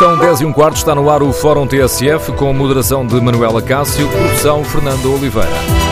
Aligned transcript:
São 0.00 0.16
10 0.16 0.40
e 0.40 0.44
um 0.46 0.52
quarto, 0.54 0.76
está 0.76 0.94
no 0.94 1.10
ar 1.10 1.22
o 1.22 1.30
Fórum 1.30 1.66
TSF 1.66 2.32
com 2.32 2.54
moderação 2.54 3.06
de 3.06 3.20
Manuela 3.20 3.60
Cássio, 3.60 4.08
produção 4.08 4.64
Fernando 4.64 5.12
Oliveira. 5.12 5.89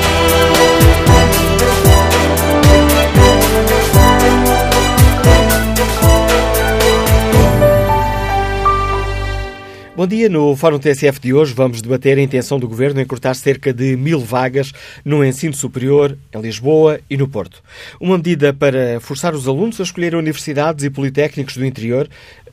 Bom 9.98 10.06
dia. 10.06 10.28
No 10.28 10.54
Fórum 10.54 10.78
TSF 10.78 11.18
de 11.18 11.34
hoje 11.34 11.52
vamos 11.52 11.82
debater 11.82 12.16
a 12.16 12.22
intenção 12.22 12.56
do 12.56 12.68
Governo 12.68 13.00
em 13.00 13.04
cortar 13.04 13.34
cerca 13.34 13.72
de 13.72 13.96
mil 13.96 14.20
vagas 14.20 14.72
no 15.04 15.24
ensino 15.24 15.52
superior 15.52 16.16
em 16.32 16.40
Lisboa 16.40 17.00
e 17.10 17.16
no 17.16 17.26
Porto. 17.26 17.60
Uma 18.00 18.16
medida 18.16 18.54
para 18.54 19.00
forçar 19.00 19.34
os 19.34 19.48
alunos 19.48 19.80
a 19.80 19.82
escolher 19.82 20.14
universidades 20.14 20.84
e 20.84 20.88
politécnicos 20.90 21.56
do 21.56 21.66
interior 21.66 22.08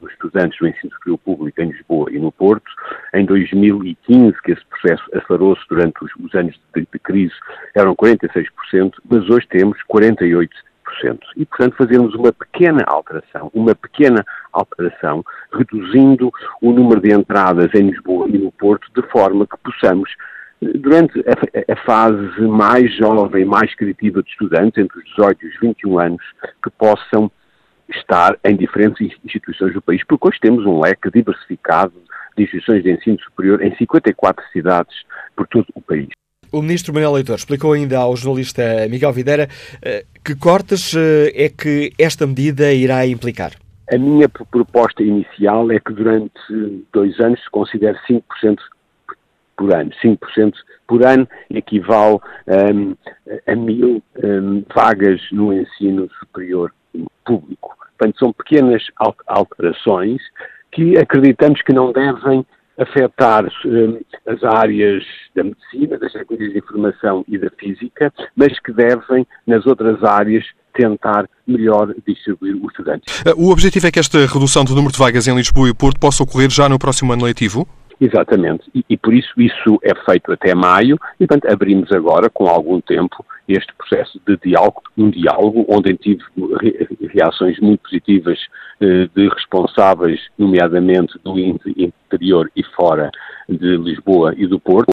dos 0.00 0.10
estudantes 0.10 0.58
do 0.58 0.66
ensino 0.66 0.92
superior 0.94 1.18
público 1.18 1.62
em 1.62 1.70
Lisboa 1.70 2.10
e 2.10 2.18
no 2.18 2.32
Porto. 2.32 2.70
Em 3.14 3.24
2015, 3.24 4.34
que 4.42 4.52
esse 4.52 4.64
processo 4.64 5.04
acelerou-se 5.14 5.62
durante 5.68 6.02
os, 6.02 6.10
os 6.24 6.34
anos 6.34 6.58
de, 6.74 6.80
de, 6.80 6.98
crise, 6.98 7.34
eram 7.76 7.94
46%, 7.94 8.46
mas 9.08 9.28
hoje 9.28 9.46
temos 9.48 9.78
48%. 9.92 10.48
E, 11.36 11.44
portanto, 11.44 11.76
fazermos 11.76 12.14
uma 12.14 12.32
pequena 12.32 12.84
alteração, 12.86 13.50
uma 13.54 13.74
pequena 13.74 14.24
alteração, 14.52 15.24
reduzindo 15.52 16.32
o 16.60 16.72
número 16.72 17.00
de 17.00 17.12
entradas 17.12 17.70
em 17.74 17.90
Lisboa 17.90 18.28
e 18.28 18.38
no 18.38 18.52
Porto, 18.52 18.90
de 18.94 19.06
forma 19.08 19.46
que 19.46 19.56
possamos 19.58 20.10
durante 20.60 21.18
a, 21.20 21.76
fase 21.84 22.40
mais 22.42 22.94
jovem, 22.96 23.44
mais 23.44 23.74
criativa 23.74 24.22
de 24.22 24.28
estudantes, 24.28 24.76
entre 24.76 24.98
os 24.98 25.04
18 25.16 25.44
e 25.44 25.48
os 25.48 25.60
21 25.60 25.98
anos, 25.98 26.22
que 26.62 26.70
possam 26.70 27.30
estar 27.88 28.38
em 28.44 28.56
diferentes 28.56 29.16
instituições 29.24 29.72
do 29.72 29.82
país, 29.82 30.02
porque 30.06 30.28
hoje 30.28 30.38
temos 30.40 30.64
um 30.66 30.80
leque 30.80 31.10
diversificado 31.10 31.94
de 32.36 32.44
instituições 32.44 32.82
de 32.82 32.92
ensino 32.92 33.18
superior 33.20 33.62
em 33.62 33.74
54 33.74 34.44
cidades 34.52 34.94
por 35.34 35.46
todo 35.48 35.66
o 35.74 35.80
país. 35.80 36.08
O 36.52 36.60
ministro 36.60 36.92
Manuel 36.92 37.12
Leitor 37.12 37.36
explicou 37.36 37.72
ainda 37.72 37.98
ao 37.98 38.16
jornalista 38.16 38.62
Miguel 38.88 39.12
Videira 39.12 39.48
eh, 39.82 40.04
que 40.24 40.34
cortes 40.34 40.94
eh, 40.96 41.32
é 41.34 41.48
que 41.48 41.92
esta 41.96 42.26
medida 42.26 42.72
irá 42.72 43.06
implicar. 43.06 43.52
A 43.92 43.96
minha 43.96 44.28
proposta 44.28 45.02
inicial 45.02 45.70
é 45.70 45.78
que 45.78 45.92
durante 45.92 46.32
dois 46.92 47.18
anos 47.20 47.40
se 47.42 47.50
considere 47.50 47.96
5% 48.08 48.58
por 49.56 49.72
ano. 49.74 49.90
5% 50.02 50.54
por 50.88 51.04
ano 51.04 51.28
equivale 51.50 52.18
um, 52.74 52.96
a 53.46 53.54
mil 53.54 54.02
um, 54.24 54.64
vagas 54.74 55.20
no 55.30 55.52
ensino 55.52 56.08
superior 56.18 56.72
público. 57.24 57.76
Portanto, 57.96 58.18
são 58.18 58.32
pequenas 58.32 58.82
alterações 59.26 60.20
que 60.72 60.98
acreditamos 60.98 61.60
que 61.62 61.72
não 61.72 61.92
devem 61.92 62.46
afetar 62.80 63.44
uh, 63.44 64.04
as 64.26 64.42
áreas 64.42 65.04
da 65.34 65.44
medicina, 65.44 65.98
das 65.98 66.12
tecnologias 66.12 66.52
de 66.52 66.58
informação 66.58 67.24
e 67.28 67.38
da 67.38 67.50
física, 67.50 68.12
mas 68.34 68.58
que 68.60 68.72
devem, 68.72 69.26
nas 69.46 69.66
outras 69.66 70.02
áreas, 70.02 70.44
tentar 70.72 71.28
melhor 71.46 71.94
distribuir 72.06 72.56
os 72.56 72.70
estudantes. 72.70 73.22
Eh, 73.26 73.34
o 73.36 73.50
objetivo 73.50 73.86
é 73.86 73.90
que 73.90 73.98
esta 73.98 74.18
redução 74.26 74.64
do 74.64 74.74
número 74.74 74.92
de 74.92 74.98
vagas 74.98 75.26
em 75.26 75.34
Lisboa 75.34 75.68
e 75.68 75.74
Porto 75.74 76.00
possa 76.00 76.22
ocorrer 76.22 76.48
já 76.48 76.68
no 76.68 76.78
próximo 76.78 77.12
ano 77.12 77.24
letivo? 77.24 77.68
Exatamente, 78.00 78.64
e, 78.74 78.82
e, 78.88 78.96
por 78.96 79.12
isso 79.12 79.28
isso 79.38 79.78
é 79.82 79.94
feito 80.06 80.32
até 80.32 80.54
maio, 80.54 80.98
e 81.20 81.26
portanto 81.26 81.52
abrimos 81.52 81.92
agora, 81.92 82.30
com 82.30 82.46
algum 82.46 82.80
tempo, 82.80 83.22
este 83.46 83.74
processo 83.74 84.18
de 84.26 84.38
diálogo, 84.38 84.82
um 84.96 85.10
diálogo 85.10 85.66
onde 85.68 85.94
tive 85.98 86.22
reações 87.12 87.60
muito 87.60 87.82
positivas 87.82 88.38
eh, 88.80 89.06
de 89.14 89.28
responsáveis, 89.28 90.18
nomeadamente 90.38 91.18
do 91.22 91.38
interior 91.38 92.50
e 92.56 92.62
fora 92.74 93.10
de 93.46 93.76
Lisboa 93.76 94.32
e 94.34 94.46
do 94.46 94.58
Porto. 94.58 94.90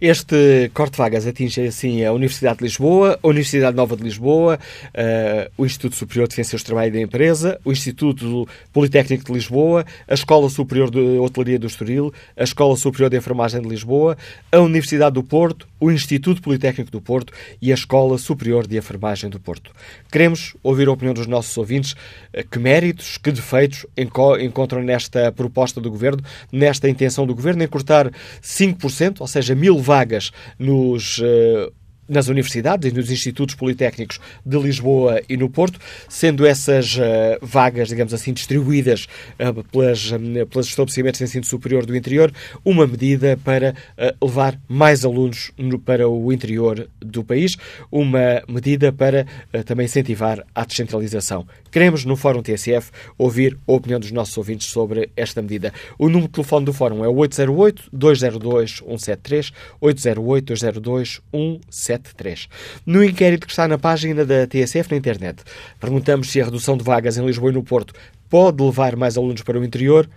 Este 0.00 0.70
corte 0.74 0.92
de 0.92 0.98
vagas 0.98 1.26
atinge 1.26 1.60
assim 1.62 2.04
a 2.04 2.12
Universidade 2.12 2.58
de 2.58 2.64
Lisboa, 2.64 3.18
a 3.22 3.26
Universidade 3.26 3.76
Nova 3.76 3.96
de 3.96 4.02
Lisboa, 4.02 4.58
uh, 4.88 5.52
o 5.56 5.64
Instituto 5.64 5.96
Superior 5.96 6.28
de 6.28 6.34
Ciências 6.34 6.62
do 6.62 6.66
Trabalho 6.66 6.88
e 6.88 6.92
da 6.92 7.00
Empresa, 7.00 7.60
o 7.64 7.72
Instituto 7.72 8.48
Politécnico 8.72 9.24
de 9.24 9.32
Lisboa, 9.32 9.84
a 10.08 10.14
Escola 10.14 10.48
Superior 10.48 10.90
de 10.90 11.18
Hotelaria 11.18 11.58
do 11.58 11.66
Estoril, 11.66 12.12
a 12.36 12.44
Escola 12.44 12.76
Superior 12.76 13.10
de 13.10 13.16
Enfermagem 13.16 13.60
de 13.62 13.68
Lisboa, 13.68 14.16
a 14.50 14.58
Universidade 14.58 15.14
do 15.14 15.22
Porto, 15.22 15.66
o 15.80 15.90
Instituto 15.90 16.42
Politécnico 16.42 16.90
do 16.90 17.00
Porto 17.00 17.32
e 17.60 17.70
a 17.70 17.74
Escola 17.74 18.18
Superior 18.18 18.66
de 18.66 18.76
Enfermagem 18.76 19.30
do 19.30 19.38
Porto. 19.38 19.70
Queremos 20.10 20.54
ouvir 20.62 20.88
a 20.88 20.92
opinião 20.92 21.14
dos 21.14 21.26
nossos 21.26 21.56
ouvintes. 21.56 21.94
Eh, 22.32 22.44
que 22.50 22.58
méritos, 22.58 23.16
que 23.16 23.30
defeitos 23.30 23.86
encontram 23.96 24.82
nesta 24.82 25.30
proposta 25.32 25.80
do 25.80 25.90
Governo, 25.90 26.22
nesta 26.52 26.88
intenção 26.88 27.26
do 27.26 27.34
Governo 27.34 27.62
em 27.62 27.68
cortar 27.68 28.10
5%, 28.42 29.20
ou 29.20 29.26
seja, 29.26 29.54
mil 29.54 29.78
vagas 29.84 30.32
nos 30.58 31.18
uh, 31.18 31.70
nas 32.08 32.28
universidades 32.28 32.90
e 32.90 32.94
nos 32.94 33.10
institutos 33.10 33.54
politécnicos 33.54 34.18
de 34.44 34.58
Lisboa 34.58 35.22
e 35.28 35.36
no 35.36 35.48
Porto, 35.48 35.78
sendo 36.08 36.44
essas 36.46 36.96
uh, 36.96 37.00
vagas, 37.40 37.88
digamos 37.88 38.14
assim, 38.14 38.32
distribuídas 38.32 39.06
uh, 39.38 39.62
pelas, 39.64 40.10
um, 40.12 40.46
pelos 40.46 40.68
estabelecimentos 40.68 41.18
de 41.18 41.24
ensino 41.24 41.44
superior 41.44 41.84
do 41.86 41.96
interior, 41.96 42.32
uma 42.64 42.86
medida 42.86 43.36
para 43.42 43.74
uh, 43.96 44.14
levar 44.24 44.56
mais 44.68 45.04
alunos 45.04 45.50
no, 45.56 45.78
para 45.78 46.08
o 46.08 46.32
interior 46.32 46.88
do 47.00 47.24
país, 47.24 47.56
uma 47.90 48.42
medida 48.48 48.92
para 48.92 49.26
também 49.64 49.86
incentivar 49.86 50.44
a 50.54 50.64
descentralização. 50.64 51.44
Queremos, 51.70 52.04
no 52.04 52.16
Fórum 52.16 52.42
TSF, 52.42 52.90
ouvir 53.18 53.58
a 53.66 53.72
opinião 53.72 53.98
dos 53.98 54.12
nossos 54.12 54.38
ouvintes 54.38 54.68
sobre 54.68 55.10
esta 55.16 55.42
medida. 55.42 55.72
O 55.98 56.06
número 56.06 56.28
de 56.28 56.34
telefone 56.34 56.64
do 56.64 56.72
Fórum 56.72 57.04
é 57.04 57.08
o 57.08 57.14
808-202-173, 57.14 59.52
808-202-173. 59.82 61.93
73. 61.94 62.48
No 62.86 63.02
inquérito 63.02 63.46
que 63.46 63.52
está 63.52 63.66
na 63.66 63.78
página 63.78 64.24
da 64.24 64.46
TSF 64.46 64.90
na 64.90 64.96
internet, 64.96 65.42
perguntamos 65.80 66.30
se 66.30 66.40
a 66.40 66.44
redução 66.44 66.76
de 66.76 66.84
vagas 66.84 67.16
em 67.16 67.24
Lisboa 67.24 67.50
e 67.50 67.54
no 67.54 67.62
Porto 67.62 67.94
pode 68.28 68.62
levar 68.62 68.96
mais 68.96 69.16
alunos 69.16 69.42
para 69.42 69.58
o 69.58 69.64
interior. 69.64 70.08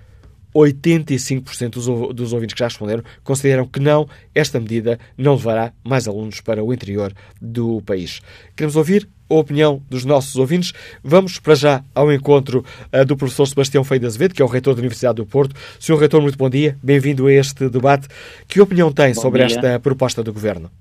85% 0.55 1.69
dos, 1.69 2.15
dos 2.15 2.33
ouvintes 2.33 2.53
que 2.53 2.59
já 2.59 2.67
responderam 2.67 3.03
consideram 3.23 3.67
que 3.67 3.79
não, 3.79 4.07
esta 4.33 4.59
medida 4.59 4.97
não 5.17 5.35
levará 5.35 5.71
mais 5.83 6.07
alunos 6.07 6.41
para 6.41 6.63
o 6.63 6.73
interior 6.73 7.13
do 7.39 7.81
país. 7.81 8.21
Queremos 8.55 8.75
ouvir 8.75 9.07
a 9.29 9.35
opinião 9.35 9.81
dos 9.89 10.05
nossos 10.05 10.35
ouvintes. 10.35 10.73
Vamos 11.03 11.39
para 11.39 11.55
já 11.55 11.83
ao 11.93 12.11
encontro 12.11 12.63
uh, 12.93 13.05
do 13.05 13.17
professor 13.17 13.45
Sebastião 13.45 13.83
Feio 13.83 13.99
de 13.99 14.07
Azevedo, 14.07 14.33
que 14.33 14.41
é 14.41 14.45
o 14.45 14.47
reitor 14.47 14.73
da 14.73 14.79
Universidade 14.79 15.17
do 15.17 15.25
Porto. 15.25 15.55
Senhor 15.79 15.97
reitor, 15.99 16.21
muito 16.21 16.37
bom 16.37 16.49
dia. 16.49 16.77
Bem-vindo 16.81 17.27
a 17.27 17.33
este 17.33 17.69
debate. 17.69 18.07
Que 18.47 18.61
opinião 18.61 18.91
tem 18.91 19.13
bom 19.13 19.21
sobre 19.21 19.45
dia. 19.45 19.57
esta 19.57 19.79
proposta 19.79 20.23
do 20.23 20.33
Governo? 20.33 20.71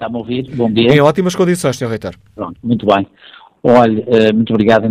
Está-me 0.00 0.16
a 0.16 0.18
ouvir? 0.18 0.56
Bom 0.56 0.72
dia. 0.72 0.94
Em 0.94 1.00
ótimas 1.00 1.36
condições, 1.36 1.76
Sr. 1.76 1.88
Reitor. 1.88 2.14
Pronto, 2.34 2.58
muito 2.62 2.86
bem. 2.86 3.06
Olha, 3.62 4.00
uh, 4.00 4.34
muito 4.34 4.50
obrigado, 4.54 4.90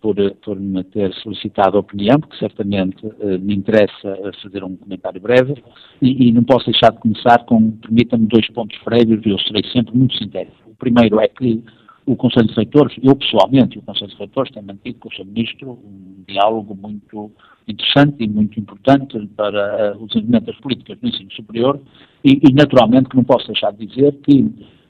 por, 0.00 0.16
por 0.42 0.58
me 0.58 0.82
ter 0.82 1.12
solicitado 1.16 1.76
a 1.76 1.80
opinião, 1.80 2.18
porque 2.18 2.38
certamente 2.38 3.04
uh, 3.04 3.38
me 3.38 3.54
interessa 3.54 4.16
fazer 4.42 4.64
um 4.64 4.76
comentário 4.76 5.20
breve, 5.20 5.62
e, 6.00 6.28
e 6.28 6.32
não 6.32 6.42
posso 6.42 6.70
deixar 6.70 6.90
de 6.90 7.00
começar 7.00 7.44
com, 7.44 7.70
permita-me, 7.72 8.26
dois 8.28 8.50
pontos 8.52 8.78
prévios, 8.78 9.20
eu 9.26 9.38
serei 9.40 9.62
sempre 9.70 9.94
muito 9.94 10.16
sintético. 10.16 10.70
O 10.70 10.74
primeiro 10.74 11.20
é 11.20 11.28
que 11.28 11.62
o 12.06 12.16
Conselho 12.16 12.48
de 12.48 12.54
Reitores, 12.54 12.96
eu 13.02 13.14
pessoalmente, 13.14 13.78
o 13.78 13.82
Conselho 13.82 14.10
de 14.10 14.16
Reitores 14.16 14.50
tem 14.52 14.62
mantido 14.62 14.98
com 15.00 15.10
o 15.10 15.12
Sr. 15.12 15.26
Ministro 15.26 15.70
um 15.84 16.24
diálogo 16.26 16.74
muito 16.74 17.30
interessante 17.68 18.24
e 18.24 18.26
muito 18.26 18.58
importante 18.58 19.18
para 19.36 19.98
o 19.98 20.06
desenvolvimento 20.06 20.46
das 20.46 20.56
políticas 20.60 20.98
do 20.98 21.08
ensino 21.08 21.30
superior 21.30 21.78
e, 22.24 22.40
e, 22.48 22.52
naturalmente 22.52 23.08
que 23.08 23.16
não 23.16 23.24
posso 23.24 23.46
deixar 23.46 23.72
de 23.72 23.86
dizer 23.86 24.12
que 24.22 24.40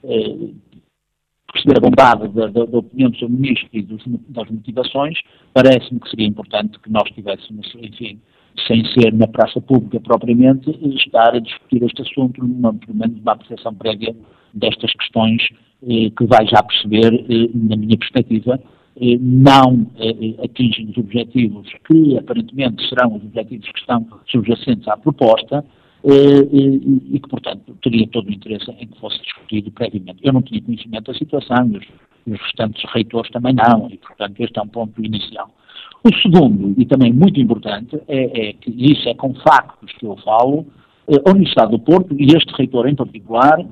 uh, 0.03 0.55
perceber 1.51 1.77
a 1.77 1.81
bondade 1.81 2.27
da, 2.29 2.47
da, 2.47 2.65
da, 2.65 2.77
opinião 2.77 3.09
do 3.09 3.17
Sr. 3.17 3.29
Ministro 3.29 3.69
e 3.73 3.81
dos, 3.81 4.03
das 4.29 4.49
motivações, 4.49 5.17
parece-me 5.53 5.99
que 5.99 6.09
seria 6.09 6.27
importante 6.27 6.79
que 6.79 6.89
nós 6.89 7.09
tivéssemos, 7.11 7.73
enfim, 7.75 8.19
sem 8.67 8.85
ser 8.93 9.13
na 9.13 9.27
praça 9.27 9.61
pública 9.61 9.99
propriamente, 9.99 10.69
estar 10.95 11.35
a 11.35 11.39
discutir 11.39 11.83
este 11.83 12.01
assunto, 12.01 12.43
numa, 12.43 12.73
pelo 12.73 12.97
menos 12.97 13.19
uma 13.19 13.33
apreciação 13.33 13.73
prévia 13.73 14.15
destas 14.53 14.91
questões 14.93 15.41
eh, 15.83 16.09
que 16.17 16.25
vai 16.25 16.45
já 16.47 16.61
perceber, 16.63 17.13
eh, 17.13 17.49
na 17.53 17.75
minha 17.75 17.97
perspectiva, 17.97 18.59
eh, 18.97 19.17
não 19.19 19.87
eh, 19.97 20.43
atingem 20.43 20.89
os 20.89 20.97
objetivos 20.97 21.67
que 21.87 22.17
aparentemente 22.17 22.87
serão 22.89 23.15
os 23.15 23.23
objetivos 23.23 23.71
que 23.71 23.79
estão 23.79 24.05
subjacentes 24.27 24.87
à 24.87 24.97
proposta, 24.97 25.57
eh, 25.59 25.65
e, 26.03 27.19
que, 27.19 27.29
portanto, 27.29 27.77
teria 27.81 28.07
todo 28.07 28.27
o 28.27 28.31
interesse 28.31 28.69
em 28.71 28.87
que 28.87 28.99
fosse 28.99 29.21
discutido 29.21 29.71
previamente. 29.71 30.19
Eu 30.23 30.33
não 30.33 30.41
tinha 30.41 30.61
conhecimento 30.61 31.11
da 31.11 31.17
situação 31.17 31.69
e 31.71 31.77
os, 31.77 31.85
os 32.27 32.41
restantes 32.41 32.83
reitores 32.91 33.31
também 33.31 33.53
não, 33.53 33.89
e, 33.89 33.97
portanto, 33.97 34.39
este 34.39 34.57
é 34.57 34.61
um 34.61 34.67
ponto 34.67 35.03
inicial. 35.03 35.49
O 36.03 36.15
segundo, 36.15 36.73
e 36.81 36.85
também 36.85 37.13
muito 37.13 37.39
importante, 37.39 37.95
é, 38.07 38.49
é 38.49 38.53
que 38.53 38.71
isso 38.71 39.07
é 39.07 39.13
com 39.13 39.33
factos 39.35 39.91
que 39.93 40.05
eu 40.05 40.17
falo, 40.17 40.65
eh, 41.07 41.21
a 41.23 41.31
Universidade 41.31 41.71
do 41.71 41.79
Porto 41.79 42.15
e 42.17 42.25
este 42.35 42.51
reitor 42.53 42.87
em 42.87 42.95
particular 42.95 43.63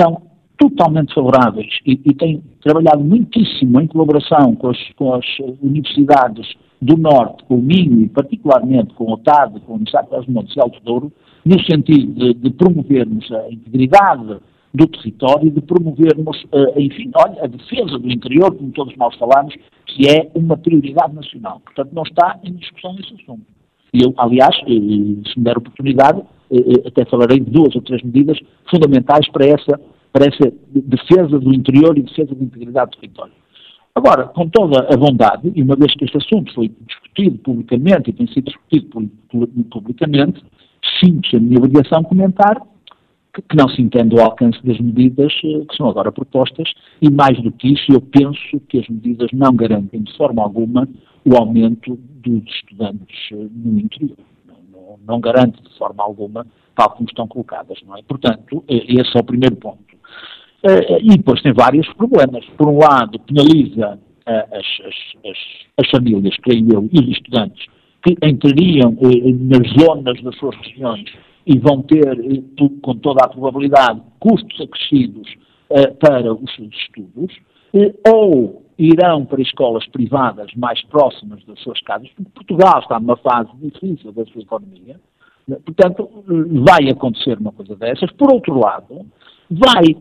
são 0.00 0.22
totalmente 0.62 1.12
favoráveis 1.12 1.72
e, 1.84 1.92
e 1.92 2.14
têm 2.14 2.40
trabalhado 2.62 3.02
muitíssimo 3.02 3.80
em 3.80 3.86
colaboração 3.88 4.54
com 4.54 4.70
as, 4.70 4.78
com 4.94 5.14
as 5.14 5.24
universidades 5.60 6.54
do 6.80 6.96
Norte, 6.96 7.42
com 7.44 7.56
o 7.56 7.62
Minho 7.62 8.02
e 8.02 8.08
particularmente 8.08 8.94
com 8.94 9.12
o 9.12 9.16
TAD, 9.18 9.58
com 9.60 9.72
a 9.72 9.76
Universidade 9.76 10.08
de 10.24 10.30
Montes 10.30 10.54
e 10.54 10.60
Alto 10.60 10.80
Douro, 10.84 11.12
no 11.44 11.60
sentido 11.64 12.12
de, 12.12 12.34
de, 12.34 12.50
promovermos 12.50 13.30
a 13.32 13.50
integridade 13.50 14.36
do 14.72 14.86
território, 14.86 15.50
de 15.50 15.60
promovermos, 15.60 16.44
uh, 16.44 16.78
enfim, 16.78 17.10
olha, 17.16 17.42
a 17.42 17.46
defesa 17.48 17.98
do 17.98 18.10
interior, 18.10 18.54
como 18.54 18.70
todos 18.70 18.96
nós 18.96 19.14
falamos, 19.16 19.54
que 19.86 20.08
é 20.08 20.30
uma 20.34 20.56
prioridade 20.56 21.12
nacional. 21.12 21.60
Portanto, 21.64 21.90
não 21.92 22.04
está 22.04 22.38
em 22.44 22.52
discussão 22.52 22.94
esse 23.00 23.14
assunto. 23.20 23.44
E 23.92 24.02
eu, 24.02 24.14
aliás, 24.16 24.56
eh, 24.62 25.30
se 25.30 25.38
me 25.38 25.44
der 25.44 25.58
oportunidade, 25.58 26.22
eh, 26.50 26.88
até 26.88 27.04
falarei 27.04 27.40
de 27.40 27.50
duas 27.50 27.74
ou 27.76 27.82
três 27.82 28.02
medidas 28.02 28.38
fundamentais 28.70 29.28
para 29.30 29.46
essa, 29.46 29.78
para 30.12 30.26
essa 30.26 30.52
defesa 30.68 31.38
do 31.38 31.54
interior 31.54 31.96
e 31.96 32.02
defesa 32.02 32.34
da 32.34 32.44
integridade 32.44 32.90
do 32.92 32.96
território. 32.98 33.32
Agora, 33.94 34.24
com 34.28 34.48
toda 34.48 34.86
a 34.92 34.96
bondade, 34.96 35.52
e 35.54 35.62
uma 35.62 35.76
vez 35.76 35.94
que 35.94 36.04
este 36.04 36.16
assunto 36.16 36.52
foi 36.54 36.70
discutido 36.86 37.38
publicamente 37.38 38.10
e 38.10 38.12
tem 38.12 38.26
sido 38.28 38.44
discutido 38.44 39.10
publicamente, 39.70 40.42
sinto 40.98 41.36
a 41.36 41.40
minha 41.40 41.58
obrigação 41.58 42.02
comentar 42.02 42.62
que, 43.34 43.42
que, 43.42 43.56
não 43.56 43.68
se 43.68 43.80
entende 43.80 44.14
o 44.14 44.20
alcance 44.20 44.58
das 44.64 44.78
medidas 44.78 45.32
eh, 45.44 45.64
que 45.68 45.76
são 45.76 45.88
agora 45.88 46.12
propostas 46.12 46.70
e, 47.00 47.10
mais 47.10 47.40
do 47.42 47.50
que 47.52 47.72
isso, 47.72 47.90
eu 47.90 48.00
penso 48.00 48.60
que 48.68 48.78
as 48.78 48.88
medidas 48.88 49.28
não 49.32 49.54
garantem 49.54 50.02
de 50.02 50.16
forma 50.16 50.42
alguma 50.42 50.88
o 51.24 51.36
aumento 51.36 51.96
dos 51.96 52.44
estudantes 52.46 53.28
eh, 53.32 53.48
no 53.54 53.78
interior. 53.78 54.16
Não, 54.46 54.98
não, 55.06 55.20
garante 55.20 55.62
de 55.62 55.78
forma 55.78 56.02
alguma 56.02 56.46
tal 56.74 56.90
como 56.90 57.08
estão 57.08 57.28
colocadas, 57.28 57.78
não 57.86 57.96
é? 57.96 58.02
Portanto, 58.02 58.64
eh, 58.68 58.84
esse 58.88 59.16
é 59.16 59.20
o 59.20 59.24
primeiro 59.24 59.56
ponto. 59.56 59.91
E 60.64 61.16
depois 61.16 61.42
tem 61.42 61.52
vários 61.52 61.88
problemas. 61.94 62.44
Por 62.56 62.68
um 62.68 62.78
lado, 62.78 63.18
penaliza 63.20 63.98
as, 64.26 64.66
as, 64.86 65.30
as, 65.30 65.38
as 65.78 65.90
famílias, 65.90 66.36
creio 66.42 66.72
eu, 66.72 66.88
e 66.92 67.00
os 67.00 67.08
estudantes 67.08 67.66
que 68.02 68.16
entrariam 68.22 68.96
eh, 69.00 69.32
nas 69.32 69.68
zonas 69.80 70.20
das 70.22 70.36
suas 70.36 70.56
regiões 70.56 71.04
e 71.46 71.58
vão 71.58 71.82
ter, 71.82 72.06
eh, 72.08 72.42
com 72.82 72.96
toda 72.96 73.24
a 73.24 73.28
probabilidade, 73.28 74.00
custos 74.18 74.60
acrescidos 74.60 75.28
eh, 75.70 75.88
para 75.88 76.32
os 76.32 76.54
seus 76.54 76.74
estudos, 76.74 77.34
eh, 77.74 77.94
ou 78.08 78.64
irão 78.78 79.24
para 79.24 79.40
escolas 79.40 79.86
privadas 79.88 80.52
mais 80.56 80.82
próximas 80.86 81.44
das 81.44 81.60
suas 81.60 81.80
casas, 81.82 82.08
porque 82.16 82.30
Portugal 82.34 82.80
está 82.80 82.98
numa 82.98 83.16
fase 83.16 83.50
difícil 83.60 84.12
da 84.12 84.24
sua 84.26 84.42
economia, 84.42 85.00
né? 85.46 85.56
portanto, 85.64 86.08
vai 86.26 86.88
acontecer 86.88 87.38
uma 87.38 87.52
coisa 87.52 87.76
dessas. 87.76 88.10
Por 88.12 88.32
outro 88.32 88.58
lado, 88.58 89.06
vai 89.50 89.96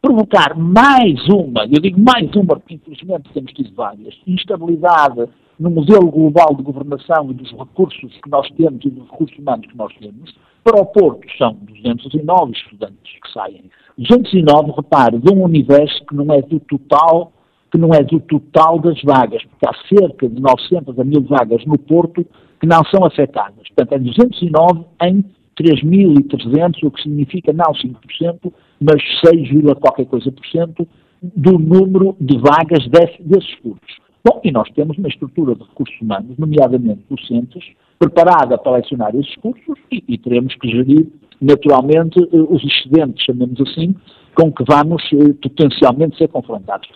provocar 0.00 0.56
mais 0.56 1.20
uma, 1.28 1.64
eu 1.64 1.80
digo 1.80 2.00
mais 2.00 2.34
uma, 2.34 2.56
porque 2.56 2.74
infelizmente 2.74 3.30
temos 3.32 3.52
tido 3.52 3.74
várias, 3.74 4.14
instabilidade 4.26 5.28
no 5.58 5.70
modelo 5.70 6.10
global 6.10 6.54
de 6.54 6.62
governação 6.62 7.30
e 7.30 7.34
dos 7.34 7.50
recursos 7.52 8.12
que 8.22 8.30
nós 8.30 8.48
temos 8.52 8.84
e 8.84 8.90
dos 8.90 9.08
recursos 9.10 9.38
humanos 9.38 9.66
que 9.66 9.76
nós 9.76 9.92
temos, 9.98 10.34
para 10.62 10.80
o 10.80 10.86
Porto 10.86 11.26
são 11.36 11.54
209 11.54 12.52
estudantes 12.52 13.12
que 13.22 13.32
saem. 13.32 13.64
209, 13.98 14.72
repare, 14.76 15.18
de 15.18 15.32
um 15.32 15.44
universo 15.44 16.04
que 16.06 16.14
não 16.14 16.34
é 16.34 16.42
do 16.42 16.58
total, 16.60 17.32
que 17.70 17.78
não 17.78 17.90
é 17.92 18.02
do 18.02 18.18
total 18.20 18.78
das 18.78 19.00
vagas, 19.02 19.44
porque 19.44 19.66
há 19.66 19.74
cerca 19.88 20.28
de 20.28 20.40
900 20.40 20.98
a 20.98 21.04
1000 21.04 21.22
vagas 21.22 21.64
no 21.66 21.78
Porto 21.78 22.26
que 22.60 22.66
não 22.66 22.82
são 22.86 23.04
afetadas. 23.04 23.68
Portanto, 23.68 23.92
é 23.92 23.98
209 23.98 24.84
em 25.02 25.24
3.300, 25.58 26.82
o 26.82 26.90
que 26.90 27.02
significa 27.02 27.52
não 27.52 27.72
5%, 27.72 28.52
mas 28.80 29.02
6, 29.24 29.48
qualquer 29.80 30.06
coisa 30.06 30.30
por 30.32 30.46
cento 30.46 30.86
do 31.22 31.58
número 31.58 32.16
de 32.20 32.36
vagas 32.38 32.86
desse, 32.88 33.22
desses 33.22 33.54
cursos. 33.56 34.04
Bom, 34.24 34.40
e 34.42 34.50
nós 34.50 34.68
temos 34.70 34.96
uma 34.98 35.08
estrutura 35.08 35.54
de 35.54 35.62
recursos 35.62 36.00
humanos, 36.00 36.36
nomeadamente 36.38 37.02
docentes, 37.10 37.62
preparada 37.98 38.58
para 38.58 38.76
lecionar 38.78 39.14
esses 39.14 39.34
cursos 39.36 39.78
e, 39.90 40.02
e 40.08 40.18
teremos 40.18 40.54
que 40.56 40.68
gerir, 40.68 41.08
naturalmente, 41.40 42.18
eh, 42.18 42.28
os 42.32 42.62
excedentes, 42.64 43.24
chamemos 43.24 43.60
assim, 43.60 43.94
com 44.34 44.50
que 44.50 44.64
vamos 44.66 45.02
eh, 45.12 45.34
potencialmente 45.42 46.16
ser 46.16 46.28
confrontados. 46.28 46.88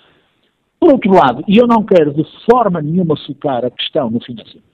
Por 0.80 0.92
outro 0.92 1.12
lado, 1.12 1.44
e 1.47 1.59
eu 1.59 1.66
não 1.66 1.85
quero 1.85 2.14
de 2.14 2.25
forma 2.50 2.80
nenhuma 2.80 3.16
focar 3.26 3.64
a 3.64 3.71
questão 3.71 4.11
no 4.11 4.21
financiamento, 4.21 4.67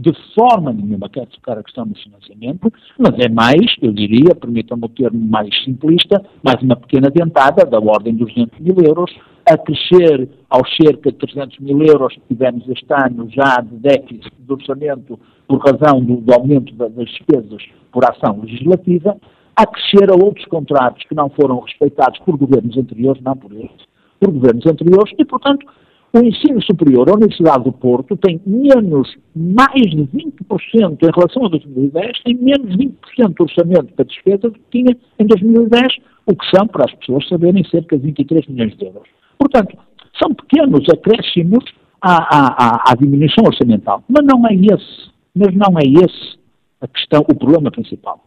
de 0.00 0.12
forma 0.34 0.72
nenhuma 0.72 1.10
quero 1.10 1.28
focar 1.34 1.58
a 1.58 1.62
questão 1.62 1.86
do 1.86 1.94
financiamento, 1.94 2.72
mas 2.98 3.14
é 3.18 3.28
mais, 3.28 3.76
eu 3.82 3.92
diria, 3.92 4.34
permitam-me 4.34 4.86
o 4.86 4.88
termo 4.88 5.20
mais 5.20 5.50
simplista, 5.62 6.24
mais 6.42 6.62
uma 6.62 6.74
pequena 6.74 7.10
dentada, 7.10 7.66
da 7.66 7.78
ordem 7.78 8.14
dos 8.14 8.32
200 8.32 8.58
mil 8.60 8.76
euros, 8.82 9.14
a 9.46 9.58
crescer 9.58 10.28
aos 10.48 10.74
cerca 10.76 11.12
de 11.12 11.18
300 11.18 11.58
mil 11.58 11.82
euros 11.82 12.14
que 12.14 12.34
tivemos 12.34 12.66
este 12.68 12.86
ano 12.92 13.28
já 13.30 13.60
de 13.60 13.76
déficit 13.76 14.32
de 14.38 14.52
orçamento 14.52 15.20
por 15.46 15.58
razão 15.58 16.02
do, 16.02 16.16
do 16.16 16.32
aumento 16.32 16.74
das 16.74 16.94
despesas 16.94 17.62
por 17.92 18.02
ação 18.04 18.40
legislativa, 18.40 19.16
a 19.56 19.66
crescer 19.66 20.10
a 20.10 20.14
outros 20.14 20.46
contratos 20.46 21.04
que 21.04 21.14
não 21.14 21.28
foram 21.28 21.60
respeitados 21.60 22.18
por 22.20 22.38
governos 22.38 22.76
anteriores, 22.78 23.22
não 23.22 23.36
por 23.36 23.52
estes, 23.52 23.86
por 24.18 24.32
governos 24.32 24.64
anteriores, 24.64 25.12
e, 25.18 25.24
portanto, 25.26 25.66
o 26.12 26.18
ensino 26.18 26.60
superior, 26.62 27.08
a 27.08 27.14
Universidade 27.14 27.64
do 27.64 27.72
Porto, 27.72 28.16
tem 28.16 28.40
menos, 28.44 29.16
mais 29.34 29.90
de 29.90 30.08
20% 30.08 30.98
em 31.02 31.10
relação 31.14 31.44
a 31.44 31.48
2010, 31.48 32.22
tem 32.24 32.34
menos 32.34 32.76
20% 32.76 33.34
de 33.34 33.42
orçamento 33.42 33.92
para 33.94 34.04
despesa 34.04 34.50
do 34.50 34.52
que 34.52 34.60
tinha 34.72 34.96
em 35.18 35.26
2010, 35.26 35.98
o 36.26 36.34
que 36.34 36.50
são, 36.56 36.66
para 36.66 36.84
as 36.86 36.94
pessoas 36.94 37.28
saberem, 37.28 37.64
cerca 37.64 37.96
de 37.96 38.06
23 38.06 38.48
milhões 38.48 38.76
de 38.76 38.86
euros. 38.86 39.08
Portanto, 39.38 39.78
são 40.20 40.34
pequenos 40.34 40.84
acréscimos 40.88 41.64
à, 42.02 42.14
à, 42.14 42.90
à, 42.90 42.94
diminuição 42.96 43.44
orçamental. 43.44 44.02
Mas 44.08 44.24
não 44.26 44.44
é 44.46 44.54
esse, 44.54 45.10
mas 45.34 45.54
não 45.54 45.78
é 45.78 45.82
esse 45.84 46.38
a 46.80 46.88
questão, 46.88 47.20
o 47.20 47.34
problema 47.36 47.70
principal. 47.70 48.24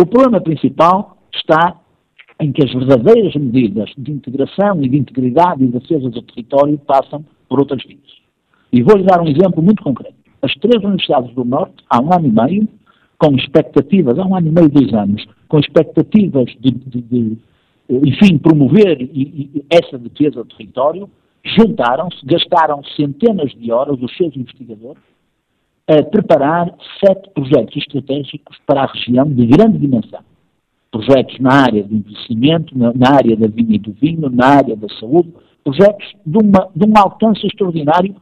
O 0.00 0.06
problema 0.06 0.40
principal 0.40 1.18
está 1.34 1.76
em 2.40 2.52
que 2.52 2.64
as 2.64 2.72
verdadeiras 2.72 3.34
medidas 3.34 3.90
de 3.96 4.10
integração 4.10 4.82
e 4.82 4.88
de 4.88 4.96
integridade 4.96 5.64
e 5.64 5.68
defesa 5.68 6.10
do 6.10 6.22
território 6.22 6.78
passam 6.78 7.24
por 7.48 7.60
outras 7.60 7.82
vias. 7.84 8.00
E 8.72 8.82
vou-lhe 8.82 9.04
dar 9.04 9.20
um 9.20 9.28
exemplo 9.28 9.62
muito 9.62 9.82
concreto. 9.82 10.14
As 10.42 10.52
três 10.54 10.82
universidades 10.82 11.32
do 11.34 11.44
Norte, 11.44 11.76
há 11.88 12.00
um 12.00 12.12
ano 12.12 12.26
e 12.26 12.32
meio, 12.32 12.68
com 13.18 13.34
expectativas, 13.36 14.18
há 14.18 14.26
um 14.26 14.36
ano 14.36 14.48
e 14.48 14.50
meio, 14.50 14.68
dois 14.68 14.92
anos, 14.92 15.24
com 15.48 15.58
expectativas 15.58 16.46
de, 16.60 16.70
de, 16.70 17.00
de 17.00 17.38
enfim, 17.88 18.38
promover 18.38 19.08
essa 19.70 19.98
defesa 19.98 20.42
do 20.42 20.56
território, 20.56 21.08
juntaram-se, 21.44 22.24
gastaram 22.24 22.82
centenas 22.96 23.52
de 23.52 23.70
horas, 23.70 24.00
os 24.00 24.16
seus 24.16 24.34
investigadores, 24.36 25.02
a 25.86 26.02
preparar 26.02 26.74
sete 27.04 27.30
projetos 27.30 27.76
estratégicos 27.76 28.58
para 28.66 28.82
a 28.82 28.86
região 28.86 29.26
de 29.26 29.46
grande 29.46 29.78
dimensão. 29.78 30.20
Projetos 30.94 31.40
na 31.40 31.52
área 31.52 31.82
do 31.82 31.92
envelhecimento, 31.92 32.72
na, 32.78 33.16
área 33.16 33.36
da 33.36 33.48
vinha 33.48 33.74
e 33.74 33.78
do 33.80 33.92
vinho, 33.94 34.30
na 34.30 34.46
área 34.46 34.76
da 34.76 34.88
saúde, 35.00 35.34
projetos 35.64 36.06
de, 36.24 36.38
uma, 36.38 36.68
de 36.72 36.88
um 36.88 36.92
alcance 36.96 37.44
extraordinário, 37.44 38.14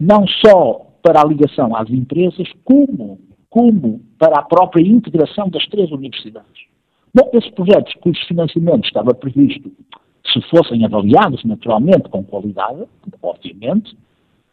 não 0.00 0.26
só 0.26 0.86
para 1.02 1.20
a 1.20 1.24
ligação 1.26 1.76
às 1.76 1.90
empresas, 1.90 2.48
como, 2.64 3.18
como 3.50 4.00
para 4.18 4.38
a 4.38 4.42
própria 4.42 4.80
integração 4.80 5.50
das 5.50 5.66
três 5.66 5.90
universidades. 5.90 6.62
Bom, 7.14 7.28
esses 7.34 7.50
projetos 7.50 7.92
cujos 8.00 8.22
financiamentos 8.26 8.86
estava 8.86 9.12
previsto, 9.12 9.70
se 10.32 10.40
fossem 10.48 10.82
avaliados 10.82 11.44
naturalmente 11.44 12.08
com 12.08 12.24
qualidade, 12.24 12.84
obviamente, 13.22 13.94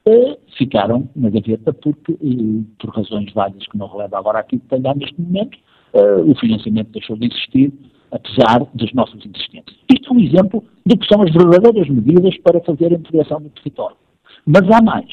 eh, 0.06 0.38
ficaram 0.58 1.08
na 1.16 1.30
gaveta 1.30 1.72
porque, 1.72 2.12
eh, 2.12 2.64
por 2.78 2.94
razões 2.94 3.32
várias 3.32 3.66
que 3.66 3.78
não 3.78 3.88
releva 3.88 4.18
agora 4.18 4.40
aqui 4.40 4.58
detalhar 4.58 4.98
neste 4.98 5.22
momento, 5.22 5.58
eh, 5.94 6.22
o 6.26 6.36
financiamento 6.36 6.90
deixou 6.92 7.16
de 7.16 7.28
existir, 7.28 7.72
apesar 8.12 8.66
das 8.74 8.94
nossas 8.94 9.26
insistências. 9.26 9.76
Isto 9.92 10.10
é 10.10 10.14
um 10.14 10.20
exemplo 10.20 10.64
de 10.86 10.98
que 10.98 11.08
são 11.08 11.22
as 11.22 11.32
verdadeiras 11.32 11.90
medidas 11.90 12.38
para 12.40 12.62
fazer 12.62 12.94
a 12.94 12.98
integração 12.98 13.42
do 13.42 13.50
território. 13.50 13.98
Mas 14.46 14.70
há 14.72 14.82
mais. 14.82 15.08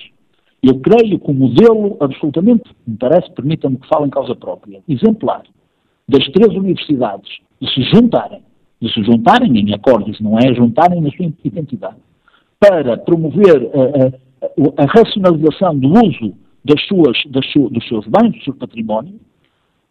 Eu 0.63 0.81
creio 0.81 1.19
que 1.21 1.31
o 1.31 1.35
modelo 1.35 1.97
absolutamente, 2.01 2.65
me 2.87 2.97
parece, 2.97 3.31
permita-me 3.33 3.77
que 3.77 3.89
fale 3.89 4.07
em 4.07 4.11
causa 4.11 4.35
própria, 4.35 4.81
exemplar, 4.89 5.43
das 6.09 6.25
três 6.29 6.53
universidades 6.55 7.31
de 7.61 7.73
se 7.73 7.83
juntarem, 7.83 8.43
de 8.81 8.93
se 8.93 9.03
juntarem 9.05 9.57
em 9.57 9.75
acordos, 9.75 10.21
não 10.21 10.39
é 10.39 10.53
juntarem 10.55 11.01
na 11.01 11.11
sua 11.11 11.33
identidade, 11.45 11.97
para 12.59 12.97
promover 12.97 13.71
a, 13.73 14.07
a, 14.07 14.83
a 14.83 14.87
racionalização 14.87 15.79
do 15.79 15.89
uso 15.91 16.35
das 16.65 16.85
suas, 16.87 17.17
das 17.27 17.47
su, 17.53 17.69
dos 17.71 17.87
seus 17.87 18.07
bens, 18.07 18.33
do 18.33 18.45
seu 18.45 18.55
património, 18.55 19.15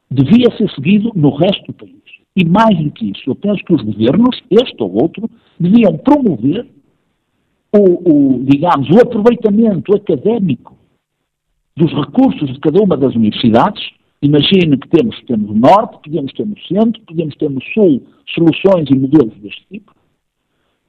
devia 0.09 0.49
ser 0.57 0.69
seguido 0.71 1.11
no 1.15 1.35
resto 1.35 1.65
do 1.67 1.73
país. 1.73 1.93
E 2.35 2.45
mais 2.45 2.77
do 2.77 2.91
que 2.91 3.11
isso, 3.11 3.23
eu 3.25 3.35
penso 3.35 3.63
que 3.63 3.73
os 3.73 3.81
governos, 3.81 4.39
este 4.51 4.81
ou 4.81 4.93
outro, 4.93 5.29
deviam 5.59 5.97
promover 5.97 6.67
o, 7.75 8.37
o, 8.37 8.43
digamos, 8.43 8.87
o 8.89 8.99
aproveitamento 9.01 9.95
académico 9.95 10.77
dos 11.75 11.91
recursos 11.93 12.53
de 12.53 12.59
cada 12.59 12.81
uma 12.81 12.95
das 12.95 13.15
universidades. 13.15 13.83
Imagine 14.21 14.77
que 14.77 14.87
temos, 14.89 15.19
temos 15.25 15.47
no 15.47 15.55
Norte, 15.55 15.99
podemos 16.03 16.33
ter 16.33 16.45
no 16.45 16.59
Centro, 16.61 17.01
podemos 17.03 17.35
ter 17.35 17.49
no 17.49 17.61
Sul 17.73 18.03
soluções 18.33 18.89
e 18.89 18.97
modelos 18.97 19.33
deste 19.39 19.65
tipo, 19.71 19.93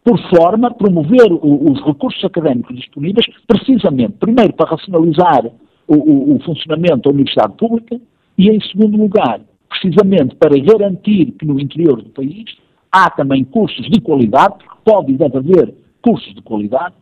por 0.04 0.18
forma 0.30 0.68
a 0.68 0.74
promover 0.74 1.32
o, 1.32 1.70
os 1.70 1.82
recursos 1.84 2.22
académicos 2.24 2.76
disponíveis, 2.76 3.26
precisamente, 3.46 4.14
primeiro, 4.18 4.52
para 4.54 4.70
racionalizar 4.70 5.46
o, 5.86 5.94
o, 5.94 6.36
o 6.36 6.40
funcionamento 6.40 7.02
da 7.02 7.10
universidade 7.10 7.54
pública 7.56 8.00
e, 8.38 8.48
em 8.48 8.60
segundo 8.60 8.96
lugar, 8.96 9.40
precisamente 9.68 10.36
para 10.36 10.56
garantir 10.58 11.32
que 11.32 11.44
no 11.44 11.60
interior 11.60 12.00
do 12.00 12.10
país 12.10 12.44
há 12.90 13.10
também 13.10 13.44
cursos 13.44 13.86
de 13.90 14.00
qualidade, 14.00 14.54
porque 14.58 14.80
pode 14.84 15.12
e 15.12 15.16
deve 15.16 15.36
haver 15.36 15.74
cursos 16.00 16.34
de 16.34 16.40
qualidade 16.40 16.94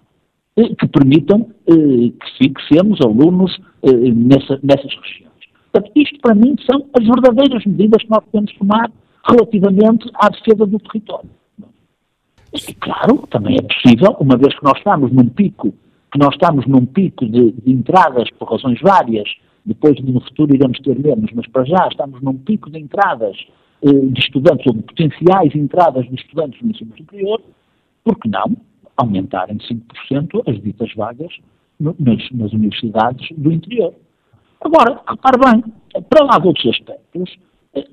eh, 0.57 0.75
que 0.75 0.89
permitam 0.89 1.49
eh, 1.69 1.75
que 1.75 2.39
fixemos 2.39 3.01
alunos 3.03 3.57
eh, 3.83 3.93
nessa, 3.93 4.59
nessas 4.63 4.93
regiões. 4.95 5.27
Portanto, 5.71 5.93
isto 5.95 6.19
para 6.21 6.35
mim 6.35 6.57
são 6.69 6.87
as 6.99 7.05
verdadeiras 7.07 7.65
medidas 7.67 8.03
que 8.03 8.11
nós 8.11 8.25
podemos 8.25 8.53
tomar 8.55 8.91
relativamente 9.29 10.11
à 10.15 10.29
defesa 10.29 10.67
do 10.67 10.79
território. 10.79 11.31
E 12.53 12.75
claro, 12.75 13.27
também 13.31 13.57
é 13.57 13.63
possível, 13.63 14.17
uma 14.19 14.37
vez 14.37 14.59
que 14.59 14.65
nós 14.65 14.79
estamos 14.79 15.13
num 15.13 15.29
pico, 15.29 15.75
que 16.11 16.19
nós 16.19 16.31
estamos 16.33 16.67
num 16.67 16.87
pico 16.87 17.27
de, 17.27 17.53
de 17.53 17.71
entradas 17.71 18.31
por 18.39 18.51
razões 18.51 18.81
várias, 18.81 19.29
depois 19.67 20.01
no 20.01 20.21
futuro 20.21 20.55
iremos 20.55 20.79
ter 20.79 20.99
menos, 20.99 21.31
mas 21.35 21.47
para 21.49 21.65
já 21.65 21.89
estamos 21.91 22.23
num 22.23 22.35
pico 22.35 22.71
de 22.71 22.79
entradas 22.79 23.37
eh, 23.83 23.93
de 23.93 24.21
estudantes, 24.21 24.65
ou 24.67 24.75
de 24.75 24.83
potenciais 24.83 25.55
entradas 25.55 26.09
de 26.09 26.15
estudantes 26.15 26.63
no 26.63 26.71
ensino 26.71 26.97
superior, 26.97 27.43
por 28.05 28.17
que 28.19 28.29
não 28.29 28.57
aumentar 28.97 29.51
em 29.51 29.59
5% 29.59 30.43
as 30.47 30.63
ditas 30.63 30.95
vagas 30.95 31.33
no, 31.79 31.95
nas, 31.99 32.31
nas, 32.31 32.53
universidades 32.53 33.29
do 33.37 33.53
interior. 33.53 33.93
Agora, 34.61 35.01
repare 35.07 35.39
bem, 35.39 36.03
para 36.09 36.25
lá 36.25 36.39
de 36.39 36.47
outros 36.47 36.67
aspectos, 36.67 37.37
eh, 37.75 37.87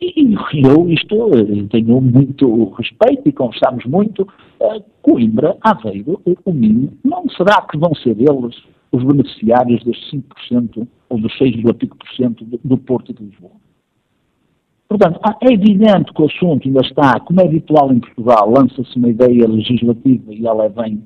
e 0.00 0.34
eu 0.66 0.90
isto 0.90 1.14
eh, 1.34 1.66
tenho 1.70 2.00
muito 2.00 2.70
respeito 2.70 3.28
e 3.28 3.32
conversamos 3.32 3.84
muito, 3.84 4.26
eh, 4.58 4.82
Coimbra, 5.02 5.56
Aveiro, 5.60 6.20
o 6.44 6.52
Minho, 6.52 6.92
não 7.04 7.28
será 7.28 7.62
que 7.62 7.78
vão 7.78 7.94
ser 7.94 8.16
eles 8.18 8.56
os 8.92 9.04
beneficiários 9.04 9.82
destes 9.84 10.10
5% 10.10 10.86
ou 11.08 11.18
dos 11.18 11.32
6,5% 11.38 12.60
do 12.64 12.78
Porto 12.78 13.10
e 13.10 13.14
de 13.14 13.24
Lisboa? 13.24 13.52
Portanto, 14.88 15.20
é 15.40 15.52
evidente 15.52 16.12
que 16.12 16.20
o 16.20 16.26
assunto 16.26 16.66
ainda 16.66 16.80
está, 16.80 17.20
como 17.20 17.40
é 17.40 17.44
habitual 17.44 17.92
em 17.92 18.00
Portugal, 18.00 18.50
lança-se 18.50 18.96
uma 18.98 19.08
ideia 19.08 19.46
legislativa 19.46 20.34
e 20.34 20.44
ela 20.44 20.68
vem 20.68 21.00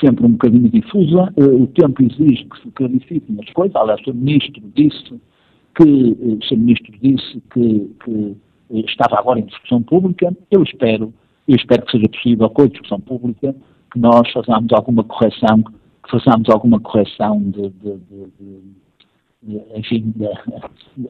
sempre 0.00 0.26
um 0.26 0.32
bocadinho 0.32 0.68
difusa. 0.68 1.32
Eh, 1.36 1.44
o 1.44 1.66
tempo 1.68 2.02
exige 2.02 2.44
que 2.44 2.62
se 2.62 2.70
clarifiquem 2.72 3.38
as 3.40 3.50
coisas. 3.54 3.74
Aliás, 3.74 4.06
o. 4.06 4.14
Ministro 4.14 4.62
disse 4.74 5.20
que, 5.74 5.82
eh, 5.82 6.34
o 6.34 6.44
Sr. 6.44 6.58
Ministro 6.58 6.92
disse 7.00 7.42
que, 7.52 7.90
que 8.04 8.36
eh, 8.70 8.84
estava 8.86 9.18
agora 9.18 9.40
em 9.40 9.46
discussão 9.46 9.82
pública. 9.82 10.36
Eu 10.50 10.62
espero, 10.62 11.12
eu 11.48 11.56
espero 11.56 11.86
que 11.86 11.92
seja 11.92 12.08
possível, 12.08 12.50
com 12.50 12.62
a 12.62 12.66
discussão 12.66 13.00
pública, 13.00 13.54
que 13.92 13.98
nós 13.98 14.30
façamos 14.30 14.72
alguma 14.72 15.04
correção, 15.04 15.64
que 16.02 16.10
façamos 16.10 16.48
alguma 16.48 16.80
correção 16.80 17.38
de, 17.38 17.68
de, 17.70 17.96
de, 17.96 18.26
de 19.42 19.60
enfim, 19.76 20.12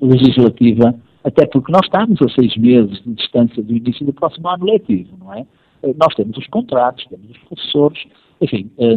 legislativa 0.01 0.95
até 1.25 1.47
porque 1.47 1.71
nós 1.71 1.83
estamos 1.85 2.21
a 2.21 2.29
seis 2.29 2.57
meses 2.57 3.03
de 3.05 3.15
distância 3.15 3.63
do 3.63 3.73
início 3.73 4.05
do 4.05 4.13
próximo 4.13 4.49
ano 4.49 4.65
letivo, 4.65 5.17
não 5.19 5.33
é? 5.33 5.47
Eh, 5.83 5.95
nós 5.97 6.15
temos 6.15 6.37
os 6.37 6.47
contratos, 6.49 7.05
temos 7.07 7.31
os 7.31 7.39
professores, 7.39 8.03
enfim, 8.41 8.71
eh, 8.79 8.97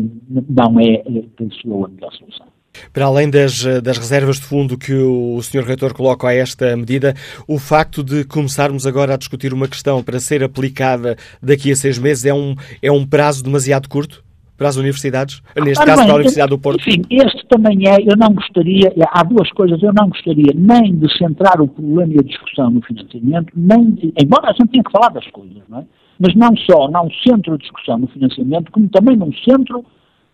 não 0.50 0.80
é, 0.80 0.94
eh, 1.06 1.24
penso 1.38 1.60
eu, 1.66 1.86
a 1.86 1.88
melhor 1.88 2.12
solução. 2.14 2.48
Para 2.92 3.06
além 3.06 3.30
das, 3.30 3.64
das, 3.82 3.98
reservas 3.98 4.38
de 4.38 4.46
fundo 4.46 4.78
que 4.78 4.94
o 4.94 5.42
Sr. 5.42 5.64
Reitor 5.64 5.94
coloca 5.94 6.28
a 6.28 6.34
esta 6.34 6.76
medida, 6.76 7.14
o 7.48 7.58
facto 7.58 8.04
de 8.04 8.26
começarmos 8.26 8.86
agora 8.86 9.14
a 9.14 9.18
discutir 9.18 9.54
uma 9.54 9.68
questão 9.68 10.04
para 10.04 10.20
ser 10.20 10.44
aplicada 10.44 11.16
daqui 11.42 11.72
a 11.72 11.76
seis 11.76 11.98
meses 11.98 12.26
é 12.26 12.34
um, 12.34 12.54
é 12.82 12.92
um 12.92 13.08
prazo 13.08 13.42
demasiado 13.44 13.88
curto? 13.88 14.25
Para 14.58 14.70
as 14.70 14.78
universidades, 14.78 15.42
neste 15.56 15.86
caso 15.86 16.04
para 16.04 16.12
a 16.12 16.16
Universidade 16.16 16.50
do 16.50 16.60
Porto? 16.60 16.80
Enfim, 16.80 17.02
este 17.10 17.46
também 17.48 17.88
é, 17.88 18.02
eu 18.02 18.16
não 18.18 18.34
gostaria, 18.34 18.94
há 19.12 19.24
duas 19.24 19.52
coisas, 19.52 19.82
eu 19.84 19.94
não 19.94 20.10
gostaria 20.10 20.54
nem 20.56 20.96
de 20.96 21.18
centrar 21.18 21.60
o 21.62 21.68
problema 21.68 22.14
e 22.14 22.20
a 22.20 22.24
discussão 22.24 22.70
no 22.70 22.82
financiamento, 22.82 23.52
nem 23.56 23.92
de, 23.92 24.14
embora 24.22 24.50
a 24.50 24.54
gente 24.54 24.70
tenha 24.70 24.84
que 24.84 24.92
falar 24.92 25.10
das 25.10 25.28
coisas, 25.28 25.62
não 25.68 25.80
é? 25.80 25.86
Mas 26.20 26.34
não 26.36 26.56
só, 26.56 26.90
não 26.90 27.10
centro 27.28 27.56
a 27.56 27.58
discussão 27.58 27.98
no 27.98 28.08
financiamento, 28.08 28.72
como 28.72 28.88
também 28.88 29.18
não 29.18 29.32
centro 29.34 29.84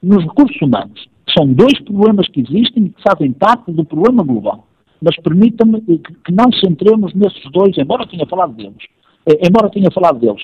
nos 0.02 0.24
recursos 0.24 0.62
humanos. 0.62 1.08
São 1.36 1.52
dois 1.54 1.80
problemas 1.82 2.28
que 2.28 2.42
existem 2.42 2.86
e 2.86 2.90
que 2.90 3.02
fazem 3.02 3.32
parte 3.32 3.72
do 3.72 3.84
problema 3.84 4.24
global. 4.24 4.68
Mas 5.02 5.16
permita-me 5.18 5.82
que, 5.82 5.98
que 5.98 6.32
não 6.32 6.52
centremos 6.52 7.14
nesses 7.16 7.44
dois, 7.52 7.76
embora 7.78 8.04
eu 8.04 8.08
tenha 8.08 8.28
falado 8.28 8.54
deles. 8.54 8.84
Eh, 9.26 9.48
embora 9.48 9.70
tenha 9.70 9.92
falado 9.92 10.20
deles, 10.20 10.44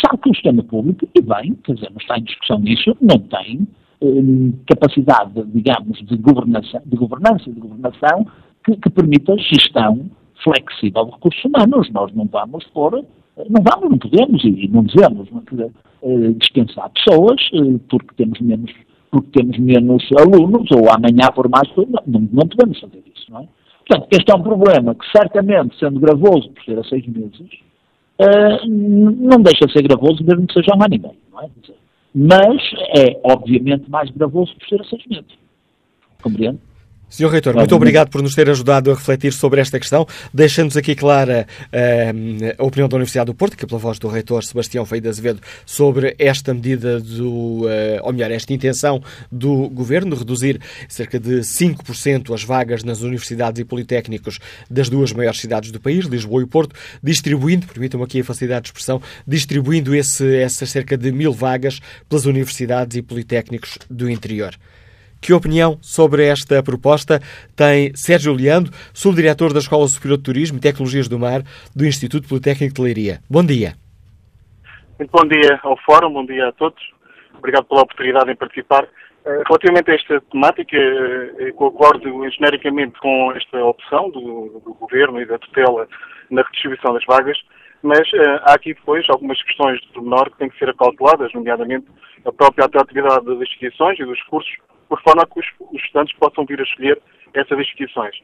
sabe 0.00 0.22
que 0.22 0.30
o 0.30 0.34
sistema 0.34 0.62
público, 0.62 1.08
e 1.14 1.20
bem, 1.20 1.54
quer 1.64 1.74
dizer, 1.74 1.90
não 1.90 1.98
está 1.98 2.18
em 2.18 2.24
discussão 2.24 2.58
nisso, 2.58 2.96
não 3.00 3.18
tem 3.18 3.66
eh, 4.00 4.52
capacidade, 4.66 5.42
digamos, 5.52 5.98
de 5.98 6.16
governança, 6.16 6.82
de 6.84 6.96
governança 6.96 7.50
de 7.50 7.60
governação 7.60 8.26
que, 8.64 8.76
que 8.76 8.90
permita 8.90 9.36
gestão 9.38 10.10
flexível 10.42 11.04
de 11.06 11.12
recursos 11.12 11.44
humanos. 11.44 11.90
Nós 11.90 12.12
não 12.14 12.26
vamos 12.26 12.64
pôr, 12.68 12.98
eh, 12.98 13.44
não 13.48 13.62
vamos, 13.62 13.90
não 13.90 13.98
podemos 13.98 14.44
e 14.44 14.68
não 14.68 14.84
devemos 14.84 15.28
eh, 16.02 16.32
dispensar 16.38 16.90
pessoas 16.90 17.40
eh, 17.54 17.78
porque 17.88 18.14
temos 18.16 18.40
menos 18.40 18.72
porque 19.10 19.28
temos 19.38 19.58
menos 19.58 20.02
alunos, 20.18 20.70
ou 20.70 20.90
amanhã 20.90 21.28
por 21.34 21.46
mais, 21.46 21.68
não, 22.06 22.20
não 22.32 22.48
podemos 22.48 22.80
fazer 22.80 23.02
isso, 23.14 23.30
não 23.30 23.40
é? 23.40 23.48
Portanto, 23.86 24.08
este 24.10 24.32
é 24.32 24.34
um 24.34 24.42
problema 24.42 24.94
que 24.94 25.04
certamente, 25.14 25.78
sendo 25.78 26.00
gravoso 26.00 26.48
por 26.48 26.64
ser 26.64 26.78
a 26.78 26.84
seis 26.84 27.06
meses, 27.06 27.46
uh, 28.22 28.66
não 28.68 29.40
deixa 29.42 29.66
de 29.66 29.72
ser 29.72 29.82
gravoso 29.82 30.24
mesmo 30.24 30.46
que 30.46 30.54
seja 30.54 30.74
um 30.76 30.82
ano 30.82 31.14
não 31.32 31.40
é? 31.42 31.48
Mas 32.14 32.62
é, 32.96 33.20
obviamente, 33.24 33.90
mais 33.90 34.10
gravoso 34.10 34.54
por 34.56 34.68
ser 34.68 34.84
seis 34.84 35.06
meses. 35.06 35.32
Compreende? 36.22 36.58
Sr. 37.12 37.28
Reitor, 37.28 37.54
muito 37.54 37.76
obrigado 37.76 38.08
por 38.08 38.22
nos 38.22 38.34
ter 38.34 38.48
ajudado 38.48 38.90
a 38.90 38.94
refletir 38.94 39.34
sobre 39.34 39.60
esta 39.60 39.78
questão, 39.78 40.08
deixando-nos 40.32 40.78
aqui 40.78 40.94
clara 40.94 41.46
uh, 41.66 42.54
a 42.56 42.64
opinião 42.64 42.88
da 42.88 42.96
Universidade 42.96 43.26
do 43.26 43.34
Porto, 43.34 43.54
que 43.54 43.66
é 43.66 43.68
pela 43.68 43.78
voz 43.78 43.98
do 43.98 44.08
Reitor 44.08 44.42
Sebastião 44.42 44.86
Feio 44.86 45.02
de 45.02 45.10
Azevedo, 45.10 45.38
sobre 45.66 46.16
esta 46.18 46.54
medida 46.54 46.98
do, 46.98 47.66
uh, 47.66 47.68
ou 48.00 48.14
melhor, 48.14 48.30
esta 48.30 48.50
intenção 48.54 49.02
do 49.30 49.68
Governo 49.68 50.12
de 50.12 50.20
reduzir 50.20 50.58
cerca 50.88 51.20
de 51.20 51.40
5% 51.40 52.32
as 52.32 52.44
vagas 52.44 52.82
nas 52.82 53.02
universidades 53.02 53.60
e 53.60 53.64
politécnicos 53.66 54.38
das 54.70 54.88
duas 54.88 55.12
maiores 55.12 55.38
cidades 55.38 55.70
do 55.70 55.78
país, 55.78 56.06
Lisboa 56.06 56.42
e 56.42 56.46
Porto, 56.46 56.74
distribuindo, 57.02 57.66
permitam-me 57.66 58.06
aqui 58.06 58.20
a 58.20 58.24
facilidade 58.24 58.62
de 58.62 58.68
expressão, 58.68 59.02
distribuindo 59.26 59.94
esse, 59.94 60.36
essas 60.36 60.70
cerca 60.70 60.96
de 60.96 61.12
mil 61.12 61.34
vagas 61.34 61.78
pelas 62.08 62.24
universidades 62.24 62.96
e 62.96 63.02
politécnicos 63.02 63.76
do 63.90 64.08
interior. 64.08 64.56
Que 65.22 65.32
opinião 65.32 65.78
sobre 65.80 66.26
esta 66.26 66.60
proposta 66.64 67.20
tem 67.54 67.94
Sérgio 67.94 68.34
Leandro, 68.34 68.72
subdiretor 68.92 69.52
da 69.52 69.60
Escola 69.60 69.86
Superior 69.86 70.18
de 70.18 70.24
Turismo 70.24 70.58
e 70.58 70.60
Tecnologias 70.60 71.06
do 71.06 71.16
Mar 71.16 71.42
do 71.76 71.86
Instituto 71.86 72.28
Politécnico 72.28 72.74
de 72.74 72.82
Leiria? 72.82 73.20
Bom 73.30 73.44
dia. 73.46 73.74
Muito 74.98 75.12
bom 75.12 75.24
dia 75.28 75.60
ao 75.62 75.78
Fórum, 75.86 76.12
bom 76.12 76.26
dia 76.26 76.48
a 76.48 76.52
todos. 76.52 76.82
Obrigado 77.38 77.66
pela 77.66 77.82
oportunidade 77.82 78.32
em 78.32 78.34
participar. 78.34 78.82
Eh, 79.24 79.42
relativamente 79.46 79.92
a 79.92 79.94
esta 79.94 80.20
temática, 80.22 80.76
eh, 80.76 81.52
concordo 81.52 82.28
genericamente 82.30 82.98
com 82.98 83.32
esta 83.36 83.64
opção 83.64 84.10
do, 84.10 84.60
do, 84.64 84.74
Governo 84.74 85.20
e 85.20 85.24
da 85.24 85.38
tutela 85.38 85.86
na 86.30 86.42
redistribuição 86.42 86.94
das 86.94 87.04
vagas, 87.04 87.38
mas 87.80 88.00
uh, 88.12 88.42
há 88.42 88.54
aqui 88.54 88.74
depois 88.74 89.08
algumas 89.08 89.40
questões 89.42 89.80
de 89.80 90.00
menor 90.00 90.30
que 90.30 90.38
têm 90.38 90.48
que 90.48 90.58
ser 90.58 90.68
acauteladas, 90.68 91.32
nomeadamente 91.32 91.86
a 92.24 92.32
própria 92.32 92.64
atratividade 92.64 93.24
das 93.24 93.40
instituições 93.40 93.98
e 94.00 94.04
dos 94.04 94.20
cursos 94.24 94.52
por 94.92 95.00
forma 95.00 95.22
a 95.22 95.26
que 95.26 95.40
os, 95.40 95.46
os 95.72 95.80
estudantes 95.80 96.14
possam 96.18 96.44
vir 96.44 96.60
a 96.60 96.64
escolher 96.64 97.00
essas 97.32 97.58
instituições. 97.58 98.14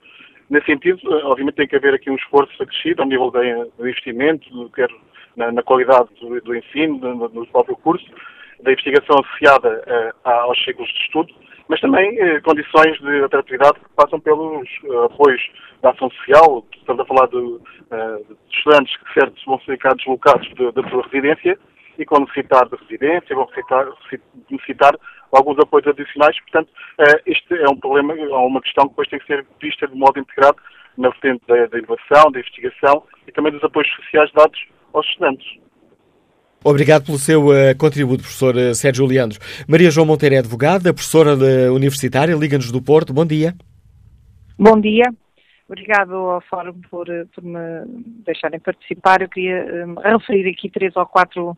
Nesse 0.50 0.66
sentido, 0.66 1.00
eh, 1.10 1.24
obviamente 1.24 1.54
tem 1.54 1.66
que 1.66 1.76
haver 1.76 1.94
aqui 1.94 2.10
um 2.10 2.16
esforço 2.16 2.62
acrescido 2.62 3.00
ao 3.00 3.08
nível 3.08 3.30
do 3.30 3.88
investimento, 3.88 4.70
quer 4.74 4.90
na, 5.34 5.50
na 5.50 5.62
qualidade 5.62 6.10
do, 6.20 6.38
do 6.42 6.54
ensino, 6.54 6.98
do, 7.30 7.46
próprio 7.46 7.74
curso, 7.76 8.04
da 8.60 8.70
investigação 8.70 9.16
associada 9.18 10.12
uh, 10.26 10.28
aos 10.28 10.62
ciclos 10.62 10.86
de 10.90 11.00
estudo, 11.04 11.32
mas 11.68 11.80
também 11.80 12.12
uh, 12.20 12.42
condições 12.42 13.00
de 13.00 13.24
atratividade 13.24 13.80
que 13.80 13.94
passam 13.96 14.20
pelos 14.20 14.68
uh, 14.84 15.04
apoios 15.04 15.40
da 15.80 15.92
ação 15.92 16.10
social. 16.10 16.66
Estamos 16.76 17.00
a 17.00 17.06
falar 17.06 17.28
de, 17.28 17.40
de 18.28 18.36
estudantes 18.52 18.94
que 18.94 19.14
certos 19.14 19.42
vão 19.46 19.58
ficar 19.60 19.94
deslocados 19.94 20.46
da 20.74 20.86
sua 20.90 21.02
residência 21.04 21.58
e 21.98 22.04
que 22.04 22.10
vão 22.10 22.26
necessitar 22.26 22.68
de 22.68 22.76
residência, 22.76 23.34
vão 23.34 23.46
necessitar, 23.46 23.88
necessitar 24.50 24.94
alguns 25.32 25.58
apoios 25.58 25.86
adicionais. 25.86 26.38
Portanto, 26.40 26.70
eh, 26.98 27.22
este 27.26 27.54
é 27.54 27.68
um 27.68 27.76
problema, 27.76 28.14
é 28.14 28.28
uma 28.28 28.60
questão 28.60 28.84
que 28.84 28.90
depois 28.90 29.08
tem 29.08 29.18
que 29.18 29.26
ser 29.26 29.46
vista 29.60 29.86
de 29.86 29.94
modo 29.94 30.18
integrado 30.18 30.56
na 30.96 31.10
vertente 31.10 31.42
da, 31.46 31.66
da 31.66 31.78
inovação, 31.78 32.30
da 32.32 32.40
investigação 32.40 33.02
e 33.26 33.32
também 33.32 33.52
dos 33.52 33.62
apoios 33.62 33.88
sociais 33.96 34.30
dados 34.32 34.58
aos 34.92 35.06
estudantes. 35.06 35.46
Obrigado 36.64 37.06
pelo 37.06 37.18
seu 37.18 37.46
uh, 37.46 37.76
contributo, 37.78 38.22
professor 38.22 38.56
uh, 38.56 38.74
Sérgio 38.74 39.06
Leandro. 39.06 39.38
Maria 39.68 39.90
João 39.90 40.06
Monteiro 40.06 40.34
é 40.34 40.38
advogada, 40.38 40.92
professora 40.92 41.34
universitária, 41.72 42.34
Liga-nos 42.34 42.72
do 42.72 42.82
Porto. 42.82 43.12
Bom 43.12 43.24
dia. 43.24 43.54
Bom 44.58 44.80
dia. 44.80 45.04
Obrigado 45.68 46.14
ao 46.14 46.40
Fórum 46.40 46.80
por, 46.90 47.06
por 47.34 47.44
me 47.44 47.84
deixarem 48.24 48.58
participar. 48.58 49.20
Eu 49.20 49.28
queria 49.28 49.86
um, 49.86 49.94
referir 50.00 50.48
aqui 50.50 50.70
três 50.70 50.96
ou 50.96 51.04
quatro 51.04 51.54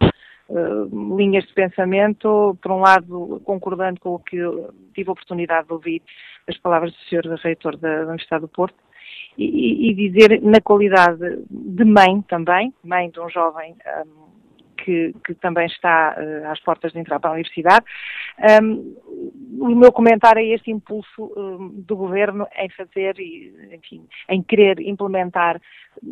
uh, 0.49 1.17
linhas 1.17 1.45
de 1.45 1.55
pensamento. 1.55 2.59
Por 2.61 2.73
um 2.73 2.81
lado, 2.81 3.41
concordando 3.45 4.01
com 4.01 4.15
o 4.15 4.19
que 4.19 4.37
tive 4.95 5.11
a 5.11 5.13
oportunidade 5.13 5.69
de 5.69 5.73
ouvir 5.73 6.03
as 6.49 6.57
palavras 6.59 6.93
do 6.93 6.99
Sr. 7.09 7.39
Reitor 7.41 7.77
da 7.77 8.03
Universidade 8.03 8.43
do 8.43 8.49
Porto, 8.49 8.77
e, 9.39 9.91
e, 9.91 9.95
dizer 9.95 10.43
na 10.43 10.61
qualidade 10.61 11.45
de 11.49 11.85
mãe 11.85 12.21
também, 12.23 12.75
mãe 12.83 13.11
de 13.11 13.21
um 13.21 13.31
jovem 13.31 13.77
um, 14.05 14.30
que, 14.85 15.15
que, 15.25 15.35
também 15.35 15.67
está 15.67 16.17
uh, 16.17 16.51
às 16.51 16.61
portas 16.61 16.93
de 16.93 16.99
entrar 16.99 17.21
para 17.21 17.31
a 17.31 17.35
universidade. 17.35 17.85
Um, 18.63 18.97
o 19.61 19.75
meu 19.75 19.93
comentário 19.93 20.41
é 20.41 20.55
este 20.55 20.71
impulso 20.71 21.33
um, 21.37 21.69
do 21.87 21.97
governo 21.97 22.47
em 22.57 22.69
fazer, 22.71 23.17
enfim, 23.73 24.07
em 24.29 24.43
querer 24.43 24.81
implementar, 24.81 25.61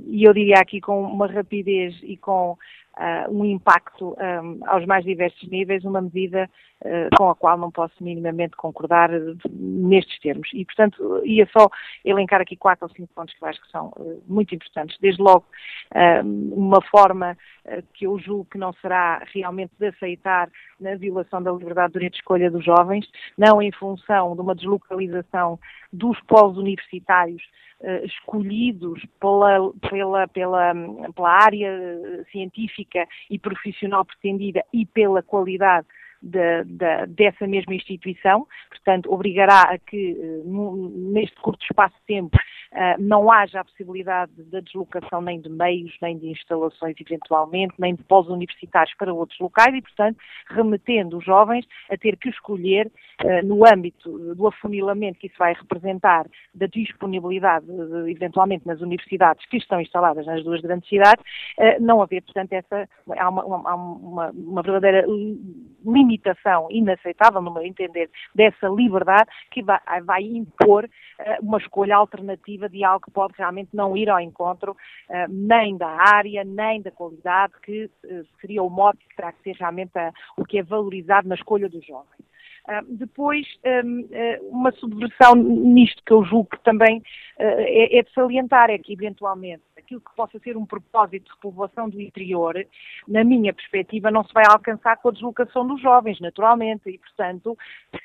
e 0.07 0.25
eu 0.25 0.33
diria 0.33 0.57
aqui 0.59 0.81
com 0.81 1.03
uma 1.03 1.27
rapidez 1.27 1.99
e 2.03 2.17
com 2.17 2.57
uh, 2.97 3.31
um 3.31 3.45
impacto 3.45 4.17
um, 4.19 4.61
aos 4.67 4.85
mais 4.87 5.05
diversos 5.05 5.49
níveis, 5.49 5.85
uma 5.85 6.01
medida 6.01 6.51
uh, 6.85 7.17
com 7.17 7.31
a 7.31 7.35
qual 7.35 7.57
não 7.57 7.71
posso 7.71 7.95
minimamente 8.01 8.57
concordar 8.57 9.11
uh, 9.11 9.37
nestes 9.51 10.19
termos. 10.21 10.49
E, 10.53 10.65
portanto, 10.65 11.23
ia 11.25 11.49
só 11.57 11.69
elencar 12.05 12.41
aqui 12.41 12.57
quatro 12.57 12.87
ou 12.87 12.95
cinco 12.95 13.13
pontos 13.15 13.35
que 13.35 13.43
eu 13.43 13.49
acho 13.49 13.61
que 13.63 13.71
são 13.71 13.93
muito 14.27 14.55
importantes. 14.55 14.99
Desde 15.01 15.23
logo, 15.23 15.45
uma 16.23 16.81
forma 16.83 17.37
que 17.95 18.07
eu 18.07 18.19
julgo 18.19 18.47
que 18.51 18.59
não 18.59 18.73
será 18.75 19.23
realmente 19.33 19.73
de 19.79 19.87
aceitar 19.87 20.49
na 20.81 20.95
violação 20.95 21.43
da 21.43 21.53
liberdade 21.53 21.93
de 21.93 22.09
de 22.09 22.17
escolha 22.17 22.51
dos 22.51 22.65
jovens, 22.65 23.07
não 23.37 23.61
em 23.61 23.71
função 23.73 24.35
de 24.35 24.41
uma 24.41 24.55
deslocalização 24.55 25.59
dos 25.93 26.19
polos 26.23 26.57
universitários 26.57 27.43
uh, 27.43 27.68
escolhidos 28.03 29.05
pela, 29.21 29.73
pela, 29.89 30.29
pela, 30.29 30.75
pela 31.15 31.31
área 31.31 32.25
científica 32.33 33.07
e 33.31 33.39
profissional 33.39 34.05
pretendida 34.05 34.65
e 34.73 34.85
pela 34.85 35.23
qualidade 35.23 35.87
de, 36.21 36.65
de, 36.65 37.07
dessa 37.07 37.47
mesma 37.47 37.75
instituição, 37.75 38.47
portanto, 38.69 39.13
obrigará 39.13 39.63
a 39.63 39.79
que, 39.79 40.17
eh, 40.21 40.43
neste 40.45 41.37
curto 41.41 41.65
espaço 41.65 41.95
de 42.01 42.07
tempo, 42.07 42.37
não 42.99 43.31
haja 43.31 43.61
a 43.61 43.65
possibilidade 43.65 44.33
da 44.45 44.61
deslocação 44.61 45.21
nem 45.21 45.41
de 45.41 45.49
meios, 45.49 45.97
nem 46.01 46.19
de 46.19 46.29
instalações, 46.31 46.97
eventualmente, 47.01 47.75
nem 47.79 47.95
de 47.95 48.03
pós-universitários 48.05 48.95
para 48.97 49.13
outros 49.13 49.39
locais 49.39 49.75
e, 49.75 49.83
portanto, 49.83 50.19
remetendo 50.49 51.19
os 51.19 51.25
jovens 51.25 51.67
a 51.91 51.97
ter 51.97 52.17
que 52.17 52.29
escolher, 52.29 52.91
uh, 53.25 53.47
no 53.47 53.67
âmbito 53.67 54.35
do 54.35 54.47
afunilamento 54.47 55.19
que 55.19 55.27
isso 55.27 55.39
vai 55.39 55.55
representar, 55.55 56.27
da 56.55 56.67
disponibilidade, 56.67 57.67
de, 57.67 58.11
eventualmente, 58.11 58.67
nas 58.67 58.81
universidades 58.81 59.45
que 59.47 59.57
estão 59.57 59.81
instaladas 59.81 60.27
nas 60.27 60.43
duas 60.45 60.61
grandes 60.61 60.89
cidades, 60.89 61.25
uh, 61.59 61.83
não 61.83 62.03
haver, 62.03 62.23
portanto, 62.23 62.53
essa, 62.53 62.89
há 63.17 63.29
uma, 63.29 63.45
uma, 63.45 63.75
uma, 63.75 64.31
uma 64.31 64.63
verdadeira 64.63 65.05
limitação 65.85 66.69
inaceitável, 66.71 67.41
no 67.41 67.53
meu 67.53 67.63
entender, 67.63 68.11
dessa 68.35 68.69
liberdade 68.69 69.31
que 69.51 69.63
vai, 69.63 69.81
vai 70.05 70.23
impor 70.23 70.89
uma 71.41 71.59
escolha 71.59 71.97
alternativa 71.97 72.58
de 72.67 72.83
algo 72.83 73.05
que 73.05 73.11
pode 73.11 73.35
realmente 73.37 73.71
não 73.75 73.95
ir 73.95 74.09
ao 74.09 74.19
encontro 74.19 74.73
uh, 74.73 75.29
nem 75.29 75.77
da 75.77 75.89
área, 75.89 76.43
nem 76.45 76.81
da 76.81 76.91
qualidade, 76.91 77.53
que 77.63 77.85
uh, 77.85 78.27
seria 78.41 78.63
o 78.63 78.71
modo 78.71 78.97
que 78.99 79.15
terá 79.15 79.33
que 79.33 79.43
ser 79.43 79.57
realmente 79.57 79.99
a, 79.99 80.13
o 80.37 80.45
que 80.45 80.59
é 80.59 80.63
valorizado 80.63 81.29
na 81.29 81.35
escolha 81.35 81.69
dos 81.69 81.85
jovens. 81.85 82.28
Uh, 82.69 82.85
depois, 82.87 83.47
um, 83.65 84.01
uh, 84.01 84.49
uma 84.51 84.71
subversão 84.73 85.35
nisto 85.35 86.03
que 86.05 86.13
eu 86.13 86.23
julgo 86.23 86.51
que 86.51 86.63
também 86.63 86.99
uh, 86.99 87.03
é, 87.39 87.97
é, 87.97 88.03
de 88.03 88.13
salientar, 88.13 88.69
é 88.69 88.77
que, 88.77 88.93
eventualmente, 88.93 89.63
aquilo 89.79 90.03
que 90.03 90.15
possa 90.15 90.39
ser 90.41 90.55
um 90.55 90.67
propósito 90.67 91.25
de 91.25 91.31
repovoação 91.31 91.89
do 91.89 91.99
interior, 91.99 92.55
na 93.07 93.25
minha 93.25 93.55
perspectiva, 93.55 94.11
não 94.11 94.23
se 94.23 94.35
vai 94.35 94.45
alcançar 94.47 94.99
com 94.99 95.09
a 95.09 95.13
deslocação 95.13 95.67
dos 95.67 95.81
jovens, 95.81 96.21
naturalmente, 96.21 96.91
e, 96.91 96.99
portanto, 96.99 97.57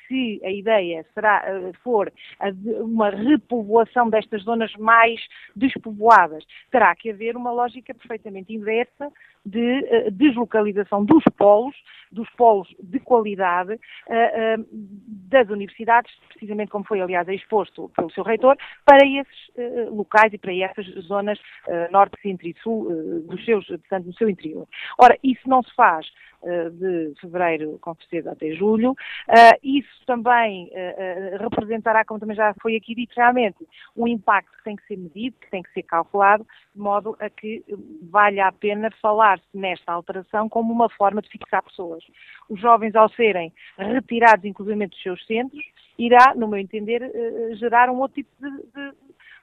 se 0.08 0.40
a 0.42 0.50
ideia 0.50 1.04
será, 1.12 1.44
for 1.82 2.10
uma 2.56 3.10
repovoação 3.10 4.08
destas 4.08 4.44
zonas 4.44 4.72
mais 4.76 5.20
despovoadas, 5.54 6.42
terá 6.70 6.94
que 6.96 7.10
haver 7.10 7.36
uma 7.36 7.52
lógica 7.52 7.92
perfeitamente 7.92 8.54
inversa 8.54 9.12
de 9.44 10.10
deslocalização 10.10 11.04
dos 11.04 11.22
polos, 11.36 11.76
dos 12.10 12.28
polos 12.30 12.68
de 12.80 12.98
qualidade, 13.00 13.78
das 15.28 15.48
universidades, 15.48 16.12
precisamente 16.28 16.70
como 16.70 16.84
foi, 16.84 17.00
aliás, 17.00 17.28
exposto 17.28 17.90
pelo 17.96 18.10
seu 18.10 18.24
reitor, 18.24 18.56
para 18.84 19.06
esses 19.06 19.90
locais 19.90 20.32
e 20.32 20.38
para 20.38 20.54
essas 20.54 20.86
zonas 21.04 21.38
norte, 21.90 22.20
centro 22.22 22.46
e 22.46 22.54
sul 22.62 22.88
dos 23.28 23.44
seus, 23.44 23.66
portanto, 23.66 24.06
no 24.06 24.14
seu 24.14 24.28
interior. 24.28 24.66
Ora, 24.98 25.18
isso 25.22 25.48
não 25.48 25.62
se 25.62 25.74
faz 25.74 26.06
de 26.72 27.14
fevereiro, 27.20 27.78
com 27.80 27.94
certeza, 27.94 28.32
até 28.32 28.52
julho. 28.52 28.94
isso 29.62 30.06
também 30.06 30.70
representará, 31.40 32.04
como 32.04 32.20
também 32.20 32.36
já 32.36 32.54
foi 32.60 32.76
aqui 32.76 32.94
dito, 32.94 33.14
realmente 33.16 33.66
um 33.96 34.06
impacto 34.06 34.56
que 34.58 34.64
tem 34.64 34.76
que 34.76 34.86
ser 34.86 34.96
medido, 34.96 35.36
que 35.40 35.50
tem 35.50 35.62
que 35.62 35.72
ser 35.72 35.82
calculado, 35.82 36.46
de 36.74 36.80
modo 36.80 37.16
a 37.20 37.30
que 37.30 37.64
valha 38.10 38.46
a 38.46 38.52
pena 38.52 38.90
falar-se 39.00 39.44
nesta 39.54 39.92
alteração 39.92 40.48
como 40.48 40.72
uma 40.72 40.88
forma 40.88 41.22
de 41.22 41.28
fixar 41.28 41.62
pessoas. 41.62 42.04
Os 42.48 42.60
jovens, 42.60 42.94
ao 42.94 43.08
serem 43.10 43.52
retirados, 43.78 44.44
inclusive 44.44 44.86
dos 44.86 45.02
seus 45.02 45.24
centros, 45.26 45.64
irá, 45.98 46.34
no 46.34 46.48
meu 46.48 46.58
entender, 46.58 47.02
eh, 47.02 47.54
gerar 47.54 47.88
um 47.90 48.00
outro 48.00 48.16
tipo 48.16 48.30
de, 48.40 48.50
de, 48.50 48.92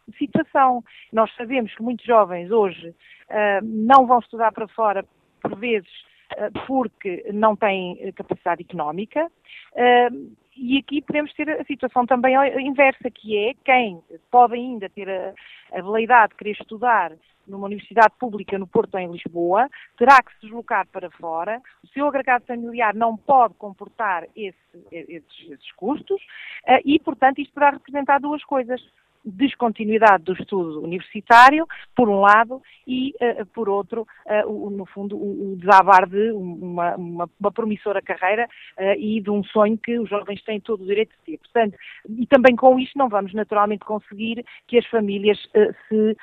de 0.08 0.18
situação. 0.18 0.84
Nós 1.12 1.34
sabemos 1.36 1.74
que 1.74 1.82
muitos 1.82 2.06
jovens 2.06 2.52
hoje 2.52 2.90
uh, 2.90 3.64
não 3.64 4.06
vão 4.06 4.20
estudar 4.20 4.52
para 4.52 4.68
fora, 4.68 5.06
por 5.42 5.56
vezes, 5.56 5.90
porque 6.66 7.26
não 7.34 7.56
têm 7.56 8.12
capacidade 8.14 8.64
económica. 8.64 9.30
Uh, 9.74 10.32
e 10.56 10.78
aqui 10.78 11.02
podemos 11.02 11.34
ter 11.34 11.50
a 11.50 11.64
situação 11.64 12.06
também 12.06 12.36
inversa, 12.60 13.10
que 13.10 13.38
é 13.38 13.54
quem 13.64 14.02
pode 14.30 14.54
ainda 14.54 14.90
ter 14.90 15.10
a, 15.10 15.82
veleidade 15.82 16.32
de 16.32 16.38
querer 16.38 16.52
estudar 16.52 17.14
numa 17.48 17.66
universidade 17.66 18.14
pública 18.20 18.58
no 18.60 18.68
Porto 18.68 18.98
em 18.98 19.12
Lisboa, 19.12 19.68
terá 19.98 20.22
que 20.22 20.34
se 20.36 20.42
deslocar 20.42 20.88
para 20.88 21.10
fora, 21.10 21.60
o 21.84 21.88
seu 21.88 22.08
agregado 22.08 22.46
familiar 22.46 22.94
não 22.94 23.18
pode 23.18 23.56
comportar 23.56 24.26
esse, 24.36 24.56
esses, 24.92 25.50
esses, 25.50 25.72
custos 25.74 26.22
e, 26.86 27.00
portanto, 27.00 27.40
isto 27.40 27.54
poderá 27.54 27.72
representar 27.72 28.20
duas 28.20 28.44
coisas 28.44 28.80
descontinuidade 29.24 30.24
do 30.24 30.34
estudo 30.34 30.82
universitário, 30.82 31.68
por 31.96 32.10
um 32.10 32.20
lado, 32.20 32.62
e, 32.88 33.14
uh, 33.22 33.46
por 33.48 33.70
outro, 33.70 34.08
uh, 34.26 34.50
o, 34.50 34.70
no 34.70 34.86
fundo, 34.86 35.16
o, 35.16 35.54
o 35.54 35.56
desabar 35.58 36.08
de 36.08 36.32
uma, 36.32 36.96
uma, 36.96 37.30
uma 37.40 37.52
promissora 37.52 38.02
carreira 38.02 38.48
uh, 38.78 38.94
e 38.98 39.22
de 39.22 39.30
um 39.30 39.44
sonho 39.44 39.78
que 39.78 40.00
os 40.00 40.10
jovens 40.10 40.44
têm 40.44 40.60
todo 40.60 40.84
o 40.84 40.88
direito 40.88 41.12
de 41.12 41.32
ter. 41.32 41.38
Portanto, 41.38 41.78
e 42.10 42.26
também 42.26 42.56
com 42.56 42.80
isto 42.80 42.98
não 42.98 43.10
vamos 43.10 43.34
naturalmente 43.34 43.86
conseguir 43.86 44.44
que 44.68 44.78
as 44.78 44.86
famílias 44.88 45.38
se 45.88 46.18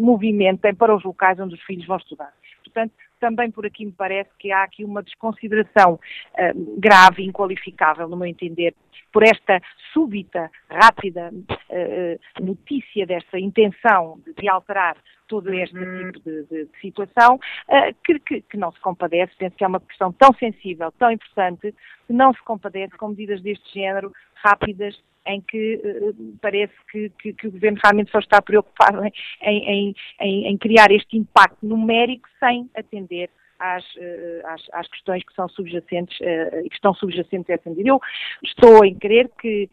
movimentem 0.00 0.74
para 0.74 0.94
os 0.94 1.02
locais 1.02 1.38
onde 1.40 1.54
os 1.54 1.62
filhos 1.62 1.86
vão 1.86 1.96
estudar. 1.96 2.32
Portanto, 2.62 2.92
também 3.24 3.50
por 3.50 3.64
aqui 3.64 3.86
me 3.86 3.92
parece 3.92 4.28
que 4.38 4.52
há 4.52 4.64
aqui 4.64 4.84
uma 4.84 5.02
desconsideração 5.02 5.94
uh, 5.94 6.78
grave 6.78 7.22
e 7.22 7.26
inqualificável, 7.26 8.06
no 8.06 8.18
meu 8.18 8.26
entender, 8.26 8.74
por 9.10 9.22
esta 9.22 9.62
súbita, 9.94 10.50
rápida 10.68 11.32
uh, 11.32 12.44
notícia 12.44 13.06
desta 13.06 13.38
intenção 13.38 14.20
de, 14.26 14.34
de 14.34 14.46
alterar 14.46 14.98
todo 15.26 15.50
este 15.54 15.74
uhum. 15.74 16.12
tipo 16.12 16.20
de, 16.20 16.42
de, 16.42 16.64
de 16.66 16.80
situação, 16.82 17.36
uh, 17.36 17.94
que, 18.04 18.18
que, 18.18 18.42
que, 18.42 18.58
não 18.58 18.70
se 18.70 18.80
compadece. 18.80 19.32
Penso 19.38 19.56
que 19.56 19.64
é 19.64 19.68
uma 19.68 19.80
questão 19.80 20.12
tão 20.12 20.34
sensível, 20.34 20.92
tão 20.92 21.10
importante, 21.10 21.74
que 22.06 22.12
não 22.12 22.34
se 22.34 22.42
compadece 22.42 22.94
com 22.98 23.08
medidas 23.08 23.40
deste 23.40 23.72
género 23.72 24.12
rápidas 24.34 25.02
em 25.26 25.40
que 25.40 25.76
uh, 25.76 26.38
parece 26.40 26.74
que, 26.90 27.10
que, 27.20 27.32
que, 27.32 27.48
o 27.48 27.52
Governo 27.52 27.78
realmente 27.82 28.10
só 28.10 28.18
está 28.18 28.40
preocupado 28.42 29.02
em, 29.04 29.14
em, 29.40 29.94
em, 30.20 30.58
criar 30.58 30.90
este 30.90 31.16
impacto 31.16 31.64
numérico 31.66 32.28
sem 32.38 32.68
atender 32.74 33.30
às, 33.58 33.84
eh, 33.96 34.42
às, 34.44 34.62
às, 34.72 34.88
questões 34.88 35.24
que 35.24 35.34
são 35.34 35.48
subjacentes 35.48 36.18
uh, 36.20 36.68
que 36.68 36.74
estão 36.74 36.92
subjacentes 36.94 37.48
a 37.48 37.54
essa 37.54 37.70
medida. 37.70 37.88
Eu 37.88 38.00
estou 38.42 38.84
em 38.84 38.94
crer 38.94 39.30
que, 39.40 39.70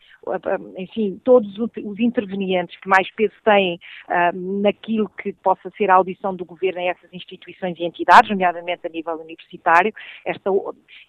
enfim, 0.77 1.19
todos 1.23 1.57
os 1.57 1.99
intervenientes 1.99 2.79
que 2.79 2.87
mais 2.87 3.09
peso 3.11 3.33
têm 3.43 3.79
uh, 4.07 4.61
naquilo 4.61 5.09
que 5.09 5.33
possa 5.33 5.69
ser 5.77 5.89
a 5.89 5.95
audição 5.95 6.35
do 6.35 6.45
Governo 6.45 6.79
a 6.79 6.83
essas 6.83 7.11
instituições 7.11 7.77
e 7.79 7.83
entidades, 7.83 8.29
nomeadamente 8.29 8.85
a 8.85 8.89
nível 8.89 9.15
universitário, 9.15 9.93
esta, 10.25 10.49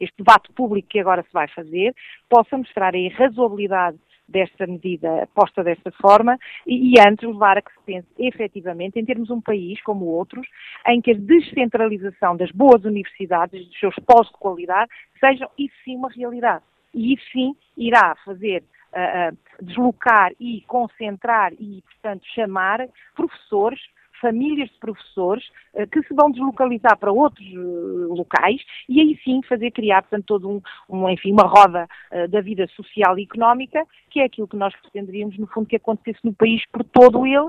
este 0.01 0.17
debate 0.19 0.51
público 0.53 0.89
que 0.89 0.99
agora 0.99 1.23
se 1.23 1.33
vai 1.33 1.49
fazer, 1.49 1.95
possa 2.29 2.57
mostrar 2.57 2.95
a 2.95 2.99
irrazoabilidade 2.99 3.99
desta 4.33 4.67
medida 4.67 5.29
posta 5.35 5.63
desta 5.63 5.93
forma 5.93 6.39
e, 6.67 6.95
e 6.95 7.01
antes 7.07 7.29
levar 7.29 7.59
a 7.59 7.63
que 7.63 7.73
se 7.73 7.81
pense 7.85 8.09
efetivamente 8.19 8.99
em 8.99 9.05
termos 9.05 9.31
um 9.31 9.41
país 9.41 9.81
como 9.83 10.07
outros, 10.07 10.47
em 10.89 11.01
que 11.01 11.13
a 11.13 11.15
descentralização 11.15 12.37
das 12.37 12.51
boas 12.51 12.85
universidades, 12.85 13.67
dos 13.67 13.79
seus 13.79 13.95
polos 14.07 14.29
de 14.29 14.39
qualidade, 14.39 14.91
sejam 15.21 15.49
isso 15.59 15.75
sim 15.85 15.97
uma 15.97 16.11
realidade. 16.11 16.65
E 16.95 17.15
isso 17.15 17.25
sim 17.33 17.55
irá 17.77 18.15
fazer 18.25 18.63
uh, 18.93 19.33
uh, 19.33 19.65
deslocar 19.65 20.33
e 20.41 20.63
concentrar 20.63 21.53
e, 21.55 21.83
portanto, 21.83 22.23
chamar 22.35 22.87
professores 23.15 23.81
famílias 24.23 24.71
de 24.71 24.79
professores 24.79 25.45
uh, 25.75 25.87
que 25.89 26.01
se 26.05 26.15
vão 26.15 26.31
deslocalizar 26.31 26.97
para 26.97 27.13
outros 27.13 27.45
uh, 27.49 28.15
locais 28.15 28.63
e 28.89 29.01
aí 29.01 29.19
sim 29.25 29.43
fazer 29.43 29.73
criar, 29.73 30.03
portanto, 30.03 30.25
todo 30.27 30.49
um, 30.49 30.63
um 30.89 31.11
enfim, 31.11 31.33
uma 31.33 31.47
roda 31.47 31.89
uh, 32.13 32.29
da 32.29 32.41
vida 32.41 32.67
social 32.69 33.19
e 33.19 33.25
económica, 33.25 33.85
que 34.09 34.21
é 34.21 34.25
aquilo 34.25 34.47
que 34.47 34.57
nós 34.57 34.75
pretenderíamos, 34.77 35.37
no 35.37 35.49
fundo, 35.49 35.67
que 35.67 35.77
acontecesse 35.77 36.21
no 36.25 36.33
país 36.33 36.63
por 36.71 36.85
todo 36.85 37.27
ele 37.27 37.49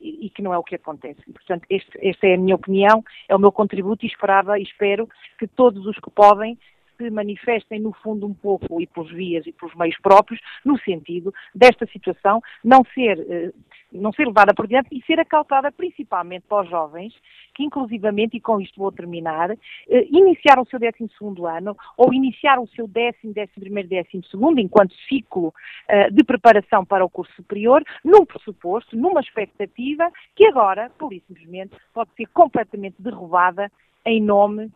e, 0.00 0.30
que 0.34 0.42
não 0.42 0.52
é 0.52 0.58
o 0.58 0.64
que 0.64 0.74
acontece. 0.74 1.20
Portanto, 1.30 1.64
este, 1.68 1.90
esta 2.00 2.26
é 2.26 2.34
a 2.34 2.38
minha 2.38 2.56
opinião, 2.56 3.04
é 3.28 3.36
o 3.36 3.38
meu 3.38 3.52
contributo 3.52 4.04
e 4.04 4.08
esperava 4.08 4.58
e 4.58 4.62
espero 4.62 5.08
que 5.38 5.46
todos 5.46 5.86
os 5.86 5.96
que 5.96 6.10
podem 6.10 6.58
se 7.00 7.10
manifestem, 7.10 7.80
no 7.80 7.92
fundo, 7.92 8.26
um 8.26 8.34
pouco, 8.34 8.80
e 8.80 8.86
pelos 8.86 9.10
vias 9.10 9.46
e 9.46 9.52
pelos 9.52 9.74
meios 9.74 9.96
próprios, 10.02 10.40
no 10.64 10.78
sentido 10.80 11.32
desta 11.54 11.86
situação 11.86 12.42
não 12.62 12.84
ser, 12.94 13.18
eh, 13.18 13.52
não 13.92 14.12
ser 14.12 14.26
levada 14.26 14.54
por 14.54 14.66
diante 14.66 14.88
e 14.92 15.02
ser 15.04 15.18
acautada 15.20 15.70
principalmente 15.72 16.44
para 16.48 16.62
os 16.62 16.70
jovens, 16.70 17.14
que 17.54 17.64
inclusivamente, 17.64 18.36
e 18.36 18.40
com 18.40 18.60
isto 18.60 18.78
vou 18.78 18.92
terminar, 18.92 19.50
eh, 19.50 20.06
iniciaram 20.10 20.62
o 20.62 20.66
seu 20.66 20.78
12 20.78 21.46
ano 21.46 21.76
ou 21.96 22.12
iniciaram 22.12 22.62
o 22.62 22.68
seu 22.68 22.86
décimo, 22.86 23.32
décimo 23.32 23.62
primeiro, 23.62 23.88
décimo 23.88 24.24
segundo, 24.24 24.60
enquanto 24.60 24.94
ciclo 25.08 25.52
eh, 25.88 26.10
de 26.10 26.24
preparação 26.24 26.84
para 26.84 27.04
o 27.04 27.10
curso 27.10 27.32
superior, 27.34 27.82
num 28.04 28.24
pressuposto, 28.24 28.96
numa 28.96 29.20
expectativa 29.20 30.10
que 30.34 30.46
agora, 30.46 30.90
por 30.98 31.10
simplesmente, 31.10 31.76
pode 31.92 32.10
ser 32.16 32.26
completamente 32.26 32.96
derrubada 32.98 33.70
em 34.04 34.22
nome 34.22 34.70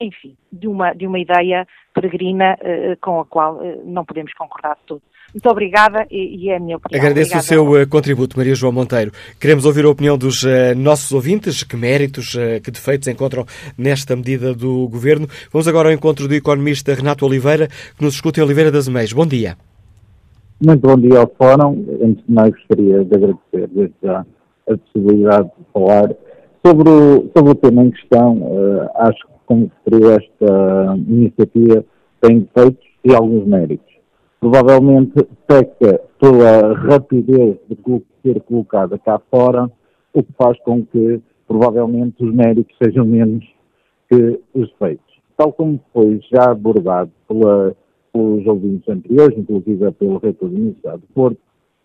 enfim, 0.00 0.34
de 0.50 0.66
uma, 0.66 0.94
de 0.94 1.06
uma 1.06 1.18
ideia 1.18 1.68
peregrina 1.92 2.56
uh, 2.56 2.96
com 3.00 3.20
a 3.20 3.26
qual 3.26 3.56
uh, 3.56 3.84
não 3.84 4.04
podemos 4.04 4.32
concordar 4.32 4.76
de 4.76 4.82
todo. 4.86 5.02
Muito 5.34 5.48
obrigada 5.48 6.06
e, 6.10 6.44
e 6.44 6.48
é 6.50 6.56
a 6.56 6.60
minha 6.60 6.76
opinião. 6.76 7.00
Agradeço 7.00 7.36
obrigada. 7.36 7.44
o 7.44 7.74
seu 7.74 7.82
uh, 7.82 7.88
contributo, 7.88 8.36
Maria 8.36 8.54
João 8.54 8.72
Monteiro. 8.72 9.12
Queremos 9.38 9.64
ouvir 9.64 9.84
a 9.84 9.90
opinião 9.90 10.18
dos 10.18 10.44
nossos 10.76 11.12
ouvintes, 11.12 11.62
que 11.62 11.76
méritos, 11.76 12.36
que 12.62 12.70
defeitos 12.70 13.08
encontram 13.08 13.44
nesta 13.76 14.16
medida 14.16 14.54
do 14.54 14.88
Governo. 14.88 15.28
Vamos 15.52 15.68
agora 15.68 15.88
ao 15.88 15.94
encontro 15.94 16.26
do 16.26 16.34
economista 16.34 16.94
Renato 16.94 17.24
Oliveira, 17.24 17.68
que 17.96 18.04
nos 18.04 18.14
escuta 18.14 18.40
em 18.40 18.42
Oliveira 18.42 18.70
das 18.70 18.88
Meias. 18.88 19.12
Bom 19.12 19.26
dia. 19.26 19.56
Muito 20.64 20.86
bom 20.86 20.96
dia 20.96 21.18
ao 21.18 21.32
Fórum. 21.38 21.84
Antes 22.02 22.24
de 22.26 22.32
mais, 22.32 22.50
gostaria 22.50 23.04
de 23.04 23.14
agradecer 23.14 23.68
desde 23.74 23.94
já 24.02 24.26
a 24.68 24.76
possibilidade 24.76 25.48
de 25.58 25.64
falar 25.72 26.14
sobre 26.64 26.88
o, 26.88 27.30
sobre 27.34 27.52
o 27.52 27.54
tema 27.54 27.84
em 27.84 27.90
questão. 27.90 28.90
acho 28.96 29.26
que 29.26 29.30
como 29.50 29.68
referiu 29.84 30.12
esta 30.12 30.96
iniciativa, 31.08 31.84
tem 32.20 32.48
feitos 32.54 32.86
e 33.04 33.12
alguns 33.12 33.48
méritos. 33.48 33.89
Provavelmente 34.40 35.26
peca 35.46 36.00
pela 36.18 36.74
rapidez 36.74 37.58
de 37.68 37.76
ser 38.22 38.40
colocada 38.42 38.98
cá 38.98 39.20
fora, 39.30 39.70
o 40.12 40.22
que 40.22 40.32
faz 40.32 40.58
com 40.62 40.84
que 40.84 41.20
provavelmente 41.46 42.24
os 42.24 42.34
méritos 42.34 42.74
sejam 42.82 43.04
menos 43.04 43.44
que 44.08 44.40
os 44.54 44.72
feitos. 44.72 45.20
Tal 45.36 45.52
como 45.52 45.78
foi 45.92 46.20
já 46.32 46.50
abordado 46.50 47.10
pela, 47.28 47.76
pelos 48.12 48.46
ouvintes 48.46 48.88
anteriores, 48.88 49.38
inclusive 49.38 49.90
pelo 49.92 50.18
reitor 50.18 50.48
da 50.48 50.56
Universidade 50.56 51.02
de 51.02 51.06
Porto, 51.14 51.38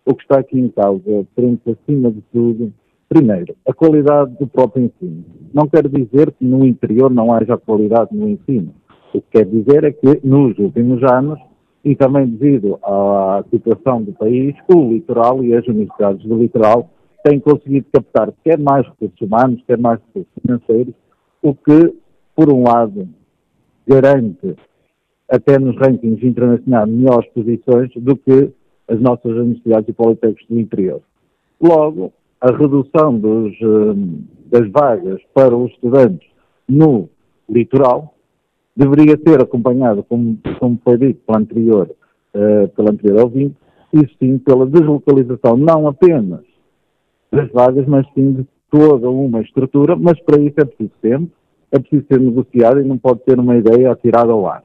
o 0.04 0.14
que 0.14 0.22
está 0.22 0.38
aqui 0.38 0.58
em 0.58 0.68
causa 0.68 1.26
prende 1.34 1.60
acima 1.66 2.10
de 2.10 2.22
tudo 2.32 2.72
Primeiro, 3.08 3.54
a 3.66 3.72
qualidade 3.72 4.36
do 4.36 4.48
próprio 4.48 4.84
ensino. 4.84 5.24
Não 5.54 5.68
quer 5.68 5.86
dizer 5.88 6.32
que 6.32 6.44
no 6.44 6.66
interior 6.66 7.08
não 7.08 7.32
haja 7.32 7.56
qualidade 7.56 8.10
no 8.12 8.28
ensino. 8.28 8.74
O 9.14 9.20
que 9.20 9.26
quer 9.30 9.44
dizer 9.46 9.84
é 9.84 9.92
que 9.92 10.20
nos 10.26 10.58
últimos 10.58 11.00
anos, 11.04 11.38
e 11.86 11.94
também 11.94 12.26
devido 12.26 12.80
à 12.82 13.44
situação 13.48 14.02
do 14.02 14.12
país, 14.12 14.56
o 14.66 14.92
litoral 14.92 15.44
e 15.44 15.54
as 15.54 15.64
universidades 15.68 16.26
do 16.26 16.36
litoral 16.36 16.90
têm 17.22 17.38
conseguido 17.38 17.86
captar 17.92 18.32
quer 18.42 18.58
mais 18.58 18.84
recursos 18.88 19.20
humanos, 19.20 19.62
quer 19.64 19.78
mais 19.78 20.00
recursos 20.08 20.32
financeiros, 20.42 20.94
o 21.40 21.54
que, 21.54 21.94
por 22.34 22.52
um 22.52 22.64
lado, 22.64 23.08
garante, 23.86 24.56
até 25.30 25.60
nos 25.60 25.76
rankings 25.76 26.26
internacionais, 26.26 26.88
melhores 26.88 27.28
posições 27.30 27.88
do 27.94 28.16
que 28.16 28.50
as 28.88 29.00
nossas 29.00 29.30
universidades 29.30 29.88
e 29.88 29.92
politécnicos 29.92 30.46
do 30.48 30.58
interior. 30.58 31.00
Logo, 31.60 32.12
a 32.40 32.50
redução 32.50 33.16
dos, 33.16 33.54
hum, 33.62 34.24
das 34.46 34.68
vagas 34.72 35.20
para 35.32 35.56
os 35.56 35.70
estudantes 35.70 36.28
no 36.68 37.08
litoral 37.48 38.15
deveria 38.76 39.18
ser 39.26 39.40
acompanhada, 39.40 40.02
como, 40.02 40.38
como 40.58 40.78
foi 40.84 40.98
dito 40.98 41.20
pela 41.26 41.38
anterior, 41.38 41.90
uh, 42.34 42.68
pela 42.68 42.90
anterior 42.90 43.24
ouvinte, 43.24 43.56
e 43.92 44.06
sim 44.18 44.38
pela 44.38 44.66
deslocalização 44.66 45.56
não 45.56 45.88
apenas 45.88 46.42
das 47.32 47.50
vagas, 47.50 47.86
mas 47.86 48.06
sim 48.14 48.32
de 48.32 48.46
toda 48.70 49.08
uma 49.08 49.40
estrutura, 49.40 49.96
mas 49.96 50.20
para 50.20 50.40
isso 50.40 50.60
é 50.60 50.64
preciso 50.64 50.92
tempo, 51.00 51.30
é 51.72 51.78
preciso 51.78 52.04
ser 52.06 52.20
negociado 52.20 52.80
e 52.80 52.84
não 52.84 52.98
pode 52.98 53.20
ter 53.20 53.38
uma 53.38 53.56
ideia 53.56 53.92
atirada 53.92 54.32
ao 54.32 54.46
ar. 54.46 54.62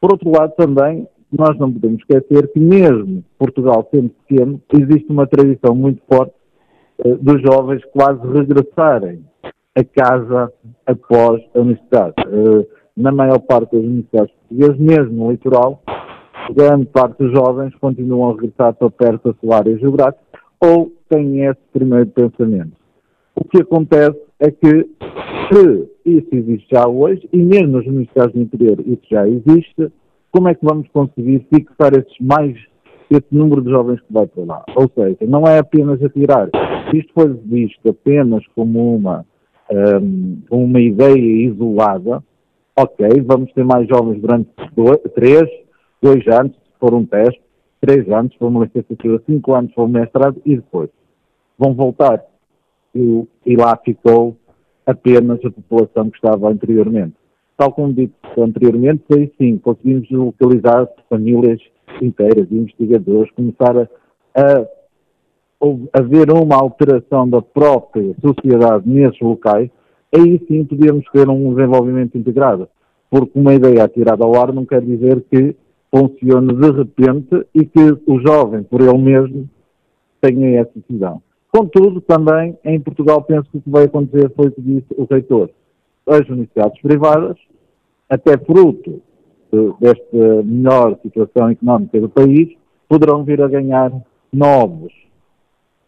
Por 0.00 0.12
outro 0.12 0.30
lado, 0.30 0.52
também, 0.56 1.06
nós 1.32 1.58
não 1.58 1.72
podemos 1.72 2.00
esquecer 2.00 2.52
que 2.52 2.60
mesmo 2.60 3.24
Portugal 3.38 3.88
sendo 3.90 4.10
pequeno, 4.26 4.60
existe 4.72 5.10
uma 5.10 5.26
tradição 5.26 5.74
muito 5.74 6.02
forte 6.08 6.34
eh, 7.04 7.14
dos 7.14 7.42
jovens 7.42 7.82
quase 7.86 8.20
regressarem 8.28 9.24
a 9.74 9.84
casa 9.84 10.52
após 10.86 11.42
a 11.54 11.60
universidade. 11.60 12.14
Eh, 12.18 12.66
na 12.96 13.12
maior 13.12 13.38
parte 13.40 13.72
das 13.72 13.84
universidades 13.84 14.32
portuguesas, 14.34 14.78
mesmo 14.78 15.24
no 15.24 15.30
litoral, 15.30 15.82
grande 16.54 16.86
parte 16.86 17.18
dos 17.18 17.32
jovens 17.32 17.74
continuam 17.76 18.30
a 18.30 18.32
regressar 18.32 18.74
para 18.74 18.90
perto 18.90 19.32
da 19.32 19.38
sua 19.40 19.56
área 19.58 19.78
geográfica 19.78 20.22
ou 20.60 20.92
têm 21.08 21.44
esse 21.44 21.60
primeiro 21.72 22.06
pensamento. 22.06 22.72
O 23.34 23.44
que 23.44 23.60
acontece 23.60 24.18
é 24.40 24.50
que, 24.50 24.88
se 25.52 25.88
isso 26.04 26.28
existe 26.32 26.66
já 26.72 26.88
hoje, 26.88 27.28
e 27.32 27.36
mesmo 27.36 27.76
nas 27.76 27.86
universidades 27.86 28.34
do 28.34 28.40
interior 28.40 28.80
isso 28.80 29.02
já 29.10 29.28
existe, 29.28 29.92
como 30.30 30.48
é 30.48 30.54
que 30.54 30.64
vamos 30.64 30.88
conseguir 30.88 31.46
fixar 31.52 31.92
esses 31.94 32.16
mais, 32.20 32.56
esse 33.10 33.26
número 33.30 33.62
de 33.62 33.70
jovens 33.70 34.00
que 34.00 34.12
vai 34.12 34.26
para 34.26 34.44
lá? 34.44 34.64
Ou 34.74 34.90
seja, 34.94 35.18
não 35.26 35.46
é 35.46 35.58
apenas 35.58 36.02
atirar. 36.02 36.48
Isto 36.92 37.12
for 37.14 37.34
visto 37.44 37.88
apenas 37.88 38.44
como 38.54 38.96
uma, 38.96 39.24
um, 39.70 40.38
uma 40.50 40.80
ideia 40.80 41.48
isolada, 41.48 42.22
ok, 42.76 43.08
vamos 43.22 43.52
ter 43.52 43.64
mais 43.64 43.88
jovens 43.88 44.20
durante 44.20 44.50
dois, 44.74 45.00
três, 45.14 45.48
dois 46.02 46.26
anos, 46.28 46.52
se 46.52 46.78
for 46.78 46.94
um 46.94 47.06
teste, 47.06 47.40
três 47.80 48.08
anos, 48.10 48.32
se 48.32 48.38
for 48.38 48.48
uma 48.48 48.64
licenciatura, 48.64 49.22
cinco 49.26 49.54
anos, 49.54 49.70
se 49.70 49.74
for 49.74 49.84
um 49.84 49.88
mestrado, 49.88 50.40
e 50.44 50.56
depois 50.56 50.90
vão 51.58 51.74
voltar. 51.74 52.22
E, 52.94 53.26
e 53.44 53.56
lá 53.56 53.76
ficou 53.84 54.36
apenas 54.86 55.38
a 55.44 55.50
população 55.50 56.10
que 56.10 56.16
estava 56.16 56.50
anteriormente. 56.50 57.14
Tal 57.56 57.72
como 57.72 57.92
dito 57.92 58.14
anteriormente, 58.38 59.02
foi 59.08 59.32
sim, 59.38 59.58
conseguimos 59.58 60.10
localizar 60.10 60.86
famílias 61.08 61.60
inteiras, 62.02 62.50
investigadores, 62.50 63.30
começar 63.32 63.76
a, 63.78 63.88
a 64.34 65.98
haver 65.98 66.30
uma 66.30 66.56
alteração 66.56 67.28
da 67.28 67.40
própria 67.40 68.14
sociedade 68.20 68.86
nesses 68.86 69.20
locais, 69.20 69.70
aí 70.14 70.40
sim 70.46 70.64
podíamos 70.64 71.04
ter 71.12 71.28
um 71.28 71.54
desenvolvimento 71.54 72.16
integrado. 72.16 72.68
Porque 73.10 73.38
uma 73.38 73.54
ideia 73.54 73.84
atirada 73.84 74.24
ao 74.24 74.34
ar 74.40 74.52
não 74.52 74.64
quer 74.64 74.82
dizer 74.82 75.24
que 75.30 75.54
funcione 75.94 76.52
de 76.52 76.70
repente 76.70 77.46
e 77.54 77.64
que 77.64 77.98
o 78.06 78.20
jovem, 78.20 78.62
por 78.62 78.80
ele 78.80 78.98
mesmo, 78.98 79.48
tenha 80.20 80.60
essa 80.60 80.72
decisão. 80.74 81.22
Contudo, 81.52 82.00
também 82.00 82.58
em 82.64 82.80
Portugal 82.80 83.22
penso 83.22 83.48
que 83.50 83.58
o 83.58 83.60
que 83.60 83.70
vai 83.70 83.84
acontecer 83.84 84.30
foi 84.34 84.48
o 84.48 84.52
que 84.52 84.60
disse 84.60 84.86
o 84.96 85.04
reitor. 85.04 85.50
As 86.06 86.28
universidades 86.28 86.80
privadas, 86.82 87.36
até 88.08 88.36
fruto 88.36 89.00
desta 89.80 90.42
melhor 90.44 90.98
situação 91.02 91.50
económica 91.50 92.00
do 92.00 92.08
país, 92.08 92.54
poderão 92.88 93.24
vir 93.24 93.40
a 93.40 93.48
ganhar 93.48 93.90
novos, 94.32 94.92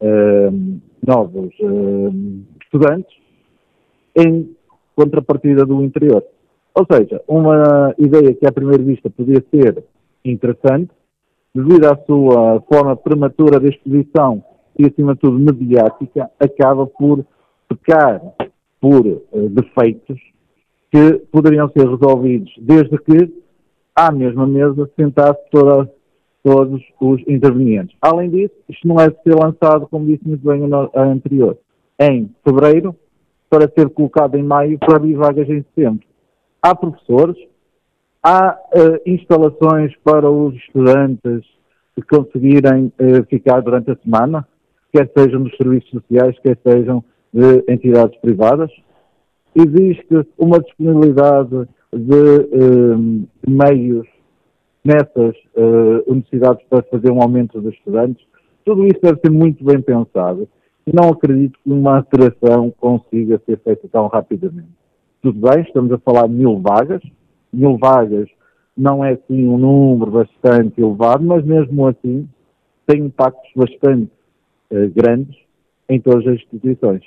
uh, 0.01 0.81
novos 1.05 1.53
uh, 1.61 2.45
estudantes 2.63 3.15
em 4.19 4.55
contrapartida 4.97 5.65
do 5.65 5.83
interior. 5.83 6.25
Ou 6.75 6.87
seja, 6.91 7.23
uma 7.27 7.95
ideia 7.99 8.35
que 8.35 8.47
à 8.47 8.53
primeira 8.53 8.83
vista 8.83 9.09
podia 9.11 9.43
ser 9.51 9.83
interessante, 10.25 10.91
devido 11.55 11.87
à 11.87 11.97
sua 12.05 12.61
forma 12.63 12.97
prematura 12.97 13.59
de 13.59 13.69
exposição 13.69 14.43
e, 14.79 14.87
acima 14.87 15.15
de 15.15 15.21
tudo, 15.21 15.39
mediática, 15.39 16.31
acaba 16.39 16.87
por 16.87 17.25
pecar 17.69 18.21
por 18.81 19.05
uh, 19.07 19.49
defeitos 19.51 20.21
que 20.91 21.15
poderiam 21.33 21.69
ser 21.71 21.87
resolvidos 21.89 22.53
desde 22.61 22.97
que 22.99 23.33
à 23.95 24.13
mesma 24.13 24.47
mesa 24.47 24.89
sentasse 24.97 25.41
toda, 25.51 25.91
todos 26.45 26.81
os 27.01 27.21
intervenientes. 27.27 27.97
Além 28.01 28.31
disso, 28.31 28.55
isto 28.69 28.87
não 28.87 29.01
é 29.01 29.11
de 29.11 29.21
ser 29.23 29.35
lançado, 29.35 29.89
como 29.89 30.07
disse 30.07 30.27
muito 30.27 30.47
bem 30.47 30.63
a 30.95 31.03
anterior, 31.03 31.59
em 32.01 32.31
fevereiro, 32.45 32.95
para 33.49 33.71
ser 33.71 33.89
colocado 33.91 34.37
em 34.37 34.43
maio 34.43 34.79
para 34.79 34.97
abrir 34.97 35.15
vagas 35.15 35.49
em 35.49 35.63
setembro. 35.63 36.07
Há 36.63 36.75
professores, 36.75 37.37
há 38.23 38.59
uh, 38.75 39.11
instalações 39.11 39.95
para 40.05 40.31
os 40.31 40.55
estudantes 40.55 41.47
conseguirem 42.11 42.93
uh, 43.01 43.25
ficar 43.29 43.61
durante 43.61 43.91
a 43.91 43.97
semana, 43.97 44.47
quer 44.93 45.11
sejam 45.17 45.43
dos 45.43 45.57
serviços 45.57 45.91
sociais, 45.91 46.37
quer 46.41 46.59
sejam 46.67 47.03
de 47.33 47.65
entidades 47.69 48.19
privadas. 48.21 48.71
Existe 49.55 50.27
uma 50.39 50.61
disponibilidade 50.61 51.69
de 51.93 53.29
meios 53.47 54.07
nessas 54.85 55.37
uh, 55.55 56.03
universidades 56.07 56.65
para 56.69 56.83
fazer 56.85 57.11
um 57.11 57.21
aumento 57.21 57.61
dos 57.61 57.75
estudantes. 57.75 58.25
Tudo 58.65 58.87
isso 58.87 59.01
deve 59.03 59.21
ser 59.21 59.31
muito 59.31 59.63
bem 59.65 59.81
pensado. 59.83 60.49
Não 60.93 61.11
acredito 61.11 61.59
que 61.63 61.71
uma 61.71 61.97
alteração 61.97 62.73
consiga 62.79 63.41
ser 63.45 63.59
feita 63.59 63.89
tão 63.89 64.07
rapidamente. 64.07 64.69
Tudo 65.21 65.49
bem, 65.49 65.63
estamos 65.63 65.93
a 65.93 65.99
falar 65.99 66.27
de 66.29 66.35
mil 66.35 66.61
vagas. 66.61 67.03
Mil 67.53 67.77
vagas 67.77 68.29
não 68.77 69.05
é 69.05 69.13
assim 69.13 69.49
um 69.49 69.59
número 69.59 70.11
bastante 70.11 70.81
elevado, 70.81 71.25
mas 71.25 71.45
mesmo 71.45 71.87
assim 71.87 72.29
tem 72.87 73.07
impactos 73.07 73.51
bastante 73.55 74.11
uh, 74.71 74.89
grandes 74.95 75.37
em 75.89 76.01
todas 76.01 76.27
as 76.27 76.35
instituições. 76.35 77.03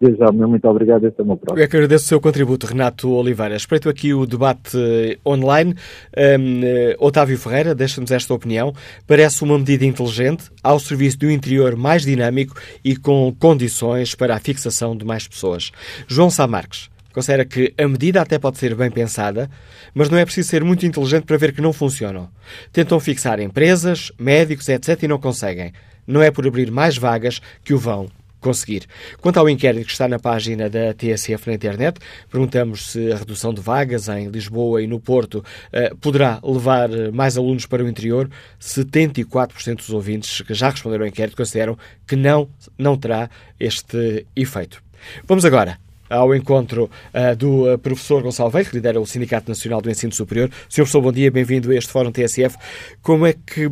Desde 0.00 0.18
já, 0.18 0.30
muito 0.30 0.68
obrigado. 0.68 1.04
Este 1.06 1.20
é 1.20 1.24
o 1.24 1.26
meu 1.26 1.36
próximo. 1.36 1.58
Eu 1.58 1.62
é 1.62 1.66
agradeço 1.66 2.04
o 2.04 2.08
seu 2.08 2.20
contributo, 2.20 2.66
Renato 2.66 3.10
Oliveira. 3.10 3.56
Espreito 3.56 3.88
aqui 3.88 4.14
o 4.14 4.26
debate 4.26 4.76
eh, 4.76 5.18
online. 5.26 5.74
Um, 6.16 6.60
uh, 6.62 7.06
Otávio 7.06 7.36
Ferreira, 7.36 7.74
deixa-nos 7.74 8.12
esta 8.12 8.32
opinião. 8.32 8.72
Parece 9.08 9.42
uma 9.42 9.58
medida 9.58 9.84
inteligente, 9.84 10.50
ao 10.62 10.78
serviço 10.78 11.18
de 11.18 11.26
um 11.26 11.30
interior 11.30 11.74
mais 11.74 12.02
dinâmico 12.02 12.54
e 12.84 12.96
com 12.96 13.34
condições 13.40 14.14
para 14.14 14.36
a 14.36 14.38
fixação 14.38 14.96
de 14.96 15.04
mais 15.04 15.26
pessoas. 15.26 15.72
João 16.06 16.30
Sá 16.30 16.46
Marques 16.46 16.88
considera 17.12 17.44
que 17.44 17.74
a 17.76 17.88
medida 17.88 18.22
até 18.22 18.38
pode 18.38 18.58
ser 18.58 18.76
bem 18.76 18.92
pensada, 18.92 19.50
mas 19.92 20.08
não 20.08 20.16
é 20.16 20.24
preciso 20.24 20.48
ser 20.48 20.62
muito 20.62 20.86
inteligente 20.86 21.24
para 21.24 21.36
ver 21.36 21.52
que 21.52 21.60
não 21.60 21.72
funcionam. 21.72 22.28
Tentam 22.72 23.00
fixar 23.00 23.40
empresas, 23.40 24.12
médicos, 24.16 24.68
etc. 24.68 25.02
e 25.02 25.08
não 25.08 25.18
conseguem. 25.18 25.72
Não 26.06 26.22
é 26.22 26.30
por 26.30 26.46
abrir 26.46 26.70
mais 26.70 26.96
vagas 26.96 27.40
que 27.64 27.74
o 27.74 27.78
vão 27.78 28.08
conseguir. 28.40 28.86
Quanto 29.20 29.38
ao 29.38 29.48
inquérito 29.48 29.86
que 29.86 29.92
está 29.92 30.08
na 30.08 30.18
página 30.18 30.68
da 30.68 30.94
TSF 30.94 31.46
na 31.46 31.54
internet, 31.54 31.98
perguntamos 32.30 32.92
se 32.92 33.12
a 33.12 33.16
redução 33.16 33.52
de 33.52 33.60
vagas 33.60 34.08
em 34.08 34.28
Lisboa 34.28 34.82
e 34.82 34.86
no 34.86 35.00
Porto 35.00 35.38
uh, 35.38 35.96
poderá 35.96 36.40
levar 36.42 36.88
mais 37.12 37.36
alunos 37.36 37.66
para 37.66 37.82
o 37.82 37.88
interior. 37.88 38.30
74% 38.60 39.76
dos 39.76 39.90
ouvintes 39.90 40.40
que 40.42 40.54
já 40.54 40.70
responderam 40.70 41.04
ao 41.04 41.08
inquérito 41.08 41.36
consideram 41.36 41.76
que 42.06 42.16
não, 42.16 42.48
não 42.78 42.96
terá 42.96 43.30
este 43.58 44.26
efeito. 44.36 44.82
Vamos 45.26 45.44
agora 45.44 45.78
ao 46.08 46.34
encontro 46.34 46.84
uh, 46.84 47.36
do 47.36 47.72
uh, 47.72 47.78
professor 47.78 48.22
Gonçalo 48.22 48.50
Velho, 48.50 48.66
que 48.66 48.76
lidera 48.76 49.00
o 49.00 49.06
Sindicato 49.06 49.48
Nacional 49.48 49.80
do 49.80 49.90
Ensino 49.90 50.12
Superior. 50.12 50.48
Senhor 50.68 50.84
professor, 50.84 51.00
bom 51.00 51.12
dia, 51.12 51.30
bem-vindo 51.30 51.70
a 51.70 51.74
este 51.74 51.92
Fórum 51.92 52.10
TSF. 52.10 52.56
Como 53.02 53.26
é 53.26 53.32
que 53.32 53.66
uh, 53.66 53.70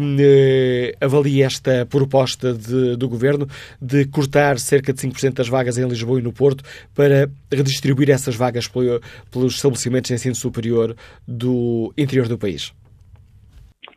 avalia 1.01 1.46
esta 1.46 1.87
proposta 1.87 2.53
de, 2.53 2.96
do 2.96 3.09
Governo 3.09 3.46
de 3.81 4.07
cortar 4.07 4.59
cerca 4.59 4.92
de 4.92 5.01
5% 5.01 5.35
das 5.35 5.49
vagas 5.49 5.79
em 5.79 5.87
Lisboa 5.87 6.20
e 6.20 6.22
no 6.22 6.33
Porto 6.33 6.62
para 6.94 7.29
redistribuir 7.53 8.11
essas 8.11 8.37
vagas 8.37 8.68
pelo, 8.68 9.01
pelos 9.31 9.55
estabelecimentos 9.55 10.09
de 10.09 10.14
ensino 10.14 10.35
superior 10.35 10.94
do 11.27 11.92
interior 11.96 12.29
do 12.29 12.38
país? 12.38 12.72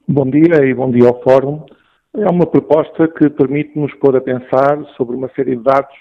Bom 0.08 0.30
dia 0.30 0.66
e 0.66 0.74
bom 0.74 0.90
dia 0.90 1.08
ao 1.08 1.22
Fórum. 1.22 1.66
É 2.16 2.28
uma 2.30 2.48
proposta 2.48 3.08
que 3.08 3.30
permite-nos 3.30 3.94
pôr 3.96 4.16
a 4.16 4.22
pensar 4.22 4.84
sobre 4.98 5.16
uma 5.16 5.30
série 5.36 5.56
de 5.56 5.64
dados 5.64 5.94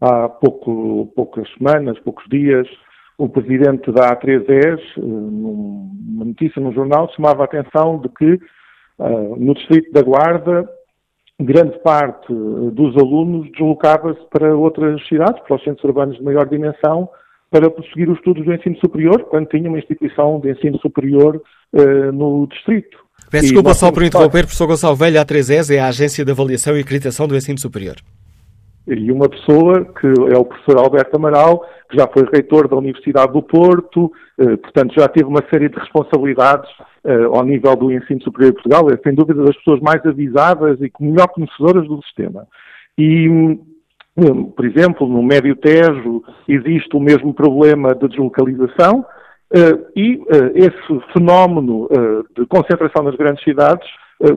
há 0.00 0.28
pouco, 0.28 1.10
poucas 1.14 1.48
semanas, 1.56 1.98
poucos 2.00 2.24
dias, 2.28 2.66
o 3.18 3.28
presidente 3.28 3.90
da 3.92 4.14
A310, 4.14 4.78
eh, 4.78 5.00
numa 5.00 6.24
notícia 6.24 6.60
no 6.60 6.72
jornal, 6.72 7.10
chamava 7.14 7.42
a 7.42 7.44
atenção 7.44 7.98
de 8.00 8.08
que 8.10 8.34
uh, 8.98 9.36
no 9.36 9.54
Distrito 9.54 9.90
da 9.92 10.02
Guarda, 10.02 10.68
grande 11.40 11.78
parte 11.82 12.26
dos 12.72 12.96
alunos 12.96 13.50
deslocava-se 13.52 14.20
para 14.30 14.54
outras 14.54 15.06
cidades, 15.08 15.42
para 15.42 15.56
os 15.56 15.64
centros 15.64 15.84
urbanos 15.84 16.16
de 16.16 16.22
maior 16.22 16.46
dimensão, 16.46 17.08
para 17.50 17.70
prosseguir 17.70 18.10
os 18.10 18.18
estudos 18.18 18.44
do 18.44 18.52
ensino 18.52 18.76
superior, 18.78 19.24
quando 19.24 19.48
tinha 19.48 19.68
uma 19.68 19.78
instituição 19.78 20.40
de 20.40 20.50
ensino 20.50 20.78
superior 20.80 21.40
uh, 21.72 22.12
no 22.12 22.46
distrito. 22.48 22.98
Peço 23.30 23.44
desculpa 23.44 23.72
só 23.72 23.90
por 23.90 24.02
interromper, 24.02 24.42
professor 24.42 24.66
Gonçalo 24.66 24.94
Velho, 24.94 25.18
a 25.18 25.24
A310 25.24 25.74
é 25.74 25.78
a 25.78 25.88
Agência 25.88 26.24
de 26.24 26.30
Avaliação 26.30 26.76
e 26.76 26.80
Acreditação 26.80 27.26
do 27.26 27.34
Ensino 27.34 27.58
Superior 27.58 27.96
e 28.86 29.10
uma 29.10 29.28
pessoa 29.28 29.84
que 29.84 30.06
é 30.32 30.38
o 30.38 30.44
professor 30.44 30.78
Alberto 30.78 31.16
Amaral, 31.16 31.64
que 31.90 31.96
já 31.96 32.06
foi 32.06 32.24
reitor 32.32 32.68
da 32.68 32.76
Universidade 32.76 33.32
do 33.32 33.42
Porto, 33.42 34.12
eh, 34.38 34.56
portanto 34.56 34.94
já 34.96 35.08
teve 35.08 35.28
uma 35.28 35.42
série 35.52 35.68
de 35.68 35.76
responsabilidades 35.76 36.70
eh, 37.04 37.24
ao 37.24 37.44
nível 37.44 37.74
do 37.74 37.90
ensino 37.90 38.22
superior 38.22 38.52
de 38.52 38.62
Portugal, 38.62 38.88
é 38.90 38.96
sem 39.02 39.12
dúvida 39.12 39.42
das 39.42 39.56
pessoas 39.56 39.80
mais 39.80 40.04
avisadas 40.06 40.78
e 40.80 40.90
melhor 41.00 41.26
conhecedoras 41.28 41.86
do 41.88 42.00
sistema. 42.02 42.46
E, 42.96 43.28
hum, 43.28 43.58
por 44.56 44.64
exemplo, 44.64 45.06
no 45.08 45.22
Médio 45.22 45.56
Tejo 45.56 46.22
existe 46.48 46.96
o 46.96 47.00
mesmo 47.00 47.34
problema 47.34 47.92
de 47.92 48.08
deslocalização 48.08 49.04
eh, 49.52 49.78
e 49.96 50.22
esse 50.54 51.00
fenómeno 51.12 51.88
de 52.36 52.46
concentração 52.46 53.02
nas 53.02 53.16
grandes 53.16 53.44
cidades 53.44 53.86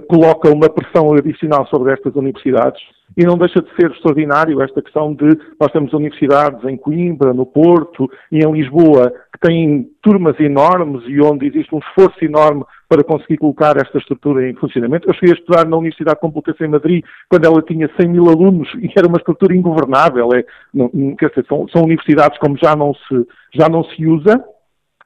coloca 0.09 0.49
uma 0.51 0.69
pressão 0.69 1.13
adicional 1.13 1.65
sobre 1.67 1.93
estas 1.93 2.13
universidades 2.15 2.81
e 3.17 3.23
não 3.25 3.37
deixa 3.37 3.61
de 3.61 3.69
ser 3.75 3.91
extraordinário 3.91 4.61
esta 4.61 4.81
questão 4.81 5.13
de 5.13 5.37
nós 5.59 5.71
temos 5.71 5.93
universidades 5.93 6.63
em 6.63 6.77
Coimbra, 6.77 7.33
no 7.33 7.45
Porto 7.45 8.09
e 8.31 8.39
em 8.39 8.51
Lisboa 8.51 9.11
que 9.33 9.47
têm 9.47 9.89
turmas 10.01 10.39
enormes 10.39 11.03
e 11.07 11.21
onde 11.21 11.47
existe 11.47 11.73
um 11.73 11.79
esforço 11.79 12.23
enorme 12.23 12.63
para 12.87 13.03
conseguir 13.03 13.37
colocar 13.37 13.77
esta 13.77 13.97
estrutura 13.97 14.49
em 14.49 14.55
funcionamento. 14.55 15.07
Eu 15.07 15.13
cheguei 15.13 15.33
a 15.33 15.37
estudar 15.37 15.65
na 15.65 15.77
Universidade 15.77 16.19
Complutense 16.19 16.63
em 16.63 16.67
Madrid 16.67 17.03
quando 17.29 17.45
ela 17.45 17.61
tinha 17.61 17.89
100 17.99 18.09
mil 18.09 18.29
alunos 18.29 18.67
e 18.81 18.91
era 18.97 19.07
uma 19.07 19.17
estrutura 19.17 19.55
ingovernável. 19.55 20.29
É, 20.33 20.43
não, 20.73 20.89
quer 21.15 21.29
dizer, 21.29 21.45
são, 21.47 21.67
são 21.69 21.83
universidades 21.83 22.37
como 22.39 22.57
já 22.57 22.75
não 22.75 22.93
se, 22.93 23.27
já 23.53 23.69
não 23.69 23.83
se 23.83 24.05
usa 24.05 24.43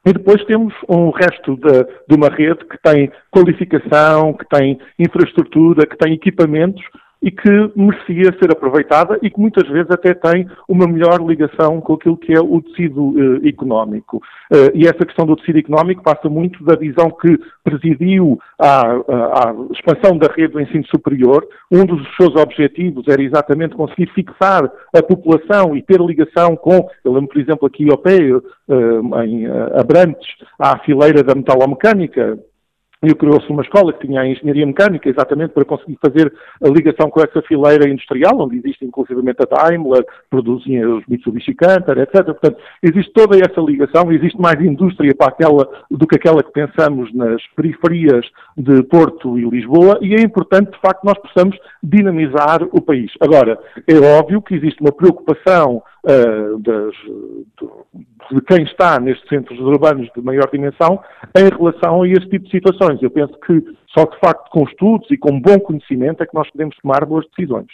E 0.06 0.14
depois 0.14 0.44
temos 0.46 0.74
um 0.90 1.12
resto 1.12 1.56
de, 1.58 1.84
de, 2.08 2.16
uma 2.16 2.30
rede 2.30 2.66
que 2.66 2.78
tem 2.82 3.12
qualificação, 3.32 4.34
que 4.34 4.46
tem 4.50 4.80
infraestrutura, 4.98 5.86
que 5.86 5.98
tem 5.98 6.14
equipamentos 6.14 6.84
e 7.24 7.32
que 7.32 7.50
merecia 7.74 8.36
ser 8.38 8.52
aproveitada 8.52 9.18
e 9.22 9.30
que 9.30 9.40
muitas 9.40 9.68
vezes 9.70 9.90
até 9.90 10.14
tem 10.14 10.46
uma 10.68 10.86
melhor 10.86 11.26
ligação 11.26 11.80
com 11.80 11.94
aquilo 11.94 12.18
que 12.18 12.34
é 12.34 12.40
o 12.42 12.62
tecido 12.62 13.16
eh, 13.18 13.48
económico. 13.48 14.18
Uh, 14.52 14.70
e 14.76 14.86
essa 14.86 15.06
questão 15.06 15.26
do 15.26 15.38
tecido 15.38 15.58
económico 15.60 16.04
passa 16.04 16.28
muito 16.28 16.62
da 16.66 16.76
visão 16.76 17.10
que 17.10 17.40
presidiu 17.64 18.38
à, 18.60 18.92
à, 18.92 19.56
expansão 19.72 20.18
da 20.18 20.28
rede 20.28 20.52
do 20.52 20.60
ensino 20.60 20.86
superior. 20.88 21.48
Um 21.72 21.86
dos 21.86 22.06
seus 22.18 22.36
objetivos 22.36 23.08
era 23.08 23.24
exatamente 23.24 23.74
conseguir 23.74 24.12
fixar 24.14 24.70
a 24.94 25.02
população 25.02 25.78
e 25.78 25.82
ter 25.82 26.02
ligação 26.02 26.58
com, 26.58 26.90
eu 27.06 27.14
lembro, 27.14 27.30
por 27.30 27.40
exemplo, 27.40 27.66
aqui 27.66 27.90
ao 27.90 27.98
pé, 27.98 28.18
uh, 28.18 29.24
em 29.24 29.48
Abrantes, 29.80 30.28
à 30.60 30.78
fileira 30.80 31.24
da 31.24 31.34
metalomecânica, 31.34 32.38
e 33.04 33.14
criou-se 33.14 33.50
uma 33.50 33.62
escola 33.62 33.92
que 33.92 34.08
tinha 34.08 34.22
a 34.22 34.28
engenharia 34.28 34.66
mecânica, 34.66 35.10
exatamente 35.10 35.52
para 35.52 35.66
conseguir 35.66 35.98
fazer 36.02 36.34
a 36.64 36.70
ligação 36.70 37.10
com 37.10 37.22
essa 37.22 37.42
fileira 37.42 37.88
industrial, 37.88 38.40
onde 38.40 38.58
existe 38.58 38.86
inclusivamente 38.86 39.38
a 39.42 39.46
Daimler, 39.46 40.06
produzem 40.30 40.84
os 40.86 41.06
Mitsubishi 41.08 41.54
Canter, 41.54 41.98
etc. 42.00 42.26
Portanto, 42.26 42.58
existe 42.82 43.12
toda 43.12 43.38
essa 43.38 43.60
ligação, 43.60 44.12
existe 44.12 44.40
mais 44.40 44.60
indústria 44.62 45.14
para 45.14 45.28
aquela, 45.28 45.68
do 45.92 46.08
que 46.08 46.16
aquela 46.16 46.42
que 46.42 46.52
pensamos 46.52 47.14
nas 47.14 47.42
periferias 47.56 48.26
de 48.58 48.82
Porto 48.84 49.38
e 49.38 49.50
Lisboa, 49.50 50.00
e 50.02 50.16
é 50.16 50.22
importante, 50.22 50.72
de 50.72 50.80
facto, 50.80 51.04
nós 51.04 51.18
possamos 51.20 51.58
dinamizar 51.82 52.64
o 52.72 52.82
país. 52.82 53.12
Agora, 53.20 53.60
é 53.86 53.98
óbvio 54.18 54.42
que 54.42 54.56
existe 54.56 54.82
uma 54.82 54.92
preocupação 54.92 55.84
uh, 56.04 56.60
das, 56.60 56.94
de, 57.60 58.36
de 58.36 58.42
quem 58.42 58.64
está 58.64 59.00
nestes 59.00 59.28
centros 59.28 59.60
urbanos 59.60 60.10
de 60.16 60.22
maior 60.22 60.50
dimensão 60.52 61.00
em 61.36 61.50
relação 61.50 62.04
a 62.04 62.08
este 62.08 62.30
tipo 62.30 62.46
de 62.46 62.52
situações. 62.52 63.02
Eu 63.02 63.12
penso 63.12 63.34
que 63.46 63.64
só 63.88 64.06
de 64.06 64.20
facto 64.20 64.50
com 64.50 64.64
estudos 64.64 65.10
e 65.12 65.18
com 65.18 65.40
bom 65.40 65.60
conhecimento 65.60 66.24
é 66.24 66.26
que 66.26 66.36
nós 66.36 66.50
podemos 66.52 66.76
tomar 66.78 67.06
boas 67.06 67.26
decisões. 67.36 67.68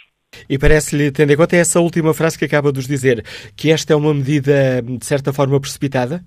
E 0.48 0.58
parece-lhe, 0.58 1.10
tendo 1.10 1.32
em 1.32 1.36
conta 1.36 1.56
essa 1.56 1.80
última 1.80 2.14
frase 2.14 2.38
que 2.38 2.44
acaba 2.44 2.70
de 2.70 2.78
nos 2.78 2.86
dizer, 2.86 3.24
que 3.56 3.70
esta 3.70 3.92
é 3.92 3.96
uma 3.96 4.14
medida 4.14 4.80
de 4.80 5.04
certa 5.04 5.32
forma 5.32 5.60
precipitada? 5.60 6.20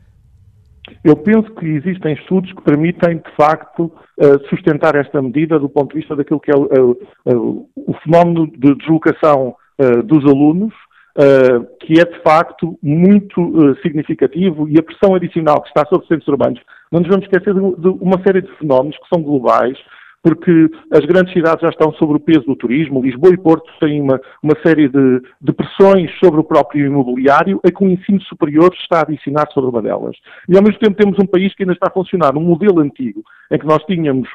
Eu 1.04 1.16
penso 1.16 1.50
que 1.56 1.66
existem 1.66 2.14
estudos 2.14 2.52
que 2.52 2.62
permitem, 2.62 3.18
de 3.18 3.36
facto, 3.38 3.90
eh, 4.20 4.38
sustentar 4.50 4.96
esta 4.96 5.22
medida 5.22 5.58
do 5.58 5.70
ponto 5.70 5.94
de 5.94 6.00
vista 6.00 6.16
daquilo 6.16 6.42
que 6.42 6.52
é 6.52 6.56
o, 6.56 6.98
o, 7.26 7.70
o 7.76 7.94
fenómeno 8.04 8.48
de 8.48 8.76
deslocação 8.76 9.56
eh, 9.80 10.02
dos 10.02 10.26
alunos 10.26 10.74
uh, 11.18 11.66
que 11.80 12.00
é 12.00 12.06
de 12.06 12.20
facto 12.22 12.78
muito 12.82 13.42
uh, 13.42 13.76
significativo 13.82 14.68
e 14.68 14.78
a 14.78 14.84
pressão 14.84 15.16
adicional 15.16 15.62
que 15.62 15.70
está 15.70 15.86
sobre 15.86 16.04
os 16.04 16.08
centros 16.08 16.28
urbanos. 16.28 16.62
Não 16.92 17.00
nos 17.00 17.10
vamos 17.10 17.26
esquecer 17.26 17.54
de, 17.54 17.60
de 17.60 17.88
uma 17.88 18.22
série 18.26 18.42
de 18.42 18.52
fenómenos 18.58 18.98
que 18.98 19.08
são 19.14 19.22
globais, 19.22 19.78
porque 20.24 20.70
as 20.90 21.06
grandes 21.06 21.34
cidades 21.34 21.62
já 21.62 21.70
estão 21.70 21.92
sobre 21.94 22.16
o 22.16 22.20
peso 22.20 22.46
do 22.46 22.56
turismo, 22.56 23.02
Lisboa 23.02 23.34
e 23.34 23.38
Porto 23.38 23.70
têm 23.82 24.02
uma, 24.02 24.20
uma 24.42 24.54
série 24.66 24.88
de, 24.88 25.22
de, 25.42 25.52
pressões 25.52 26.10
sobre 26.24 26.40
o 26.40 26.44
próprio 26.46 26.86
imobiliário, 26.86 27.60
a 27.66 27.70
que 27.70 27.84
o 27.84 27.90
ensino 27.90 28.22
superior 28.22 28.74
está 28.74 29.00
a 29.00 29.02
adicionar 29.02 29.52
sobre 29.52 29.70
uma 29.70 29.82
delas. 29.82 30.16
E 30.48 30.56
ao 30.56 30.64
mesmo 30.64 30.80
tempo 30.80 30.96
temos 30.96 31.20
um 31.20 31.26
país 31.26 31.54
que 31.54 31.64
ainda 31.64 31.74
está 31.74 31.88
a 31.90 31.94
funcionar 31.94 32.34
num 32.34 32.42
modelo 32.42 32.80
antigo, 32.80 33.22
em 33.52 33.60
que 33.60 33.66
nós 33.66 33.84
tínhamos 33.84 34.30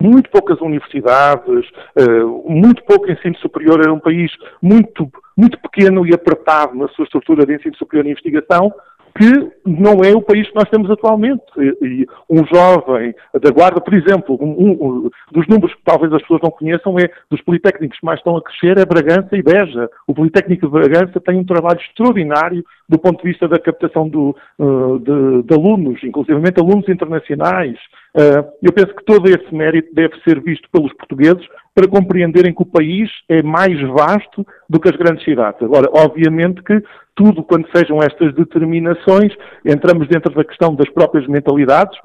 muito 0.00 0.30
poucas 0.30 0.60
universidades, 0.60 1.68
uh, 1.96 2.50
muito 2.50 2.82
pouco 2.84 3.10
ensino 3.10 3.36
superior, 3.38 3.80
era 3.80 3.92
um 3.92 3.98
país 3.98 4.30
muito, 4.62 5.10
muito 5.36 5.58
pequeno 5.60 6.06
e 6.06 6.14
apertado 6.14 6.76
na 6.76 6.88
sua 6.88 7.04
estrutura 7.04 7.44
de 7.44 7.54
ensino 7.54 7.76
superior 7.76 8.06
e 8.06 8.10
investigação, 8.10 8.72
que 9.16 9.50
não 9.66 10.04
é 10.04 10.14
o 10.14 10.22
país 10.22 10.48
que 10.48 10.54
nós 10.54 10.68
temos 10.70 10.88
atualmente. 10.90 11.42
E, 11.56 12.06
um 12.30 12.44
jovem 12.46 13.14
da 13.34 13.50
Guarda, 13.50 13.80
por 13.80 13.92
exemplo, 13.94 14.38
um, 14.40 14.70
um, 14.70 15.10
dos 15.32 15.46
números 15.48 15.74
que 15.74 15.82
talvez 15.84 16.12
as 16.12 16.22
pessoas 16.22 16.40
não 16.42 16.50
conheçam 16.50 16.96
é 16.98 17.10
dos 17.28 17.40
politécnicos 17.42 17.98
que 17.98 18.06
mais 18.06 18.20
estão 18.20 18.36
a 18.36 18.42
crescer 18.42 18.78
é 18.78 18.84
Bragança 18.84 19.36
e 19.36 19.42
Beja. 19.42 19.90
O 20.06 20.14
Politécnico 20.14 20.66
de 20.66 20.72
Bragança 20.72 21.20
tem 21.20 21.36
um 21.36 21.44
trabalho 21.44 21.80
extraordinário 21.80 22.64
do 22.88 22.98
ponto 22.98 23.22
de 23.22 23.30
vista 23.30 23.48
da 23.48 23.58
captação 23.58 24.08
do, 24.08 24.36
uh, 24.58 24.98
de, 25.00 25.42
de, 25.42 25.54
alunos, 25.54 26.02
inclusive 26.02 26.38
alunos 26.56 26.88
internacionais. 26.88 27.76
Uh, 28.18 28.42
eu 28.60 28.72
penso 28.72 28.92
que 28.96 29.04
todo 29.04 29.28
esse 29.28 29.54
mérito 29.54 29.94
deve 29.94 30.20
ser 30.22 30.40
visto 30.40 30.68
pelos 30.72 30.92
portugueses 30.94 31.46
para 31.72 31.86
compreenderem 31.86 32.52
que 32.52 32.62
o 32.62 32.66
país 32.66 33.08
é 33.28 33.44
mais 33.44 33.80
vasto 33.90 34.44
do 34.68 34.80
que 34.80 34.88
as 34.88 34.96
grandes 34.96 35.24
cidades. 35.24 35.62
Agora, 35.62 35.88
obviamente 35.92 36.60
que 36.64 36.82
tudo 37.14 37.44
quando 37.44 37.68
sejam 37.70 38.02
estas 38.02 38.34
determinações, 38.34 39.32
entramos 39.64 40.08
dentro 40.08 40.34
da 40.34 40.42
questão 40.42 40.74
das 40.74 40.88
próprias 40.90 41.28
mentalidades, 41.28 41.96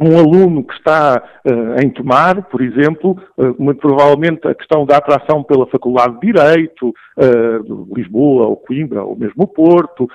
um 0.00 0.18
aluno 0.18 0.64
que 0.64 0.74
está 0.74 1.22
uh, 1.46 1.82
em 1.82 1.88
Tomar, 1.90 2.42
por 2.48 2.60
exemplo, 2.60 3.16
uh, 3.36 3.54
muito 3.58 3.80
provavelmente 3.80 4.46
a 4.46 4.54
questão 4.54 4.84
da 4.84 4.96
atração 4.96 5.42
pela 5.42 5.66
Faculdade 5.66 6.18
de 6.20 6.32
Direito, 6.32 6.88
uh, 6.88 7.94
Lisboa 7.94 8.46
ou 8.46 8.56
Coimbra, 8.56 9.04
ou 9.04 9.16
mesmo 9.16 9.46
Porto, 9.46 10.08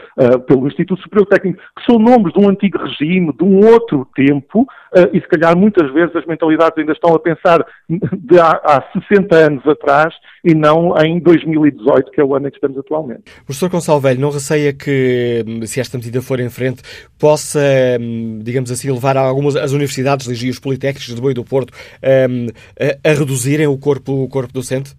pelo 0.47 0.67
Instituto 0.67 1.01
Superior 1.01 1.27
Técnico, 1.27 1.59
que 1.77 1.85
são 1.85 1.99
nomes 1.99 2.33
de 2.33 2.39
um 2.39 2.49
antigo 2.49 2.77
regime, 2.77 3.33
de 3.33 3.43
um 3.43 3.65
outro 3.65 4.07
tempo, 4.15 4.67
e 5.13 5.19
se 5.19 5.27
calhar 5.27 5.57
muitas 5.57 5.91
vezes 5.93 6.15
as 6.15 6.25
mentalidades 6.25 6.77
ainda 6.77 6.91
estão 6.91 7.13
a 7.13 7.19
pensar 7.19 7.65
de 7.87 8.39
há, 8.39 8.49
há 8.63 8.83
60 9.09 9.35
anos 9.35 9.67
atrás 9.67 10.13
e 10.43 10.53
não 10.53 10.95
em 10.97 11.19
2018, 11.19 12.11
que 12.11 12.19
é 12.19 12.23
o 12.23 12.35
ano 12.35 12.47
em 12.47 12.51
que 12.51 12.57
estamos 12.57 12.77
atualmente. 12.77 13.23
Professor 13.45 13.69
Consalvelho, 13.69 14.19
não 14.19 14.31
receia 14.31 14.73
que, 14.73 15.45
se 15.65 15.79
esta 15.79 15.97
medida 15.97 16.21
for 16.21 16.39
em 16.39 16.49
frente, 16.49 16.81
possa, 17.17 17.59
hum, 17.99 18.39
digamos 18.41 18.71
assim, 18.71 18.91
levar 18.91 19.17
algumas 19.17 19.55
as 19.69 19.73
universidades 19.73 20.27
e 20.41 20.49
os 20.49 20.59
politécnicos 20.59 21.13
de 21.13 21.21
Boa 21.21 21.31
e 21.31 21.35
do 21.35 21.43
Porto 21.43 21.71
um, 22.29 22.47
a, 22.79 23.09
a, 23.09 23.13
reduzirem 23.13 23.67
o 23.67 23.77
corpo, 23.77 24.23
o 24.23 24.29
corpo 24.29 24.53
docente? 24.53 24.93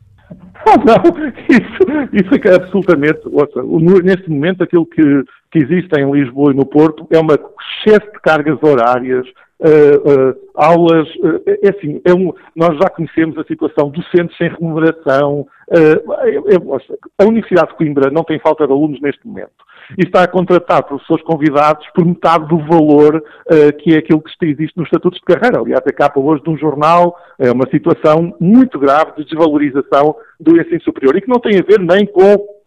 Oh, 0.66 0.76
não, 0.84 1.02
isso, 1.48 2.08
isso 2.12 2.48
é 2.48 2.54
absolutamente. 2.54 3.20
Ouça, 3.26 3.62
neste 4.02 4.30
momento, 4.30 4.62
aquilo 4.62 4.86
que, 4.86 5.02
que 5.50 5.58
existe 5.58 5.98
em 5.98 6.10
Lisboa 6.10 6.52
e 6.52 6.56
no 6.56 6.64
Porto 6.64 7.06
é 7.10 7.18
uma 7.18 7.34
excesso 7.34 8.12
de 8.12 8.20
cargas 8.22 8.58
horárias, 8.62 9.26
uh, 9.60 10.30
uh, 10.30 10.36
aulas. 10.54 11.08
Uh, 11.16 11.42
é 11.46 11.70
assim, 11.70 12.00
é 12.04 12.14
um, 12.14 12.32
nós 12.54 12.76
já 12.78 12.88
conhecemos 12.90 13.36
a 13.38 13.44
situação 13.44 13.90
docentes 13.90 14.36
sem 14.36 14.48
remuneração. 14.48 15.46
É, 15.70 15.92
é, 15.92 17.24
a 17.24 17.24
Universidade 17.24 17.70
de 17.70 17.76
Coimbra 17.76 18.10
não 18.10 18.24
tem 18.24 18.38
falta 18.40 18.66
de 18.66 18.72
alunos 18.72 19.00
neste 19.00 19.26
momento 19.26 19.69
e 19.98 20.02
está 20.04 20.22
a 20.22 20.28
contratar 20.28 20.82
professores 20.84 21.24
convidados 21.24 21.86
por 21.94 22.04
metade 22.04 22.46
do 22.48 22.58
valor 22.58 23.16
uh, 23.16 23.76
que 23.78 23.94
é 23.94 23.98
aquilo 23.98 24.22
que 24.22 24.46
existe 24.46 24.76
nos 24.76 24.86
estatutos 24.86 25.18
de 25.20 25.24
carreira. 25.24 25.60
Aliás, 25.60 25.82
é 25.86 25.92
capa 25.92 26.20
hoje 26.20 26.42
de 26.42 26.50
um 26.50 26.56
jornal, 26.56 27.16
é 27.38 27.50
uma 27.50 27.68
situação 27.70 28.34
muito 28.40 28.78
grave 28.78 29.12
de 29.16 29.24
desvalorização 29.24 30.14
do 30.38 30.60
ensino 30.60 30.82
superior 30.82 31.16
e 31.16 31.20
que 31.20 31.28
não 31.28 31.40
tem 31.40 31.58
a 31.58 31.62
ver 31.62 31.80
nem 31.80 32.06
com 32.06 32.60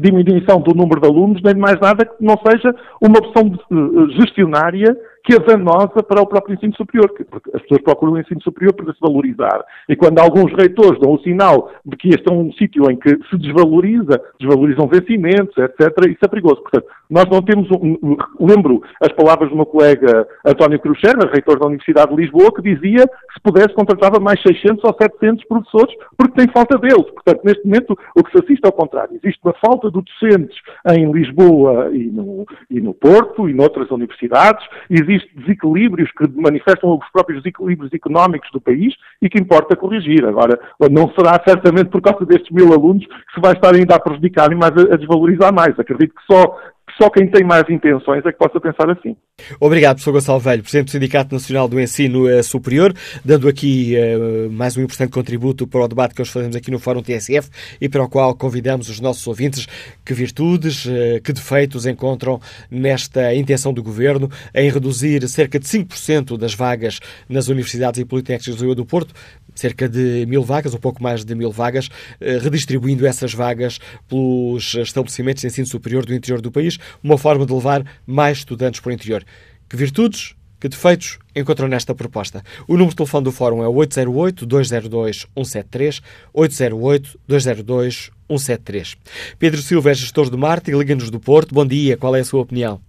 diminuição 0.00 0.60
do 0.60 0.74
número 0.74 1.00
de 1.00 1.06
alunos, 1.06 1.40
nem 1.42 1.54
mais 1.54 1.78
nada 1.78 2.04
que 2.04 2.14
não 2.20 2.36
seja 2.44 2.74
uma 3.00 3.18
opção 3.18 3.52
eh, 3.52 4.20
gestionária 4.20 4.96
que 5.24 5.34
é 5.34 5.38
danosa 5.38 6.02
para 6.02 6.20
o 6.20 6.26
próprio 6.26 6.54
ensino 6.54 6.74
superior, 6.76 7.10
porque 7.30 7.50
as 7.54 7.62
pessoas 7.62 7.80
procuram 7.80 8.12
o 8.12 8.20
ensino 8.20 8.42
superior 8.42 8.74
para 8.74 8.92
se 8.92 9.00
valorizar. 9.00 9.64
E 9.88 9.96
quando 9.96 10.18
alguns 10.18 10.52
reitores 10.52 11.00
dão 11.00 11.14
o 11.14 11.20
sinal 11.20 11.72
de 11.84 11.96
que 11.96 12.10
este 12.10 12.30
é 12.30 12.32
um 12.32 12.52
sítio 12.52 12.90
em 12.90 12.96
que 12.96 13.08
se 13.30 13.38
desvaloriza, 13.38 14.20
desvalorizam 14.38 14.86
vencimentos, 14.86 15.56
etc., 15.56 16.10
isso 16.10 16.24
é 16.24 16.28
perigoso. 16.28 16.60
Portanto, 16.60 16.86
nós 17.14 17.28
não 17.30 17.40
temos 17.42 17.68
um, 17.70 18.16
lembro 18.40 18.82
as 19.00 19.12
palavras 19.12 19.48
do 19.50 19.56
meu 19.56 19.66
colega 19.66 20.26
António 20.44 20.78
Cruxera, 20.78 21.30
reitor 21.32 21.58
da 21.58 21.66
Universidade 21.66 22.14
de 22.14 22.22
Lisboa, 22.22 22.52
que 22.54 22.62
dizia 22.62 23.06
que 23.06 23.34
se 23.34 23.40
pudesse 23.42 23.74
contratava 23.74 24.20
mais 24.20 24.40
600 24.42 24.84
ou 24.84 24.94
700 25.00 25.44
professores 25.46 25.94
porque 26.16 26.34
tem 26.34 26.52
falta 26.52 26.78
deles. 26.78 27.10
Portanto, 27.10 27.40
neste 27.44 27.64
momento 27.64 27.98
o 28.14 28.22
que 28.22 28.30
se 28.30 28.44
assiste 28.44 28.64
ao 28.64 28.72
contrário. 28.72 29.18
Existe 29.22 29.40
uma 29.44 29.54
falta 29.64 29.90
de 29.90 30.00
docentes 30.02 30.56
em 30.90 31.10
Lisboa 31.10 31.90
e 31.92 32.04
no, 32.10 32.46
e 32.70 32.80
no 32.80 32.92
Porto 32.92 33.48
e 33.48 33.54
noutras 33.54 33.90
universidades. 33.90 34.64
Existe 34.90 35.14
existem 35.14 35.42
desequilíbrios 35.42 36.10
que 36.12 36.28
manifestam 36.34 36.96
os 36.96 37.08
próprios 37.10 37.42
desequilíbrios 37.42 37.92
económicos 37.92 38.50
do 38.52 38.60
país 38.60 38.94
e 39.20 39.28
que 39.28 39.40
importa 39.40 39.76
corrigir. 39.76 40.24
Agora, 40.24 40.58
não 40.90 41.10
será 41.10 41.40
certamente 41.46 41.90
por 41.90 42.00
causa 42.00 42.24
destes 42.24 42.50
mil 42.50 42.72
alunos 42.72 43.06
que 43.06 43.34
se 43.34 43.40
vai 43.40 43.52
estar 43.52 43.74
ainda 43.74 43.96
a 43.96 44.00
prejudicar 44.00 44.50
e 44.52 44.54
mais 44.54 44.72
a, 44.76 44.94
a 44.94 44.96
desvalorizar 44.96 45.54
mais. 45.54 45.78
Acredito 45.78 46.14
que 46.14 46.32
só 46.32 46.58
só 47.00 47.10
quem 47.10 47.28
tem 47.28 47.44
mais 47.44 47.68
intenções 47.68 48.24
é 48.24 48.30
que 48.30 48.38
possa 48.38 48.60
pensar 48.60 48.88
assim. 48.90 49.16
Obrigado, 49.58 49.96
professor 49.96 50.12
Gonçalo 50.12 50.38
Velho, 50.38 50.62
Presidente 50.62 50.86
do 50.86 50.90
Sindicato 50.92 51.34
Nacional 51.34 51.66
do 51.66 51.80
Ensino 51.80 52.28
eh, 52.28 52.42
Superior, 52.42 52.94
dando 53.24 53.48
aqui 53.48 53.96
uh, 53.96 54.50
mais 54.52 54.76
um 54.76 54.82
importante 54.82 55.10
contributo 55.10 55.66
para 55.66 55.80
o 55.80 55.88
debate 55.88 56.14
que 56.14 56.22
hoje 56.22 56.30
fazemos 56.30 56.54
aqui 56.54 56.70
no 56.70 56.78
Fórum 56.78 57.02
TSF 57.02 57.50
e 57.80 57.88
para 57.88 58.04
o 58.04 58.08
qual 58.08 58.32
convidamos 58.36 58.88
os 58.88 59.00
nossos 59.00 59.26
ouvintes 59.26 59.66
que 60.04 60.14
virtudes, 60.14 60.84
uh, 60.84 61.20
que 61.24 61.32
defeitos 61.32 61.84
encontram 61.84 62.40
nesta 62.70 63.34
intenção 63.34 63.72
do 63.72 63.82
Governo 63.82 64.30
em 64.54 64.70
reduzir 64.70 65.26
cerca 65.28 65.58
de 65.58 65.66
5% 65.66 66.38
das 66.38 66.54
vagas 66.54 67.00
nas 67.28 67.48
universidades 67.48 68.00
e 68.00 68.04
politécnicas 68.04 68.54
do 68.54 68.86
Porto, 68.86 69.12
cerca 69.54 69.88
de 69.88 70.26
mil 70.26 70.42
vagas, 70.42 70.74
um 70.74 70.78
pouco 70.78 71.02
mais 71.02 71.24
de 71.24 71.34
mil 71.34 71.50
vagas, 71.50 71.86
uh, 71.86 72.38
redistribuindo 72.42 73.06
essas 73.06 73.32
vagas 73.32 73.78
pelos 74.08 74.74
estabelecimentos 74.74 75.40
de 75.42 75.46
ensino 75.46 75.66
superior 75.66 76.04
do 76.04 76.12
interior 76.14 76.40
do 76.40 76.50
país, 76.50 76.78
uma 77.02 77.18
forma 77.18 77.46
de 77.46 77.52
levar 77.52 77.84
mais 78.06 78.38
estudantes 78.38 78.80
para 78.80 78.90
o 78.90 78.92
interior. 78.92 79.24
Que 79.68 79.76
virtudes, 79.76 80.34
que 80.60 80.68
defeitos 80.68 81.18
encontram 81.34 81.66
nesta 81.68 81.94
proposta? 81.94 82.42
O 82.66 82.72
número 82.72 82.90
de 82.90 82.96
telefone 82.96 83.24
do 83.24 83.32
Fórum 83.32 83.62
é 83.62 83.66
808-202-173, 83.66 86.02
808-202-173. 86.34 88.96
Pedro 89.38 89.60
Silva 89.60 89.90
é 89.90 89.94
gestor 89.94 90.30
de 90.30 90.36
marketing, 90.36 90.78
Liga-nos 90.78 91.10
do 91.10 91.20
Porto. 91.20 91.54
Bom 91.54 91.66
dia, 91.66 91.96
qual 91.96 92.16
é 92.16 92.20
a 92.20 92.24
sua 92.24 92.42
opinião? 92.42 92.80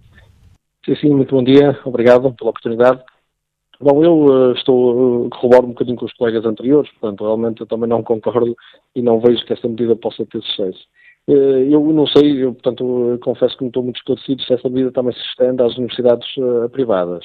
Sim, 0.86 0.96
sim, 0.96 1.10
muito 1.10 1.34
bom 1.34 1.42
dia, 1.42 1.76
obrigado 1.84 2.32
pela 2.32 2.50
oportunidade. 2.50 3.02
Bom, 3.80 4.02
eu 4.02 4.18
uh, 4.24 4.52
estou, 4.52 5.26
uh, 5.26 5.30
corroboro 5.30 5.66
um 5.66 5.70
bocadinho 5.70 5.96
com 5.96 6.06
os 6.06 6.12
colegas 6.14 6.44
anteriores, 6.44 6.90
portanto, 6.92 7.24
realmente 7.24 7.60
eu 7.60 7.66
também 7.66 7.88
não 7.88 8.02
concordo 8.02 8.56
e 8.94 9.02
não 9.02 9.20
vejo 9.20 9.44
que 9.44 9.52
esta 9.52 9.68
medida 9.68 9.94
possa 9.96 10.24
ter 10.24 10.42
sucesso. 10.42 10.80
Uh, 11.28 11.68
eu 11.70 11.80
não 11.92 12.06
sei, 12.06 12.44
eu, 12.44 12.54
portanto, 12.54 13.18
confesso 13.22 13.56
que 13.56 13.62
não 13.62 13.68
estou 13.68 13.82
muito 13.82 13.96
esclarecido 13.96 14.42
se 14.42 14.54
essa 14.54 14.68
medida 14.68 14.92
também 14.92 15.12
se 15.12 15.20
estende 15.20 15.62
às 15.62 15.76
universidades 15.76 16.26
privadas. 16.72 17.24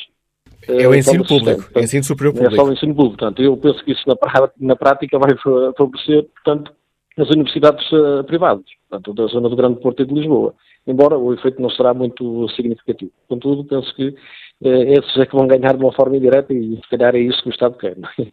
É 0.68 0.88
o 0.88 0.94
ensino 0.94 1.26
público, 1.26 1.62
portanto, 1.62 1.84
ensino 1.84 2.04
superior 2.04 2.34
público. 2.34 2.54
É 2.54 2.58
só 2.58 2.66
o 2.66 2.74
ensino 2.74 2.96
público, 2.96 3.18
portanto, 3.18 3.42
eu 3.42 3.58
penso 3.58 3.84
que 3.84 3.92
isso 3.92 4.04
na, 4.08 4.16
na 4.60 4.76
prática 4.76 5.18
vai 5.18 5.36
favorecer, 5.38 6.28
portanto, 6.36 6.72
as 7.18 7.30
universidades 7.30 7.88
privadas, 8.28 8.66
portanto, 8.90 9.14
da 9.14 9.28
zona 9.28 9.50
do 9.50 9.56
Grande 9.56 9.80
Porto 9.80 10.02
e 10.02 10.06
de 10.06 10.14
Lisboa, 10.14 10.54
embora 10.86 11.18
o 11.18 11.34
efeito 11.34 11.62
não 11.62 11.70
será 11.70 11.94
muito 11.94 12.48
significativo. 12.50 13.12
Contudo, 13.28 13.66
penso 13.66 13.94
que 13.96 14.08
eh, 14.08 14.16
esses 14.62 15.18
é 15.18 15.26
que 15.26 15.36
vão 15.36 15.48
ganhar 15.48 15.76
de 15.76 15.84
uma 15.84 15.94
forma 15.94 16.18
indireta 16.18 16.54
e 16.54 16.76
se 16.76 16.90
calhar 16.90 17.16
é 17.16 17.20
isso 17.20 17.42
que 17.42 17.50
o 17.50 17.52
Estado 17.52 17.78
quer. 17.78 17.98
É? 18.20 18.28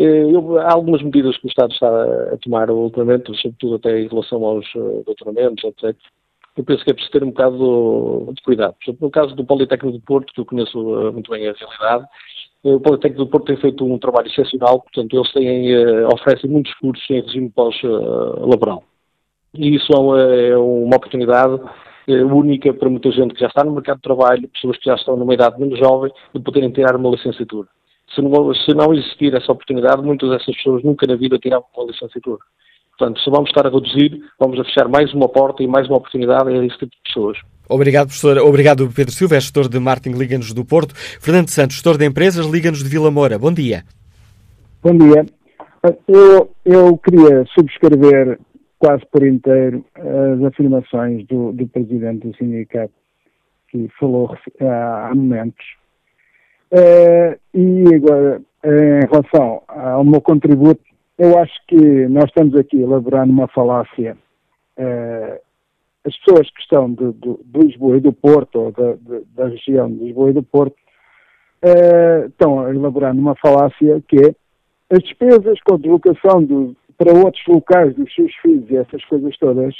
Eh, 0.00 0.32
eu, 0.32 0.56
há 0.60 0.74
algumas 0.74 1.02
medidas 1.02 1.36
que 1.38 1.46
o 1.46 1.48
Estado 1.48 1.72
está 1.72 1.88
a 2.32 2.36
tomar 2.36 2.70
ultimamente, 2.70 3.36
sobretudo 3.36 3.74
até 3.74 3.98
em 3.98 4.06
relação 4.06 4.44
aos 4.44 4.64
uh, 4.76 5.02
doutoramentos, 5.04 5.64
etc. 5.64 5.96
Eu 6.56 6.62
penso 6.62 6.84
que 6.84 6.90
é 6.92 6.94
preciso 6.94 7.10
ter 7.10 7.24
um 7.24 7.30
bocado 7.30 8.32
de 8.32 8.40
cuidado. 8.42 8.76
No 9.00 9.10
caso 9.10 9.34
do 9.34 9.44
Politécnico 9.44 9.98
do 9.98 10.04
Porto, 10.04 10.32
que 10.32 10.40
eu 10.40 10.44
conheço 10.44 10.78
muito 11.12 11.28
bem 11.32 11.48
a 11.48 11.52
realidade, 11.52 12.06
o 12.62 12.78
Politécnico 12.78 13.24
do 13.24 13.28
Porto 13.28 13.46
tem 13.46 13.56
feito 13.56 13.84
um 13.84 13.98
trabalho 13.98 14.28
excepcional, 14.28 14.82
portanto, 14.82 15.16
eles 15.16 15.32
têm, 15.32 15.76
oferecem 16.14 16.48
muitos 16.48 16.72
cursos 16.74 17.04
em 17.10 17.20
regime 17.20 17.50
pós-laboral. 17.50 18.84
E 19.54 19.74
isso 19.74 19.92
é, 20.16 20.50
é 20.50 20.56
uma 20.56 20.96
oportunidade 20.96 21.54
eh, 21.54 21.68
única 22.14 22.72
para 22.72 22.88
muita 22.88 23.10
gente 23.10 23.34
que 23.34 23.40
já 23.40 23.48
está 23.48 23.64
no 23.64 23.72
mercado 23.72 23.96
de 23.96 24.02
trabalho, 24.02 24.48
pessoas 24.48 24.76
que 24.78 24.84
já 24.86 24.94
estão 24.94 25.16
numa 25.16 25.34
idade 25.34 25.60
menos 25.60 25.78
jovem, 25.78 26.12
de 26.34 26.40
poderem 26.40 26.70
tirar 26.70 26.96
uma 26.96 27.10
licenciatura. 27.10 27.68
Se 28.14 28.22
não, 28.22 28.54
se 28.54 28.74
não 28.74 28.94
existir 28.94 29.34
essa 29.34 29.52
oportunidade, 29.52 30.02
muitas 30.02 30.30
dessas 30.30 30.56
pessoas 30.56 30.82
nunca 30.82 31.06
na 31.06 31.16
vida 31.16 31.38
tiravam 31.38 31.66
uma 31.76 31.86
licenciatura. 31.86 32.38
Portanto, 32.98 33.20
se 33.20 33.30
vamos 33.30 33.50
estar 33.50 33.66
a 33.66 33.70
reduzir, 33.70 34.20
vamos 34.40 34.58
a 34.58 34.64
fechar 34.64 34.88
mais 34.88 35.12
uma 35.14 35.28
porta 35.28 35.62
e 35.62 35.68
mais 35.68 35.86
uma 35.86 35.98
oportunidade 35.98 36.48
a 36.48 36.64
esse 36.64 36.78
tipo 36.78 36.90
de 36.90 37.02
pessoas. 37.06 37.38
Obrigado, 37.68 38.06
professor. 38.06 38.38
Obrigado, 38.38 38.90
Pedro 38.90 39.12
Silva, 39.12 39.36
é 39.36 39.40
gestor 39.40 39.68
de 39.68 39.78
marketing 39.78 40.16
Liga-nos 40.16 40.52
do 40.52 40.64
Porto. 40.64 40.94
Fernando 40.96 41.48
Santos, 41.48 41.76
gestor 41.76 41.98
de 41.98 42.06
empresas 42.06 42.46
Liga-nos 42.46 42.82
de 42.82 42.88
Vila 42.88 43.10
Moura. 43.10 43.38
Bom 43.38 43.52
dia. 43.52 43.84
Bom 44.82 44.96
dia. 44.96 45.26
Eu, 46.08 46.50
eu 46.64 46.98
queria 46.98 47.44
subscrever 47.54 48.38
quase 48.78 49.04
por 49.06 49.26
inteiro 49.26 49.84
as 49.94 50.44
afirmações 50.44 51.26
do, 51.26 51.52
do 51.52 51.66
presidente 51.66 52.26
do 52.26 52.36
sindicato, 52.36 52.92
que 53.68 53.88
falou 53.98 54.36
há 54.60 55.12
momentos. 55.14 55.66
Uh, 56.72 57.38
e 57.54 57.94
agora, 57.94 58.42
em 58.64 59.06
relação 59.10 59.62
ao 59.68 60.04
meu 60.04 60.20
contributo, 60.20 60.82
eu 61.18 61.38
acho 61.38 61.54
que 61.66 62.06
nós 62.08 62.24
estamos 62.24 62.54
aqui 62.54 62.80
elaborando 62.80 63.32
uma 63.32 63.48
falácia. 63.48 64.16
Uh, 64.78 65.40
as 66.04 66.16
pessoas 66.18 66.48
que 66.50 66.60
estão 66.60 66.92
de, 66.92 67.12
de, 67.12 67.38
de, 67.44 67.66
Lisboa 67.66 67.96
e 67.96 68.00
do 68.00 68.12
Porto, 68.12 68.60
ou 68.60 68.72
da, 68.72 68.92
de, 68.94 69.24
da 69.34 69.48
região 69.48 69.90
de 69.90 70.04
Lisboa 70.04 70.30
e 70.30 70.34
do 70.34 70.42
Porto, 70.42 70.76
uh, 71.64 72.26
estão 72.26 72.68
elaborando 72.68 73.20
uma 73.20 73.34
falácia 73.34 74.02
que 74.06 74.16
é 74.16 74.34
as 74.90 75.02
despesas 75.02 75.60
com 75.62 75.74
a 75.74 75.78
deslocação 75.78 76.42
do, 76.42 76.76
para 76.98 77.16
outros 77.16 77.42
locais 77.46 77.94
dos 77.94 78.12
seus 78.12 78.34
filhos 78.42 78.68
e 78.68 78.76
essas 78.76 79.04
coisas 79.04 79.36
todas, 79.38 79.74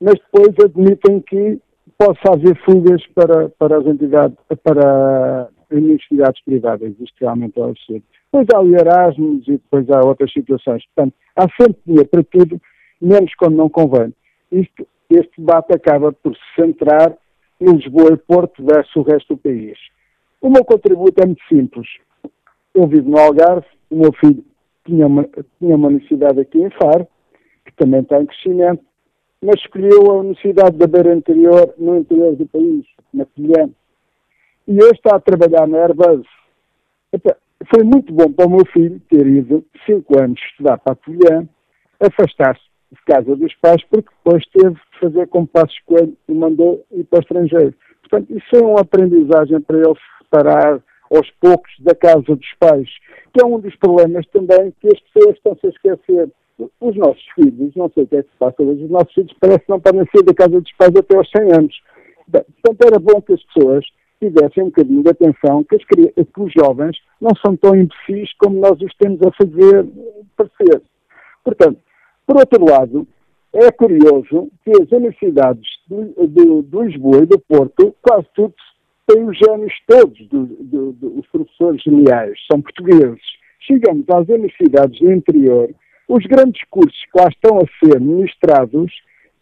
mas 0.00 0.14
depois 0.14 0.54
admitem 0.64 1.20
que 1.20 1.60
possa 1.98 2.32
haver 2.32 2.56
fugas 2.64 3.06
para, 3.08 3.50
para 3.50 3.78
as 3.78 3.86
entidades, 3.86 4.36
para 4.64 5.48
universidades 5.70 6.42
privadas. 6.42 6.94
Isto 6.98 7.16
realmente 7.20 7.58
é 7.58 7.62
um 7.62 7.70
absurdo. 7.70 8.02
Depois 8.32 8.46
há 8.54 8.60
o 8.60 8.74
Erasmus 8.74 9.48
e 9.48 9.52
depois 9.52 9.90
há 9.90 10.00
outras 10.00 10.32
situações. 10.32 10.84
Portanto, 10.94 11.14
há 11.36 11.46
sempre 11.60 11.78
dinheiro 11.86 12.08
para 12.08 12.24
tudo, 12.24 12.60
menos 13.00 13.34
quando 13.34 13.56
não 13.56 13.68
convém. 13.68 14.14
Isto, 14.50 14.86
este 15.10 15.32
debate 15.38 15.74
acaba 15.74 16.12
por 16.12 16.34
se 16.34 16.42
centrar 16.54 17.16
em 17.60 17.72
Lisboa 17.72 18.12
e 18.12 18.16
Porto 18.16 18.64
versus 18.64 18.94
o 18.96 19.02
resto 19.02 19.34
do 19.34 19.38
país. 19.38 19.78
O 20.40 20.48
meu 20.48 20.64
contributo 20.64 21.20
é 21.22 21.26
muito 21.26 21.42
simples. 21.48 21.88
Eu 22.74 22.86
vivo 22.86 23.10
no 23.10 23.18
Algarve, 23.18 23.66
o 23.90 23.96
meu 23.96 24.12
filho 24.12 24.44
tinha 24.88 25.06
uma, 25.06 25.28
tinha 25.58 25.76
uma 25.76 25.88
universidade 25.88 26.40
aqui 26.40 26.58
em 26.58 26.70
Faro, 26.70 27.06
que 27.64 27.72
também 27.76 28.00
está 28.00 28.20
em 28.20 28.26
crescimento, 28.26 28.82
mas 29.42 29.60
escolheu 29.60 30.10
a 30.10 30.14
Universidade 30.14 30.76
da 30.76 30.86
Beira 30.86 31.14
Interior, 31.14 31.74
no 31.78 31.98
interior 31.98 32.34
do 32.34 32.46
país, 32.46 32.86
na 33.12 33.26
Pilhã. 33.26 33.70
E 34.66 34.82
hoje 34.82 34.94
está 34.94 35.16
a 35.16 35.20
trabalhar 35.20 35.68
na 35.68 35.78
Airbus. 35.78 36.26
Foi 37.74 37.84
muito 37.84 38.12
bom 38.12 38.32
para 38.32 38.46
o 38.46 38.50
meu 38.50 38.66
filho 38.66 39.00
ter 39.08 39.26
ido 39.26 39.64
cinco 39.86 40.18
anos 40.18 40.40
estudar 40.50 40.78
para 40.78 40.94
a 40.94 40.96
Pilhã, 40.96 41.48
afastar-se 42.00 42.62
de 42.90 43.04
casa 43.04 43.36
dos 43.36 43.54
pais, 43.56 43.82
porque 43.90 44.08
depois 44.24 44.44
teve 44.46 44.74
de 44.74 45.00
fazer 45.00 45.28
como 45.28 45.46
passo 45.46 45.74
escolho 45.74 46.16
e 46.26 46.32
mandou 46.32 46.84
ir 46.90 47.04
para 47.04 47.18
o 47.18 47.22
estrangeiro. 47.22 47.74
Portanto, 48.00 48.34
isso 48.36 48.56
é 48.56 48.66
uma 48.66 48.80
aprendizagem 48.80 49.60
para 49.60 49.76
ele 49.76 49.94
se 49.94 50.24
separar 50.24 50.82
aos 51.10 51.30
poucos 51.40 51.72
da 51.80 51.94
casa 51.94 52.36
dos 52.36 52.54
pais, 52.58 52.88
que 53.32 53.42
é 53.42 53.46
um 53.46 53.58
dos 53.58 53.74
problemas 53.76 54.26
também 54.28 54.72
que 54.80 54.88
as 54.88 55.00
pessoas 55.00 55.36
estão-se 55.36 55.66
a 55.66 55.70
esquecer. 55.70 56.30
Os 56.80 56.96
nossos 56.96 57.24
filhos, 57.34 57.74
não 57.76 57.88
sei 57.90 58.02
o 58.02 58.06
que 58.06 58.16
é 58.16 58.22
que 58.22 58.30
se 58.30 58.36
passa, 58.36 58.56
mas 58.58 58.80
os 58.80 58.90
nossos 58.90 59.14
filhos 59.14 59.32
parece 59.40 59.60
que 59.60 59.70
não 59.70 59.80
podem 59.80 60.04
sair 60.12 60.24
da 60.24 60.34
casa 60.34 60.60
dos 60.60 60.72
pais 60.72 60.92
até 60.96 61.16
aos 61.16 61.30
100 61.30 61.52
anos. 61.52 61.82
Portanto, 62.30 62.84
era 62.84 62.98
bom 62.98 63.22
que 63.22 63.32
as 63.32 63.42
pessoas 63.44 63.84
tivessem 64.20 64.64
um 64.64 64.66
bocadinho 64.66 65.02
de 65.02 65.10
atenção 65.10 65.62
que, 65.64 65.76
as, 65.76 65.84
que 65.84 66.40
os 66.40 66.52
jovens 66.52 66.96
não 67.20 67.30
são 67.44 67.56
tão 67.56 67.76
imbecis 67.76 68.32
como 68.38 68.58
nós 68.58 68.80
os 68.80 68.92
temos 68.96 69.20
a 69.22 69.30
fazer 69.32 69.86
parecer. 70.36 70.82
Portanto, 71.44 71.78
por 72.26 72.36
outro 72.36 72.64
lado, 72.64 73.06
é 73.52 73.70
curioso 73.72 74.50
que 74.64 74.70
as 74.82 74.90
universidades 74.90 75.66
de, 75.88 76.26
de, 76.26 76.62
de 76.62 76.76
Lisboa 76.76 77.22
e 77.22 77.26
do 77.26 77.38
Porto, 77.38 77.94
quase 78.02 78.26
tudo 78.34 78.54
têm 79.08 79.24
os 79.24 79.36
gênios 79.38 79.72
todos 79.86 80.18
dos 80.28 81.26
professores 81.32 81.82
geniais, 81.82 82.38
são 82.50 82.60
portugueses. 82.60 83.22
Chegamos 83.60 84.08
às 84.08 84.28
universidades 84.28 85.00
do 85.00 85.12
interior, 85.12 85.70
os 86.08 86.24
grandes 86.26 86.62
cursos 86.70 86.98
que 87.12 87.18
lá 87.18 87.28
estão 87.28 87.58
a 87.58 87.84
ser 87.84 88.00
ministrados 88.00 88.92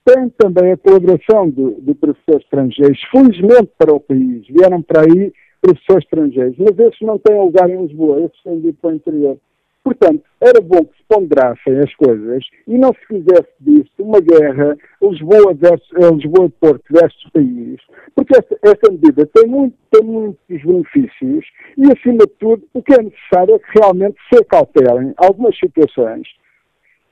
têm 0.04 0.28
também 0.30 0.72
a 0.72 0.76
colaboração 0.76 1.50
de, 1.50 1.80
de 1.80 1.94
professores 1.94 2.44
estrangeiros. 2.44 3.00
Felizmente 3.10 3.70
para 3.76 3.94
o 3.94 4.00
país, 4.00 4.46
vieram 4.48 4.80
para 4.80 5.02
aí 5.02 5.32
professores 5.60 6.04
estrangeiros, 6.04 6.56
mas 6.58 6.78
esses 6.78 7.00
não 7.00 7.18
têm 7.18 7.36
lugar 7.36 7.68
em 7.68 7.86
Lisboa, 7.86 8.20
esses 8.20 8.42
têm 8.42 8.60
de 8.60 8.68
ir 8.68 8.72
para 8.74 8.90
o 8.90 8.94
interior. 8.94 9.38
Portanto, 9.86 10.24
era 10.40 10.60
bom 10.60 10.84
que 10.84 10.96
se 10.96 11.04
ponderassem 11.08 11.78
as 11.78 11.94
coisas 11.94 12.44
e 12.66 12.76
não 12.76 12.92
se 12.92 13.06
fizesse 13.06 13.52
disso 13.60 13.92
uma 14.00 14.20
guerra 14.20 14.76
Lisboa 15.00 15.54
versus, 15.54 15.88
eh, 15.94 16.10
Lisboa 16.10 16.50
Porto 16.60 16.82
versus 16.90 17.30
país, 17.32 17.80
porque 18.16 18.34
esta 18.36 18.90
medida 18.90 19.24
tem, 19.32 19.46
muito, 19.46 19.76
tem 19.92 20.02
muitos 20.02 20.64
benefícios 20.64 21.46
e, 21.78 21.84
acima 21.92 22.26
de 22.26 22.32
tudo, 22.36 22.64
o 22.74 22.82
que 22.82 22.94
é 22.94 23.00
necessário 23.00 23.54
é 23.54 23.58
que 23.60 23.78
realmente 23.78 24.16
se 24.28 24.40
acautelem 24.40 25.14
algumas 25.18 25.56
situações 25.56 26.26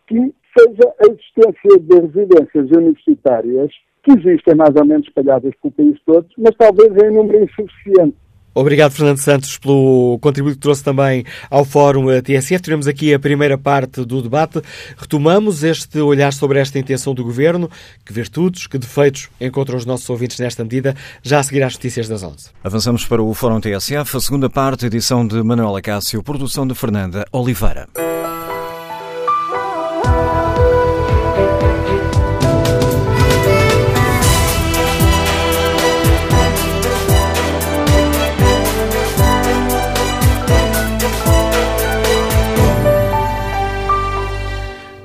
que 0.09 0.35
seja 0.59 0.95
a 0.99 1.13
existência 1.13 1.79
de 1.79 2.01
residências 2.01 2.71
universitárias 2.73 3.71
que 4.03 4.19
existem 4.19 4.57
mais 4.57 4.75
ou 4.75 4.85
menos 4.85 5.07
espalhadas 5.07 5.55
pelo 5.63 5.73
país 5.75 6.01
todo, 6.05 6.27
mas 6.37 6.57
talvez 6.57 6.91
em 7.05 7.15
número 7.15 7.45
insuficiente. 7.45 8.17
Obrigado, 8.55 8.93
Fernando 8.93 9.19
Santos, 9.19 9.59
pelo 9.59 10.19
contributo 10.21 10.55
que 10.55 10.61
trouxe 10.61 10.85
também 10.85 11.25
ao 11.51 11.65
Fórum 11.65 12.07
TSF. 12.23 12.63
Tivemos 12.63 12.87
aqui 12.87 13.13
a 13.13 13.19
primeira 13.19 13.59
parte 13.59 14.05
do 14.05 14.23
debate. 14.23 14.63
Retomamos 14.97 15.65
este 15.65 15.99
olhar 15.99 16.33
sobre 16.33 16.61
esta 16.61 16.79
intenção 16.79 17.15
do 17.15 17.25
Governo. 17.25 17.69
Que 18.05 18.13
virtudes, 18.13 18.67
que 18.67 18.79
defeitos 18.79 19.29
encontram 19.41 19.77
os 19.77 19.85
nossos 19.85 20.09
ouvintes 20.09 20.39
nesta 20.39 20.63
medida? 20.63 20.95
Já 21.23 21.41
a 21.41 21.43
seguir 21.43 21.63
às 21.63 21.75
notícias 21.75 22.09
das 22.09 22.23
11. 22.23 22.51
Avançamos 22.63 23.05
para 23.05 23.23
o 23.23 23.35
Fórum 23.35 23.61
TSF, 23.61 24.17
a 24.17 24.21
segunda 24.21 24.49
parte, 24.49 24.87
edição 24.87 25.27
de 25.27 25.43
Manuela 25.43 25.83
Cássio, 25.83 26.23
produção 26.23 26.67
de 26.67 26.75
Fernanda 26.75 27.25
Oliveira. 27.33 27.89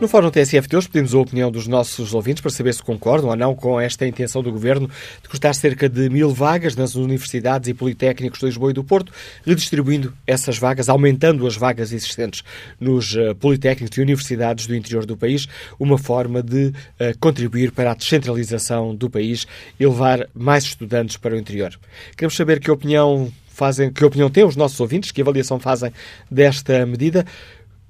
No 0.01 0.07
Fórum 0.07 0.31
TSF 0.31 0.65
de 0.69 0.77
hoje 0.77 0.87
pedimos 0.87 1.13
a 1.13 1.19
opinião 1.19 1.51
dos 1.51 1.67
nossos 1.67 2.13
ouvintes 2.13 2.39
para 2.41 2.49
saber 2.49 2.73
se 2.73 2.81
concordam 2.81 3.31
ou 3.31 3.35
não 3.35 3.53
com 3.53 3.81
esta 3.81 4.07
intenção 4.07 4.41
do 4.41 4.49
Governo 4.49 4.89
de 5.21 5.27
custar 5.27 5.53
cerca 5.53 5.89
de 5.89 6.09
mil 6.09 6.33
vagas 6.33 6.73
nas 6.73 6.95
universidades 6.95 7.67
e 7.67 7.73
politécnicos 7.73 8.39
de 8.39 8.45
Lisboa 8.45 8.71
e 8.71 8.73
do 8.73 8.81
Porto, 8.81 9.11
redistribuindo 9.45 10.13
essas 10.25 10.57
vagas, 10.57 10.87
aumentando 10.87 11.45
as 11.45 11.57
vagas 11.57 11.91
existentes 11.91 12.45
nos 12.79 13.13
uh, 13.13 13.35
politécnicos 13.35 13.97
e 13.97 14.01
universidades 14.01 14.67
do 14.67 14.73
interior 14.73 15.05
do 15.05 15.17
país, 15.17 15.49
uma 15.77 15.97
forma 15.97 16.41
de 16.41 16.67
uh, 16.67 16.73
contribuir 17.19 17.73
para 17.73 17.91
a 17.91 17.93
descentralização 17.93 18.95
do 18.95 19.09
país 19.09 19.45
e 19.77 19.85
levar 19.85 20.29
mais 20.33 20.63
estudantes 20.63 21.17
para 21.17 21.35
o 21.35 21.37
interior. 21.37 21.77
Queremos 22.15 22.37
saber 22.37 22.61
que 22.61 22.71
opinião 22.71 23.29
fazem, 23.59 23.91
que 23.91 24.05
opinião 24.05 24.29
têm 24.29 24.45
os 24.45 24.55
nossos 24.55 24.79
ouvintes, 24.79 25.11
que 25.11 25.21
avaliação 25.21 25.59
fazem 25.59 25.91
desta 26.31 26.85
medida. 26.85 27.25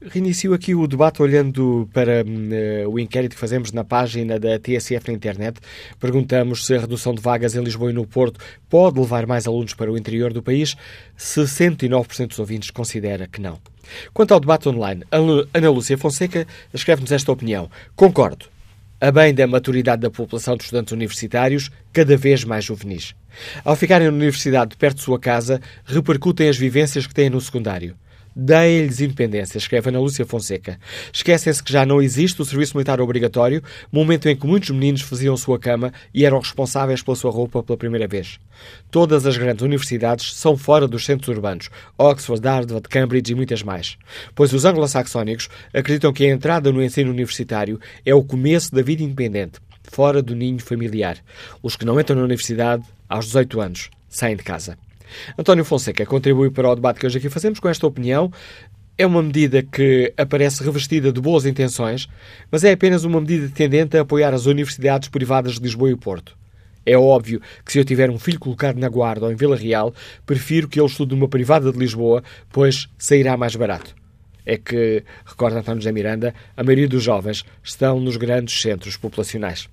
Reinicio 0.01 0.53
aqui 0.53 0.73
o 0.73 0.87
debate 0.87 1.21
olhando 1.21 1.89
para 1.91 2.23
uh, 2.23 2.89
o 2.89 2.97
inquérito 2.97 3.33
que 3.33 3.39
fazemos 3.39 3.73
na 3.73 3.83
página 3.83 4.39
da 4.39 4.57
TSF 4.57 5.09
na 5.09 5.13
internet. 5.13 5.59
Perguntamos 5.99 6.65
se 6.65 6.73
a 6.73 6.79
redução 6.79 7.13
de 7.13 7.21
vagas 7.21 7.53
em 7.53 7.61
Lisboa 7.61 7.91
e 7.91 7.93
no 7.93 8.07
Porto 8.07 8.39
pode 8.69 8.97
levar 8.97 9.27
mais 9.27 9.45
alunos 9.45 9.73
para 9.73 9.91
o 9.91 9.97
interior 9.97 10.31
do 10.31 10.41
país. 10.41 10.77
69% 11.17 12.27
dos 12.27 12.39
ouvintes 12.39 12.71
considera 12.71 13.27
que 13.27 13.41
não. 13.41 13.59
Quanto 14.13 14.33
ao 14.33 14.39
debate 14.39 14.69
online, 14.69 15.03
Ana 15.11 15.69
Lúcia 15.69 15.97
Fonseca 15.97 16.47
escreve-nos 16.73 17.11
esta 17.11 17.33
opinião. 17.33 17.69
Concordo. 17.93 18.45
A 19.01 19.11
bem 19.11 19.33
da 19.33 19.47
maturidade 19.47 20.01
da 20.01 20.09
população 20.09 20.55
de 20.55 20.63
estudantes 20.63 20.93
universitários, 20.93 21.69
cada 21.91 22.15
vez 22.15 22.45
mais 22.45 22.63
juvenis. 22.63 23.15
Ao 23.65 23.75
ficarem 23.75 24.07
na 24.07 24.13
universidade 24.13 24.77
perto 24.77 24.97
de 24.97 25.03
sua 25.03 25.19
casa, 25.19 25.59
repercutem 25.83 26.47
as 26.47 26.57
vivências 26.57 27.05
que 27.05 27.13
têm 27.13 27.29
no 27.29 27.41
secundário. 27.41 27.97
Deem-lhes 28.41 29.01
independência, 29.01 29.57
escreve 29.57 29.89
Ana 29.89 29.99
Lúcia 29.99 30.25
Fonseca. 30.25 30.79
Esquecem-se 31.11 31.61
que 31.61 31.73
já 31.73 31.85
não 31.85 32.01
existe 32.01 32.41
o 32.41 32.45
serviço 32.45 32.77
militar 32.77 33.01
obrigatório, 33.01 33.61
momento 33.91 34.29
em 34.29 34.35
que 34.35 34.47
muitos 34.47 34.69
meninos 34.69 35.01
faziam 35.01 35.35
sua 35.35 35.59
cama 35.59 35.91
e 36.13 36.25
eram 36.25 36.39
responsáveis 36.39 37.03
pela 37.03 37.17
sua 37.17 37.31
roupa 37.31 37.61
pela 37.61 37.77
primeira 37.77 38.07
vez. 38.07 38.39
Todas 38.89 39.25
as 39.25 39.35
grandes 39.35 39.61
universidades 39.61 40.33
são 40.35 40.55
fora 40.55 40.87
dos 40.87 41.03
centros 41.03 41.27
urbanos, 41.27 41.69
Oxford, 41.97 42.47
Harvard, 42.47 42.87
Cambridge 42.87 43.33
e 43.33 43.35
muitas 43.35 43.61
mais. 43.61 43.97
Pois 44.33 44.53
os 44.53 44.63
anglo-saxónicos 44.63 45.49
acreditam 45.73 46.13
que 46.13 46.23
a 46.23 46.29
entrada 46.29 46.71
no 46.71 46.81
ensino 46.81 47.11
universitário 47.11 47.77
é 48.05 48.15
o 48.15 48.23
começo 48.23 48.73
da 48.73 48.81
vida 48.81 49.03
independente, 49.03 49.59
fora 49.83 50.21
do 50.21 50.33
ninho 50.33 50.59
familiar. 50.59 51.17
Os 51.61 51.75
que 51.75 51.83
não 51.83 51.99
entram 51.99 52.15
na 52.15 52.23
universidade, 52.23 52.85
aos 53.09 53.25
18 53.25 53.59
anos, 53.59 53.89
saem 54.07 54.37
de 54.37 54.43
casa. 54.43 54.77
António 55.37 55.65
Fonseca 55.65 56.05
contribui 56.05 56.49
para 56.51 56.69
o 56.69 56.75
debate 56.75 56.99
que 56.99 57.05
hoje 57.05 57.17
aqui 57.17 57.29
fazemos 57.29 57.59
com 57.59 57.69
esta 57.69 57.85
opinião. 57.87 58.31
É 58.97 59.05
uma 59.05 59.23
medida 59.23 59.63
que 59.63 60.13
aparece 60.17 60.63
revestida 60.63 61.11
de 61.11 61.21
boas 61.21 61.45
intenções, 61.45 62.07
mas 62.51 62.63
é 62.63 62.71
apenas 62.73 63.03
uma 63.05 63.21
medida 63.21 63.49
tendente 63.49 63.97
a 63.97 64.01
apoiar 64.01 64.33
as 64.33 64.45
universidades 64.45 65.07
privadas 65.07 65.53
de 65.53 65.61
Lisboa 65.61 65.89
e 65.89 65.95
Porto. 65.95 66.37
É 66.85 66.97
óbvio 66.97 67.41
que 67.63 67.71
se 67.71 67.79
eu 67.79 67.85
tiver 67.85 68.09
um 68.09 68.17
filho 68.17 68.39
colocado 68.39 68.77
na 68.77 68.89
Guarda 68.89 69.25
ou 69.25 69.31
em 69.31 69.35
Vila 69.35 69.55
Real, 69.55 69.93
prefiro 70.25 70.67
que 70.67 70.79
ele 70.79 70.87
estude 70.87 71.15
numa 71.15 71.27
privada 71.27 71.71
de 71.71 71.77
Lisboa, 71.77 72.23
pois 72.51 72.89
sairá 72.97 73.37
mais 73.37 73.55
barato. 73.55 73.95
É 74.45 74.57
que, 74.57 75.03
recorda 75.25 75.59
António 75.59 75.81
José 75.81 75.91
Miranda, 75.91 76.33
a 76.57 76.63
maioria 76.63 76.87
dos 76.87 77.03
jovens 77.03 77.45
estão 77.63 77.99
nos 77.99 78.17
grandes 78.17 78.59
centros 78.61 78.97
populacionais. 78.97 79.69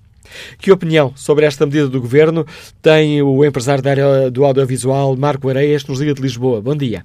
Que 0.59 0.71
opinião 0.71 1.15
sobre 1.15 1.45
esta 1.45 1.65
medida 1.65 1.87
do 1.87 2.01
Governo 2.01 2.45
tem 2.81 3.21
o 3.21 3.43
empresário 3.45 3.83
da 3.83 3.91
área 3.91 4.31
do 4.31 4.45
audiovisual, 4.45 5.15
Marco 5.15 5.49
Areias, 5.49 5.87
nos 5.87 5.99
Liga 5.99 6.13
de 6.13 6.21
Lisboa? 6.21 6.61
Bom 6.61 6.75
dia. 6.75 7.03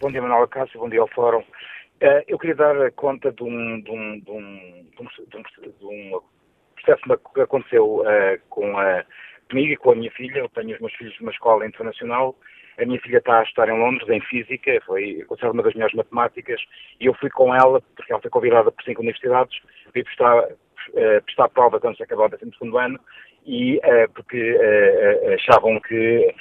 Bom 0.00 0.10
dia, 0.10 0.22
Manuel 0.22 0.46
Cássio, 0.48 0.78
bom 0.78 0.88
dia 0.88 1.00
ao 1.00 1.08
Fórum. 1.08 1.40
Uh, 1.40 2.22
eu 2.28 2.38
queria 2.38 2.54
dar 2.54 2.92
conta 2.92 3.32
de 3.32 3.42
um, 3.42 3.80
de 3.80 3.90
um, 3.90 4.20
de 4.20 4.30
um, 4.30 5.04
de 5.26 5.86
um 5.86 6.20
processo 6.76 7.20
que 7.34 7.40
aconteceu 7.40 8.02
uh, 8.02 8.38
com 8.48 8.78
a, 8.78 9.04
comigo 9.50 9.72
e 9.72 9.76
com 9.76 9.90
a 9.90 9.96
minha 9.96 10.10
filha. 10.12 10.38
Eu 10.38 10.48
tenho 10.50 10.74
os 10.74 10.80
meus 10.80 10.94
filhos 10.94 11.14
numa 11.20 11.32
escola 11.32 11.66
internacional. 11.66 12.36
A 12.80 12.86
minha 12.86 13.00
filha 13.00 13.18
está 13.18 13.40
a 13.40 13.42
estudar 13.42 13.68
em 13.68 13.78
Londres, 13.78 14.08
em 14.08 14.20
Física, 14.20 14.80
foi 14.86 15.24
considerada 15.26 15.54
uma 15.54 15.64
das 15.64 15.74
melhores 15.74 15.96
matemáticas, 15.96 16.60
e 17.00 17.06
eu 17.06 17.14
fui 17.14 17.28
com 17.28 17.52
ela, 17.52 17.80
porque 17.96 18.12
ela 18.12 18.22
foi 18.22 18.30
convidada 18.30 18.70
por 18.70 18.84
cinco 18.84 19.00
universidades, 19.00 19.58
fui 19.92 20.04
prestar, 20.04 20.48
uh, 20.90 21.22
prestar 21.24 21.48
prova 21.48 21.80
quando 21.80 21.96
se 21.96 22.02
acabou 22.02 22.26
o 22.26 22.28
12 22.28 22.76
ano, 22.76 23.00
e 23.46 23.76
uh, 23.78 24.10
porque 24.14 24.52
uh, 24.52 25.34
achavam 25.34 25.80
que, 25.80 26.34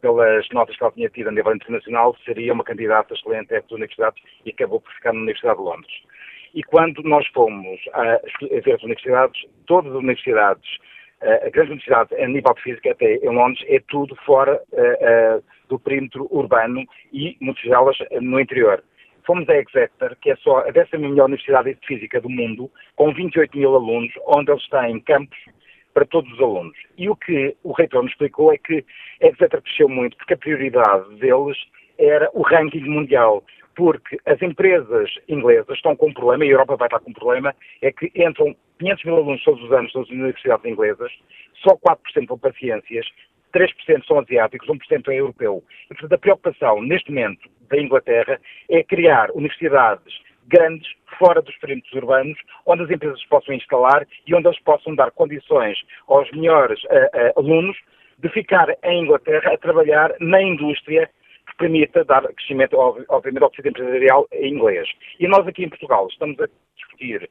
pelas 0.00 0.48
notas 0.50 0.76
que 0.76 0.84
ela 0.84 0.92
tinha 0.92 1.10
tido 1.10 1.28
a 1.28 1.32
nível 1.32 1.54
internacional, 1.54 2.16
seria 2.24 2.52
uma 2.52 2.62
candidata 2.62 3.12
excelente 3.12 3.52
a 3.52 3.58
essas 3.58 3.72
universidades 3.72 4.22
e 4.46 4.50
acabou 4.50 4.80
por 4.80 4.92
ficar 4.92 5.12
na 5.12 5.20
Universidade 5.20 5.58
de 5.58 5.64
Londres. 5.64 5.92
E 6.54 6.62
quando 6.62 7.02
nós 7.02 7.26
fomos 7.34 7.80
a 7.92 8.20
ver 8.40 8.74
as 8.74 8.82
universidades, 8.84 9.44
todas 9.66 9.90
as 9.90 9.98
universidades, 9.98 10.78
a 11.20 11.50
grande 11.50 11.72
universidade 11.72 12.14
a 12.14 12.28
nível 12.28 12.54
de 12.54 12.62
física, 12.62 12.92
até 12.92 13.16
em 13.16 13.34
Londres, 13.34 13.64
é 13.66 13.80
tudo 13.88 14.14
fora 14.24 14.62
do 15.68 15.76
perímetro 15.80 16.28
urbano 16.30 16.84
e 17.12 17.36
muitas 17.40 17.64
delas 17.64 17.96
no 18.20 18.38
interior 18.38 18.80
fomos 19.26 19.48
a 19.48 19.56
Exeter, 19.56 20.16
que 20.20 20.30
é 20.30 20.36
só 20.36 20.58
a 20.58 20.70
décima 20.70 21.08
melhor 21.08 21.26
universidade 21.26 21.74
de 21.74 21.86
física 21.86 22.20
do 22.20 22.28
mundo, 22.28 22.70
com 22.96 23.12
28 23.12 23.56
mil 23.56 23.74
alunos, 23.74 24.12
onde 24.26 24.50
eles 24.50 24.68
têm 24.68 25.00
campos 25.00 25.38
para 25.92 26.04
todos 26.04 26.30
os 26.32 26.40
alunos. 26.40 26.76
E 26.98 27.08
o 27.08 27.16
que 27.16 27.56
o 27.62 27.72
reitor 27.72 28.02
nos 28.02 28.12
explicou 28.12 28.52
é 28.52 28.58
que 28.58 28.84
Exeter 29.20 29.62
cresceu 29.62 29.88
muito 29.88 30.16
porque 30.16 30.34
a 30.34 30.38
prioridade 30.38 31.14
deles 31.16 31.56
era 31.98 32.28
o 32.34 32.42
ranking 32.42 32.84
mundial. 32.84 33.44
Porque 33.76 34.18
as 34.24 34.40
empresas 34.40 35.10
inglesas 35.28 35.76
estão 35.76 35.96
com 35.96 36.08
um 36.08 36.14
problema, 36.14 36.44
e 36.44 36.48
a 36.48 36.52
Europa 36.52 36.76
vai 36.76 36.86
estar 36.86 37.00
com 37.00 37.10
um 37.10 37.14
problema, 37.14 37.54
é 37.82 37.90
que 37.90 38.10
entram 38.14 38.54
500 38.78 39.04
mil 39.04 39.16
alunos 39.16 39.42
todos 39.42 39.62
os 39.64 39.72
anos 39.72 39.92
nas 39.94 40.08
universidades 40.10 40.64
inglesas, 40.64 41.10
só 41.54 41.76
4% 41.76 42.26
vão 42.28 42.38
para 42.38 42.52
ciências, 42.52 43.06
3% 43.54 44.06
são 44.06 44.18
asiáticos, 44.18 44.68
1% 44.68 45.08
é 45.08 45.14
europeu. 45.14 45.62
E, 45.84 45.88
portanto, 45.88 46.12
a 46.12 46.18
preocupação 46.18 46.82
neste 46.82 47.10
momento 47.10 47.48
da 47.70 47.78
Inglaterra 47.78 48.40
é 48.68 48.82
criar 48.82 49.30
universidades 49.32 50.12
grandes, 50.46 50.90
fora 51.18 51.40
dos 51.40 51.56
perímetros 51.56 51.92
urbanos, 51.94 52.38
onde 52.66 52.82
as 52.82 52.90
empresas 52.90 53.24
possam 53.26 53.54
instalar 53.54 54.06
e 54.26 54.34
onde 54.34 54.48
eles 54.48 54.60
possam 54.60 54.94
dar 54.94 55.10
condições 55.12 55.78
aos 56.08 56.30
melhores 56.32 56.82
uh, 56.84 56.86
uh, 56.86 57.38
alunos 57.38 57.76
de 58.18 58.28
ficar 58.28 58.68
em 58.82 59.04
Inglaterra 59.04 59.54
a 59.54 59.58
trabalhar 59.58 60.14
na 60.20 60.42
indústria 60.42 61.08
que 61.46 61.56
permita 61.56 62.04
dar 62.04 62.22
crescimento, 62.22 62.76
obviamente, 63.08 63.42
ao 63.42 63.50
tecido 63.50 63.68
empresarial 63.68 64.26
em 64.32 64.54
inglês. 64.54 64.88
E 65.20 65.28
nós 65.28 65.46
aqui 65.46 65.64
em 65.64 65.68
Portugal 65.68 66.08
estamos 66.10 66.38
a 66.40 66.48
discutir 66.76 67.28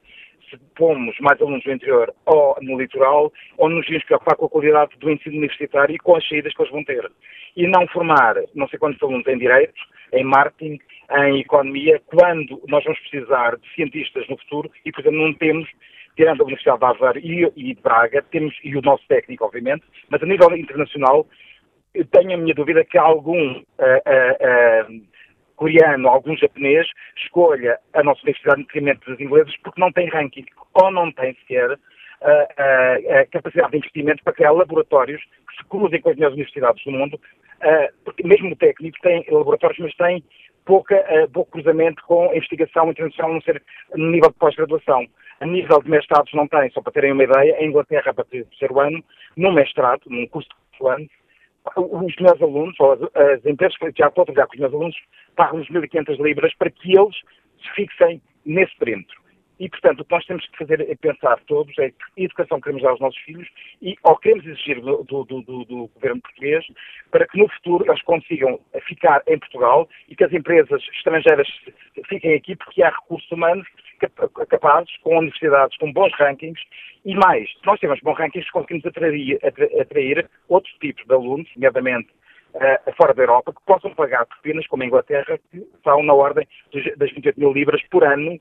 pomos 0.76 1.18
mais 1.20 1.40
alunos 1.40 1.64
no 1.64 1.72
interior 1.72 2.12
ou 2.26 2.56
no 2.60 2.78
litoral, 2.78 3.32
ou 3.58 3.68
nos 3.68 3.84
devemos 3.84 4.04
preocupar 4.06 4.36
com 4.36 4.46
a 4.46 4.50
qualidade 4.50 4.96
do 4.98 5.10
ensino 5.10 5.36
universitário 5.36 5.94
e 5.94 5.98
com 5.98 6.16
as 6.16 6.28
saídas 6.28 6.54
que 6.54 6.62
eles 6.62 6.72
vão 6.72 6.84
ter. 6.84 7.10
E 7.56 7.66
não 7.66 7.86
formar 7.88 8.36
não 8.54 8.68
sei 8.68 8.78
quantos 8.78 9.02
alunos 9.02 9.26
em 9.26 9.38
direitos, 9.38 9.80
em 10.12 10.24
marketing, 10.24 10.78
em 11.10 11.40
economia, 11.40 12.00
quando 12.06 12.60
nós 12.68 12.84
vamos 12.84 12.98
precisar 13.00 13.56
de 13.56 13.74
cientistas 13.74 14.26
no 14.28 14.38
futuro 14.38 14.70
e, 14.84 14.92
portanto, 14.92 15.14
não 15.14 15.32
temos, 15.34 15.68
tirando 16.16 16.40
a 16.40 16.44
Universidade 16.44 16.78
de 16.78 16.84
Harvard 16.84 17.20
e, 17.20 17.52
e 17.56 17.74
de 17.74 17.82
Braga, 17.82 18.22
temos, 18.30 18.54
e 18.62 18.76
o 18.76 18.82
nosso 18.82 19.04
técnico, 19.08 19.44
obviamente, 19.44 19.84
mas 20.08 20.22
a 20.22 20.26
nível 20.26 20.56
internacional, 20.56 21.26
tenho 22.10 22.34
a 22.34 22.36
minha 22.36 22.54
dúvida 22.54 22.84
que 22.84 22.98
algum 22.98 23.58
uh, 23.58 23.62
uh, 23.62 24.90
uh, 24.90 25.13
coreano, 25.56 26.08
algum 26.08 26.36
japonês, 26.36 26.86
escolha 27.16 27.78
a 27.92 28.02
nossa 28.02 28.22
universidade 28.22 28.60
em 28.60 28.64
detrimento 28.64 29.10
das 29.10 29.20
inglesas 29.20 29.56
porque 29.62 29.80
não 29.80 29.92
tem 29.92 30.08
ranking 30.08 30.44
ou 30.74 30.90
não 30.90 31.10
tem 31.12 31.34
sequer 31.34 31.78
a, 32.22 33.20
a 33.20 33.26
capacidade 33.26 33.72
de 33.72 33.78
investimento 33.78 34.22
para 34.24 34.32
criar 34.32 34.52
laboratórios 34.52 35.22
que 35.22 35.56
se 35.56 35.64
cruzem 35.68 36.00
com 36.00 36.10
as 36.10 36.16
melhores 36.16 36.34
universidades 36.34 36.82
do 36.84 36.90
mundo, 36.90 37.20
porque 38.04 38.26
mesmo 38.26 38.52
o 38.52 38.56
técnico 38.56 38.98
tem 39.02 39.24
laboratórios, 39.28 39.78
mas 39.78 39.94
tem 39.94 40.24
pouca, 40.64 40.96
pouco 41.32 41.52
cruzamento 41.52 42.02
com 42.04 42.30
a 42.30 42.36
investigação 42.36 42.90
internacional, 42.90 43.30
a 43.30 43.34
não 43.34 43.40
ser 43.42 43.62
no 43.94 44.10
nível 44.10 44.30
de 44.30 44.36
pós-graduação. 44.36 45.06
A 45.40 45.46
nível 45.46 45.82
de 45.82 45.90
mestrados 45.90 46.32
não 46.32 46.46
tem, 46.46 46.70
só 46.70 46.80
para 46.80 46.92
terem 46.92 47.12
uma 47.12 47.24
ideia, 47.24 47.56
a 47.56 47.64
Inglaterra, 47.64 48.10
a 48.10 48.14
partir 48.14 48.44
do 48.44 48.50
terceiro 48.50 48.80
ano, 48.80 49.02
num 49.36 49.52
mestrado, 49.52 50.02
num 50.06 50.26
curso 50.28 50.48
de 50.48 50.78
4 50.78 50.88
anos, 50.88 51.08
os 51.76 52.16
meus 52.16 52.42
alunos, 52.42 52.74
ou 52.78 52.92
as, 52.92 53.00
as 53.16 53.46
empresas 53.46 53.76
que 53.76 53.92
já 53.96 54.08
estou 54.08 54.22
a 54.22 54.26
trabalhar 54.26 54.46
com 54.46 54.54
os 54.54 54.60
meus 54.60 54.74
alunos, 54.74 54.96
pagam-nos 55.36 55.68
1.500 55.68 56.22
libras 56.22 56.54
para 56.54 56.70
que 56.70 56.96
eles 56.96 57.16
se 57.62 57.70
fixem 57.74 58.20
nesse 58.44 58.76
perímetro. 58.76 59.24
E, 59.58 59.68
portanto, 59.68 60.00
o 60.00 60.04
que 60.04 60.12
nós 60.12 60.26
temos 60.26 60.46
que 60.48 60.58
fazer 60.58 60.80
é 60.80 60.94
pensar 60.96 61.38
todos 61.46 61.78
é 61.78 61.90
que 61.90 62.24
educação 62.24 62.60
queremos 62.60 62.82
dar 62.82 62.90
aos 62.90 63.00
nossos 63.00 63.20
filhos 63.20 63.48
e 63.80 63.96
ou 64.02 64.16
queremos 64.16 64.44
exigir 64.46 64.80
do, 64.80 65.04
do, 65.04 65.24
do, 65.24 65.42
do, 65.42 65.86
governo 65.94 66.20
português 66.20 66.64
para 67.12 67.26
que 67.26 67.38
no 67.38 67.48
futuro 67.48 67.84
eles 67.86 68.02
consigam 68.02 68.58
ficar 68.86 69.22
em 69.28 69.38
Portugal 69.38 69.88
e 70.08 70.16
que 70.16 70.24
as 70.24 70.32
empresas 70.32 70.82
estrangeiras 70.94 71.48
fiquem 72.08 72.34
aqui 72.34 72.56
porque 72.56 72.82
há 72.82 72.90
recursos 72.90 73.30
humanos 73.30 73.66
capazes, 74.48 74.96
com 75.02 75.18
universidades 75.18 75.76
com 75.78 75.92
bons 75.92 76.12
rankings 76.18 76.60
e 77.04 77.14
mais, 77.14 77.48
se 77.50 77.66
nós 77.66 77.78
temos 77.80 78.00
bons 78.00 78.18
rankings 78.18 78.50
conseguimos 78.50 78.86
atrair, 78.86 79.38
atrair 79.80 80.28
outros 80.48 80.72
tipos 80.80 81.04
de 81.04 81.12
alunos, 81.12 81.48
nomeadamente 81.54 82.08
uh, 82.54 82.92
fora 82.96 83.12
da 83.12 83.22
Europa, 83.22 83.52
que 83.52 83.60
possam 83.66 83.94
pagar 83.94 84.26
propinas, 84.26 84.66
como 84.66 84.82
a 84.82 84.86
Inglaterra, 84.86 85.38
que 85.50 85.58
estão 85.58 86.02
na 86.02 86.14
ordem 86.14 86.46
das 86.96 87.10
28 87.12 87.38
mil 87.38 87.52
libras 87.52 87.82
por 87.90 88.04
ano 88.04 88.38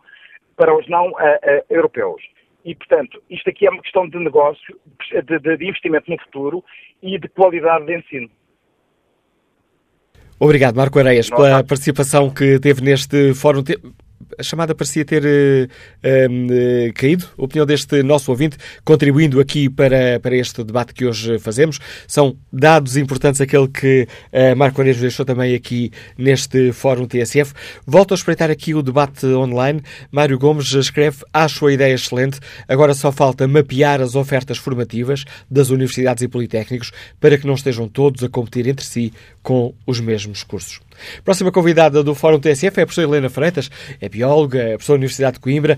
para 0.56 0.76
os 0.76 0.88
não 0.88 1.12
europeus. 1.70 2.22
E, 2.64 2.74
portanto, 2.76 3.22
isto 3.30 3.50
aqui 3.50 3.68
é 3.68 3.70
uma 3.70 3.82
questão 3.82 4.08
de 4.08 4.18
negócio, 4.18 4.80
de, 5.12 5.58
de 5.58 5.66
investimento 5.66 6.10
no 6.10 6.18
futuro 6.20 6.64
e 7.02 7.20
de 7.20 7.28
qualidade 7.28 7.86
de 7.86 7.98
ensino. 7.98 8.30
Obrigado, 10.40 10.76
Marco 10.76 11.00
Areias, 11.00 11.30
pela 11.30 11.64
participação 11.64 12.30
que 12.30 12.60
teve 12.60 12.82
neste 12.82 13.34
fórum 13.34 13.64
a 14.38 14.44
chamada 14.44 14.76
parecia 14.76 15.06
ter 15.06 15.24
uh, 15.24 15.68
uh, 15.68 16.94
caído. 16.94 17.26
A 17.38 17.44
opinião 17.44 17.66
deste 17.66 18.02
nosso 18.04 18.32
ouvinte, 18.32 18.58
contribuindo 18.84 19.40
aqui 19.40 19.70
para, 19.70 20.20
para 20.20 20.36
este 20.36 20.64
debate 20.64 20.94
que 20.94 21.06
hoje 21.06 21.40
fazemos, 21.40 21.80
são 22.08 22.38
dados 22.52 22.98
importantes, 22.98 23.42
aquele 23.42 23.68
que 23.68 24.08
uh, 24.32 24.56
Marco 24.56 24.82
Areias 24.82 25.00
deixou 25.00 25.26
também 25.26 25.56
aqui 25.56 25.92
neste 26.18 26.72
Fórum 26.72 27.06
TSF. 27.06 27.54
Volto 27.86 28.14
a 28.14 28.16
espreitar 28.16 28.50
aqui 28.50 28.74
o 28.74 28.82
debate 28.82 29.26
online. 29.26 29.82
Mário 30.12 30.38
Gomes 30.38 30.72
escreve: 30.74 31.18
Acho 31.34 31.68
a 31.68 31.74
ideia 31.74 31.94
excelente, 31.94 32.40
agora 32.68 32.94
só 32.94 33.12
falta 33.12 33.48
mapear 33.48 34.02
as 34.02 34.16
ofertas 34.16 34.58
formativas 34.58 35.26
das 35.50 35.70
universidades 35.70 36.24
e 36.24 36.28
politécnicos 36.28 36.92
para 37.20 37.38
que 37.38 37.48
não 37.48 37.56
estejam 37.56 37.88
todos 37.88 38.24
a 38.24 38.30
competir 38.30 38.68
entre 38.68 38.86
si 38.86 39.14
com 39.44 39.74
os 39.86 40.00
mesmos 40.00 40.42
cursos. 40.42 40.80
Próxima 41.24 41.52
convidada 41.52 42.02
do 42.02 42.16
Fórum 42.16 42.40
TSF 42.40 42.80
é 42.80 42.84
a 42.84 42.86
professora 42.86 43.08
Helena 43.08 43.30
Freitas, 43.30 43.70
é 44.00 44.10
bióloga, 44.10 44.60
é 44.60 44.70
professora 44.70 44.98
da 44.98 45.02
Universidade 45.02 45.34
de 45.34 45.40
Coimbra, 45.42 45.78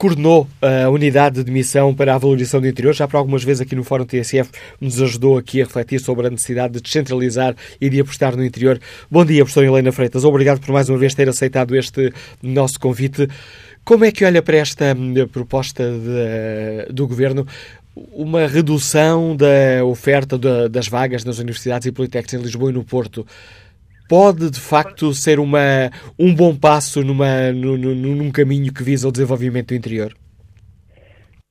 coordenou 0.00 0.48
a 0.62 0.88
unidade 0.88 1.44
de 1.44 1.50
missão 1.50 1.94
para 1.94 2.14
a 2.14 2.18
valorização 2.18 2.58
do 2.58 2.66
interior, 2.66 2.94
já 2.94 3.06
por 3.06 3.18
algumas 3.18 3.44
vezes 3.44 3.60
aqui 3.60 3.76
no 3.76 3.84
Fórum 3.84 4.06
TSF 4.06 4.50
nos 4.80 5.02
ajudou 5.02 5.36
aqui 5.36 5.60
a 5.60 5.66
refletir 5.66 6.00
sobre 6.00 6.26
a 6.26 6.30
necessidade 6.30 6.72
de 6.72 6.80
descentralizar 6.80 7.54
e 7.78 7.90
de 7.90 8.00
apostar 8.00 8.34
no 8.34 8.42
interior. 8.42 8.80
Bom 9.10 9.26
dia, 9.26 9.44
professora 9.44 9.66
Helena 9.66 9.92
Freitas, 9.92 10.24
obrigado 10.24 10.58
por 10.60 10.72
mais 10.72 10.88
uma 10.88 10.96
vez 10.96 11.14
ter 11.14 11.28
aceitado 11.28 11.76
este 11.76 12.14
nosso 12.42 12.80
convite. 12.80 13.28
Como 13.84 14.04
é 14.04 14.10
que 14.10 14.24
olha 14.24 14.40
para 14.40 14.56
esta 14.56 14.94
hum, 14.96 15.14
proposta 15.30 15.84
de, 15.84 16.92
do 16.92 17.06
Governo 17.06 17.46
uma 17.94 18.46
redução 18.46 19.36
da 19.36 19.84
oferta 19.84 20.38
das 20.68 20.88
vagas 20.88 21.24
nas 21.24 21.38
universidades 21.38 21.86
e 21.86 21.92
politécnicas 21.92 22.40
em 22.40 22.42
Lisboa 22.42 22.70
e 22.70 22.74
no 22.74 22.84
Porto 22.84 23.26
pode, 24.08 24.50
de 24.50 24.60
facto, 24.60 25.14
ser 25.14 25.38
uma, 25.38 25.90
um 26.18 26.34
bom 26.34 26.56
passo 26.56 27.04
numa, 27.04 27.52
num, 27.52 27.76
num 27.76 28.32
caminho 28.32 28.72
que 28.72 28.82
visa 28.82 29.06
o 29.06 29.12
desenvolvimento 29.12 29.68
do 29.68 29.74
interior? 29.74 30.12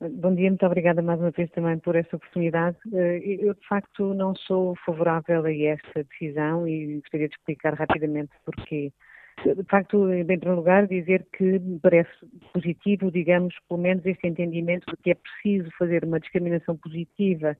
Bom 0.02 0.34
dia, 0.34 0.50
muito 0.50 0.66
obrigada 0.66 1.02
mais 1.02 1.20
uma 1.20 1.32
vez 1.32 1.50
também 1.52 1.78
por 1.78 1.94
essa 1.94 2.16
oportunidade. 2.16 2.78
Eh, 2.94 3.38
eu, 3.42 3.54
de 3.54 3.68
facto, 3.68 4.14
não 4.14 4.34
sou 4.34 4.74
favorável 4.86 5.44
a 5.44 5.54
esta 5.54 6.06
decisão 6.06 6.66
e 6.66 7.00
gostaria 7.02 7.28
de 7.28 7.36
explicar 7.36 7.74
rapidamente 7.74 8.32
porquê. 8.46 8.94
De 9.46 9.64
facto, 9.70 10.12
em 10.12 10.26
primeiro 10.26 10.56
lugar, 10.56 10.88
dizer 10.88 11.26
que 11.32 11.60
me 11.60 11.80
parece 11.80 12.10
positivo, 12.54 13.12
digamos, 13.12 13.56
pelo 13.68 13.80
menos 13.80 14.06
este 14.06 14.28
entendimento 14.28 14.86
de 14.90 14.98
que 15.02 15.12
é 15.12 15.16
preciso 15.16 15.70
fazer 15.78 16.04
uma 16.04 16.20
discriminação 16.20 16.76
positiva 16.76 17.56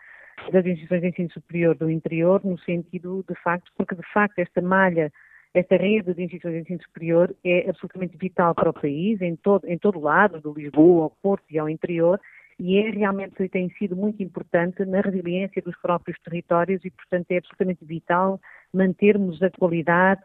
das 0.52 0.66
instituições 0.66 1.02
de 1.02 1.08
ensino 1.08 1.32
superior 1.32 1.76
do 1.76 1.90
interior, 1.90 2.42
no 2.44 2.58
sentido 2.60 3.24
de 3.28 3.36
facto, 3.42 3.72
porque 3.78 3.96
de 3.96 4.04
facto 4.14 4.40
esta 4.40 4.62
malha, 4.62 5.12
esta 5.54 5.78
rede 5.78 6.14
de 6.14 6.24
instituições 6.24 6.54
de 6.54 6.62
ensino 6.62 6.84
superior 6.84 7.36
é 7.44 7.70
absolutamente 7.70 8.18
vital 8.18 8.54
para 8.54 8.70
o 8.70 8.74
país, 8.74 9.22
em 9.22 9.36
todo, 9.36 9.66
em 9.68 9.78
todo 9.78 10.00
lado, 10.00 10.40
do 10.42 10.54
Lisboa 10.54 11.04
ao 11.04 11.10
Porto 11.22 11.46
e 11.50 11.60
ao 11.60 11.70
interior, 11.70 12.20
e 12.60 12.78
é 12.78 12.90
realmente, 12.90 13.48
tem 13.48 13.70
sido 13.80 13.96
muito 13.96 14.22
importante 14.22 14.84
na 14.84 15.00
resiliência 15.00 15.62
dos 15.62 15.76
próprios 15.82 16.20
territórios 16.20 16.84
e, 16.84 16.92
portanto, 16.92 17.32
é 17.32 17.38
absolutamente 17.38 17.86
vital 17.86 18.40
mantermos 18.74 19.42
a 19.42 19.50
qualidade 19.50 20.22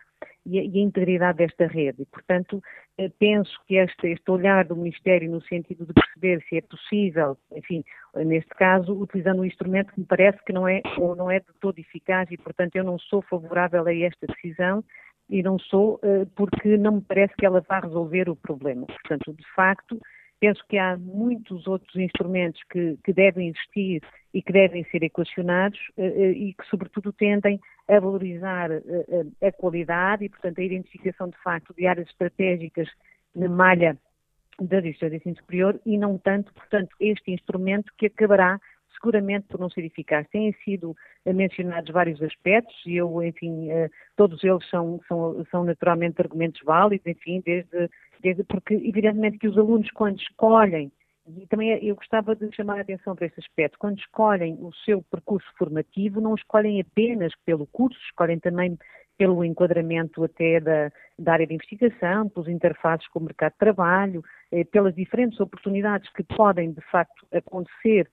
e 0.46 0.58
a, 0.58 0.62
integridade 0.62 1.38
desta 1.38 1.66
rede. 1.66 2.02
E, 2.02 2.06
portanto, 2.06 2.62
eh, 2.98 3.10
penso 3.18 3.52
que 3.66 3.76
este, 3.76 4.08
este 4.08 4.30
olhar 4.30 4.64
do 4.64 4.76
Ministério 4.76 5.30
no 5.30 5.40
sentido 5.42 5.86
de 5.86 5.92
perceber 5.92 6.42
se 6.48 6.58
é 6.58 6.60
possível, 6.60 7.36
enfim, 7.52 7.84
neste 8.16 8.50
caso, 8.50 8.92
utilizando 8.92 9.40
um 9.40 9.44
instrumento 9.44 9.92
que 9.92 10.00
me 10.00 10.06
parece 10.06 10.42
que 10.44 10.52
não 10.52 10.68
é 10.68 10.82
ou 10.98 11.16
não 11.16 11.30
é 11.30 11.40
de 11.40 11.46
todo 11.60 11.78
eficaz 11.78 12.30
e, 12.30 12.36
portanto, 12.36 12.76
eu 12.76 12.84
não 12.84 12.98
sou 12.98 13.22
favorável 13.22 13.86
a 13.86 13.94
esta 13.94 14.26
decisão 14.26 14.84
e 15.28 15.42
não 15.42 15.58
sou 15.58 15.98
eh, 16.02 16.26
porque 16.36 16.76
não 16.76 16.96
me 16.96 17.00
parece 17.00 17.34
que 17.36 17.46
ela 17.46 17.64
vá 17.66 17.80
resolver 17.80 18.28
o 18.28 18.36
problema. 18.36 18.86
Portanto, 18.86 19.32
de 19.32 19.46
facto, 19.54 19.98
penso 20.44 20.62
que 20.68 20.76
há 20.76 20.94
muitos 20.98 21.66
outros 21.66 21.96
instrumentos 21.96 22.60
que, 22.70 22.98
que 23.02 23.14
devem 23.14 23.48
existir 23.48 24.02
e 24.34 24.42
que 24.42 24.52
devem 24.52 24.84
ser 24.90 25.02
equacionados 25.02 25.78
uh, 25.96 26.02
e 26.02 26.52
que, 26.52 26.66
sobretudo, 26.68 27.14
tendem 27.14 27.58
a 27.88 27.98
valorizar 27.98 28.70
uh, 28.70 29.32
a 29.42 29.50
qualidade 29.52 30.26
e, 30.26 30.28
portanto, 30.28 30.58
a 30.58 30.64
identificação 30.64 31.30
de 31.30 31.38
facto 31.42 31.72
de 31.74 31.86
áreas 31.86 32.06
estratégicas 32.08 32.86
na 33.34 33.48
malha 33.48 33.96
da 34.60 34.80
Direção 34.80 35.08
de 35.08 35.16
Ensino 35.16 35.36
Superior 35.36 35.80
e 35.86 35.96
não 35.96 36.18
tanto, 36.18 36.52
portanto, 36.52 36.94
este 37.00 37.32
instrumento 37.32 37.90
que 37.96 38.06
acabará 38.06 38.60
seguramente 38.92 39.46
por 39.48 39.58
não 39.58 39.70
ser 39.70 39.84
eficaz. 39.84 40.28
Têm 40.28 40.52
sido 40.62 40.94
mencionados 41.26 41.90
vários 41.90 42.22
aspectos 42.22 42.74
e 42.86 42.96
eu, 42.96 43.22
enfim, 43.22 43.68
todos 44.16 44.42
eles 44.44 44.64
são, 44.70 45.00
são, 45.08 45.44
são 45.50 45.64
naturalmente 45.64 46.22
argumentos 46.22 46.62
válidos, 46.64 47.04
enfim, 47.04 47.42
desde, 47.44 47.90
desde, 48.24 48.42
porque 48.42 48.74
evidentemente 48.74 49.38
que 49.38 49.46
os 49.46 49.58
alunos 49.58 49.90
quando 49.90 50.18
escolhem 50.18 50.90
e 51.26 51.46
também 51.46 51.70
eu 51.82 51.94
gostava 51.96 52.36
de 52.36 52.54
chamar 52.54 52.78
a 52.78 52.80
atenção 52.82 53.16
para 53.16 53.26
esse 53.26 53.40
aspecto. 53.40 53.78
Quando 53.78 53.98
escolhem 53.98 54.58
o 54.60 54.70
seu 54.84 55.02
percurso 55.02 55.46
formativo, 55.56 56.20
não 56.20 56.34
escolhem 56.34 56.82
apenas 56.82 57.32
pelo 57.46 57.66
curso, 57.66 57.98
escolhem 58.04 58.38
também 58.38 58.78
pelo 59.16 59.42
enquadramento 59.42 60.22
até 60.22 60.60
da, 60.60 60.92
da 61.18 61.32
área 61.32 61.46
de 61.46 61.54
investigação, 61.54 62.28
pelos 62.28 62.48
interfaces 62.48 63.08
com 63.08 63.20
o 63.20 63.22
mercado 63.22 63.52
de 63.52 63.58
trabalho, 63.58 64.22
eh, 64.52 64.64
pelas 64.64 64.94
diferentes 64.94 65.40
oportunidades 65.40 66.10
que 66.12 66.22
podem, 66.24 66.72
de 66.72 66.80
facto, 66.90 67.26
acontecer 67.32 68.10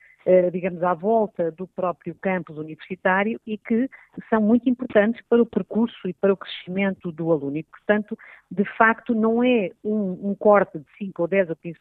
digamos, 0.51 0.83
à 0.83 0.93
volta 0.93 1.51
do 1.51 1.67
próprio 1.67 2.15
campus 2.15 2.57
universitário 2.57 3.39
e 3.45 3.57
que 3.57 3.89
são 4.29 4.41
muito 4.41 4.69
importantes 4.69 5.21
para 5.27 5.41
o 5.41 5.45
percurso 5.45 6.07
e 6.07 6.13
para 6.13 6.33
o 6.33 6.37
crescimento 6.37 7.11
do 7.11 7.31
aluno. 7.31 7.57
E, 7.57 7.63
portanto, 7.63 8.17
de 8.49 8.65
facto, 8.77 9.15
não 9.15 9.43
é 9.43 9.71
um, 9.83 10.31
um 10.31 10.35
corte 10.35 10.79
de 10.79 10.85
5 10.97 11.21
ou 11.21 11.27
10 11.27 11.49
ou 11.49 11.55
15%, 11.55 11.75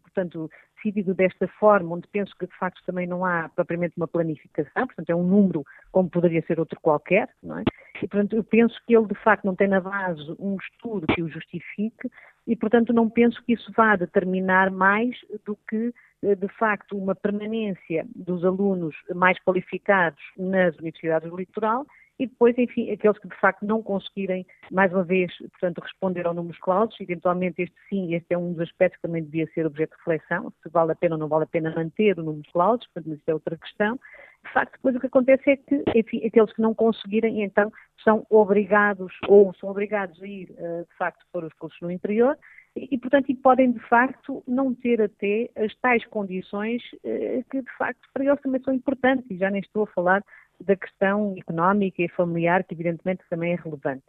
portanto, 0.00 0.50
decidido 0.76 1.14
desta 1.14 1.48
forma, 1.48 1.96
onde 1.96 2.08
penso 2.08 2.34
que 2.38 2.46
de 2.46 2.56
facto 2.56 2.82
também 2.84 3.06
não 3.06 3.24
há 3.24 3.48
propriamente 3.48 3.96
uma 3.96 4.06
planificação, 4.06 4.86
portanto 4.86 5.10
é 5.10 5.14
um 5.14 5.22
número 5.22 5.64
como 5.90 6.08
poderia 6.08 6.42
ser 6.46 6.60
outro 6.60 6.78
qualquer, 6.80 7.28
não 7.42 7.58
é? 7.58 7.64
E 8.02 8.06
portanto 8.06 8.36
eu 8.36 8.44
penso 8.44 8.78
que 8.86 8.94
ele 8.94 9.06
de 9.06 9.14
facto 9.14 9.44
não 9.44 9.56
tem 9.56 9.68
na 9.68 9.80
base 9.80 10.34
um 10.38 10.56
estudo 10.56 11.06
que 11.08 11.22
o 11.22 11.28
justifique 11.28 12.10
e 12.46 12.54
portanto 12.54 12.92
não 12.92 13.08
penso 13.08 13.42
que 13.44 13.54
isso 13.54 13.72
vá 13.76 13.96
determinar 13.96 14.70
mais 14.70 15.16
do 15.44 15.56
que 15.68 15.86
eh, 15.86 15.92
de 16.22 16.48
facto 16.58 16.96
uma 16.96 17.14
permanência 17.14 18.06
dos 18.14 18.44
alunos 18.44 18.94
mais 19.14 19.38
qualificados 19.44 20.20
nas 20.36 20.76
universidades 20.76 21.28
do 21.28 21.36
litoral 21.36 21.86
e 22.18 22.26
depois, 22.26 22.56
enfim, 22.56 22.90
aqueles 22.90 23.18
que 23.18 23.28
de 23.28 23.36
facto 23.36 23.64
não 23.66 23.82
conseguirem, 23.82 24.46
mais 24.70 24.92
uma 24.92 25.04
vez, 25.04 25.30
portanto, 25.36 25.80
responder 25.80 26.26
ao 26.26 26.32
número 26.32 26.58
clausos, 26.60 26.98
eventualmente 27.00 27.62
este 27.62 27.76
sim, 27.88 28.14
este 28.14 28.32
é 28.32 28.38
um 28.38 28.52
dos 28.52 28.62
aspectos 28.62 28.96
que 28.96 29.06
também 29.06 29.22
devia 29.22 29.46
ser 29.52 29.66
objeto 29.66 29.90
de 29.90 29.98
reflexão, 29.98 30.50
se 30.62 30.68
vale 30.70 30.92
a 30.92 30.94
pena 30.94 31.16
ou 31.16 31.18
não 31.18 31.28
vale 31.28 31.44
a 31.44 31.48
pena 31.48 31.74
manter 31.74 32.18
o 32.18 32.22
número 32.22 32.50
clausos, 32.52 32.86
portanto, 32.86 33.10
mas 33.10 33.18
isso 33.18 33.30
é 33.30 33.34
outra 33.34 33.56
questão. 33.58 34.00
De 34.46 34.52
facto, 34.52 34.72
depois 34.72 34.96
o 34.96 35.00
que 35.00 35.06
acontece 35.06 35.50
é 35.50 35.56
que, 35.56 35.84
enfim, 35.94 36.24
aqueles 36.24 36.52
que 36.52 36.62
não 36.62 36.74
conseguirem, 36.74 37.42
então, 37.42 37.70
são 38.02 38.26
obrigados, 38.30 39.12
ou 39.28 39.52
são 39.54 39.68
obrigados 39.68 40.22
a 40.22 40.26
ir, 40.26 40.54
eh, 40.56 40.84
de 40.88 40.96
facto, 40.96 41.26
para 41.32 41.46
os 41.46 41.52
cursos 41.54 41.80
no 41.82 41.90
interior, 41.90 42.38
e, 42.76 42.98
portanto, 42.98 43.30
e 43.30 43.34
podem, 43.34 43.72
de 43.72 43.80
facto, 43.80 44.42
não 44.46 44.74
ter 44.74 45.00
até 45.00 45.50
as 45.56 45.74
tais 45.76 46.04
condições 46.06 46.82
eh, 47.02 47.42
que, 47.50 47.62
de 47.62 47.76
facto, 47.78 48.06
para 48.12 48.24
eles 48.24 48.40
também 48.42 48.60
são 48.62 48.74
importantes, 48.74 49.24
e 49.30 49.38
já 49.38 49.50
nem 49.50 49.60
estou 49.60 49.84
a 49.84 49.86
falar 49.86 50.22
da 50.60 50.76
questão 50.76 51.34
económica 51.38 52.02
e 52.02 52.08
familiar, 52.08 52.62
que 52.64 52.74
evidentemente 52.74 53.22
também 53.30 53.52
é 53.52 53.56
relevante. 53.56 54.04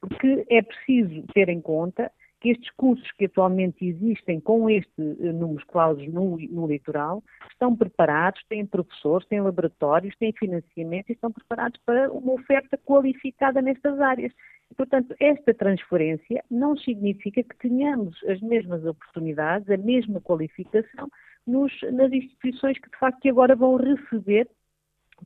Porque 0.00 0.46
é 0.48 0.62
preciso 0.62 1.24
ter 1.34 1.48
em 1.48 1.60
conta 1.60 2.10
que 2.42 2.50
estes 2.50 2.70
cursos 2.72 3.08
que 3.12 3.26
atualmente 3.26 3.86
existem 3.86 4.40
com 4.40 4.68
este 4.68 5.00
uh, 5.00 5.32
números 5.32 5.62
clausos 5.64 6.06
no, 6.08 6.36
no 6.36 6.66
litoral 6.66 7.22
estão 7.52 7.74
preparados, 7.74 8.42
têm 8.48 8.66
professores, 8.66 9.26
têm 9.28 9.40
laboratórios, 9.40 10.16
têm 10.16 10.32
financiamento 10.32 11.10
e 11.10 11.12
estão 11.12 11.30
preparados 11.30 11.80
para 11.86 12.10
uma 12.10 12.32
oferta 12.32 12.76
qualificada 12.78 13.62
nestas 13.62 14.00
áreas. 14.00 14.32
Portanto, 14.76 15.14
esta 15.20 15.54
transferência 15.54 16.42
não 16.50 16.76
significa 16.76 17.44
que 17.44 17.56
tenhamos 17.58 18.20
as 18.24 18.40
mesmas 18.40 18.84
oportunidades, 18.84 19.70
a 19.70 19.76
mesma 19.76 20.20
qualificação 20.20 21.08
nos, 21.46 21.72
nas 21.92 22.10
instituições 22.10 22.76
que 22.78 22.90
de 22.90 22.98
facto 22.98 23.28
agora 23.28 23.54
vão 23.54 23.76
receber, 23.76 24.48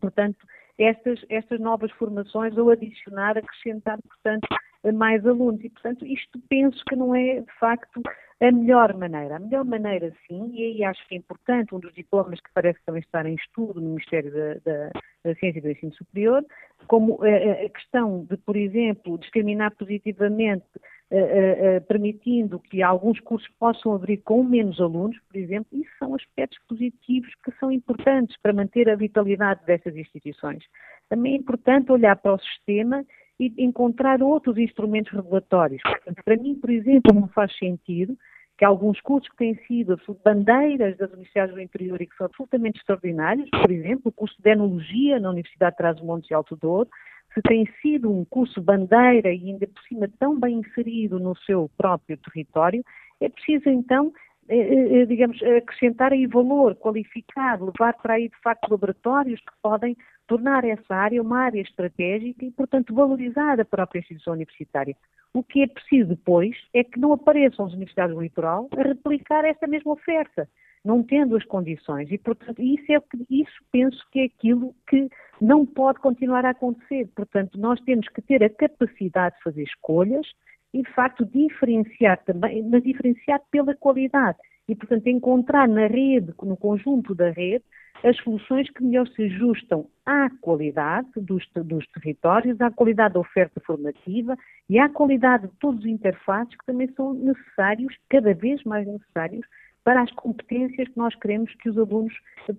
portanto, 0.00 0.46
estas, 0.78 1.18
estas 1.30 1.58
novas 1.60 1.90
formações 1.92 2.54
ou 2.58 2.70
adicionar, 2.70 3.38
acrescentar, 3.38 3.98
portanto, 4.02 4.46
mais 4.92 5.26
alunos. 5.26 5.62
E, 5.64 5.70
portanto, 5.70 6.04
isto 6.04 6.40
penso 6.48 6.82
que 6.84 6.96
não 6.96 7.14
é, 7.14 7.40
de 7.40 7.52
facto, 7.58 8.02
a 8.40 8.52
melhor 8.52 8.94
maneira. 8.94 9.36
A 9.36 9.38
melhor 9.38 9.64
maneira, 9.64 10.12
sim, 10.26 10.50
e 10.52 10.62
aí 10.62 10.84
acho 10.84 11.06
que 11.08 11.14
é 11.14 11.18
importante, 11.18 11.74
um 11.74 11.78
dos 11.78 11.94
diplomas 11.94 12.40
que 12.40 12.50
parece 12.52 12.78
também 12.84 13.00
estar 13.00 13.24
em 13.26 13.34
estudo 13.34 13.80
no 13.80 13.90
Ministério 13.90 14.30
da, 14.32 14.54
da, 14.64 14.90
da 15.24 15.34
Ciência 15.36 15.58
e 15.58 15.62
do 15.62 15.70
Ensino 15.70 15.94
Superior, 15.94 16.44
como 16.86 17.18
a, 17.22 17.64
a, 17.64 17.68
questão 17.70 18.26
de, 18.28 18.36
por 18.36 18.56
exemplo, 18.56 19.18
discriminar 19.18 19.74
positivamente 19.76 20.66
uh, 20.76 21.80
permitindo 21.86 22.58
que 22.58 22.82
alguns 22.82 23.18
cursos 23.20 23.48
possam 23.58 23.94
abrir 23.94 24.18
com 24.18 24.44
menos 24.44 24.80
alunos, 24.80 25.18
por 25.28 25.36
exemplo, 25.36 25.78
isso 25.78 25.90
são 25.98 26.14
aspectos 26.14 26.58
positivos 26.68 27.32
que 27.42 27.52
são 27.58 27.72
importantes 27.72 28.36
para 28.42 28.52
manter 28.52 28.88
a 28.90 28.96
vitalidade 28.96 29.64
dessas 29.64 29.96
instituições. 29.96 30.62
Também 31.08 31.34
é 31.34 31.36
importante 31.36 31.90
olhar 31.90 32.16
para 32.16 32.34
o 32.34 32.38
sistema 32.38 33.04
e 33.38 33.52
encontrar 33.58 34.22
outros 34.22 34.56
instrumentos 34.56 35.12
regulatórios. 35.12 35.82
Portanto, 35.82 36.22
para 36.24 36.36
mim, 36.36 36.54
por 36.54 36.70
exemplo, 36.70 37.14
não 37.14 37.28
faz 37.28 37.56
sentido 37.58 38.16
que 38.56 38.64
alguns 38.64 39.00
cursos 39.02 39.28
que 39.30 39.36
têm 39.36 39.54
sido 39.66 40.00
bandeiras 40.24 40.96
das 40.96 41.10
universidades 41.12 41.54
do 41.54 41.60
interior 41.60 42.00
e 42.00 42.06
que 42.06 42.16
são 42.16 42.26
absolutamente 42.26 42.78
extraordinários, 42.78 43.50
por 43.50 43.70
exemplo, 43.70 44.02
o 44.06 44.12
curso 44.12 44.34
de 44.40 44.50
Enologia 44.50 45.20
na 45.20 45.30
Universidade 45.30 45.72
de 45.72 45.76
Trás-os-Montes 45.76 46.30
e 46.30 46.34
Alto 46.34 46.56
Douro, 46.56 46.88
se 47.34 47.42
tem 47.42 47.66
sido 47.82 48.10
um 48.10 48.24
curso 48.24 48.62
bandeira 48.62 49.30
e 49.30 49.50
ainda 49.50 49.66
por 49.66 49.82
cima 49.82 50.08
tão 50.18 50.40
bem 50.40 50.60
inserido 50.60 51.18
no 51.18 51.36
seu 51.36 51.70
próprio 51.76 52.16
território, 52.16 52.82
é 53.20 53.28
preciso 53.28 53.68
então 53.68 54.10
eh, 54.48 54.56
eh, 54.56 55.02
eh, 55.02 55.06
digamos, 55.06 55.42
acrescentar 55.42 56.12
aí 56.12 56.26
valor, 56.26 56.76
qualificar, 56.76 57.60
levar 57.60 57.94
para 57.94 58.14
aí 58.14 58.28
de 58.28 58.40
facto 58.42 58.70
laboratórios 58.70 59.40
que 59.40 59.52
podem 59.60 59.96
tornar 60.26 60.64
essa 60.64 60.94
área 60.94 61.22
uma 61.22 61.40
área 61.40 61.60
estratégica 61.60 62.44
e, 62.44 62.50
portanto, 62.50 62.94
valorizar 62.94 63.60
a 63.60 63.64
própria 63.64 64.00
instituição 64.00 64.32
universitária. 64.32 64.96
O 65.32 65.42
que 65.42 65.62
é 65.62 65.66
preciso 65.66 66.08
depois 66.08 66.56
é 66.72 66.82
que 66.82 66.98
não 66.98 67.12
apareçam 67.12 67.66
as 67.66 67.72
universidades 67.72 68.14
do 68.14 68.22
litoral 68.22 68.68
a 68.72 68.82
replicar 68.82 69.44
essa 69.44 69.66
mesma 69.66 69.92
oferta, 69.92 70.48
não 70.84 71.02
tendo 71.02 71.36
as 71.36 71.44
condições. 71.44 72.10
E, 72.10 72.16
portanto, 72.16 72.62
isso, 72.62 72.90
é, 72.90 73.00
isso 73.28 73.64
penso 73.70 74.02
que 74.10 74.20
é 74.20 74.24
aquilo 74.24 74.74
que 74.88 75.08
não 75.40 75.66
pode 75.66 76.00
continuar 76.00 76.44
a 76.46 76.50
acontecer. 76.50 77.08
Portanto, 77.14 77.58
nós 77.58 77.80
temos 77.82 78.08
que 78.08 78.22
ter 78.22 78.42
a 78.42 78.50
capacidade 78.50 79.36
de 79.36 79.42
fazer 79.42 79.62
escolhas 79.62 80.26
e, 80.72 80.82
de 80.82 80.90
facto, 80.92 81.24
diferenciar 81.26 82.22
também, 82.24 82.62
mas 82.62 82.82
diferenciar 82.82 83.40
pela 83.50 83.74
qualidade. 83.74 84.38
E, 84.68 84.74
portanto, 84.74 85.06
encontrar 85.06 85.68
na 85.68 85.86
rede, 85.86 86.34
no 86.42 86.56
conjunto 86.56 87.14
da 87.14 87.30
rede, 87.30 87.64
as 88.04 88.16
soluções 88.18 88.68
que 88.70 88.82
melhor 88.82 89.06
se 89.08 89.22
ajustam 89.24 89.88
à 90.04 90.28
qualidade 90.40 91.08
dos, 91.16 91.44
dos 91.54 91.86
territórios, 91.88 92.60
à 92.60 92.70
qualidade 92.70 93.14
da 93.14 93.20
oferta 93.20 93.60
formativa 93.60 94.36
e 94.68 94.78
à 94.78 94.88
qualidade 94.88 95.46
de 95.48 95.54
todos 95.58 95.80
os 95.80 95.86
interfaces 95.86 96.54
que 96.56 96.66
também 96.66 96.88
são 96.94 97.14
necessários, 97.14 97.96
cada 98.08 98.34
vez 98.34 98.62
mais 98.64 98.86
necessários, 98.86 99.46
para 99.84 100.02
as 100.02 100.10
competências 100.12 100.88
que 100.88 100.98
nós 100.98 101.14
queremos 101.14 101.54
que 101.54 101.70
os 101.70 101.78
alunos 101.78 102.12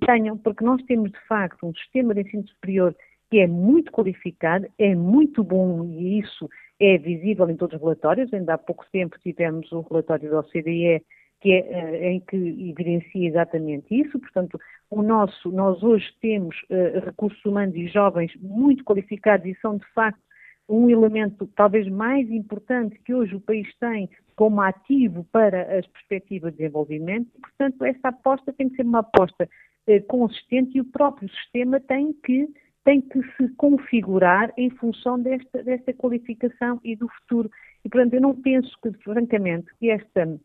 tenham, 0.06 0.38
porque 0.38 0.64
nós 0.64 0.82
temos, 0.84 1.12
de 1.12 1.20
facto, 1.28 1.68
um 1.68 1.74
sistema 1.76 2.14
de 2.14 2.22
ensino 2.22 2.48
superior 2.48 2.96
que 3.30 3.40
é 3.40 3.48
muito 3.48 3.92
qualificado, 3.92 4.66
é 4.78 4.96
muito 4.96 5.44
bom 5.44 5.84
e 5.84 6.20
isso 6.20 6.50
é 6.80 6.98
visível 6.98 7.50
em 7.50 7.58
todos 7.58 7.76
os 7.76 7.82
relatórios. 7.82 8.34
Ainda 8.34 8.54
há 8.54 8.58
pouco 8.58 8.86
tempo 8.92 9.20
tivemos 9.20 9.70
o 9.74 9.82
relatório 9.82 10.30
da 10.30 10.40
OCDE 10.40 11.04
que 11.40 11.52
é, 11.52 11.60
eh, 11.60 12.12
em 12.12 12.20
que 12.20 12.36
evidencia 12.36 13.28
exatamente 13.28 13.94
isso. 13.94 14.20
Portanto, 14.20 14.60
o 14.90 15.02
nosso, 15.02 15.52
nós 15.52 15.82
hoje 15.84 16.08
temos 16.22 16.56
uh, 16.64 17.06
recursos 17.06 17.44
humanos 17.46 17.76
e 17.76 17.88
jovens 17.88 18.32
muito 18.42 18.84
qualificados 18.84 19.46
e 19.46 19.56
são, 19.62 19.78
de 19.78 19.86
facto, 19.94 20.22
um 20.70 20.90
elemento 20.90 21.48
talvez 21.56 21.88
mais 21.88 22.30
importante 22.30 23.00
que 23.06 23.14
hoje 23.14 23.36
o 23.36 23.40
país 23.40 23.68
tem 23.80 24.10
como 24.36 24.62
ativo 24.62 25.26
para 25.32 25.78
as 25.78 25.88
perspectivas 25.88 26.52
de 26.52 26.60
desenvolvimento. 26.60 27.30
Portanto, 27.40 27.84
essa 27.86 28.10
aposta 28.10 28.52
tem 28.54 28.70
que 28.70 28.76
ser 28.76 28.84
uma 28.84 29.00
aposta 29.00 29.48
uh, 29.88 30.04
consistente 30.08 30.78
e 30.78 30.82
o 30.82 30.86
próprio 30.86 31.30
sistema 31.30 31.80
tem 31.80 32.14
que 32.14 32.48
tem 32.84 33.02
que 33.02 33.22
se 33.36 33.50
configurar 33.58 34.54
em 34.56 34.70
função 34.70 35.20
desta, 35.20 35.62
desta 35.62 35.92
qualificação 35.92 36.80
e 36.86 36.96
do 36.96 37.10
futuro. 37.10 37.52
E, 37.84 37.90
portanto, 37.90 38.14
eu 38.14 38.22
não 38.22 38.34
penso 38.34 38.74
que, 38.82 38.94
francamente, 39.04 39.68
que 39.78 39.90
esta 39.90 40.40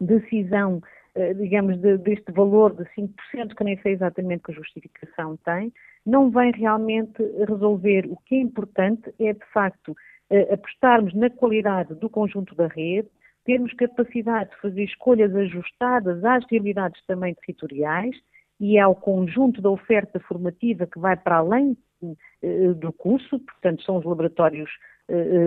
decisão, 0.00 0.80
eh, 1.14 1.34
digamos, 1.34 1.76
de, 1.78 1.98
deste 1.98 2.32
valor 2.32 2.74
de 2.74 2.84
5%, 2.94 3.54
que 3.54 3.64
nem 3.64 3.78
sei 3.82 3.92
exatamente 3.92 4.42
que 4.44 4.52
justificação 4.52 5.36
tem, 5.44 5.72
não 6.06 6.30
vem 6.30 6.50
realmente 6.52 7.22
resolver. 7.46 8.06
O 8.06 8.16
que 8.24 8.36
é 8.36 8.38
importante 8.38 9.12
é, 9.18 9.32
de 9.32 9.44
facto, 9.52 9.94
eh, 10.30 10.54
apostarmos 10.54 11.12
na 11.14 11.28
qualidade 11.28 11.94
do 11.94 12.08
conjunto 12.08 12.54
da 12.54 12.68
rede, 12.68 13.08
termos 13.44 13.72
capacidade 13.74 14.50
de 14.50 14.56
fazer 14.60 14.84
escolhas 14.84 15.34
ajustadas 15.34 16.24
às 16.24 16.44
realidades 16.50 17.04
também 17.06 17.34
territoriais 17.34 18.16
e 18.58 18.78
ao 18.78 18.94
conjunto 18.94 19.60
da 19.60 19.70
oferta 19.70 20.20
formativa 20.20 20.86
que 20.86 20.98
vai 20.98 21.16
para 21.16 21.36
além 21.36 21.76
uh, 22.02 22.74
do 22.74 22.92
curso, 22.92 23.38
portanto, 23.40 23.82
são 23.82 23.96
os 23.96 24.04
laboratórios 24.04 24.70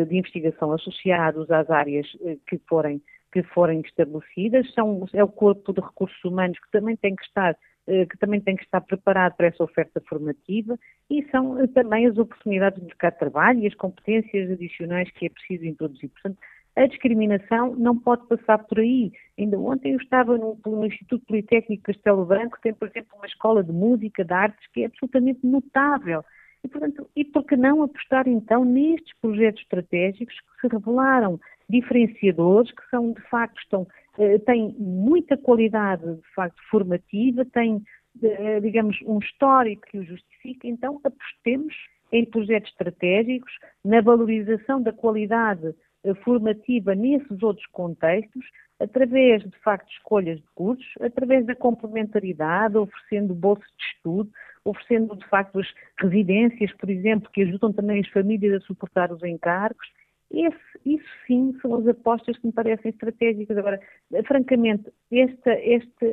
de 0.09 0.17
investigação 0.17 0.73
associados 0.73 1.49
às 1.49 1.69
áreas 1.69 2.05
que 2.47 2.57
forem 2.67 3.01
que 3.33 3.41
forem 3.41 3.81
estabelecidas, 3.81 4.71
são, 4.73 5.05
é 5.11 5.23
o 5.23 5.27
corpo 5.27 5.73
de 5.73 5.81
recursos 5.81 6.23
humanos 6.23 6.59
que 6.59 6.71
também 6.71 6.95
tem 6.95 7.15
que 7.15 7.23
estar 7.23 7.57
que 7.85 8.17
também 8.17 8.39
tem 8.39 8.55
que 8.55 8.63
estar 8.63 8.79
preparado 8.79 9.35
para 9.35 9.47
essa 9.47 9.61
oferta 9.61 10.01
formativa 10.07 10.79
e 11.09 11.21
são 11.29 11.67
também 11.67 12.07
as 12.07 12.17
oportunidades 12.17 12.79
de 12.79 12.85
mercado 12.85 13.13
de 13.13 13.19
trabalho 13.19 13.59
e 13.59 13.67
as 13.67 13.75
competências 13.75 14.51
adicionais 14.51 15.11
que 15.11 15.25
é 15.25 15.29
preciso 15.29 15.65
introduzir. 15.65 16.09
Portanto, 16.09 16.37
a 16.77 16.87
discriminação 16.87 17.75
não 17.75 17.97
pode 17.97 18.25
passar 18.27 18.59
por 18.59 18.79
aí. 18.79 19.11
Ainda 19.37 19.59
ontem 19.59 19.91
eu 19.91 19.97
estava 19.97 20.37
no, 20.37 20.57
no 20.65 20.85
Instituto 20.85 21.25
Politécnico 21.25 21.83
Castelo 21.83 22.25
Branco, 22.25 22.57
tem, 22.63 22.73
por 22.73 22.87
exemplo, 22.87 23.17
uma 23.17 23.27
escola 23.27 23.63
de 23.63 23.73
música, 23.73 24.23
de 24.23 24.33
artes, 24.33 24.65
que 24.71 24.83
é 24.83 24.85
absolutamente 24.85 25.45
notável. 25.45 26.23
E, 26.63 26.67
portanto, 26.69 27.09
e 27.15 27.25
por 27.25 27.43
que 27.45 27.57
não 27.57 27.83
apostar 27.83 28.27
então 28.27 28.63
nestes 28.63 29.13
projetos 29.19 29.61
estratégicos 29.61 30.33
que 30.39 30.61
se 30.61 30.73
revelaram 30.73 31.39
diferenciadores, 31.69 32.71
que 32.71 32.89
são 32.89 33.13
de 33.13 33.21
facto, 33.29 33.59
estão, 33.59 33.87
eh, 34.17 34.37
têm 34.39 34.75
muita 34.77 35.37
qualidade 35.37 36.03
de 36.03 36.33
facto 36.35 36.61
formativa, 36.69 37.45
têm, 37.45 37.81
eh, 38.21 38.59
digamos, 38.59 38.97
um 39.05 39.19
histórico 39.19 39.87
que 39.87 39.97
o 39.97 40.03
justifica, 40.03 40.67
então 40.67 40.99
apostemos 41.03 41.73
em 42.11 42.25
projetos 42.25 42.69
estratégicos, 42.71 43.51
na 43.83 43.99
valorização 43.99 44.81
da 44.81 44.93
qualidade 44.93 45.73
eh, 46.03 46.13
formativa 46.15 46.93
nesses 46.93 47.41
outros 47.41 47.65
contextos, 47.67 48.45
através 48.79 49.41
de 49.43 49.57
facto 49.59 49.87
de 49.87 49.93
escolhas 49.93 50.37
de 50.37 50.47
cursos, 50.53 50.85
através 51.01 51.45
da 51.45 51.55
complementaridade, 51.55 52.77
oferecendo 52.77 53.33
bolsas 53.33 53.67
de 53.77 53.83
estudo, 53.95 54.29
oferecendo 54.65 55.15
de 55.15 55.25
facto 55.27 55.59
as 55.59 55.67
residências, 55.97 56.71
por 56.73 56.89
exemplo, 56.89 57.29
que 57.31 57.41
ajudam 57.41 57.73
também 57.73 57.99
as 57.99 58.07
famílias 58.09 58.61
a 58.61 58.65
suportar 58.65 59.11
os 59.11 59.23
encargos. 59.23 59.87
Esse, 60.33 60.57
isso 60.83 61.05
sim 61.27 61.55
são 61.61 61.75
as 61.75 61.87
apostas 61.87 62.35
que 62.39 62.47
me 62.47 62.53
parecem 62.53 62.89
estratégicas. 62.89 63.55
Agora, 63.55 63.79
francamente, 64.25 64.91
esta, 65.11 65.51
esta, 65.51 66.05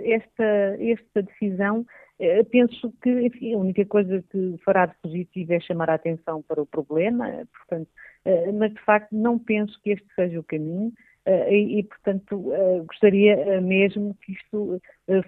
esta, 0.79 1.23
decisão, 1.23 1.87
eh, 2.19 2.45
penso 2.45 2.93
que 3.03 3.11
enfim, 3.23 3.55
a 3.55 3.59
única 3.59 3.85
coisa 3.87 4.23
que 4.31 4.57
fará 4.63 4.85
de 4.85 4.95
positivo 5.03 5.55
é 5.55 5.61
chamar 5.61 5.89
a 5.89 5.95
atenção 5.95 6.43
para 6.43 6.61
o 6.61 6.67
problema, 6.67 7.47
portanto, 7.57 7.89
eh, 8.27 8.53
mas 8.53 8.75
de 8.75 8.81
facto 8.85 9.11
não 9.13 9.39
penso 9.39 9.81
que 9.83 9.91
este 9.91 10.07
seja 10.15 10.39
o 10.39 10.45
caminho. 10.45 10.93
Uh, 11.27 11.53
e, 11.53 11.79
e, 11.81 11.83
portanto, 11.83 12.35
uh, 12.35 12.83
gostaria 12.87 13.61
mesmo 13.61 14.17
que 14.23 14.33
isto 14.33 14.81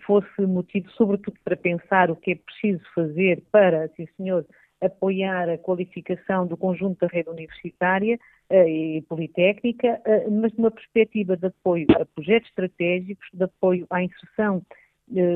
fosse 0.07 0.41
motivo, 0.41 0.91
sobretudo, 0.93 1.37
para 1.45 1.55
pensar 1.55 2.11
o 2.11 2.17
que 2.17 2.33
é 2.33 2.35
preciso 2.35 2.83
fazer 2.95 3.43
para, 3.53 3.89
sim 3.89 4.07
senhor, 4.17 4.47
apoiar 4.83 5.49
a 5.49 5.59
qualificação 5.59 6.47
do 6.47 6.57
conjunto 6.57 7.01
da 7.01 7.07
rede 7.07 7.31
universitária 7.31 8.19
e 8.51 9.03
politécnica, 9.09 10.01
mas 10.31 10.53
numa 10.55 10.71
perspectiva 10.71 11.37
de 11.37 11.47
apoio 11.47 11.87
a 11.99 12.05
projetos 12.05 12.49
estratégicos, 12.51 13.27
de 13.33 13.45
apoio 13.45 13.87
à 13.89 14.03
inserção 14.03 14.63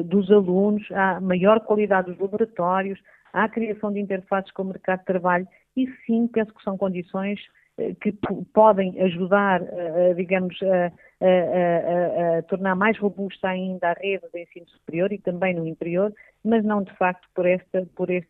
dos 0.04 0.30
alunos, 0.30 0.86
à 0.92 1.20
maior 1.20 1.60
qualidade 1.60 2.10
dos 2.10 2.18
laboratórios, 2.18 3.00
à 3.32 3.48
criação 3.48 3.92
de 3.92 4.00
interfaces 4.00 4.50
com 4.52 4.62
o 4.62 4.66
mercado 4.66 5.00
de 5.00 5.06
trabalho 5.06 5.46
e 5.76 5.86
sim 6.06 6.26
penso 6.26 6.54
que 6.54 6.62
são 6.62 6.76
condições 6.78 7.38
eh, 7.78 7.94
que 8.00 8.12
podem 8.54 8.98
ajudar, 9.02 9.62
eh, 9.62 10.14
digamos, 10.14 10.56
a, 10.62 10.90
a, 11.20 11.26
a, 11.26 12.38
a, 12.38 12.42
tornar 12.42 12.74
mais 12.74 12.98
robusta 12.98 13.48
ainda 13.48 13.88
a 13.88 13.92
rede 13.94 14.24
de 14.32 14.42
ensino 14.42 14.68
superior 14.68 15.12
e 15.12 15.18
também 15.18 15.54
no 15.54 15.66
interior, 15.66 16.12
mas 16.44 16.64
não 16.64 16.82
de 16.82 16.92
facto 16.96 17.26
por 17.34 17.46
esta, 17.46 17.86
por 17.96 18.10
este, 18.10 18.28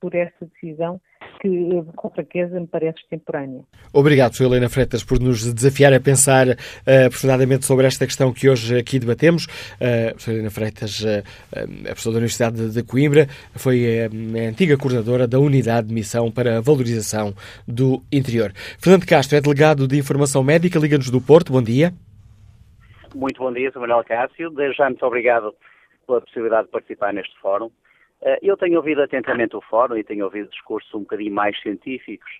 por 0.00 0.14
esta 0.14 0.46
decisão 0.46 1.00
que, 1.40 1.84
com 1.96 2.10
fraqueza, 2.10 2.58
me 2.58 2.66
parece 2.66 2.98
extemporânea. 3.00 3.62
Obrigado. 3.92 4.34
Helena 4.42 4.68
Freitas, 4.68 5.04
por 5.04 5.20
nos 5.20 5.52
desafiar 5.52 5.92
a 5.92 6.00
pensar 6.00 6.48
uh, 6.48 7.06
aprofundadamente 7.06 7.66
sobre 7.66 7.86
esta 7.86 8.06
questão 8.06 8.32
que 8.32 8.48
hoje 8.48 8.78
aqui 8.78 8.98
debatemos. 8.98 9.46
Uh. 9.46 10.30
Helena 10.30 10.50
Freitas, 10.50 11.00
uh, 11.00 11.22
é 11.52 11.88
professora 11.88 12.14
da 12.14 12.18
Universidade 12.18 12.70
de, 12.70 12.82
Coimbra, 12.82 13.28
foi 13.54 14.04
a 14.04 14.48
antiga 14.48 14.76
coordenadora 14.76 15.26
da 15.26 15.38
Unidade 15.38 15.88
de 15.88 15.94
Missão 15.94 16.30
para 16.30 16.58
a 16.58 16.60
Valorização 16.60 17.34
do 17.68 18.02
Interior. 18.10 18.52
Fernando 18.78 19.06
Castro 19.06 19.36
é 19.36 19.40
delegado 19.40 19.86
de 19.86 19.98
Informação 19.98 20.42
Médica, 20.42 20.78
Liga-nos 20.78 21.10
do 21.10 21.20
Porto. 21.20 21.52
Bom 21.52 21.62
dia. 21.62 21.92
Muito 23.14 23.40
bom 23.40 23.52
dia, 23.52 23.70
Sr. 23.70 23.78
Manuel 23.78 24.02
Cássio. 24.02 24.50
Desde 24.50 24.76
já, 24.76 24.86
muito 24.86 25.06
obrigado 25.06 25.54
pela 26.04 26.20
possibilidade 26.20 26.66
de 26.66 26.72
participar 26.72 27.12
neste 27.12 27.38
fórum. 27.38 27.70
Eh, 28.20 28.40
eu 28.42 28.56
tenho 28.56 28.76
ouvido 28.76 29.02
atentamente 29.02 29.54
o 29.56 29.60
fórum 29.60 29.96
e 29.96 30.02
tenho 30.02 30.24
ouvido 30.24 30.50
discursos 30.50 30.92
um 30.92 31.00
bocadinho 31.00 31.32
mais 31.32 31.58
científicos 31.60 32.30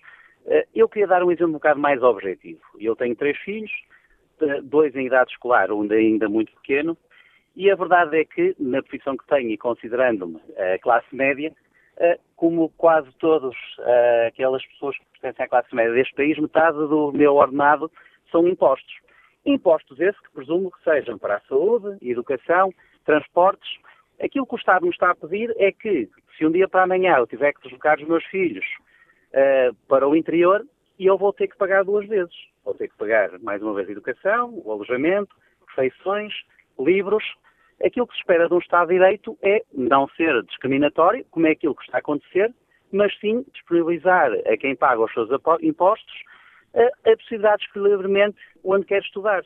Eu 0.75 0.89
queria 0.89 1.07
dar 1.07 1.23
um 1.23 1.31
exemplo 1.31 1.49
um 1.49 1.53
bocado 1.53 1.79
mais 1.79 2.03
objetivo. 2.03 2.59
Eu 2.77 2.95
tenho 2.95 3.15
três 3.15 3.37
filhos, 3.37 3.71
dois 4.63 4.93
em 4.95 5.07
idade 5.07 5.31
escolar, 5.31 5.71
um 5.71 5.89
ainda 5.89 6.27
muito 6.27 6.51
pequeno, 6.55 6.95
e 7.55 7.71
a 7.71 7.75
verdade 7.75 8.19
é 8.19 8.25
que, 8.25 8.53
na 8.59 8.83
profissão 8.83 9.17
que 9.17 9.25
tenho 9.25 9.49
e 9.49 9.57
considerando-me 9.57 10.39
a 10.57 10.77
classe 10.79 11.07
média, 11.15 11.51
como 12.35 12.69
quase 12.77 13.09
todas 13.17 13.55
aquelas 14.27 14.63
pessoas 14.67 14.95
que 14.97 15.05
pertencem 15.19 15.45
à 15.45 15.49
classe 15.49 15.73
média 15.73 15.93
deste 15.93 16.13
país, 16.13 16.37
metade 16.37 16.77
do 16.77 17.11
meu 17.11 17.33
ordenado 17.35 17.89
são 18.29 18.47
impostos. 18.47 19.04
Impostos 19.45 19.99
esses 19.99 20.19
que 20.21 20.31
presumo 20.31 20.71
que 20.71 20.83
sejam 20.83 21.17
para 21.17 21.37
a 21.37 21.41
saúde, 21.41 21.97
educação, 22.01 22.73
transportes. 23.05 23.69
Aquilo 24.19 24.45
que 24.47 24.55
o 24.55 24.57
Estado 24.57 24.85
me 24.85 24.91
está 24.91 25.11
a 25.11 25.15
pedir 25.15 25.53
é 25.57 25.71
que, 25.71 26.09
se 26.35 26.45
um 26.45 26.51
dia 26.51 26.67
para 26.67 26.83
amanhã 26.83 27.17
eu 27.17 27.27
tiver 27.27 27.53
que 27.53 27.61
deslocar 27.61 27.99
os 27.99 28.07
meus 28.07 28.23
filhos 28.25 28.65
uh, 29.31 29.75
para 29.87 30.07
o 30.07 30.15
interior, 30.15 30.65
eu 30.99 31.17
vou 31.17 31.31
ter 31.31 31.47
que 31.47 31.57
pagar 31.57 31.83
duas 31.83 32.07
vezes. 32.07 32.33
Vou 32.63 32.73
ter 32.73 32.87
que 32.87 32.97
pagar, 32.97 33.37
mais 33.39 33.61
uma 33.61 33.73
vez, 33.73 33.87
educação, 33.89 34.61
o 34.65 34.71
alojamento, 34.71 35.35
refeições, 35.67 36.33
livros. 36.79 37.23
Aquilo 37.83 38.07
que 38.07 38.13
se 38.13 38.21
espera 38.21 38.47
de 38.47 38.53
um 38.53 38.59
Estado 38.59 38.87
de 38.87 38.93
Direito 38.93 39.37
é 39.43 39.61
não 39.73 40.07
ser 40.09 40.41
discriminatório, 40.43 41.25
como 41.29 41.45
é 41.45 41.51
aquilo 41.51 41.75
que 41.75 41.83
está 41.83 41.97
a 41.97 41.99
acontecer, 41.99 42.53
mas 42.91 43.13
sim 43.19 43.45
disponibilizar 43.53 44.31
a 44.47 44.57
quem 44.57 44.75
paga 44.75 45.01
os 45.01 45.13
seus 45.13 45.29
impostos 45.61 46.15
a, 46.75 47.15
possibilidade 47.17 47.59
de 47.59 47.65
escolher 47.65 47.89
livremente 47.89 48.37
onde 48.63 48.85
quer 48.85 49.01
estudar. 49.01 49.43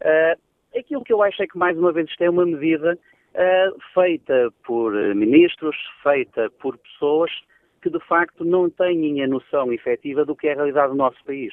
Uh, 0.00 0.78
aquilo 0.78 1.04
que 1.04 1.12
eu 1.12 1.22
acho 1.22 1.42
é 1.42 1.46
que, 1.46 1.56
mais 1.56 1.76
uma 1.78 1.92
vez, 1.92 2.08
isto 2.08 2.22
é 2.22 2.30
uma 2.30 2.44
medida 2.44 2.98
uh, 3.34 3.80
feita 3.94 4.52
por 4.64 4.92
ministros, 5.14 5.76
feita 6.02 6.50
por 6.60 6.76
pessoas 6.78 7.30
que, 7.82 7.90
de 7.90 8.00
facto, 8.00 8.44
não 8.44 8.68
têm 8.68 9.22
a 9.22 9.26
noção 9.26 9.72
efetiva 9.72 10.24
do 10.24 10.36
que 10.36 10.48
é 10.48 10.52
a 10.52 10.56
realidade 10.56 10.92
do 10.92 10.98
nosso 10.98 11.22
país. 11.24 11.52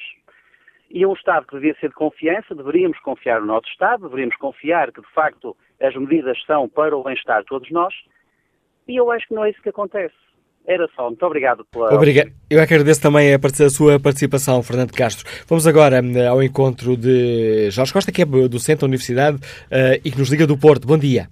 E 0.90 1.04
um 1.04 1.12
Estado 1.12 1.46
que 1.46 1.54
devia 1.54 1.76
ser 1.78 1.88
de 1.88 1.94
confiança, 1.94 2.54
deveríamos 2.54 2.98
confiar 3.00 3.40
no 3.40 3.46
nosso 3.46 3.68
Estado, 3.68 4.04
deveríamos 4.04 4.36
confiar 4.36 4.90
que, 4.92 5.00
de 5.00 5.12
facto, 5.12 5.56
as 5.80 5.94
medidas 5.94 6.42
são 6.44 6.68
para 6.68 6.96
o 6.96 7.02
bem-estar 7.02 7.40
de 7.40 7.46
todos 7.46 7.70
nós, 7.70 7.94
e 8.86 8.96
eu 8.96 9.10
acho 9.10 9.28
que 9.28 9.34
não 9.34 9.44
é 9.44 9.50
isso 9.50 9.62
que 9.62 9.68
acontece. 9.68 10.16
Era 10.68 10.86
só. 10.94 11.06
Muito 11.06 11.24
obrigado 11.24 11.64
pela. 11.72 11.94
Obrigado. 11.94 12.30
Eu 12.50 12.60
agradeço 12.60 13.00
também 13.00 13.34
a, 13.34 13.70
sua 13.70 13.98
participação, 13.98 14.62
Fernando 14.62 14.92
Castro. 14.92 15.26
Vamos 15.48 15.66
agora 15.66 16.02
hum, 16.02 16.28
ao 16.28 16.42
encontro 16.42 16.94
de 16.94 17.70
Jorge 17.70 17.90
Costa, 17.90 18.12
que 18.12 18.20
é 18.20 18.26
docente 18.26 18.80
da 18.80 18.86
Universidade 18.86 19.38
uh, 19.38 19.96
e 20.04 20.10
que 20.10 20.18
nos 20.18 20.28
liga 20.28 20.46
do 20.46 20.58
Porto. 20.58 20.86
Bom 20.86 20.98
dia. 20.98 21.28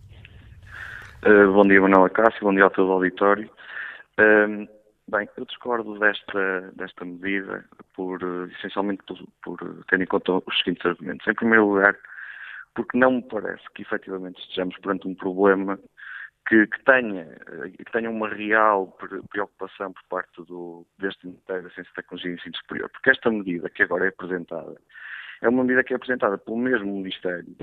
Uh, 1.22 1.52
bom 1.52 1.64
dia, 1.64 1.78
Manuela 1.78 2.08
Cássio. 2.08 2.40
Bom 2.40 2.54
dia 2.54 2.64
ao 2.64 2.70
todo 2.70 2.88
o 2.88 2.92
auditório. 2.92 3.50
Uh, 4.18 4.66
bem, 5.06 5.28
eu 5.36 5.44
discordo 5.44 5.98
desta, 5.98 6.72
desta 6.74 7.04
medida, 7.04 7.62
por, 7.94 8.18
essencialmente 8.56 9.02
por, 9.06 9.18
por 9.44 9.84
ter 9.90 10.00
em 10.00 10.06
conta 10.06 10.32
os 10.32 10.58
seguintes 10.64 10.86
argumentos. 10.86 11.26
Em 11.26 11.34
primeiro 11.34 11.68
lugar, 11.68 11.94
porque 12.74 12.96
não 12.96 13.10
me 13.10 13.22
parece 13.22 13.64
que 13.74 13.82
efetivamente 13.82 14.40
estejamos 14.40 14.78
perante 14.78 15.06
um 15.06 15.14
problema 15.14 15.78
que, 16.48 16.66
que, 16.66 16.84
tenha, 16.84 17.26
que 17.76 17.92
tenha 17.92 18.10
uma 18.10 18.28
real 18.28 18.96
preocupação 19.30 19.92
por 19.92 20.02
parte 20.08 20.42
do, 20.44 20.86
deste 20.98 21.26
Ministério 21.26 21.64
da 21.64 21.70
Ciência 21.70 21.92
Tecnologia 21.94 22.30
e 22.30 22.34
Ensino 22.34 22.56
Superior. 22.56 22.90
Porque 22.90 23.10
esta 23.10 23.30
medida 23.30 23.68
que 23.68 23.82
agora 23.82 24.06
é 24.06 24.08
apresentada 24.08 24.76
é 25.42 25.48
uma 25.48 25.64
medida 25.64 25.84
que 25.84 25.92
é 25.92 25.96
apresentada 25.96 26.38
pelo 26.38 26.56
mesmo 26.56 26.86
Ministério 26.86 27.56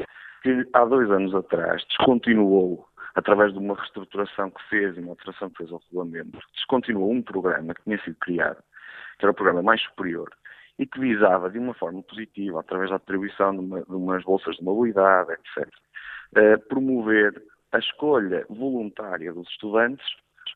que 0.43 0.67
há 0.73 0.85
dois 0.85 1.09
anos 1.09 1.33
atrás 1.33 1.83
descontinuou, 1.85 2.85
através 3.15 3.53
de 3.53 3.59
uma 3.59 3.75
reestruturação 3.75 4.51
que 4.51 4.61
fez 4.69 4.95
e 4.97 4.99
uma 4.99 5.11
alteração 5.11 5.49
que 5.49 5.57
fez 5.57 5.71
ao 5.71 5.81
regulamento, 5.85 6.37
descontinuou 6.53 7.11
um 7.11 7.21
programa 7.21 7.73
que 7.73 7.83
tinha 7.83 7.97
sido 8.03 8.17
criado, 8.17 8.61
que 9.17 9.25
era 9.25 9.31
o 9.31 9.33
programa 9.33 9.63
mais 9.63 9.81
superior, 9.81 10.29
e 10.77 10.85
que 10.85 10.99
visava, 10.99 11.49
de 11.49 11.59
uma 11.59 11.73
forma 11.73 12.03
positiva, 12.03 12.59
através 12.59 12.89
da 12.89 12.97
atribuição 12.97 13.53
de, 13.53 13.59
uma, 13.59 13.81
de 13.83 13.95
umas 13.95 14.23
bolsas 14.23 14.57
de 14.57 14.63
mobilidade, 14.63 15.31
etc., 15.31 15.69
eh, 16.35 16.57
promover 16.57 17.41
a 17.73 17.79
escolha 17.79 18.45
voluntária 18.49 19.33
dos 19.33 19.49
estudantes 19.49 20.05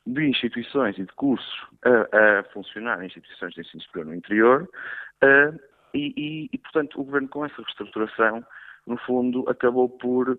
de 0.05 0.25
instituições 0.25 0.97
e 0.97 1.03
de 1.03 1.13
cursos 1.13 1.67
a, 1.83 2.39
a 2.39 2.43
funcionar 2.53 3.01
em 3.01 3.07
instituições 3.07 3.53
de 3.53 3.61
ensino 3.61 3.83
superior 3.83 4.07
no 4.07 4.15
interior 4.15 4.69
uh, 5.23 5.59
e, 5.93 6.13
e, 6.15 6.49
e, 6.53 6.57
portanto, 6.59 6.99
o 6.99 7.03
Governo 7.03 7.27
com 7.27 7.45
essa 7.45 7.55
reestruturação, 7.57 8.45
no 8.85 8.97
fundo, 8.99 9.49
acabou 9.49 9.89
por 9.89 10.29
uh, 10.29 10.37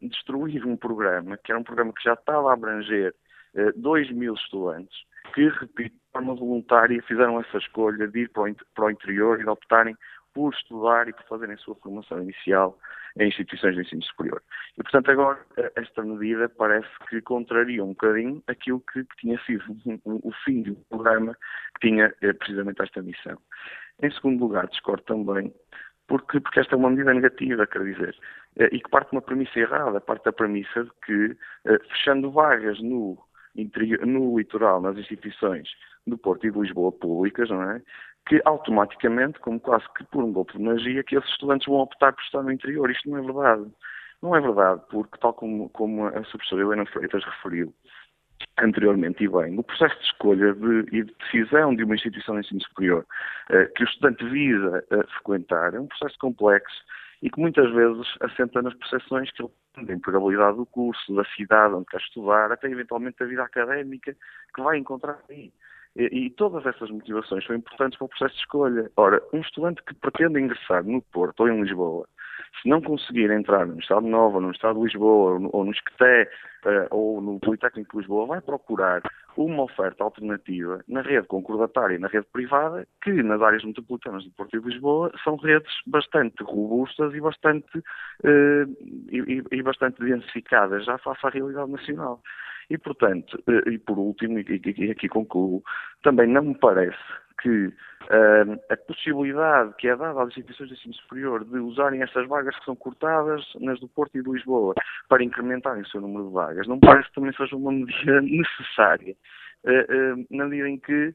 destruir 0.00 0.64
um 0.64 0.76
programa, 0.76 1.36
que 1.38 1.50
era 1.50 1.60
um 1.60 1.64
programa 1.64 1.92
que 1.92 2.04
já 2.04 2.14
estava 2.14 2.50
a 2.50 2.54
abranger 2.54 3.14
uh, 3.54 3.72
2 3.78 4.12
mil 4.12 4.34
estudantes, 4.34 4.96
que, 5.34 5.48
repito, 5.48 5.96
de 5.96 6.12
forma 6.12 6.34
voluntária 6.34 7.02
fizeram 7.02 7.40
essa 7.40 7.58
escolha 7.58 8.06
de 8.06 8.20
ir 8.20 8.30
para 8.30 8.50
o, 8.50 8.54
para 8.74 8.84
o 8.86 8.90
interior 8.90 9.40
e 9.40 9.44
de 9.44 9.50
optarem 9.50 9.96
por 10.32 10.54
estudar 10.54 11.08
e 11.08 11.12
por 11.12 11.24
fazerem 11.24 11.54
a 11.54 11.58
sua 11.58 11.74
formação 11.76 12.22
inicial 12.22 12.78
em 13.18 13.28
instituições 13.28 13.74
de 13.74 13.82
ensino 13.82 14.02
superior. 14.02 14.42
E, 14.76 14.82
portanto, 14.82 15.10
agora, 15.10 15.38
esta 15.76 16.02
medida 16.02 16.48
parece 16.48 16.88
que 17.08 17.20
contraria 17.20 17.82
um 17.84 17.88
bocadinho 17.88 18.42
aquilo 18.46 18.82
que, 18.92 19.04
que 19.04 19.16
tinha 19.16 19.38
sido 19.40 19.64
o 20.04 20.32
fim 20.44 20.62
do 20.62 20.76
programa 20.88 21.36
que 21.74 21.88
tinha 21.88 22.14
eh, 22.22 22.32
precisamente 22.32 22.82
esta 22.82 23.02
missão. 23.02 23.38
Em 24.02 24.10
segundo 24.12 24.40
lugar, 24.40 24.68
discordo 24.68 25.02
também, 25.02 25.52
porque, 26.06 26.40
porque 26.40 26.60
esta 26.60 26.74
é 26.74 26.78
uma 26.78 26.90
medida 26.90 27.12
negativa, 27.12 27.66
quer 27.66 27.82
dizer, 27.82 28.16
eh, 28.58 28.68
e 28.72 28.80
que 28.80 28.90
parte 28.90 29.10
de 29.10 29.16
uma 29.16 29.22
premissa 29.22 29.58
errada, 29.58 30.00
parte 30.00 30.24
da 30.24 30.32
premissa 30.32 30.84
de 30.84 30.90
que, 31.04 31.36
eh, 31.66 31.78
fechando 31.90 32.30
vagas 32.30 32.80
no, 32.80 33.18
interior, 33.56 34.06
no 34.06 34.38
litoral, 34.38 34.80
nas 34.80 34.96
instituições 34.96 35.68
do 36.06 36.16
Porto 36.16 36.46
e 36.46 36.50
de 36.50 36.58
Lisboa 36.58 36.92
públicas, 36.92 37.50
não 37.50 37.62
é? 37.62 37.82
Que 38.28 38.40
automaticamente, 38.44 39.40
como 39.40 39.58
quase 39.58 39.84
que 39.96 40.04
por 40.04 40.22
um 40.22 40.32
golpe 40.32 40.56
de 40.56 40.62
magia, 40.62 41.02
que 41.02 41.16
esses 41.16 41.30
estudantes 41.30 41.66
vão 41.66 41.78
optar 41.78 42.12
por 42.12 42.22
estar 42.22 42.42
no 42.42 42.52
interior. 42.52 42.90
Isto 42.90 43.10
não 43.10 43.18
é 43.18 43.22
verdade. 43.22 43.72
Não 44.22 44.36
é 44.36 44.40
verdade, 44.40 44.82
porque, 44.90 45.16
tal 45.18 45.32
como, 45.32 45.68
como 45.70 46.06
a 46.06 46.10
professora 46.10 46.62
Helena 46.62 46.86
Freitas 46.86 47.24
referiu 47.24 47.72
anteriormente 48.58 49.24
e 49.24 49.28
bem, 49.28 49.58
o 49.58 49.62
processo 49.62 49.96
de 49.98 50.04
escolha 50.04 50.52
de, 50.54 50.80
e 50.92 51.04
de 51.04 51.14
decisão 51.14 51.74
de 51.74 51.84
uma 51.84 51.94
instituição 51.94 52.34
de 52.34 52.40
ensino 52.40 52.60
superior 52.62 53.06
uh, 53.50 53.74
que 53.74 53.82
o 53.82 53.86
estudante 53.86 54.24
visa 54.28 54.84
uh, 54.90 55.06
frequentar 55.14 55.74
é 55.74 55.80
um 55.80 55.86
processo 55.86 56.18
complexo 56.18 56.76
e 57.22 57.30
que 57.30 57.40
muitas 57.40 57.70
vezes 57.72 58.06
assenta 58.20 58.62
nas 58.62 58.74
percepções 58.74 59.30
que 59.32 59.42
ele 59.42 59.50
tem 59.74 59.84
da 59.86 59.94
empregabilidade 59.94 60.56
do 60.56 60.66
curso, 60.66 61.14
da 61.14 61.24
cidade 61.36 61.74
onde 61.74 61.86
quer 61.86 62.00
estudar, 62.00 62.52
até 62.52 62.68
eventualmente 62.68 63.18
da 63.18 63.26
vida 63.26 63.42
académica 63.42 64.16
que 64.54 64.62
vai 64.62 64.78
encontrar 64.78 65.18
aí. 65.28 65.52
E, 65.98 66.26
e, 66.26 66.30
todas 66.30 66.64
essas 66.64 66.88
motivações 66.90 67.44
são 67.44 67.56
importantes 67.56 67.98
para 67.98 68.04
o 68.04 68.08
processo 68.08 68.34
de 68.34 68.40
escolha. 68.40 68.88
Ora, 68.96 69.20
um 69.32 69.40
estudante 69.40 69.82
que 69.82 69.94
pretende 69.94 70.40
ingressar 70.40 70.84
no 70.84 71.02
Porto 71.02 71.40
ou 71.40 71.48
em 71.48 71.60
Lisboa, 71.60 72.06
se 72.62 72.68
não 72.68 72.80
conseguir 72.80 73.30
entrar 73.32 73.66
no 73.66 73.80
Estado 73.80 74.06
Novo, 74.06 74.36
ou 74.36 74.42
no 74.42 74.52
Estado 74.52 74.78
de 74.78 74.84
Lisboa, 74.84 75.40
ou 75.52 75.64
no, 75.64 75.72
Esqueté, 75.72 76.30
uh, 76.64 76.86
ou 76.94 77.20
no 77.20 77.40
Politécnico 77.40 77.92
de 77.92 77.98
Lisboa, 77.98 78.26
vai 78.26 78.40
procurar 78.40 79.02
uma 79.36 79.64
oferta 79.64 80.04
alternativa 80.04 80.80
na 80.86 81.02
rede 81.02 81.26
concordatária 81.26 81.96
e 81.96 81.98
na 81.98 82.08
rede 82.08 82.26
privada, 82.32 82.86
que 83.02 83.12
nas 83.22 83.42
áreas 83.42 83.64
metropolitanas 83.64 84.24
do 84.24 84.30
Porto 84.30 84.56
e 84.56 84.60
de 84.60 84.68
Lisboa 84.68 85.12
são 85.24 85.34
redes 85.34 85.72
bastante 85.84 86.42
robustas 86.44 87.12
e 87.12 87.20
bastante, 87.20 87.78
uh, 87.78 88.66
e, 89.10 89.42
e 89.50 89.62
bastante 89.62 90.00
densificadas 90.00 90.84
já 90.84 90.96
face 90.98 91.26
à 91.26 91.30
realidade 91.30 91.72
nacional. 91.72 92.22
E, 92.70 92.76
portanto, 92.76 93.42
eh, 93.48 93.70
e 93.70 93.78
por 93.78 93.98
último, 93.98 94.38
e 94.38 94.90
aqui 94.90 95.08
concluo, 95.08 95.62
também 96.02 96.26
não 96.26 96.42
me 96.42 96.58
parece 96.58 96.98
que 97.40 97.66
uh, 97.66 98.60
a 98.70 98.76
possibilidade 98.76 99.74
que 99.78 99.88
é 99.88 99.96
dada 99.96 100.22
às 100.22 100.28
instituições 100.28 100.68
de 100.68 100.74
ensino 100.74 100.94
superior 100.94 101.44
de 101.44 101.58
usarem 101.58 102.02
essas 102.02 102.26
vagas 102.26 102.58
que 102.58 102.64
são 102.64 102.76
cortadas 102.76 103.44
nas 103.60 103.78
do 103.80 103.88
Porto 103.88 104.18
e 104.18 104.22
de 104.22 104.30
Lisboa 104.30 104.74
para 105.08 105.22
incrementarem 105.22 105.82
o 105.82 105.88
seu 105.88 106.00
número 106.00 106.26
de 106.26 106.32
vagas, 106.34 106.66
não 106.66 106.80
parece 106.80 107.08
que 107.08 107.14
também 107.14 107.32
seja 107.34 107.56
uma 107.56 107.72
medida 107.72 108.20
necessária, 108.22 109.14
uh, 109.64 110.20
uh, 110.20 110.26
na 110.30 110.46
medida 110.46 110.68
em 110.68 110.78
que, 110.78 111.14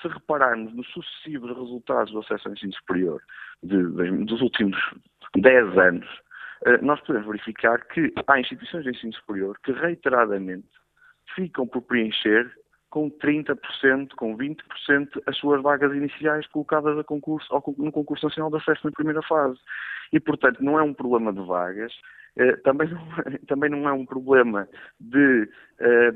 se 0.00 0.08
repararmos 0.08 0.72
nos 0.74 0.86
sucessivos 0.88 1.50
resultados 1.50 2.12
do 2.12 2.20
acesso 2.20 2.48
ao 2.48 2.54
ensino 2.54 2.72
superior 2.72 3.20
de, 3.62 3.76
de, 3.76 4.24
dos 4.24 4.40
últimos 4.40 4.78
10 5.36 5.76
anos, 5.76 6.08
nós 6.80 7.00
podemos 7.00 7.26
verificar 7.26 7.84
que 7.88 8.10
há 8.26 8.40
instituições 8.40 8.84
de 8.84 8.90
ensino 8.90 9.12
superior 9.12 9.58
que 9.62 9.72
reiteradamente 9.72 10.68
ficam 11.34 11.66
por 11.66 11.82
preencher 11.82 12.50
com 12.90 13.10
30%, 13.10 14.10
com 14.16 14.36
20% 14.36 15.22
as 15.26 15.36
suas 15.38 15.62
vagas 15.62 15.94
iniciais 15.94 16.46
colocadas 16.48 16.98
a 16.98 17.02
concurso, 17.02 17.48
no 17.78 17.90
concurso 17.90 18.26
nacional 18.26 18.50
de 18.50 18.58
acesso 18.58 18.80
na 18.84 18.92
primeira 18.92 19.22
fase. 19.22 19.58
E, 20.12 20.20
portanto, 20.20 20.62
não 20.62 20.78
é 20.78 20.82
um 20.82 20.92
problema 20.92 21.32
de 21.32 21.40
vagas, 21.40 21.92
eh, 22.36 22.56
também, 22.56 22.88
não, 22.88 23.00
é, 23.00 23.38
também 23.48 23.70
não 23.70 23.88
é 23.88 23.92
um 23.92 24.04
problema 24.04 24.68
de 25.00 25.48
eh, 25.80 26.12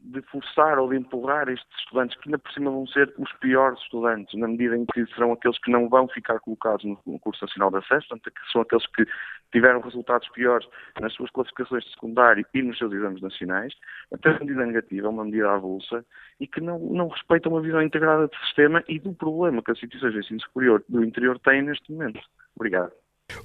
de 0.00 0.22
forçar 0.22 0.78
ou 0.78 0.88
de 0.88 0.96
empurrar 0.96 1.48
estes 1.48 1.78
estudantes, 1.78 2.16
que 2.18 2.28
ainda 2.28 2.38
por 2.38 2.52
cima 2.52 2.70
vão 2.70 2.86
ser 2.86 3.12
os 3.18 3.32
piores 3.34 3.78
estudantes, 3.80 4.38
na 4.38 4.46
medida 4.46 4.76
em 4.76 4.84
que 4.86 5.06
serão 5.14 5.32
aqueles 5.32 5.58
que 5.58 5.70
não 5.70 5.88
vão 5.88 6.06
ficar 6.08 6.38
colocados 6.40 6.84
no 6.84 6.96
concurso 6.96 7.44
nacional 7.44 7.70
de 7.70 7.78
acesso, 7.78 8.08
portanto, 8.08 8.32
que 8.32 8.52
são 8.52 8.60
aqueles 8.60 8.86
que 8.88 9.04
tiveram 9.52 9.80
resultados 9.80 10.28
piores 10.30 10.68
nas 11.00 11.12
suas 11.14 11.30
classificações 11.30 11.84
de 11.84 11.90
secundário 11.90 12.46
e 12.54 12.62
nos 12.62 12.78
seus 12.78 12.92
exames 12.92 13.20
nacionais. 13.20 13.72
Até 14.12 14.30
uma 14.30 14.40
medida 14.40 14.66
negativa, 14.66 15.08
uma 15.08 15.24
medida 15.24 15.50
avulsa, 15.50 16.04
e 16.38 16.46
que 16.46 16.60
não, 16.60 16.78
não 16.78 17.08
respeita 17.08 17.48
uma 17.48 17.60
visão 17.60 17.82
integrada 17.82 18.28
do 18.28 18.36
sistema 18.44 18.84
e 18.88 18.98
do 18.98 19.14
problema 19.14 19.62
que 19.62 19.70
as 19.70 19.78
instituições 19.78 20.12
de 20.12 20.20
ensino 20.20 20.40
superior 20.40 20.84
do 20.88 21.04
interior 21.04 21.38
têm 21.40 21.62
neste 21.62 21.90
momento. 21.90 22.20
Obrigado. 22.54 22.92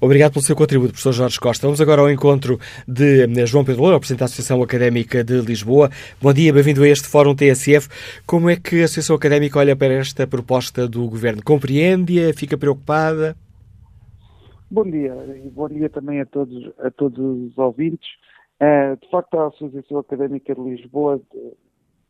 Obrigado 0.01 0.33
pelo 0.33 0.43
seu 0.43 0.55
contributo, 0.55 0.93
professor 0.93 1.13
Jorge 1.13 1.39
Costa. 1.39 1.67
Vamos 1.67 1.79
agora 1.79 2.01
ao 2.01 2.09
encontro 2.09 2.59
de 2.87 3.23
eh, 3.23 3.45
João 3.45 3.63
Pedro 3.63 3.83
Loura, 3.83 3.97
representante 3.97 4.19
da 4.21 4.25
Associação 4.25 4.63
Académica 4.63 5.23
de 5.23 5.39
Lisboa. 5.41 5.91
Bom 6.19 6.33
dia, 6.33 6.51
bem-vindo 6.51 6.83
a 6.83 6.87
este 6.87 7.07
Fórum 7.07 7.35
TSF. 7.35 7.87
Como 8.25 8.49
é 8.49 8.55
que 8.55 8.81
a 8.81 8.85
Associação 8.85 9.15
Académica 9.15 9.59
olha 9.59 9.75
para 9.75 9.93
esta 9.93 10.25
proposta 10.25 10.87
do 10.87 11.07
Governo? 11.07 11.43
Compreende-a? 11.43 12.33
Fica 12.33 12.57
preocupada? 12.57 13.35
Bom 14.71 14.89
dia 14.89 15.13
e 15.45 15.49
bom 15.49 15.67
dia 15.67 15.89
também 15.89 16.19
a 16.21 16.25
todos, 16.25 16.71
a 16.79 16.89
todos 16.89 17.19
os 17.19 17.57
ouvintes. 17.57 18.09
Uh, 18.59 18.97
de 18.99 19.09
facto, 19.11 19.37
a 19.37 19.47
Associação 19.49 19.99
Académica 19.99 20.55
de 20.55 20.61
Lisboa 20.61 21.21
eh, 21.35 21.51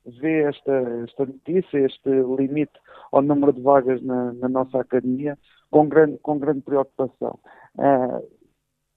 vê 0.06 0.44
esta, 0.44 0.72
esta 1.04 1.26
notícia, 1.26 1.78
este 1.78 2.10
limite 2.38 2.74
ao 3.12 3.22
número 3.22 3.52
de 3.52 3.62
vagas 3.62 4.02
na, 4.02 4.32
na 4.34 4.48
nossa 4.48 4.80
academia, 4.80 5.38
com 5.72 5.88
grande, 5.88 6.18
com 6.20 6.38
grande 6.38 6.62
preocupação. 6.62 7.40
Uh, 7.76 8.28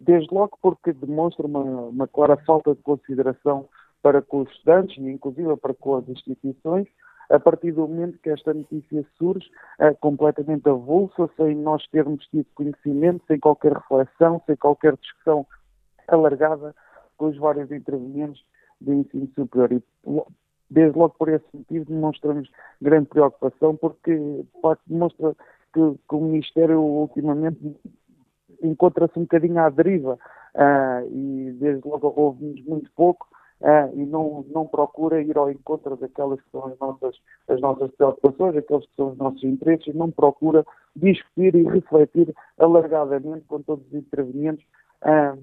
desde 0.01 0.35
logo 0.35 0.59
porque 0.61 0.93
demonstra 0.93 1.47
uma, 1.47 1.61
uma, 1.61 2.09
clara 2.09 2.37
falta 2.39 2.75
de 2.75 2.83
consideração 2.83 3.69
para 4.03 4.21
com 4.21 4.41
os 4.41 4.51
estudantes 4.51 4.99
e 4.99 5.09
inclusive 5.09 5.57
para 5.57 5.73
com 5.73 5.97
as 5.97 6.09
instituições, 6.09 6.87
a 7.31 7.41
partir 7.41 7.73
do 7.73 7.89
momento 7.89 8.19
que 8.19 8.29
esta 8.29 8.53
notícia 8.53 9.07
surge 9.17 9.49
uh, 9.81 9.97
completamente 10.01 10.69
avulsa, 10.69 11.31
sem 11.37 11.55
nós 11.55 11.87
termos 11.87 12.27
tido 12.27 12.47
conhecimento, 12.55 13.25
sem 13.27 13.39
qualquer 13.39 13.73
reflexão, 13.73 14.43
sem 14.45 14.57
qualquer 14.57 14.97
discussão 14.97 15.47
alargada 16.09 16.75
com 17.17 17.27
os 17.27 17.39
vários 17.39 17.71
intervenientes 17.71 18.43
do 18.81 18.93
ensino 18.93 19.29
superior. 19.35 19.73
E, 19.73 19.83
desde 20.69 20.99
logo 20.99 21.15
por 21.19 21.29
esse 21.29 21.45
motivo 21.55 21.85
demonstramos 21.87 22.51
grande 22.81 23.09
preocupação, 23.09 23.77
porque 23.77 24.17
de 24.17 24.61
facto 24.61 24.83
demonstra 24.87 25.35
que, 25.75 25.99
que 26.09 26.15
o 26.15 26.21
Ministério 26.21 26.81
ultimamente 26.81 27.77
encontra-se 28.63 29.19
um 29.19 29.23
bocadinho 29.23 29.59
à 29.59 29.69
deriva 29.69 30.15
uh, 30.55 31.07
e 31.11 31.53
desde 31.59 31.87
logo 31.87 32.13
ouve-nos 32.17 32.65
muito 32.65 32.91
pouco 32.93 33.27
uh, 33.61 33.93
e 33.95 34.07
não, 34.07 34.45
não 34.49 34.67
procura 34.67 35.21
ir 35.21 35.37
ao 35.37 35.51
encontro 35.51 35.97
daquelas 35.97 36.41
que 36.41 36.51
são 36.51 36.67
as 36.67 36.79
nossas, 36.79 37.17
as 37.49 37.61
nossas 37.61 37.91
preocupações, 37.93 38.57
aqueles 38.57 38.87
que 38.87 38.97
são 38.97 39.11
os 39.11 39.19
nossos 39.19 39.43
interesses, 39.43 39.89
e 39.89 39.97
não 39.97 40.11
procura 40.11 40.65
discutir 40.95 41.55
e 41.57 41.65
refletir 41.65 42.35
alargadamente 42.59 43.45
com 43.47 43.61
todos 43.61 43.85
os 43.89 43.95
intervenientes 43.95 44.65
uh, 45.03 45.39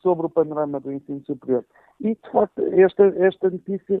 sobre 0.00 0.26
o 0.26 0.30
panorama 0.30 0.80
do 0.80 0.92
ensino 0.92 1.22
superior. 1.26 1.64
E, 2.00 2.14
de 2.14 2.30
facto, 2.32 2.62
esta, 2.72 3.04
esta 3.18 3.50
notícia 3.50 4.00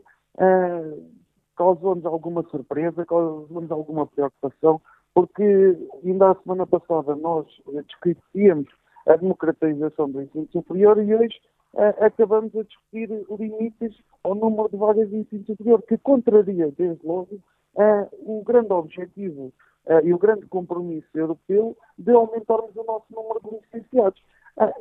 causou-nos 1.60 2.06
alguma 2.06 2.42
surpresa, 2.44 3.04
causou-nos 3.04 3.70
alguma 3.70 4.06
preocupação, 4.06 4.80
porque 5.14 5.76
ainda 6.04 6.30
a 6.30 6.34
semana 6.36 6.66
passada 6.66 7.14
nós 7.16 7.46
discutíamos 7.86 8.68
a 9.06 9.16
democratização 9.16 10.10
do 10.10 10.22
ensino 10.22 10.48
superior 10.52 11.02
e 11.02 11.14
hoje 11.14 11.40
uh, 11.74 12.04
acabamos 12.04 12.54
a 12.54 12.62
discutir 12.62 13.08
limites 13.38 13.96
ao 14.22 14.34
número 14.34 14.68
de 14.68 14.76
vagas 14.76 15.08
de 15.08 15.16
ensino 15.16 15.44
superior, 15.44 15.82
que 15.82 15.98
contraria, 15.98 16.72
desde 16.76 17.06
logo, 17.06 17.36
uh, 17.74 18.08
o 18.24 18.42
grande 18.44 18.72
objetivo 18.72 19.52
uh, 19.86 20.04
e 20.04 20.12
o 20.12 20.18
grande 20.18 20.46
compromisso 20.46 21.08
europeu 21.14 21.76
de 21.98 22.12
aumentarmos 22.12 22.74
o 22.76 22.84
nosso 22.84 23.06
número 23.10 23.40
de 23.44 23.56
licenciados. 23.56 24.22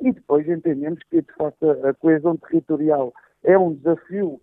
e 0.02 0.12
depois 0.12 0.48
entendemos 0.48 1.00
que, 1.10 1.22
de 1.22 1.34
facto, 1.34 1.70
a 1.70 1.94
coesão 1.94 2.38
territorial 2.38 3.14
é 3.44 3.58
um 3.58 3.74
desafio 3.74 4.42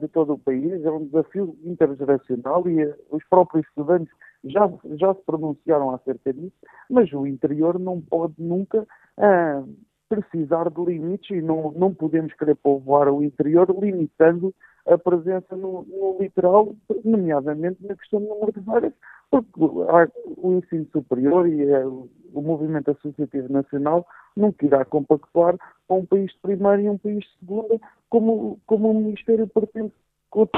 de 0.00 0.08
todo 0.08 0.32
o 0.32 0.38
país, 0.38 0.82
é 0.86 0.90
um 0.90 1.04
desafio 1.04 1.54
intergeracional 1.62 2.66
e 2.66 2.82
os 3.10 3.22
próprios 3.28 3.66
estudantes 3.66 4.10
já, 4.44 4.70
já 4.94 5.14
se 5.14 5.22
pronunciaram 5.22 5.90
acerca 5.90 6.32
disso, 6.32 6.56
mas 6.90 7.12
o 7.12 7.26
interior 7.26 7.78
não 7.78 8.00
pode 8.00 8.34
nunca 8.38 8.86
ah, 9.18 9.62
precisar 10.08 10.70
de 10.70 10.84
limites 10.84 11.30
e 11.30 11.42
não, 11.42 11.72
não 11.72 11.92
podemos 11.92 12.32
querer 12.34 12.54
povoar 12.56 13.08
o 13.08 13.22
interior 13.22 13.68
limitando 13.78 14.54
a 14.86 14.96
presença 14.96 15.56
no, 15.56 15.82
no 15.82 16.16
litoral, 16.20 16.74
nomeadamente 17.04 17.84
na 17.84 17.96
questão 17.96 18.20
do 18.20 18.28
número 18.28 18.52
de 18.52 18.60
vagas, 18.60 18.92
porque 19.30 19.50
o 19.58 20.52
ensino 20.52 20.86
superior 20.92 21.48
e 21.48 21.74
a, 21.74 21.86
o 21.88 22.42
movimento 22.42 22.92
associativo 22.92 23.52
nacional 23.52 24.06
nunca 24.36 24.64
irá 24.64 24.84
compactuar 24.84 25.56
com 25.88 26.00
um 26.00 26.06
país 26.06 26.30
de 26.30 26.38
primeira 26.40 26.80
e 26.80 26.88
um 26.88 26.98
país 26.98 27.24
de 27.24 27.38
segunda, 27.40 27.80
como, 28.08 28.60
como 28.66 28.90
o 28.90 28.94
Ministério 28.94 29.48
pretende 29.48 29.92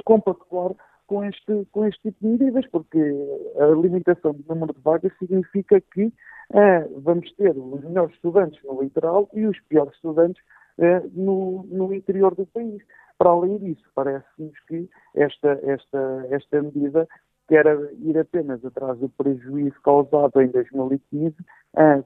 compactuar 0.05 0.73
com 1.09 1.25
este, 1.25 1.67
com 1.73 1.87
este 1.87 2.01
tipo 2.03 2.19
de 2.21 2.29
medidas, 2.29 2.67
porque 2.69 2.99
a 3.59 3.67
limitação 3.67 4.33
do 4.33 4.45
número 4.47 4.73
de 4.75 4.81
vagas 4.81 5.13
significa 5.19 5.81
que 5.81 6.13
eh, 6.55 6.89
vamos 6.99 7.33
ter 7.33 7.57
os 7.57 7.83
melhores 7.83 8.15
estudantes 8.15 8.63
no 8.63 8.81
litoral 8.81 9.29
e 9.33 9.47
os 9.47 9.59
piores 9.63 9.95
estudantes 9.95 10.41
eh, 10.79 11.03
no, 11.13 11.65
no 11.65 11.93
interior 11.93 12.35
do 12.35 12.47
país. 12.47 12.83
Para 13.17 13.31
além 13.31 13.59
disso, 13.59 13.83
parece-nos 13.95 14.59
que 14.69 14.89
esta, 15.15 15.59
esta, 15.65 16.27
esta 16.31 16.63
medida 16.63 17.09
quer 17.49 17.67
ir 18.01 18.17
apenas 18.19 18.63
atrás 18.65 18.99
do 18.99 19.09
prejuízo 19.09 19.81
causado 19.83 20.41
em 20.41 20.49
2015, 20.49 21.35
eh, 21.35 21.37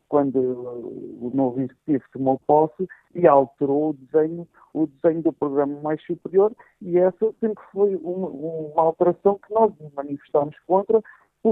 quando 0.08 0.36
o 0.38 1.30
novo 1.32 1.60
executivo 1.60 2.04
tomou 2.12 2.40
posse 2.46 2.86
e 3.14 3.26
alterou 3.26 3.90
o 3.90 3.92
desenho, 3.94 4.46
o 4.74 4.86
desenho 4.86 5.22
do 5.22 5.32
programa 5.32 5.80
mais 5.80 6.02
superior, 6.04 6.52
e 6.80 6.98
essa 6.98 7.32
sempre 7.40 7.62
foi 7.72 7.96
uma, 7.96 8.28
uma 8.28 8.82
alteração 8.82 9.38
que 9.38 9.52
nós 9.52 9.72
manifestámos 9.94 10.58
contra, 10.66 11.02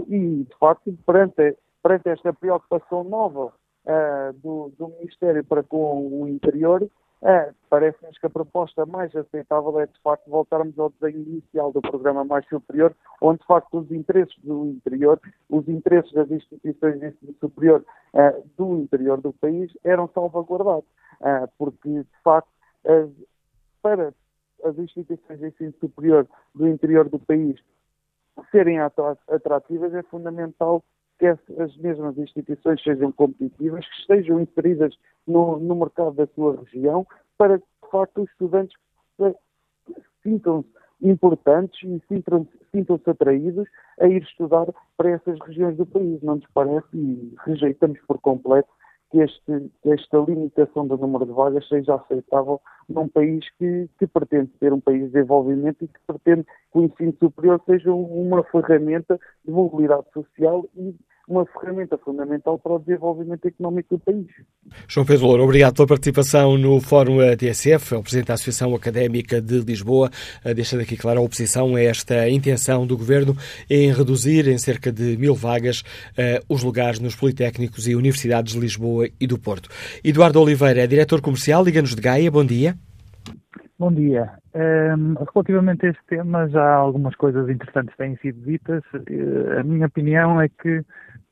e 0.09 0.45
de 0.45 0.59
facto, 0.59 0.93
perante, 1.07 1.57
perante 1.83 2.09
esta 2.11 2.33
preocupação 2.33 3.05
nova 3.05 3.47
uh, 3.87 4.33
do, 4.35 4.71
do 4.79 4.89
Ministério 4.89 5.45
para 5.45 5.62
com 5.62 6.23
o 6.23 6.29
interior, 6.29 6.87
é, 7.23 7.53
Parece-nos 7.71 8.18
que 8.18 8.27
a 8.27 8.31
proposta 8.31 8.85
mais 8.85 9.14
aceitável 9.14 9.79
é, 9.79 9.87
de 9.87 10.01
facto, 10.03 10.29
voltarmos 10.29 10.77
ao 10.77 10.91
desenho 10.91 11.23
inicial 11.23 11.71
do 11.73 11.81
programa 11.81 12.25
mais 12.25 12.45
superior, 12.49 12.97
onde, 13.21 13.39
de 13.39 13.47
facto, 13.47 13.79
os 13.79 13.93
interesses 13.93 14.35
do 14.43 14.66
interior, 14.66 15.21
os 15.49 15.68
interesses 15.68 16.12
das 16.12 16.29
instituições 16.33 16.99
de 16.99 17.07
ensino 17.07 17.35
superior 17.39 17.85
uh, 18.12 18.45
do 18.59 18.79
interior 18.79 19.21
do 19.21 19.33
país 19.35 19.71
eram 19.85 20.11
salvaguardados. 20.12 20.89
Uh, 21.21 21.49
porque, 21.57 21.91
de 21.91 22.23
facto, 22.25 22.49
uh, 22.87 23.14
para 23.81 24.12
as 24.64 24.77
instituições 24.77 25.39
de 25.39 25.47
ensino 25.47 25.75
superior 25.79 26.27
do 26.53 26.66
interior 26.66 27.09
do 27.09 27.21
país 27.21 27.61
serem 28.51 28.81
atrativas, 28.81 29.95
é 29.95 30.03
fundamental 30.05 30.83
que 31.21 31.27
as 31.27 31.77
mesmas 31.77 32.16
instituições 32.16 32.83
sejam 32.83 33.12
competitivas, 33.12 33.87
que 33.87 34.01
estejam 34.01 34.41
inseridas 34.41 34.97
no, 35.27 35.59
no 35.59 35.77
mercado 35.77 36.12
da 36.12 36.27
sua 36.29 36.57
região, 36.64 37.07
para 37.37 37.59
que, 37.59 37.64
de 37.85 37.91
facto, 37.91 38.23
os 38.23 38.31
estudantes 38.31 38.75
sintam-se 40.23 40.68
importantes 41.03 41.79
e 41.83 42.03
sintam-se 42.73 43.11
atraídos 43.11 43.68
a 44.01 44.07
ir 44.07 44.23
estudar 44.23 44.66
para 44.97 45.11
essas 45.11 45.39
regiões 45.41 45.77
do 45.77 45.85
país. 45.85 46.23
Não 46.23 46.37
nos 46.37 46.47
parece 46.55 46.89
e 46.95 47.35
rejeitamos 47.45 47.99
por 48.07 48.18
completo 48.21 48.68
que, 49.11 49.18
este, 49.18 49.71
que 49.83 49.91
esta 49.91 50.18
limitação 50.18 50.87
do 50.87 50.97
número 50.97 51.27
de 51.27 51.33
vagas 51.33 51.68
seja 51.68 51.97
aceitável 51.97 52.61
num 52.89 53.09
país 53.09 53.45
que, 53.59 53.91
que, 53.99 54.07
pretende 54.07 54.51
ser 54.59 54.73
um 54.73 54.81
país 54.81 55.01
de 55.01 55.11
desenvolvimento 55.11 55.85
e 55.85 55.89
que 55.89 56.01
pretende 56.07 56.45
que 56.45 56.79
o 56.79 56.85
ensino 56.85 57.14
superior 57.18 57.61
seja 57.66 57.93
uma 57.93 58.43
ferramenta 58.45 59.18
de 59.45 59.51
mobilidade 59.51 60.07
social 60.12 60.64
e 60.77 60.95
uma 61.31 61.47
ferramenta 61.47 61.97
fundamental 61.97 62.59
para 62.59 62.72
o 62.72 62.78
desenvolvimento 62.81 63.47
económico 63.47 63.97
do 63.97 64.01
país. 64.01 64.26
João 64.89 65.07
Pedro 65.07 65.26
Louro, 65.26 65.45
obrigado 65.45 65.76
pela 65.76 65.87
participação 65.87 66.59
no 66.59 66.81
Fórum 66.81 67.18
TSF, 67.37 67.95
é 67.95 67.99
o 67.99 68.03
Presidente 68.03 68.26
da 68.26 68.35
Associação 68.35 68.74
Académica 68.74 69.41
de 69.41 69.61
Lisboa, 69.61 70.11
eh, 70.45 70.53
deixando 70.53 70.81
aqui 70.81 70.97
clara 70.97 71.20
a 71.20 71.22
oposição 71.22 71.76
a 71.76 71.81
esta 71.81 72.28
intenção 72.28 72.85
do 72.85 72.97
Governo 72.97 73.37
em 73.70 73.93
reduzir 73.93 74.49
em 74.49 74.59
cerca 74.59 74.91
de 74.91 75.16
mil 75.16 75.35
vagas 75.35 75.81
uh, 75.81 76.45
os 76.49 76.64
lugares 76.64 76.99
nos 76.99 77.14
Politécnicos 77.14 77.87
e 77.87 77.95
Universidades 77.95 78.55
de 78.55 78.59
Lisboa 78.59 79.09
e 79.20 79.26
do 79.26 79.39
Porto. 79.39 79.68
Eduardo 80.03 80.41
Oliveira 80.41 80.83
é 80.83 80.87
Diretor 80.87 81.20
Comercial, 81.20 81.62
Liga-nos 81.62 81.95
de 81.95 82.03
Gaia, 82.03 82.31
bom 82.31 82.45
dia. 82.45 82.74
Bom 83.78 83.93
dia. 83.93 84.31
Um, 84.55 85.14
relativamente 85.33 85.87
a 85.87 85.91
este 85.91 86.03
tema, 86.07 86.47
já 86.49 86.74
algumas 86.74 87.14
coisas 87.16 87.49
interessantes 87.49 87.97
têm 87.97 88.16
sido 88.16 88.39
ditas. 88.43 88.83
Uh, 88.93 89.61
a 89.61 89.62
minha 89.62 89.87
opinião 89.87 90.41
é 90.41 90.49
que 90.49 90.85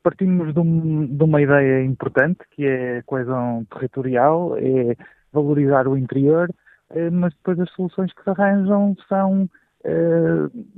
partimos 0.09 0.53
de, 0.55 0.59
um, 0.59 1.05
de, 1.05 1.23
uma 1.23 1.39
ideia 1.39 1.83
importante, 1.83 2.39
que 2.51 2.65
é 2.65 2.97
a 2.97 3.03
coesão 3.03 3.63
territorial, 3.71 4.57
é 4.57 4.95
valorizar 5.31 5.87
o 5.87 5.95
interior, 5.95 6.49
eh, 6.89 7.11
mas 7.11 7.31
depois 7.35 7.59
as 7.59 7.69
soluções 7.71 8.11
que 8.13 8.23
se 8.23 8.29
arranjam 8.29 8.95
são 9.07 9.47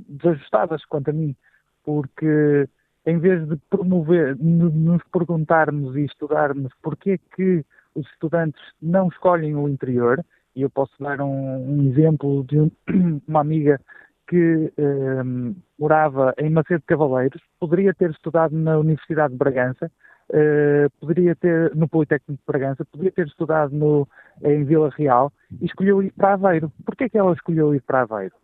desajustadas, 0.08 0.84
quanto 0.84 1.10
a 1.10 1.12
mim, 1.12 1.34
porque 1.82 2.68
em 3.04 3.18
vez 3.18 3.48
de 3.48 3.56
promover, 3.68 4.36
nos 4.38 5.02
perguntarmos 5.12 5.96
e 5.96 6.04
estudarmos 6.04 6.72
porquê 6.80 7.18
que 7.34 7.64
os 7.96 8.06
estudantes 8.12 8.62
não 8.80 9.08
escolhem 9.08 9.56
o 9.56 9.68
interior, 9.68 10.24
e 10.54 10.62
eu 10.62 10.70
posso 10.70 10.92
dar 11.00 11.20
um, 11.20 11.80
um 11.80 11.90
exemplo 11.90 12.44
de 12.44 12.60
um, 12.60 12.70
uma 13.26 13.40
amiga 13.40 13.80
que 14.28 14.72
um, 14.78 15.54
morava 15.78 16.34
em 16.38 16.50
Macedo 16.50 16.82
Cavaleiros, 16.86 17.40
poderia 17.58 17.92
ter 17.92 18.10
estudado 18.10 18.56
na 18.56 18.78
Universidade 18.78 19.32
de 19.32 19.38
Bragança, 19.38 19.90
uh, 20.30 20.90
poderia 21.00 21.34
ter 21.36 21.74
no 21.74 21.88
Politécnico 21.88 22.40
de 22.40 22.46
Bragança, 22.46 22.84
poderia 22.84 23.12
ter 23.12 23.26
estudado 23.26 23.74
no, 23.74 24.08
em 24.42 24.64
Vila 24.64 24.90
Real 24.96 25.32
e 25.60 25.66
escolheu 25.66 26.02
ir 26.02 26.12
para 26.12 26.34
Aveiro. 26.34 26.72
Porquê 26.84 27.08
que 27.08 27.18
ela 27.18 27.32
escolheu 27.32 27.74
ir 27.74 27.82
para 27.82 28.02
Aveiro? 28.02 28.34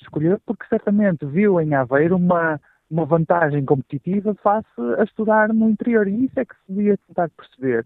Escolheu 0.00 0.40
porque 0.44 0.66
certamente 0.68 1.24
viu 1.26 1.60
em 1.60 1.74
Aveiro 1.74 2.16
uma, 2.16 2.60
uma 2.90 3.04
vantagem 3.04 3.64
competitiva 3.64 4.34
face 4.42 4.68
a 4.98 5.04
estudar 5.04 5.52
no 5.52 5.68
interior 5.68 6.06
e 6.08 6.26
isso 6.26 6.38
é 6.38 6.44
que 6.44 6.54
se 6.54 6.72
devia 6.72 6.98
tentar 7.06 7.30
perceber 7.30 7.84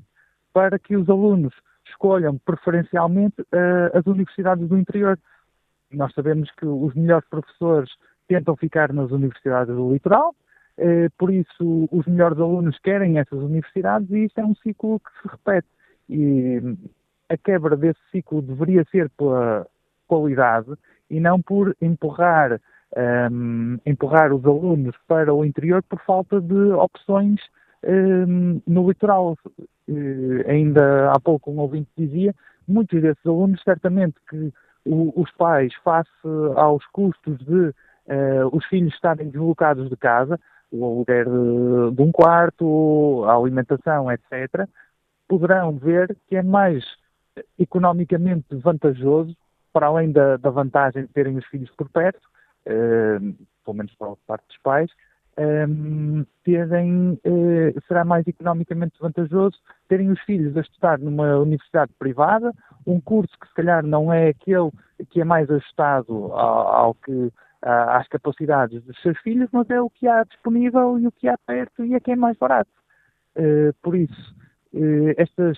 para 0.52 0.78
que 0.78 0.96
os 0.96 1.08
alunos 1.08 1.54
escolham 1.88 2.38
preferencialmente 2.38 3.40
uh, 3.40 3.96
as 3.96 4.06
universidades 4.06 4.68
do 4.68 4.78
interior. 4.78 5.18
Nós 5.92 6.12
sabemos 6.14 6.50
que 6.52 6.66
os 6.66 6.94
melhores 6.94 7.28
professores 7.28 7.90
tentam 8.28 8.56
ficar 8.56 8.92
nas 8.92 9.10
universidades 9.10 9.74
do 9.74 9.92
litoral, 9.92 10.34
uh, 10.78 11.10
por 11.18 11.32
isso 11.32 11.88
os 11.90 12.06
melhores 12.06 12.38
alunos 12.38 12.78
querem 12.78 13.18
essas 13.18 13.38
universidades 13.38 14.10
e 14.10 14.24
isto 14.24 14.38
é 14.38 14.44
um 14.44 14.54
ciclo 14.56 15.00
que 15.00 15.10
se 15.22 15.28
repete. 15.28 15.68
E 16.08 16.60
a 17.28 17.36
quebra 17.36 17.76
desse 17.76 18.00
ciclo 18.10 18.42
deveria 18.42 18.84
ser 18.90 19.08
pela 19.10 19.66
qualidade 20.06 20.72
e 21.10 21.20
não 21.20 21.40
por 21.40 21.74
empurrar, 21.80 22.60
um, 23.30 23.78
empurrar 23.86 24.32
os 24.32 24.44
alunos 24.44 24.94
para 25.06 25.32
o 25.32 25.44
interior 25.44 25.82
por 25.82 26.00
falta 26.00 26.40
de 26.40 26.72
opções 26.72 27.40
um, 27.84 28.60
no 28.66 28.88
litoral. 28.88 29.36
Uh, 29.88 30.48
ainda 30.48 31.10
há 31.10 31.20
pouco 31.20 31.50
um 31.50 31.58
ouvinte 31.58 31.88
dizia, 31.96 32.34
muitos 32.68 33.00
desses 33.00 33.24
alunos, 33.26 33.62
certamente 33.62 34.14
que 34.28 34.52
o, 34.84 35.20
os 35.20 35.30
pais, 35.32 35.74
face 35.84 36.10
aos 36.56 36.84
custos 36.86 37.38
de 37.38 37.68
uh, 38.06 38.48
os 38.52 38.64
filhos 38.66 38.92
estarem 38.94 39.28
deslocados 39.28 39.88
de 39.88 39.96
casa, 39.96 40.38
o 40.70 40.84
aluguer 40.84 41.26
de, 41.26 41.96
de 41.96 42.02
um 42.02 42.10
quarto, 42.10 43.24
a 43.26 43.34
alimentação, 43.34 44.10
etc., 44.10 44.66
poderão 45.28 45.78
ver 45.78 46.16
que 46.28 46.36
é 46.36 46.42
mais 46.42 46.84
economicamente 47.58 48.54
vantajoso, 48.56 49.36
para 49.72 49.86
além 49.86 50.12
da, 50.12 50.36
da 50.36 50.50
vantagem 50.50 51.02
de 51.02 51.08
terem 51.08 51.38
os 51.38 51.46
filhos 51.46 51.70
por 51.70 51.88
perto, 51.88 52.26
uh, 52.66 53.34
pelo 53.64 53.76
menos 53.76 53.94
para 53.94 54.12
a 54.12 54.16
parte 54.26 54.46
dos 54.48 54.58
pais, 54.58 54.90
um, 55.38 56.24
terem, 56.44 57.18
uh, 57.24 57.82
será 57.86 58.04
mais 58.04 58.26
economicamente 58.26 58.98
vantajoso 59.00 59.56
terem 59.88 60.10
os 60.10 60.20
filhos 60.20 60.56
a 60.56 60.60
estudar 60.60 60.98
numa 60.98 61.38
universidade 61.38 61.92
privada, 61.98 62.52
um 62.86 63.00
curso 63.00 63.32
que 63.40 63.48
se 63.48 63.54
calhar 63.54 63.84
não 63.84 64.12
é 64.12 64.28
aquele 64.28 64.70
que 65.10 65.20
é 65.20 65.24
mais 65.24 65.50
ajustado 65.50 66.32
ao, 66.32 66.68
ao 66.68 66.94
que 66.94 67.32
às 67.62 68.08
capacidades 68.08 68.82
dos 68.82 69.00
seus 69.00 69.16
filhos, 69.18 69.48
mas 69.52 69.70
é 69.70 69.80
o 69.80 69.88
que 69.88 70.08
há 70.08 70.24
disponível 70.24 70.98
e 70.98 71.06
o 71.06 71.12
que 71.12 71.28
há 71.28 71.38
perto 71.46 71.84
e 71.84 71.94
é 71.94 72.00
que 72.00 72.10
é 72.10 72.16
mais 72.16 72.36
barato. 72.36 72.70
Uh, 73.36 73.72
por 73.80 73.94
isso, 73.94 74.34
uh, 74.74 75.14
estas, 75.16 75.56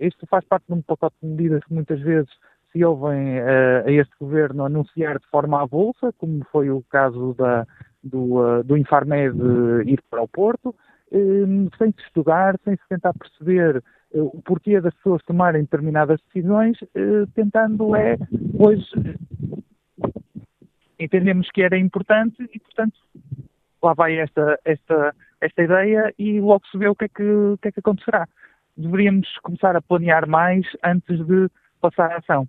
isto 0.00 0.26
faz 0.26 0.44
parte 0.44 0.66
de 0.68 0.74
um 0.74 0.82
pacote 0.82 1.16
de 1.22 1.28
medidas 1.28 1.64
que 1.64 1.72
muitas 1.72 1.98
vezes 2.00 2.30
se 2.70 2.84
ouvem 2.84 3.40
a 3.40 3.90
este 3.90 4.14
governo 4.20 4.66
anunciar 4.66 5.18
de 5.18 5.26
forma 5.28 5.62
avulsa, 5.62 6.12
como 6.18 6.44
foi 6.52 6.68
o 6.68 6.84
caso 6.90 7.32
da, 7.32 7.66
do, 8.08 8.40
uh, 8.40 8.64
do 8.64 8.76
Infarmed 8.76 9.38
ir 9.86 10.02
para 10.10 10.22
o 10.22 10.28
Porto, 10.28 10.74
um, 11.12 11.68
sem 11.78 11.92
se 11.92 12.02
estudar, 12.06 12.58
sem 12.64 12.74
se 12.76 12.82
tentar 12.88 13.12
perceber 13.14 13.82
uh, 14.12 14.24
o 14.24 14.42
porquê 14.42 14.80
das 14.80 14.94
pessoas 14.94 15.22
tomarem 15.24 15.62
determinadas 15.62 16.20
decisões, 16.26 16.80
uh, 16.82 17.26
tentando 17.34 17.94
é, 17.96 18.16
pois, 18.56 18.84
entendemos 20.98 21.48
que 21.50 21.62
era 21.62 21.78
importante 21.78 22.48
e, 22.52 22.58
portanto, 22.58 22.98
lá 23.82 23.94
vai 23.94 24.18
esta, 24.18 24.58
esta, 24.64 25.14
esta 25.40 25.62
ideia 25.62 26.12
e 26.18 26.40
logo 26.40 26.66
se 26.70 26.76
vê 26.76 26.88
o 26.88 26.94
que 26.94 27.04
é 27.04 27.08
que, 27.08 27.22
o 27.22 27.58
que, 27.58 27.68
é 27.68 27.72
que 27.72 27.80
acontecerá. 27.80 28.26
Deveríamos 28.76 29.28
começar 29.42 29.74
a 29.76 29.82
planear 29.82 30.28
mais 30.28 30.66
antes 30.84 31.24
de 31.26 31.48
passar 31.80 32.12
à 32.12 32.18
ação. 32.18 32.48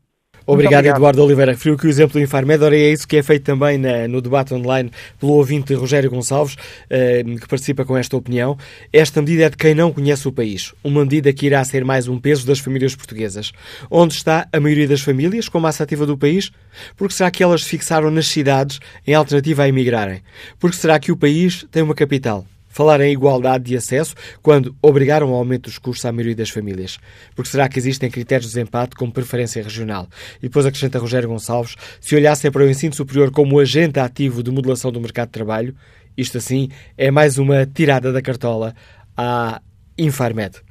Obrigado, 0.50 0.80
obrigado, 0.80 0.98
Eduardo 0.98 1.24
Oliveira. 1.24 1.52
Referiu 1.52 1.78
que 1.78 1.86
o 1.86 1.90
exemplo 1.90 2.14
do 2.14 2.24
Infarmed, 2.24 2.64
ora 2.64 2.76
é 2.76 2.92
isso 2.92 3.08
que 3.08 3.18
é 3.18 3.24
feito 3.24 3.44
também 3.44 3.78
na, 3.78 4.08
no 4.08 4.20
debate 4.20 4.54
online 4.54 4.90
pelo 5.20 5.34
ouvinte 5.34 5.74
Rogério 5.76 6.10
Gonçalves, 6.10 6.56
eh, 6.90 7.24
que 7.24 7.48
participa 7.48 7.86
com 7.86 7.96
esta 7.96 8.18
opinião. 8.18 8.58
Esta 8.92 9.22
medida 9.22 9.46
é 9.46 9.50
de 9.50 9.58
quem 9.58 9.76
não 9.76 9.94
conhece 9.94 10.28
o 10.28 10.32
país. 10.32 10.74
Uma 10.84 11.04
medida 11.04 11.32
que 11.32 11.46
irá 11.46 11.64
ser 11.64 11.86
mais 11.86 12.08
um 12.08 12.20
peso 12.20 12.48
das 12.48 12.58
famílias 12.58 12.96
portuguesas. 12.96 13.52
Onde 13.92 14.16
está 14.16 14.48
a 14.52 14.60
maioria 14.60 14.88
das 14.88 15.02
famílias 15.02 15.48
com 15.48 15.60
massa 15.60 15.84
ativa 15.84 16.06
do 16.06 16.18
país? 16.18 16.52
Porque 16.98 17.14
será 17.14 17.30
que 17.30 17.44
elas 17.44 17.64
se 17.64 17.70
fixaram 17.70 18.10
nas 18.10 18.28
cidades 18.28 18.80
em 19.06 19.14
alternativa 19.14 19.64
a 19.64 19.70
emigrarem? 19.70 20.22
Porque 20.58 20.78
será 20.78 21.00
que 21.00 21.12
o 21.12 21.18
país 21.18 21.66
tem 21.72 21.84
uma 21.84 21.94
capital? 21.94 22.46
Falar 22.80 23.02
em 23.02 23.12
igualdade 23.12 23.66
de 23.66 23.76
acesso 23.76 24.16
quando 24.42 24.74
obrigaram 24.82 25.28
ao 25.28 25.36
aumento 25.36 25.64
dos 25.64 25.78
custos 25.78 26.06
à 26.06 26.14
maioria 26.14 26.34
das 26.34 26.50
famílias? 26.50 26.98
Porque 27.36 27.52
será 27.52 27.68
que 27.68 27.78
existem 27.78 28.10
critérios 28.10 28.46
de 28.46 28.54
desempate 28.54 28.96
como 28.96 29.12
preferência 29.12 29.62
regional? 29.62 30.08
E 30.38 30.44
depois 30.44 30.66
acrescenta 30.66 30.98
Rogério 30.98 31.28
Gonçalves, 31.28 31.76
se 32.00 32.16
olhassem 32.16 32.50
para 32.50 32.64
o 32.64 32.70
ensino 32.70 32.96
superior 32.96 33.32
como 33.32 33.60
agente 33.60 34.00
ativo 34.00 34.42
de 34.42 34.50
modulação 34.50 34.94
do 34.94 35.02
mercado 35.02 35.28
de 35.28 35.34
trabalho, 35.34 35.76
isto 36.16 36.38
assim 36.38 36.70
é 36.98 37.12
mais 37.12 37.38
uma 37.38 37.66
tirada 37.66 38.14
da 38.14 38.22
cartola 38.22 38.74
à 39.18 39.62
Infarmed. 39.98 40.69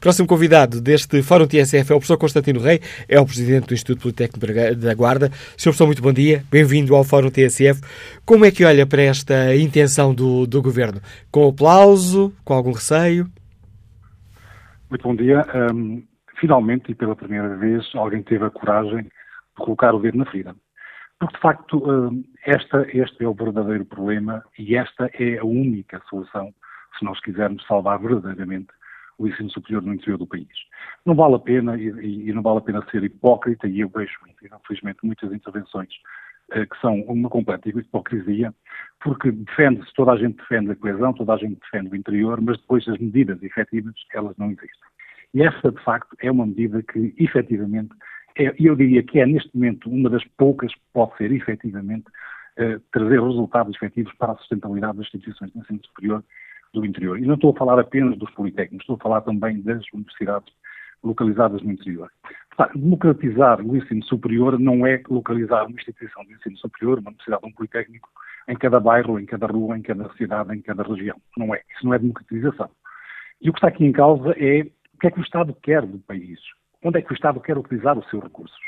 Próximo 0.00 0.26
convidado 0.26 0.80
deste 0.80 1.22
Fórum 1.22 1.46
TSF 1.46 1.92
é 1.92 1.94
o 1.94 1.98
professor 1.98 2.18
Constantino 2.18 2.60
Rei, 2.60 2.80
é 3.08 3.20
o 3.20 3.24
presidente 3.26 3.68
do 3.68 3.74
Instituto 3.74 4.02
Politécnico 4.02 4.46
da 4.76 4.94
Guarda. 4.94 5.30
Senhor 5.56 5.72
professor, 5.72 5.86
muito 5.86 6.02
bom 6.02 6.12
dia, 6.12 6.44
bem-vindo 6.50 6.94
ao 6.94 7.04
Fórum 7.04 7.30
TSF. 7.30 7.80
Como 8.24 8.44
é 8.44 8.50
que 8.50 8.64
olha 8.64 8.86
para 8.86 9.02
esta 9.02 9.54
intenção 9.56 10.14
do, 10.14 10.46
do 10.46 10.62
governo? 10.62 11.00
Com 11.30 11.48
aplauso, 11.48 12.32
com 12.44 12.54
algum 12.54 12.72
receio? 12.72 13.26
Muito 14.88 15.02
bom 15.02 15.14
dia. 15.14 15.46
Um, 15.72 16.02
finalmente, 16.40 16.90
e 16.90 16.94
pela 16.94 17.14
primeira 17.14 17.56
vez, 17.56 17.88
alguém 17.94 18.22
teve 18.22 18.44
a 18.44 18.50
coragem 18.50 19.02
de 19.04 19.10
colocar 19.56 19.94
o 19.94 20.00
dedo 20.00 20.18
na 20.18 20.24
ferida. 20.24 20.54
Porque, 21.18 21.36
de 21.36 21.42
facto, 21.42 21.78
um, 21.88 22.24
esta, 22.46 22.86
este 22.92 23.24
é 23.24 23.28
o 23.28 23.34
verdadeiro 23.34 23.84
problema 23.84 24.42
e 24.58 24.74
esta 24.74 25.10
é 25.14 25.38
a 25.38 25.44
única 25.44 26.00
solução 26.08 26.52
se 26.98 27.04
nós 27.04 27.20
quisermos 27.20 27.64
salvar 27.66 27.98
verdadeiramente 28.00 28.68
o 29.20 29.28
ensino 29.28 29.50
superior 29.50 29.82
no 29.82 29.92
interior 29.92 30.16
do 30.16 30.26
país. 30.26 30.48
Não 31.04 31.14
vale 31.14 31.34
a 31.34 31.38
pena, 31.38 31.76
e, 31.76 32.28
e 32.28 32.32
não 32.32 32.42
vale 32.42 32.58
a 32.58 32.62
pena 32.62 32.84
ser 32.90 33.04
hipócrita, 33.04 33.68
e 33.68 33.80
eu 33.80 33.88
vejo, 33.88 34.14
infelizmente, 34.42 34.98
muitas 35.02 35.30
intervenções 35.30 35.90
eh, 36.52 36.64
que 36.64 36.80
são 36.80 37.02
uma 37.02 37.28
completa 37.28 37.68
hipocrisia, 37.68 38.54
porque 39.04 39.30
defende-se, 39.30 39.92
toda 39.94 40.12
a 40.12 40.16
gente 40.16 40.38
defende 40.38 40.70
a 40.70 40.76
coesão, 40.76 41.12
toda 41.12 41.34
a 41.34 41.36
gente 41.36 41.60
defende 41.60 41.92
o 41.92 41.96
interior, 41.96 42.40
mas 42.40 42.58
depois 42.58 42.88
as 42.88 42.98
medidas 42.98 43.42
efetivas, 43.42 43.94
elas 44.14 44.34
não 44.38 44.46
existem. 44.46 44.90
E 45.34 45.42
essa, 45.42 45.70
de 45.70 45.84
facto, 45.84 46.16
é 46.20 46.30
uma 46.30 46.46
medida 46.46 46.82
que, 46.82 47.14
efetivamente, 47.18 47.90
é, 48.38 48.54
eu 48.58 48.74
diria 48.74 49.02
que 49.02 49.20
é, 49.20 49.26
neste 49.26 49.54
momento, 49.54 49.90
uma 49.90 50.08
das 50.08 50.24
poucas 50.38 50.72
que 50.74 50.80
pode 50.94 51.14
ser, 51.18 51.30
efetivamente, 51.30 52.06
eh, 52.56 52.80
trazer 52.90 53.20
resultados 53.20 53.76
efetivos 53.76 54.14
para 54.14 54.32
a 54.32 54.36
sustentabilidade 54.36 54.96
das 54.96 55.06
instituições 55.06 55.52
de 55.52 55.58
ensino 55.58 55.80
superior 55.84 56.24
do 56.72 56.84
interior. 56.84 57.18
E 57.18 57.26
não 57.26 57.34
estou 57.34 57.50
a 57.50 57.58
falar 57.58 57.78
apenas 57.78 58.16
dos 58.18 58.30
politécnicos, 58.30 58.82
estou 58.82 58.96
a 58.96 59.02
falar 59.02 59.20
também 59.22 59.60
das 59.62 59.82
universidades 59.92 60.52
localizadas 61.02 61.62
no 61.62 61.72
interior. 61.72 62.10
Democratizar 62.74 63.60
o 63.62 63.76
ensino 63.76 64.04
superior 64.04 64.58
não 64.58 64.86
é 64.86 65.02
localizar 65.08 65.64
uma 65.64 65.74
instituição 65.74 66.24
de 66.24 66.34
ensino 66.34 66.56
superior, 66.58 66.98
uma 66.98 67.08
universidade, 67.08 67.46
um 67.46 67.52
politécnico, 67.52 68.08
em 68.48 68.56
cada 68.56 68.78
bairro, 68.78 69.18
em 69.18 69.24
cada 69.24 69.46
rua, 69.46 69.78
em 69.78 69.82
cada 69.82 70.12
cidade, 70.14 70.54
em 70.54 70.60
cada 70.60 70.82
região. 70.82 71.16
Não 71.36 71.54
é. 71.54 71.62
Isso 71.74 71.84
não 71.84 71.94
é 71.94 71.98
democratização. 71.98 72.70
E 73.40 73.48
o 73.48 73.52
que 73.52 73.58
está 73.58 73.68
aqui 73.68 73.84
em 73.84 73.92
causa 73.92 74.34
é 74.36 74.62
o 74.94 74.98
que 75.00 75.06
é 75.06 75.10
que 75.10 75.20
o 75.20 75.22
Estado 75.22 75.56
quer 75.62 75.86
do 75.86 75.98
país. 76.00 76.38
Onde 76.82 76.98
é 76.98 77.02
que 77.02 77.12
o 77.12 77.14
Estado 77.14 77.40
quer 77.40 77.56
utilizar 77.56 77.98
os 77.98 78.08
seus 78.10 78.22
recursos? 78.22 78.58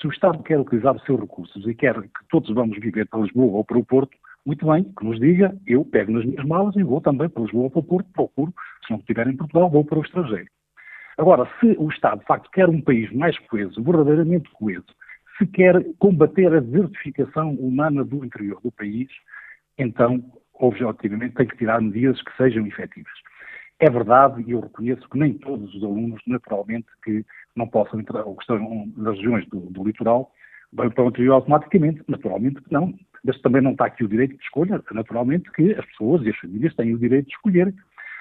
Se 0.00 0.06
o 0.06 0.10
Estado 0.10 0.42
quer 0.42 0.58
utilizar 0.58 0.94
os 0.94 1.04
seus 1.04 1.20
recursos 1.20 1.66
e 1.66 1.74
quer 1.74 1.94
que 2.00 2.28
todos 2.30 2.52
vamos 2.52 2.78
viver 2.78 3.06
para 3.06 3.20
Lisboa 3.20 3.58
ou 3.58 3.64
para 3.64 3.78
o 3.78 3.84
Porto, 3.84 4.16
muito 4.48 4.66
bem, 4.66 4.82
que 4.82 5.04
nos 5.04 5.20
diga, 5.20 5.54
eu 5.66 5.84
pego 5.84 6.10
nas 6.10 6.24
minhas 6.24 6.42
malas 6.46 6.74
e 6.74 6.82
vou 6.82 7.02
também 7.02 7.28
para 7.28 7.42
Lisboa, 7.42 7.68
para 7.68 7.80
o 7.80 7.82
Porto, 7.82 8.08
procuro, 8.14 8.54
se 8.82 8.90
não 8.90 8.98
estiver 8.98 9.28
em 9.28 9.36
Portugal, 9.36 9.68
vou 9.68 9.84
para 9.84 9.98
o 9.98 10.02
estrangeiro. 10.02 10.48
Agora, 11.18 11.46
se 11.60 11.76
o 11.78 11.90
Estado, 11.90 12.20
de 12.20 12.24
facto, 12.24 12.50
quer 12.50 12.66
um 12.66 12.80
país 12.80 13.12
mais 13.12 13.38
coeso, 13.40 13.82
verdadeiramente 13.82 14.48
coeso, 14.52 14.86
se 15.36 15.46
quer 15.48 15.84
combater 15.98 16.50
a 16.54 16.60
desertificação 16.60 17.50
humana 17.56 18.02
do 18.02 18.24
interior 18.24 18.58
do 18.62 18.72
país, 18.72 19.08
então, 19.76 20.24
objetivamente, 20.54 21.34
tem 21.34 21.46
que 21.46 21.58
tirar 21.58 21.82
medidas 21.82 22.22
que 22.22 22.34
sejam 22.38 22.66
efetivas. 22.66 23.12
É 23.78 23.90
verdade, 23.90 24.42
e 24.46 24.52
eu 24.52 24.60
reconheço 24.60 25.06
que 25.10 25.18
nem 25.18 25.34
todos 25.34 25.74
os 25.74 25.84
alunos, 25.84 26.22
naturalmente, 26.26 26.86
que 27.04 27.22
não 27.54 27.68
possam 27.68 28.00
entrar, 28.00 28.24
ou 28.24 28.34
que 28.34 28.44
estão 28.44 28.90
nas 28.96 29.14
regiões 29.16 29.46
do, 29.48 29.60
do 29.60 29.84
litoral, 29.84 30.32
vai 30.72 30.88
para 30.88 31.04
o 31.04 31.08
interior 31.08 31.34
automaticamente? 31.34 32.02
Naturalmente 32.08 32.62
que 32.62 32.72
não. 32.72 32.94
Mas 33.24 33.40
também 33.40 33.62
não 33.62 33.72
está 33.72 33.86
aqui 33.86 34.04
o 34.04 34.08
direito 34.08 34.36
de 34.36 34.42
escolha. 34.42 34.82
Naturalmente 34.92 35.50
que 35.52 35.72
as 35.72 35.84
pessoas 35.86 36.24
e 36.24 36.30
as 36.30 36.36
famílias 36.36 36.74
têm 36.74 36.94
o 36.94 36.98
direito 36.98 37.26
de 37.26 37.34
escolher. 37.34 37.74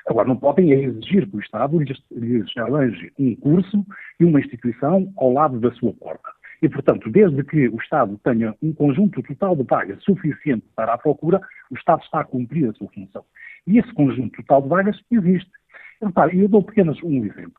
Agora, 0.07 0.27
não 0.27 0.37
podem 0.37 0.71
exigir 0.71 1.29
que 1.29 1.35
o 1.35 1.39
Estado 1.39 1.79
lhes, 1.79 2.01
lhes 2.11 2.57
arranje 2.57 3.11
um 3.19 3.35
curso 3.35 3.85
e 4.19 4.25
uma 4.25 4.39
instituição 4.39 5.11
ao 5.17 5.33
lado 5.33 5.59
da 5.59 5.71
sua 5.71 5.93
porta. 5.93 6.29
E, 6.61 6.69
portanto, 6.69 7.09
desde 7.09 7.43
que 7.43 7.67
o 7.67 7.75
Estado 7.75 8.19
tenha 8.23 8.55
um 8.63 8.73
conjunto 8.73 9.21
total 9.21 9.55
de 9.55 9.63
vagas 9.63 10.01
suficiente 10.03 10.65
para 10.75 10.93
a 10.93 10.97
procura, 10.97 11.41
o 11.69 11.75
Estado 11.75 12.01
está 12.03 12.21
a 12.21 12.23
cumprir 12.23 12.69
a 12.69 12.73
sua 12.73 12.87
função. 12.89 13.23
E 13.67 13.77
esse 13.77 13.93
conjunto 13.93 14.37
total 14.37 14.61
de 14.61 14.69
vagas 14.69 14.99
existe. 15.11 15.51
Repare, 16.01 16.39
eu 16.39 16.47
dou 16.47 16.61
apenas 16.61 16.97
um 17.03 17.25
exemplo 17.25 17.53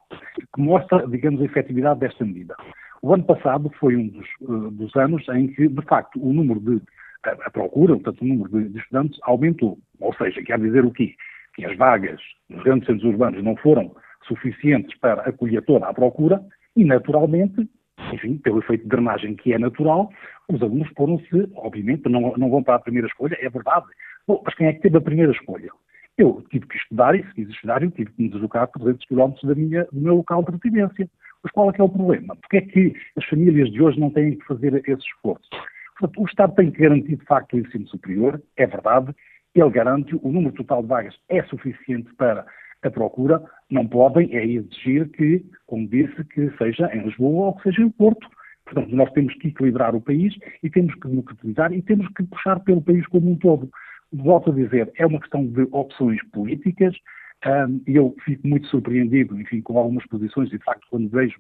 que 0.55 0.60
mostra, 0.60 1.06
digamos, 1.06 1.40
a 1.40 1.44
efetividade 1.44 2.01
desta 2.01 2.24
medida. 2.24 2.56
O 3.02 3.12
ano 3.12 3.24
passado 3.24 3.70
foi 3.78 3.94
um 3.97 4.09
dos, 4.09 4.27
uh, 4.40 4.70
dos 4.70 4.94
anos 4.97 5.28
em 5.28 5.48
que, 5.48 5.69
de 5.69 5.82
facto, 5.82 6.20
o 6.20 6.32
número 6.32 6.60
de 6.60 6.81
a, 7.24 7.31
a 7.31 7.51
procura, 7.51 7.95
portanto, 7.95 8.23
o 8.23 8.27
número 8.27 8.51
de, 8.51 8.69
de, 8.70 8.78
estudantes 8.78 9.19
aumentou. 9.23 9.78
Ou 10.01 10.15
seja, 10.15 10.43
quer 10.43 10.59
dizer 10.59 10.85
o 10.85 10.90
quê? 10.90 11.15
Que 11.55 11.65
as 11.65 11.77
vagas 11.77 12.20
nos 12.49 12.62
grandes 12.62 12.86
centros 12.86 13.05
urbanos 13.05 13.43
não 13.43 13.57
foram 13.57 13.95
suficientes 14.27 14.97
para 14.99 15.23
acolher 15.23 15.62
toda 15.62 15.86
a 15.86 15.95
procura 15.95 16.40
e, 16.77 16.85
naturalmente, 16.85 17.69
enfim, 18.12 18.39
pelo 18.39 18.61
efeito 18.61 18.82
de 18.82 18.89
drenagem 18.89 19.35
que 19.35 19.53
é 19.53 19.59
natural, 19.59 20.11
os 20.49 20.62
alunos 20.62 20.89
foram-se, 20.97 21.51
obviamente, 21.57 22.09
não, 22.09 22.32
não 22.36 22.51
vão 22.51 22.62
para 22.62 22.77
a 22.77 22.81
primeira 22.81 23.09
escolha, 23.09 23.36
é 23.40 23.49
verdade. 23.49 23.86
Bom, 24.27 24.43
mas 24.45 24.55
quem 24.55 24.66
é 24.66 24.73
que 24.73 24.81
teve 24.81 24.97
a 24.97 25.01
primeira 25.01 25.32
escolha? 25.32 25.70
Eu 26.16 26.45
tive 26.51 26.66
que 26.66 26.77
estudar 26.77 27.15
e, 27.15 27.24
se 27.24 27.35
quis 27.35 27.49
estudar, 27.49 27.82
eu 27.82 27.90
tive 27.90 28.11
que 28.12 28.23
me 28.23 28.28
deslocar 28.28 28.66
por 28.69 28.81
300 28.81 29.07
km 29.07 29.32
da 29.45 29.55
minha, 29.55 29.85
do 29.93 30.01
meu 30.01 30.16
local 30.16 30.43
de 30.43 30.53
residência. 30.53 31.09
Mas 31.43 31.53
qual 31.53 31.70
é 31.70 31.73
que 31.73 31.81
é 31.81 31.85
o 31.85 31.89
problema? 31.89 32.35
Porque 32.36 32.57
é 32.57 32.61
que 32.61 32.93
as 33.16 33.24
famílias 33.27 33.70
de 33.70 33.81
hoje 33.81 34.01
não 34.01 34.11
têm 34.11 34.36
que 34.36 34.45
fazer 34.45 34.74
esse 34.89 35.07
esforço? 35.07 35.49
Portanto, 35.98 36.22
o 36.22 36.26
Estado 36.26 36.54
tem 36.54 36.70
que 36.70 36.80
garantir, 36.80 37.16
de 37.16 37.24
facto, 37.24 37.54
o 37.54 37.58
ensino 37.58 37.86
superior, 37.88 38.40
é 38.56 38.66
verdade, 38.66 39.14
ele 39.54 39.70
garante, 39.70 40.14
o 40.22 40.30
número 40.30 40.54
total 40.54 40.82
de 40.82 40.88
vagas 40.88 41.14
é 41.28 41.42
suficiente 41.44 42.14
para 42.14 42.46
a 42.82 42.90
procura, 42.90 43.42
não 43.70 43.86
podem 43.86 44.34
é 44.36 44.46
exigir 44.46 45.08
que, 45.10 45.44
como 45.66 45.88
disse, 45.88 46.24
que 46.26 46.50
seja 46.56 46.88
em 46.94 47.02
Lisboa 47.02 47.46
ou 47.46 47.54
que 47.54 47.64
seja 47.64 47.82
em 47.82 47.90
Porto. 47.90 48.28
Portanto, 48.64 48.94
nós 48.94 49.10
temos 49.12 49.34
que 49.34 49.48
equilibrar 49.48 49.94
o 49.94 50.00
país 50.00 50.34
e 50.62 50.70
temos 50.70 50.94
que 50.94 51.08
democratizar 51.08 51.72
e 51.72 51.82
temos 51.82 52.06
que 52.14 52.22
puxar 52.22 52.60
pelo 52.60 52.82
país 52.82 53.04
como 53.08 53.30
um 53.30 53.36
todo. 53.36 53.68
Volto 54.12 54.50
a 54.50 54.54
dizer, 54.54 54.92
é 54.96 55.06
uma 55.06 55.20
questão 55.20 55.44
de 55.46 55.66
opções 55.72 56.22
políticas, 56.30 56.94
e 57.86 57.96
eu 57.96 58.14
fico 58.24 58.46
muito 58.46 58.66
surpreendido, 58.68 59.40
enfim, 59.40 59.60
com 59.60 59.78
algumas 59.78 60.06
posições, 60.06 60.50
de 60.50 60.58
facto, 60.58 60.86
quando 60.90 61.08
vejo, 61.08 61.38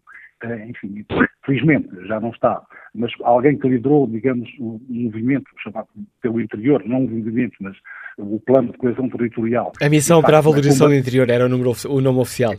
enfim, 0.68 1.04
felizmente 1.44 1.88
já 2.06 2.20
não 2.20 2.30
está, 2.30 2.62
mas 2.94 3.12
alguém 3.22 3.58
que 3.58 3.68
liderou, 3.68 4.06
digamos, 4.06 4.48
um 4.60 4.80
movimento 4.88 5.46
chamado 5.62 5.88
pelo 6.20 6.40
interior, 6.40 6.82
não 6.86 6.98
um 6.98 7.08
movimento, 7.08 7.56
mas 7.60 7.76
o 8.18 8.40
plano 8.40 8.72
de 8.72 8.78
coesão 8.78 9.08
territorial. 9.08 9.72
A 9.80 9.88
missão 9.88 10.22
para 10.22 10.38
a 10.38 10.40
valorização 10.40 10.88
do 10.88 10.94
interior 10.94 11.30
era 11.30 11.46
o, 11.46 11.48
número, 11.48 11.72
o 11.88 12.00
nome 12.00 12.18
oficial. 12.18 12.54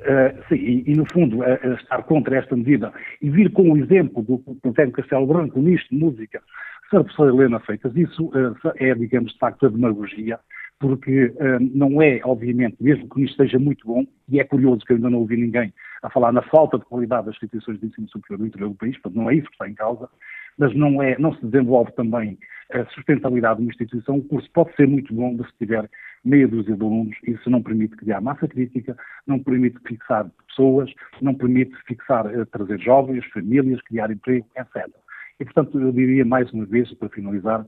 Uh, 0.00 0.36
sim, 0.48 0.56
e, 0.56 0.90
e, 0.90 0.94
no 0.94 1.06
fundo, 1.10 1.38
uh, 1.38 1.42
uh, 1.42 1.74
estar 1.74 2.02
contra 2.02 2.36
esta 2.36 2.54
medida 2.54 2.92
e 3.22 3.30
vir 3.30 3.50
com 3.50 3.70
o 3.70 3.76
exemplo 3.78 4.22
do 4.22 4.38
Politécnico 4.38 5.00
Castelo 5.00 5.26
Branco, 5.26 5.58
nisto, 5.60 5.94
música, 5.94 6.42
Sra. 6.88 7.02
Professora 7.04 7.32
Helena 7.32 7.60
Feitas, 7.60 7.96
isso 7.96 8.30
é, 8.76 8.94
digamos, 8.94 9.32
de 9.32 9.38
facto, 9.38 9.64
a 9.64 9.70
demagogia 9.70 10.38
porque 10.78 11.32
não 11.72 12.02
é, 12.02 12.20
obviamente, 12.24 12.76
mesmo 12.78 13.08
que 13.08 13.22
isto 13.22 13.42
esteja 13.42 13.58
muito 13.58 13.86
bom, 13.86 14.04
e 14.28 14.38
é 14.38 14.44
curioso 14.44 14.84
que 14.84 14.92
eu 14.92 14.96
ainda 14.96 15.08
não 15.08 15.20
ouvi 15.20 15.36
ninguém 15.36 15.72
a 16.04 16.10
falar 16.10 16.32
na 16.32 16.42
falta 16.42 16.78
de 16.78 16.84
qualidade 16.84 17.26
das 17.26 17.34
instituições 17.34 17.80
de 17.80 17.86
ensino 17.86 18.08
superior 18.08 18.38
no 18.38 18.46
interior 18.46 18.68
do 18.68 18.74
país, 18.74 18.94
portanto 18.98 19.16
não 19.16 19.30
é 19.30 19.34
isso 19.34 19.46
que 19.46 19.54
está 19.54 19.68
em 19.68 19.74
causa, 19.74 20.08
mas 20.58 20.74
não, 20.76 21.02
é, 21.02 21.18
não 21.18 21.34
se 21.34 21.44
desenvolve 21.46 21.90
também 21.92 22.38
a 22.72 22.84
sustentabilidade 22.86 23.56
de 23.56 23.62
uma 23.62 23.70
instituição. 23.70 24.18
O 24.18 24.24
curso 24.24 24.48
pode 24.52 24.74
ser 24.76 24.86
muito 24.86 25.12
bom 25.12 25.36
se 25.36 25.58
tiver 25.58 25.90
meia 26.24 26.46
dúzia 26.46 26.76
de 26.76 26.82
alunos, 26.82 27.16
isso 27.26 27.48
não 27.48 27.62
permite 27.62 27.96
criar 27.96 28.20
massa 28.20 28.46
crítica, 28.46 28.96
não 29.26 29.38
permite 29.38 29.78
fixar 29.86 30.30
pessoas, 30.46 30.92
não 31.20 31.34
permite 31.34 31.74
fixar, 31.86 32.26
uh, 32.26 32.46
trazer 32.46 32.78
jovens, 32.80 33.24
famílias, 33.32 33.80
criar 33.82 34.10
emprego, 34.10 34.46
etc. 34.56 34.86
E, 35.40 35.44
portanto, 35.44 35.80
eu 35.80 35.90
diria 35.90 36.24
mais 36.24 36.52
uma 36.52 36.66
vez, 36.66 36.92
para 36.94 37.08
finalizar, 37.08 37.66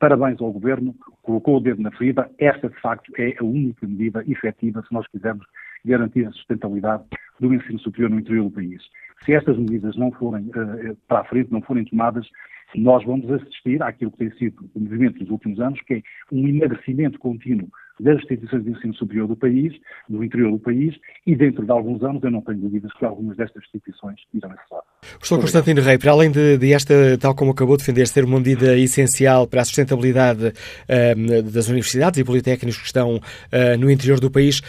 Parabéns 0.00 0.40
ao 0.40 0.52
Governo, 0.52 0.92
colocou 1.22 1.56
o 1.56 1.60
dedo 1.60 1.80
na 1.80 1.92
ferida. 1.92 2.28
Esta, 2.38 2.68
de 2.68 2.80
facto, 2.80 3.12
é 3.16 3.36
a 3.38 3.44
única 3.44 3.86
medida 3.86 4.24
efetiva 4.26 4.82
se 4.82 4.92
nós 4.92 5.06
quisermos 5.06 5.46
garantir 5.84 6.26
a 6.26 6.32
sustentabilidade 6.32 7.04
do 7.40 7.52
ensino 7.54 7.78
superior 7.78 8.10
no 8.10 8.20
interior 8.20 8.44
do 8.44 8.50
país. 8.50 8.82
Se 9.24 9.32
estas 9.32 9.56
medidas 9.58 9.96
não 9.96 10.12
forem 10.12 10.44
uh, 10.46 10.96
para 11.06 11.20
a 11.20 11.24
frente, 11.24 11.52
não 11.52 11.60
forem 11.62 11.84
tomadas, 11.84 12.26
nós 12.74 13.04
vamos 13.04 13.30
assistir 13.30 13.82
àquilo 13.82 14.10
que 14.10 14.18
tem 14.18 14.30
sido 14.38 14.70
o 14.74 14.80
movimento 14.80 15.18
dos 15.18 15.30
últimos 15.30 15.58
anos, 15.60 15.80
que 15.82 15.94
é 15.94 16.02
um 16.30 16.46
emagrecimento 16.46 17.18
contínuo 17.18 17.68
das 18.00 18.16
instituições 18.18 18.62
de 18.62 18.70
ensino 18.70 18.94
superior 18.94 19.26
do 19.26 19.36
país, 19.36 19.72
do 20.08 20.22
interior 20.22 20.52
do 20.52 20.58
país, 20.58 20.94
e 21.26 21.34
dentro 21.34 21.64
de 21.64 21.70
alguns 21.72 22.02
anos 22.02 22.22
eu 22.22 22.30
não 22.30 22.40
tenho 22.42 22.58
dúvidas 22.58 22.92
que 22.92 23.04
algumas 23.04 23.36
destas 23.36 23.62
instituições 23.64 24.20
irão 24.32 24.50
encerrar. 24.50 24.82
Professor 25.00 25.40
Constantino 25.40 25.80
Rei, 25.80 25.98
para 25.98 26.12
além 26.12 26.30
de, 26.30 26.58
de, 26.58 26.72
esta, 26.72 26.94
tal 27.18 27.34
como 27.34 27.50
acabou 27.50 27.76
de 27.76 27.82
defender, 27.82 28.06
ser 28.06 28.24
uma 28.24 28.38
medida 28.38 28.76
essencial 28.78 29.48
para 29.48 29.62
a 29.62 29.64
sustentabilidade 29.64 30.46
uh, 30.48 31.42
das 31.42 31.68
universidades 31.68 32.20
e 32.20 32.24
politécnicos 32.24 32.78
que 32.78 32.86
estão 32.86 33.16
uh, 33.16 33.78
no 33.80 33.90
interior 33.90 34.20
do 34.20 34.30
país, 34.30 34.62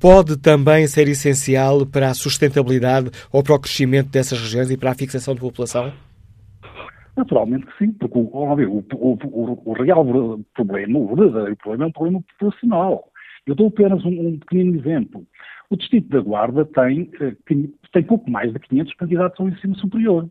pode 0.00 0.36
também 0.38 0.86
ser 0.86 1.08
essencial 1.08 1.86
para 1.86 2.08
a 2.10 2.14
sustentabilidade 2.14 3.10
ou 3.32 3.42
para 3.42 3.54
o 3.54 3.60
crescimento 3.60 4.10
dessas 4.10 4.40
regiões 4.40 4.70
e 4.70 4.76
para 4.76 4.90
a 4.90 4.94
fixação 4.94 5.34
de 5.34 5.40
população? 5.40 5.92
Naturalmente 7.16 7.66
que 7.66 7.78
sim, 7.78 7.92
porque 7.92 8.18
o, 8.18 8.22
o, 8.22 8.84
o, 8.94 9.62
o 9.64 9.72
real 9.72 10.04
problema, 10.54 10.98
o 10.98 11.14
verdadeiro 11.14 11.56
problema 11.56 11.84
é 11.84 11.86
um 11.86 11.92
problema 11.92 12.22
populacional. 12.22 13.04
Eu 13.46 13.54
dou 13.54 13.68
apenas 13.68 14.04
um, 14.04 14.38
um 14.52 14.74
exemplo. 14.74 15.24
O 15.70 15.76
Distrito 15.76 16.08
da 16.08 16.20
Guarda 16.20 16.64
tem, 16.64 17.10
eh, 17.20 17.34
tem 17.92 18.02
pouco 18.02 18.30
mais 18.30 18.52
de 18.52 18.58
500 18.58 18.94
candidatos 18.94 19.40
ao 19.40 19.48
ensino 19.48 19.76
superior. 19.76 20.28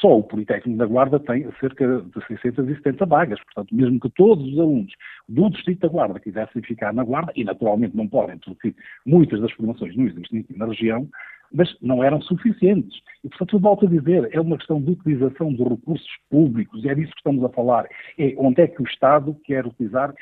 Só 0.00 0.18
o 0.18 0.22
Politécnico 0.22 0.78
da 0.78 0.86
Guarda 0.86 1.18
tem 1.20 1.48
cerca 1.60 2.02
de 2.02 2.26
670 2.26 3.06
vagas, 3.06 3.40
portanto, 3.44 3.74
mesmo 3.74 4.00
que 4.00 4.10
todos 4.10 4.44
os 4.52 4.58
alunos 4.58 4.92
do 5.28 5.48
Distrito 5.50 5.80
da 5.80 5.88
Guarda 5.88 6.20
quisessem 6.20 6.62
ficar 6.62 6.92
na 6.92 7.04
Guarda, 7.04 7.32
e 7.36 7.44
naturalmente 7.44 7.96
não 7.96 8.08
podem, 8.08 8.38
porque 8.38 8.74
muitas 9.06 9.40
das 9.40 9.52
formações 9.52 9.96
não 9.96 10.06
existem 10.06 10.44
na 10.56 10.66
região, 10.66 11.08
mas 11.52 11.76
não 11.80 12.02
eram 12.02 12.20
suficientes. 12.22 13.00
E, 13.24 13.28
portanto, 13.28 13.56
eu 13.56 13.60
volto 13.60 13.86
a 13.86 13.88
dizer, 13.88 14.28
é 14.32 14.40
uma 14.40 14.56
questão 14.56 14.80
de 14.80 14.92
utilização 14.92 15.52
de 15.52 15.62
recursos 15.62 16.10
públicos, 16.28 16.84
é 16.84 16.94
disso 16.94 17.12
que 17.12 17.18
estamos 17.18 17.44
a 17.44 17.48
falar. 17.48 17.86
É 18.18 18.34
onde 18.38 18.62
é 18.62 18.66
que 18.66 18.82
o 18.82 18.86
Estado 18.86 19.36
quer 19.44 19.66
utilizar 19.66 20.14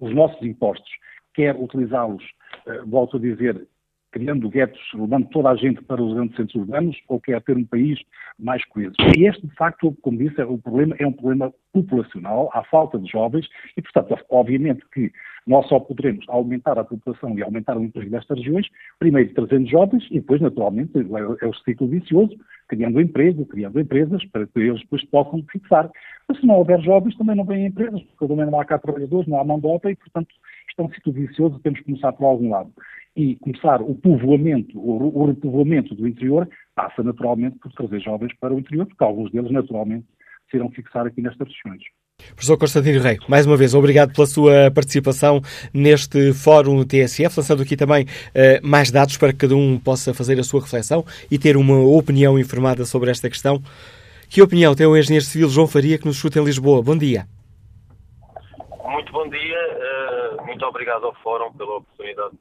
os 0.00 0.14
nossos 0.14 0.42
impostos, 0.42 0.90
quer 1.34 1.56
utilizá-los, 1.56 2.24
uh, 2.66 2.86
volto 2.88 3.16
a 3.16 3.20
dizer, 3.20 3.66
criando 4.12 4.48
guetos, 4.48 4.80
levando 4.94 5.26
toda 5.30 5.48
a 5.48 5.56
gente 5.56 5.82
para 5.82 6.02
os 6.02 6.14
grandes 6.14 6.36
centros 6.36 6.54
urbanos, 6.54 6.96
ou 7.08 7.18
quer 7.18 7.40
ter 7.42 7.56
um 7.56 7.64
país 7.64 7.98
mais 8.38 8.64
coeso. 8.66 8.94
E 9.16 9.26
este, 9.26 9.46
de 9.46 9.54
facto, 9.54 9.96
como 10.02 10.18
disse, 10.18 10.40
é 10.40 10.44
o 10.44 10.58
problema 10.58 10.94
é 10.98 11.06
um 11.06 11.12
problema 11.12 11.52
populacional, 11.72 12.50
há 12.52 12.62
falta 12.64 12.98
de 12.98 13.10
jovens, 13.10 13.48
e, 13.76 13.82
portanto, 13.82 14.16
obviamente 14.30 14.84
que 14.92 15.10
nós 15.46 15.66
só 15.68 15.80
poderemos 15.80 16.24
aumentar 16.28 16.78
a 16.78 16.84
população 16.84 17.36
e 17.36 17.42
aumentar 17.42 17.76
o 17.76 17.82
emprego 17.82 18.10
destas 18.10 18.38
regiões, 18.38 18.66
primeiro 18.98 19.32
trazendo 19.34 19.68
jovens 19.68 20.06
e 20.10 20.20
depois, 20.20 20.40
naturalmente, 20.40 20.92
é, 20.96 21.44
é 21.44 21.48
o 21.48 21.54
ciclo 21.54 21.88
vicioso, 21.88 22.36
criando 22.68 23.00
emprego, 23.00 23.44
criando 23.46 23.80
empresas 23.80 24.24
para 24.26 24.46
que 24.46 24.60
eles 24.60 24.80
depois 24.82 25.04
possam 25.06 25.42
fixar. 25.50 25.90
Mas 26.28 26.38
se 26.38 26.46
não 26.46 26.56
houver 26.56 26.80
jovens, 26.80 27.16
também 27.16 27.34
não 27.34 27.44
vêm 27.44 27.66
empresas, 27.66 28.00
porque 28.02 28.28
também 28.28 28.46
não 28.46 28.60
há 28.60 28.64
cá 28.64 28.78
trabalhadores, 28.78 29.28
não 29.28 29.40
há 29.40 29.44
mão 29.44 29.58
de 29.58 29.66
obra 29.66 29.90
e, 29.90 29.96
portanto, 29.96 30.28
isto 30.68 30.80
é 30.80 30.84
um 30.84 30.90
ciclo 30.90 31.12
vicioso, 31.12 31.58
temos 31.60 31.80
que 31.80 31.86
começar 31.86 32.12
por 32.12 32.26
algum 32.26 32.50
lado. 32.50 32.72
E 33.14 33.36
começar 33.36 33.82
o 33.82 33.94
povoamento, 33.94 34.78
o 34.78 35.26
repovoamento 35.26 35.94
do 35.94 36.08
interior, 36.08 36.48
passa 36.74 37.02
naturalmente 37.02 37.58
por 37.58 37.70
trazer 37.72 38.00
jovens 38.00 38.32
para 38.40 38.54
o 38.54 38.58
interior, 38.58 38.86
porque 38.86 39.04
alguns 39.04 39.30
deles, 39.30 39.50
naturalmente, 39.50 40.06
se 40.50 40.56
irão 40.56 40.70
fixar 40.70 41.06
aqui 41.06 41.20
nestas 41.20 41.48
regiões. 41.48 41.82
Professor 42.34 42.56
Constantino 42.56 43.02
Rei, 43.02 43.18
mais 43.28 43.46
uma 43.46 43.56
vez, 43.56 43.74
obrigado 43.74 44.14
pela 44.14 44.26
sua 44.26 44.70
participação 44.70 45.40
neste 45.74 46.32
Fórum 46.32 46.84
TSF, 46.84 47.38
lançando 47.38 47.62
aqui 47.62 47.76
também 47.76 48.04
uh, 48.04 48.66
mais 48.66 48.90
dados 48.90 49.16
para 49.16 49.32
que 49.32 49.40
cada 49.40 49.56
um 49.56 49.78
possa 49.78 50.14
fazer 50.14 50.38
a 50.38 50.44
sua 50.44 50.60
reflexão 50.60 51.04
e 51.30 51.38
ter 51.38 51.56
uma 51.56 51.80
opinião 51.80 52.38
informada 52.38 52.84
sobre 52.84 53.10
esta 53.10 53.28
questão. 53.28 53.60
Que 54.30 54.40
opinião 54.40 54.74
tem 54.74 54.86
o 54.86 54.96
engenheiro 54.96 55.24
civil 55.24 55.48
João 55.48 55.66
Faria, 55.66 55.98
que 55.98 56.06
nos 56.06 56.16
escuta 56.16 56.38
em 56.38 56.44
Lisboa? 56.44 56.82
Bom 56.82 56.96
dia. 56.96 57.26
Muito 58.84 59.12
bom 59.12 59.28
dia, 59.28 60.38
uh, 60.38 60.46
muito 60.46 60.64
obrigado 60.64 61.04
ao 61.06 61.14
Fórum 61.16 61.52
pela 61.52 61.78
oportunidade 61.78 62.36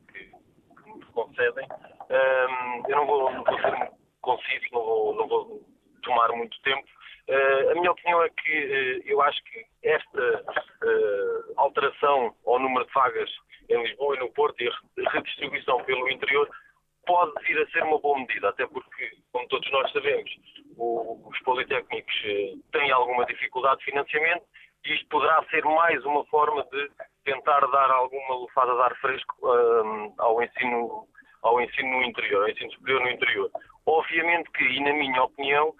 concedem. 1.12 1.66
Uh, 1.66 2.90
eu 2.90 2.96
não 2.96 3.06
vou, 3.06 3.32
não 3.32 3.44
vou 3.44 3.60
ser 3.60 3.92
conciso, 4.22 4.66
não 4.72 4.84
vou, 4.84 5.16
não 5.16 5.28
vou 5.28 5.62
tomar 6.04 6.30
muito 6.30 6.60
tempo. 6.62 6.88
Uh, 7.30 7.72
a 7.72 7.76
minha 7.76 7.92
opinião 7.92 8.22
é 8.24 8.30
que 8.30 8.52
uh, 8.52 9.02
eu 9.06 9.22
acho 9.22 9.42
que 9.44 9.66
esta 9.84 10.44
uh, 10.44 11.54
alteração 11.56 12.36
ao 12.46 12.60
número 12.60 12.86
de 12.86 12.94
vagas 12.94 13.30
em 13.70 13.82
Lisboa 13.84 14.16
e 14.16 14.20
no 14.20 14.32
Porto 14.34 14.62
e 14.62 14.68
a 14.68 15.10
redistribuição 15.12 15.84
pelo 15.84 16.10
interior 16.10 16.50
pode 17.06 17.32
vir 17.44 17.62
a 17.62 17.68
ser 17.72 17.84
uma 17.84 18.00
boa 18.00 18.20
medida, 18.20 18.50
até 18.50 18.68
porque, 18.68 19.12
como 19.32 19.48
todos 19.48 19.72
nós 19.72 19.92
sabemos, 19.92 20.30
o, 20.78 21.30
os 21.30 21.40
Politécnicos 21.40 22.14
têm 22.72 22.92
alguma 22.92 23.26
dificuldade 23.26 23.80
de 23.80 23.86
financiamento 23.86 24.44
e 24.86 24.94
isto 24.94 25.08
poderá 25.08 25.44
ser 25.50 25.64
mais 25.64 26.04
uma 26.06 26.26
forma 26.26 26.64
de 26.66 26.92
tentar 27.24 27.60
dar 27.68 27.92
alguma 27.92 28.36
lufada 28.36 28.74
de 28.74 28.82
ar 28.82 28.96
fresco 28.98 29.36
um, 29.44 30.14
ao, 30.18 30.42
ensino, 30.42 31.08
ao 31.44 31.62
ensino 31.62 31.90
no 31.90 32.04
interior, 32.04 32.44
ao 32.44 32.50
ensino 32.50 32.72
superior 32.72 33.02
no 33.02 33.10
interior. 33.10 33.52
Obviamente 33.86 34.50
que, 34.52 34.64
e 34.64 34.80
na 34.82 34.94
minha 34.94 35.24
opinião, 35.24 35.74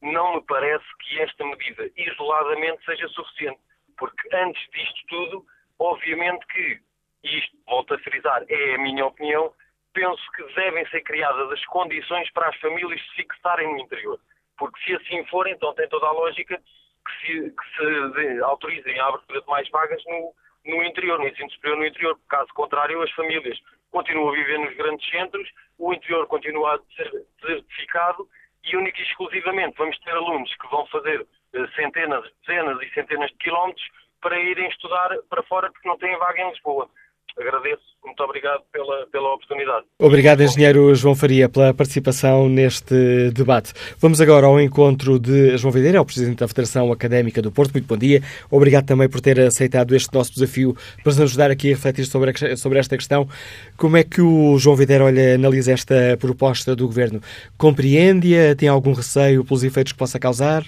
não 0.00 0.36
me 0.36 0.42
parece 0.42 0.84
que 1.00 1.20
esta 1.20 1.44
medida 1.44 1.90
isoladamente 1.96 2.84
seja 2.84 3.08
suficiente, 3.08 3.60
porque 3.96 4.36
antes 4.36 4.62
disto 4.70 5.06
tudo, 5.08 5.46
obviamente 5.78 6.46
que, 6.46 6.80
e 7.24 7.38
isto 7.38 7.56
volto 7.66 7.94
a 7.94 7.98
frisar, 7.98 8.44
é 8.48 8.74
a 8.74 8.78
minha 8.78 9.06
opinião, 9.06 9.52
penso 9.92 10.22
que 10.32 10.44
devem 10.54 10.86
ser 10.88 11.02
criadas 11.02 11.50
as 11.50 11.64
condições 11.66 12.30
para 12.32 12.48
as 12.48 12.56
famílias 12.56 13.00
se 13.00 13.16
fixarem 13.16 13.72
no 13.72 13.80
interior. 13.80 14.20
Porque 14.56 14.80
se 14.84 14.94
assim 14.94 15.24
for, 15.26 15.46
então 15.48 15.74
tem 15.74 15.88
toda 15.88 16.06
a 16.06 16.12
lógica 16.12 16.56
que 16.56 17.26
se, 17.26 17.50
que 17.50 17.76
se 17.76 18.40
autorizem 18.42 18.98
a 19.00 19.06
abertura 19.06 19.40
de 19.40 19.46
mais 19.48 19.68
vagas 19.70 20.02
no, 20.06 20.32
no 20.68 20.84
interior, 20.84 21.18
no 21.18 21.26
ensino 21.26 21.50
superior 21.50 21.78
no 21.78 21.86
interior. 21.86 22.18
Caso 22.28 22.52
contrário, 22.54 23.02
as 23.02 23.10
famílias 23.12 23.58
continuam 23.90 24.28
a 24.28 24.36
viver 24.36 24.58
nos 24.58 24.76
grandes 24.76 25.08
centros, 25.10 25.48
o 25.78 25.92
interior 25.92 26.26
continua 26.26 26.74
a 26.74 26.94
ser 26.94 27.10
desertificado 27.40 28.28
e 28.64 28.76
única 28.76 29.00
e 29.00 29.04
exclusivamente 29.04 29.76
vamos 29.78 29.98
ter 30.00 30.10
alunos 30.10 30.54
que 30.56 30.68
vão 30.68 30.86
fazer 30.88 31.26
eh, 31.54 31.66
centenas, 31.74 32.30
dezenas 32.46 32.80
e 32.82 32.90
centenas 32.92 33.30
de 33.30 33.36
quilómetros 33.38 33.88
para 34.20 34.38
irem 34.38 34.68
estudar 34.68 35.16
para 35.30 35.42
fora 35.44 35.70
porque 35.72 35.88
não 35.88 35.96
têm 35.96 36.16
vaga 36.18 36.42
em 36.42 36.50
Lisboa. 36.50 36.90
Agradeço, 37.38 37.82
muito 38.04 38.20
obrigado 38.24 38.62
pela, 38.72 39.06
pela 39.06 39.34
oportunidade. 39.34 39.86
Obrigado, 40.00 40.42
engenheiro 40.42 40.92
João 40.96 41.14
Faria, 41.14 41.48
pela 41.48 41.72
participação 41.72 42.48
neste 42.48 43.30
debate. 43.30 43.72
Vamos 43.98 44.20
agora 44.20 44.46
ao 44.46 44.60
encontro 44.60 45.20
de 45.20 45.56
João 45.56 45.72
Videira, 45.72 45.98
é 45.98 46.00
o 46.00 46.04
presidente 46.04 46.38
da 46.38 46.48
Federação 46.48 46.90
Académica 46.90 47.40
do 47.40 47.52
Porto. 47.52 47.72
Muito 47.72 47.86
bom 47.86 47.96
dia. 47.96 48.22
Obrigado 48.50 48.86
também 48.86 49.08
por 49.08 49.20
ter 49.20 49.38
aceitado 49.38 49.94
este 49.94 50.12
nosso 50.12 50.34
desafio 50.34 50.74
para 51.04 51.12
nos 51.12 51.20
ajudar 51.20 51.50
aqui 51.50 51.68
a 51.68 51.76
refletir 51.76 52.06
sobre, 52.06 52.30
a, 52.30 52.56
sobre 52.56 52.80
esta 52.80 52.96
questão. 52.96 53.28
Como 53.76 53.96
é 53.96 54.02
que 54.02 54.20
o 54.20 54.58
João 54.58 54.74
Videira 54.74 55.04
olha, 55.04 55.36
analisa 55.36 55.70
esta 55.70 56.16
proposta 56.18 56.74
do 56.74 56.86
Governo? 56.86 57.20
Compreende-a? 57.56 58.56
Tem 58.56 58.68
algum 58.68 58.92
receio 58.92 59.44
pelos 59.44 59.62
efeitos 59.62 59.92
que 59.92 59.98
possa 59.98 60.18
causar? 60.18 60.64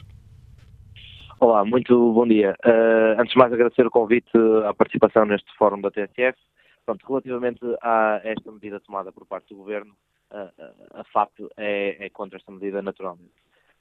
Olá, 1.40 1.64
muito 1.64 2.12
bom 2.12 2.26
dia. 2.28 2.54
Uh, 2.64 3.18
antes 3.18 3.32
de 3.32 3.38
mais 3.38 3.52
agradecer 3.52 3.84
o 3.84 3.90
convite 3.90 4.30
à 4.68 4.74
participação 4.74 5.24
neste 5.24 5.50
fórum 5.58 5.80
da 5.80 5.90
TSF. 5.90 6.38
Pronto, 6.84 7.06
relativamente 7.06 7.60
a 7.82 8.20
esta 8.24 8.50
medida 8.50 8.80
tomada 8.80 9.12
por 9.12 9.26
parte 9.26 9.48
do 9.48 9.56
Governo, 9.56 9.94
a 10.30 11.04
FAP 11.04 11.32
é, 11.56 12.06
é, 12.06 12.10
contra 12.10 12.38
esta 12.38 12.52
medida 12.52 12.80
naturalmente. 12.82 13.34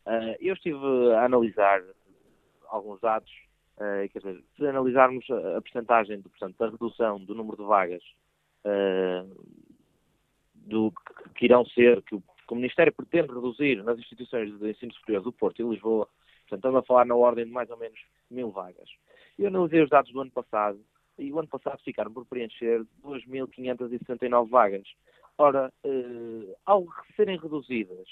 Uh, 0.05 0.35
eu 0.39 0.53
estive 0.55 0.80
a 1.13 1.26
analisar 1.26 1.84
alguns 2.69 2.99
dados, 3.01 3.31
quer 3.77 4.19
dizer, 4.19 4.43
se 4.55 4.67
analisarmos 4.67 5.26
a, 5.30 5.61
percentagem 5.61 6.21
portanto, 6.21 6.57
da 6.57 6.69
redução 6.69 7.23
do 7.23 7.35
número 7.35 7.57
de 7.57 7.63
vagas 7.63 8.03
do 10.55 10.91
que 11.35 11.45
irão 11.45 11.65
ser, 11.65 12.01
que 12.03 12.15
o, 12.15 12.21
que 12.21 12.53
o 12.53 12.55
Ministério 12.55 12.93
pretende 12.93 13.34
reduzir 13.34 13.84
nas 13.84 13.97
instituições 13.97 14.57
de 14.59 14.69
ensino 14.69 14.93
superior 14.93 15.23
do 15.23 15.31
Porto 15.31 15.61
e 15.61 15.63
Lisboa, 15.63 16.07
Portanto, 16.49 16.65
estamos 16.65 16.80
a 16.80 16.88
falar 16.88 17.05
na 17.05 17.15
ordem 17.15 17.45
de 17.45 17.51
mais 17.51 17.69
ou 17.69 17.77
menos 17.77 17.99
mil 18.30 18.49
vagas. 18.49 18.89
Eu 19.38 19.47
analisei 19.47 19.84
os 19.84 19.89
dados 19.89 20.11
do 20.11 20.19
ano 20.19 20.31
passado 20.31 20.80
e 21.19 21.31
o 21.31 21.39
ano 21.39 21.47
passado 21.47 21.79
ficaram 21.83 22.11
por 22.11 22.25
preencher 22.25 22.83
2.569 23.03 24.49
vagas. 24.49 24.87
Ora, 25.37 25.71
eh, 25.85 26.55
ao 26.65 26.85
serem 27.15 27.37
reduzidas, 27.37 28.07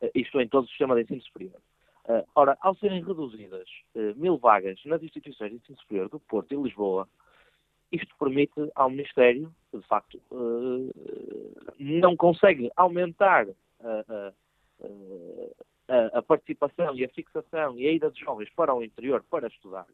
eh, 0.00 0.10
isto 0.14 0.40
em 0.40 0.48
todo 0.48 0.64
o 0.64 0.68
sistema 0.68 0.96
de 0.96 1.02
ensino 1.02 1.22
superior, 1.22 1.60
eh, 2.08 2.24
ora, 2.34 2.56
ao 2.60 2.74
serem 2.76 3.02
reduzidas 3.02 3.68
mil 4.16 4.38
vagas 4.38 4.80
nas 4.84 5.00
instituições 5.02 5.50
de 5.50 5.56
ensino 5.56 5.78
superior 5.78 6.08
do 6.08 6.18
Porto 6.18 6.52
e 6.52 6.60
Lisboa, 6.60 7.08
isto 7.92 8.12
permite 8.18 8.70
ao 8.74 8.90
Ministério, 8.90 9.54
de 9.72 9.80
facto 9.82 10.20
não 11.78 12.16
consegue 12.16 12.72
aumentar 12.74 13.46
a, 15.88 16.18
a, 16.18 16.22
participação 16.22 16.96
e 16.96 17.04
a 17.04 17.08
fixação 17.10 17.78
e 17.78 17.86
a 17.86 17.92
ida 17.92 18.10
de 18.10 18.20
jovens 18.20 18.50
para 18.56 18.74
o 18.74 18.82
interior 18.82 19.22
para 19.30 19.46
estudar, 19.46 19.86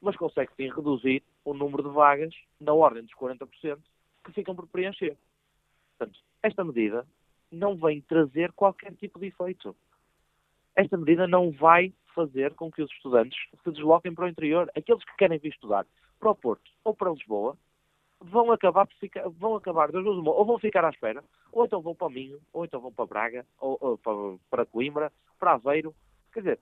mas 0.00 0.16
consegue 0.16 0.50
sim 0.56 0.68
reduzir 0.68 1.22
o 1.48 1.54
número 1.54 1.82
de 1.82 1.88
vagas 1.88 2.34
na 2.60 2.74
ordem 2.74 3.02
dos 3.02 3.14
40% 3.14 3.78
que 4.24 4.32
ficam 4.32 4.54
por 4.54 4.66
preencher. 4.66 5.16
Portanto, 5.96 6.20
esta 6.42 6.62
medida 6.62 7.06
não 7.50 7.74
vem 7.74 8.02
trazer 8.02 8.52
qualquer 8.52 8.94
tipo 8.96 9.18
de 9.18 9.26
efeito. 9.26 9.74
Esta 10.76 10.96
medida 10.96 11.26
não 11.26 11.50
vai 11.50 11.92
fazer 12.14 12.54
com 12.54 12.70
que 12.70 12.82
os 12.82 12.90
estudantes 12.92 13.38
se 13.64 13.70
desloquem 13.70 14.14
para 14.14 14.26
o 14.26 14.28
interior. 14.28 14.70
Aqueles 14.76 15.02
que 15.04 15.16
querem 15.16 15.38
vir 15.38 15.48
estudar 15.48 15.86
para 16.20 16.30
o 16.30 16.34
Porto 16.34 16.70
ou 16.84 16.94
para 16.94 17.10
Lisboa 17.10 17.56
vão 18.20 18.52
acabar, 18.52 18.86
ficar, 19.00 19.28
vão 19.28 19.56
acabar 19.56 19.94
ou 19.94 20.44
vão 20.44 20.58
ficar 20.58 20.84
à 20.84 20.90
espera, 20.90 21.24
ou 21.52 21.64
então 21.64 21.80
vão 21.80 21.94
para 21.94 22.10
Minho, 22.10 22.40
ou 22.52 22.64
então 22.64 22.80
vão 22.80 22.92
para 22.92 23.06
Braga, 23.06 23.46
ou, 23.58 23.78
ou 23.80 23.98
para, 23.98 24.12
para, 24.50 24.66
Coimbra, 24.66 25.12
para 25.38 25.52
Aveiro. 25.52 25.94
Quer 26.32 26.40
dizer, 26.40 26.60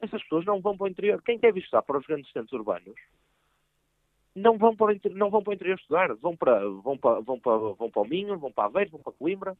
essas 0.00 0.22
pessoas 0.22 0.44
não 0.46 0.60
vão 0.60 0.76
para 0.76 0.84
o 0.84 0.88
interior. 0.88 1.20
Quem 1.22 1.38
quer 1.38 1.52
visitar 1.52 1.82
para 1.82 1.98
os 1.98 2.06
grandes 2.06 2.32
centros 2.32 2.52
urbanos 2.52 2.94
não 4.34 4.58
vão 4.58 4.74
para 4.74 4.86
o 4.86 4.92
interior, 4.92 5.16
não 5.16 5.30
vão 5.30 5.42
para 5.42 5.50
o 5.50 5.54
interior 5.54 5.78
estudar, 5.78 6.14
vão 6.14 6.36
para, 6.36 6.60
vão, 6.68 6.98
para, 6.98 7.20
vão, 7.20 7.38
para, 7.38 7.56
vão 7.56 7.90
para 7.90 8.02
o 8.02 8.08
Minho, 8.08 8.38
vão 8.38 8.52
para 8.52 8.64
Aveiro, 8.64 8.90
vão 8.90 9.00
para 9.00 9.12
Coimbra. 9.12 9.56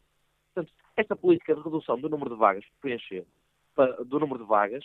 Portanto, 0.52 0.72
esta 0.96 1.16
política 1.16 1.54
de 1.54 1.62
redução 1.62 1.98
do 1.98 2.08
número 2.08 2.30
de 2.30 2.36
vagas 2.36 2.64
por 2.64 2.80
preencher, 2.80 3.24
do 4.06 4.20
número 4.20 4.40
de 4.40 4.48
vagas, 4.48 4.84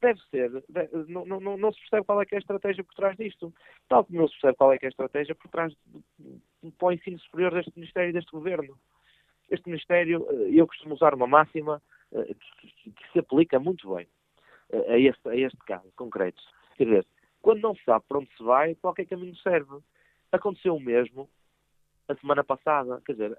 deve 0.00 0.20
ser, 0.30 0.64
deve, 0.68 1.12
não, 1.12 1.24
não, 1.24 1.56
não, 1.56 1.72
se 1.72 1.80
percebe 1.80 2.06
qual 2.06 2.22
é 2.22 2.26
é 2.30 2.36
a 2.36 2.38
estratégia 2.38 2.82
por 2.82 2.94
trás 2.94 3.16
disto. 3.16 3.52
Tal 3.88 4.04
como 4.04 4.20
não 4.20 4.28
se 4.28 4.34
percebe 4.34 4.56
qual 4.56 4.72
é 4.72 4.78
é 4.80 4.86
a 4.86 4.88
estratégia 4.88 5.34
por 5.34 5.48
trás 5.48 5.74
para 6.78 6.88
o 6.88 6.92
ensino 6.92 7.18
superior 7.18 7.52
deste 7.52 7.72
Ministério 7.76 8.10
e 8.10 8.12
deste 8.12 8.30
Governo. 8.30 8.78
Este 9.50 9.68
Ministério, 9.68 10.26
eh, 10.30 10.50
eu 10.54 10.66
costumo 10.66 10.94
usar 10.94 11.14
uma 11.14 11.26
máxima 11.26 11.82
eh, 12.12 12.34
que, 12.60 12.90
que 12.92 13.12
se 13.12 13.18
aplica 13.18 13.58
muito 13.58 13.94
bem 13.94 14.06
eh, 14.70 14.92
a 14.92 14.98
este, 14.98 15.28
a 15.28 15.36
este 15.36 15.58
caso 15.66 15.90
concreto. 15.96 16.40
Quer 16.76 16.84
dizer, 16.84 17.06
quando 17.42 17.60
não 17.60 17.74
se 17.74 17.84
sabe 17.84 18.04
para 18.08 18.18
onde 18.18 18.36
se 18.36 18.42
vai, 18.42 18.74
qualquer 18.74 19.06
caminho 19.06 19.36
serve. 19.36 19.78
Aconteceu 20.32 20.76
o 20.76 20.80
mesmo 20.80 21.28
a 22.08 22.14
semana 22.16 22.44
passada. 22.44 23.00
Quer 23.04 23.12
dizer, 23.12 23.38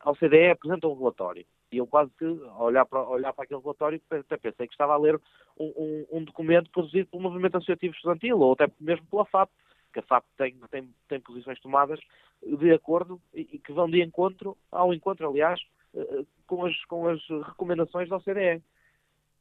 a 0.00 0.10
OCDE 0.10 0.50
apresenta 0.50 0.88
um 0.88 0.98
relatório 0.98 1.44
e 1.70 1.76
eu 1.76 1.86
quase 1.86 2.10
que, 2.18 2.24
ao 2.24 2.62
olhar 2.62 2.86
para, 2.86 3.06
olhar 3.08 3.32
para 3.32 3.44
aquele 3.44 3.60
relatório, 3.60 4.00
até 4.10 4.36
pensei 4.36 4.66
que 4.66 4.72
estava 4.72 4.94
a 4.94 4.98
ler 4.98 5.20
um, 5.58 5.66
um, 5.76 6.06
um, 6.18 6.24
documento 6.24 6.70
produzido 6.70 7.08
pelo 7.08 7.22
Movimento 7.22 7.56
Associativo 7.56 7.94
Estudantil, 7.94 8.38
ou 8.40 8.52
até 8.52 8.70
mesmo 8.80 9.06
pela 9.06 9.26
FAP, 9.26 9.50
que 9.92 9.98
a 9.98 10.02
FAP 10.02 10.24
tem, 10.36 10.56
tem, 10.70 10.94
tem 11.08 11.20
posições 11.20 11.60
tomadas 11.60 12.00
de 12.42 12.72
acordo 12.72 13.20
e, 13.34 13.40
e 13.52 13.58
que 13.58 13.72
vão 13.72 13.88
de 13.88 14.02
encontro, 14.02 14.56
ao 14.72 14.94
encontro, 14.94 15.28
aliás, 15.28 15.60
eh, 15.94 16.24
com 16.46 16.64
as, 16.64 16.84
com 16.86 17.08
as 17.08 17.20
recomendações 17.28 18.08
da 18.08 18.16
OCDE. 18.16 18.62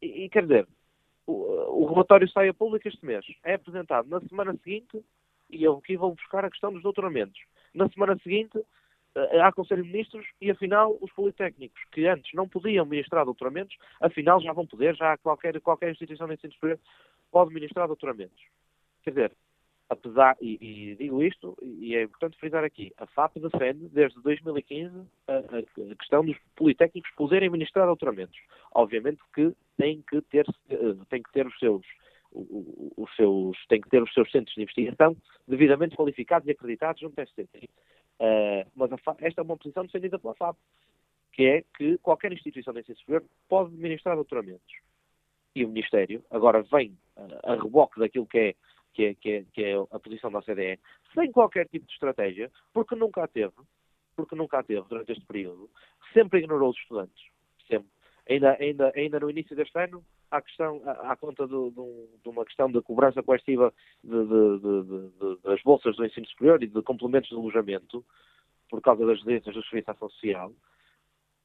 E, 0.02 0.26
e 0.26 0.30
quer 0.30 0.44
dizer, 0.44 0.68
o, 1.28 1.84
o, 1.84 1.86
relatório 1.86 2.28
sai 2.30 2.50
a 2.50 2.54
público 2.54 2.88
este 2.88 3.06
mês, 3.06 3.26
é 3.44 3.56
apresentado 3.56 4.10
na 4.10 4.22
semana 4.22 4.58
seguinte, 4.64 5.04
e 5.50 5.64
eu 5.64 5.74
aqui 5.78 5.98
vou 5.98 6.16
buscar 6.16 6.44
a 6.46 6.50
questão 6.50 6.72
dos 6.72 6.82
doutoramentos. 6.82 7.40
Na 7.74 7.88
semana 7.90 8.18
seguinte, 8.24 8.58
eh, 9.16 9.42
há 9.42 9.52
Conselho 9.52 9.84
de 9.84 9.92
Ministros 9.92 10.26
e, 10.42 10.50
afinal, 10.50 10.98
os 11.02 11.12
politécnicos, 11.12 11.82
que 11.92 12.08
antes 12.08 12.34
não 12.34 12.48
podiam 12.48 12.86
ministrar 12.86 13.26
doutoramentos, 13.26 13.76
afinal 14.00 14.42
já 14.42 14.54
vão 14.54 14.66
poder, 14.66 14.96
já 14.96 15.18
qualquer, 15.18 15.60
qualquer 15.62 15.92
instituição 15.92 16.28
de 16.28 16.36
ensino 16.36 16.54
superior 16.54 16.80
pode 17.32 17.54
ministrar 17.54 17.88
doutoramentos. 17.88 18.42
Quer 19.04 19.12
dizer, 19.12 19.32
apesar, 19.90 20.36
e, 20.42 20.58
e, 20.62 20.96
digo 20.96 21.24
isto, 21.24 21.58
e 21.62 21.96
é 21.96 22.04
importante 22.04 22.38
frisar 22.38 22.64
aqui, 22.64 22.94
a 22.98 23.06
FAP 23.08 23.38
defende 23.38 23.88
desde 23.90 24.22
2015 24.22 24.96
a, 25.28 25.38
a, 25.38 25.96
questão 25.96 26.26
dos 26.26 26.38
politécnicos 26.56 27.12
poderem 27.16 27.50
ministrar 27.50 27.86
doutoramentos. 27.86 28.38
Obviamente 28.74 29.22
que 29.34 29.54
têm 29.78 30.04
que 30.10 30.22
ter, 30.24 30.46
eh, 30.70 30.96
têm 31.10 31.24
que 31.24 31.32
ter 31.32 31.48
os 31.48 31.58
seus 31.60 31.86
os 32.30 33.16
seus, 33.16 33.58
têm 33.68 33.82
que 33.82 33.90
ter 33.90 34.04
os 34.04 34.14
seus 34.14 34.30
centros 34.32 34.54
de 34.54 34.62
investigação 34.62 35.16
devidamente 35.48 35.96
qualificados 35.96 36.48
e 36.48 36.52
acreditados 36.52 37.02
junto 37.02 37.18
ao 37.18 37.26
SCT. 37.26 37.70
Uh, 38.20 38.70
mas 38.76 38.92
esta 39.20 39.42
é 39.42 39.44
uma 39.44 39.58
posição 39.58 39.86
defendida 39.86 40.20
pela 40.20 40.36
FAP, 40.36 40.58
que 41.32 41.46
é 41.46 41.64
que 41.78 41.98
qualquer 42.00 42.34
instituição 42.34 42.74
de 42.74 42.82
ensino 42.82 42.98
superior 42.98 43.24
pode 43.48 43.72
ministrar 43.76 44.16
doutoramentos. 44.16 44.74
E 45.56 45.64
o 45.64 45.70
Ministério 45.70 46.24
agora 46.30 46.64
vem 46.64 46.98
uh, 47.16 47.52
a 47.52 47.56
reboque 47.56 48.00
daquilo 48.00 48.26
que 48.26 48.38
é, 48.38 48.56
que, 48.98 49.06
é, 49.06 49.14
que, 49.14 49.30
é, 49.30 49.46
que 49.54 49.64
é 49.64 49.76
a 49.76 50.00
posição 50.00 50.32
da 50.32 50.40
OCDE, 50.40 50.80
sem 51.14 51.32
qualquer 51.32 51.68
tipo 51.68 51.86
de 51.86 51.94
estratégia, 51.94 52.52
porque 52.74 52.96
nunca 52.96 53.24
a 53.24 53.28
teve, 53.28 53.54
porque 54.16 54.36
nunca 54.36 54.58
a 54.58 54.64
teve 54.64 54.82
durante 54.90 55.12
este 55.12 55.24
período, 55.24 55.70
sempre 56.14 56.40
ignorou 56.40 56.72
os 56.72 56.78
estudantes. 56.78 57.24
Sempre. 57.68 57.88
Ainda, 58.28 58.58
ainda, 58.60 58.92
ainda 58.96 59.20
no 59.20 59.30
início 59.30 59.56
deste 59.56 59.78
ano, 59.80 60.04
à, 60.32 60.42
questão, 60.42 60.82
à, 60.84 61.12
à 61.12 61.16
conta 61.16 61.46
de, 61.46 61.54
de, 61.54 62.28
uma 62.28 62.44
questão 62.44 62.72
de 62.72 62.82
cobrança 62.82 63.22
coerciva 63.22 63.72
de, 64.04 65.38
das 65.44 65.62
bolsas 65.62 65.96
do 65.96 66.04
ensino 66.04 66.26
superior 66.26 66.62
e 66.64 66.68
de 66.68 66.82
complementos 66.82 67.30
de 67.30 67.36
alojamento, 67.36 68.04
por 68.68 68.82
causa 68.82 69.06
das 69.06 69.20
residências 69.20 69.54
Serviço 69.54 69.86
de 69.86 69.92
Ação 69.92 70.10
Social, 70.10 70.52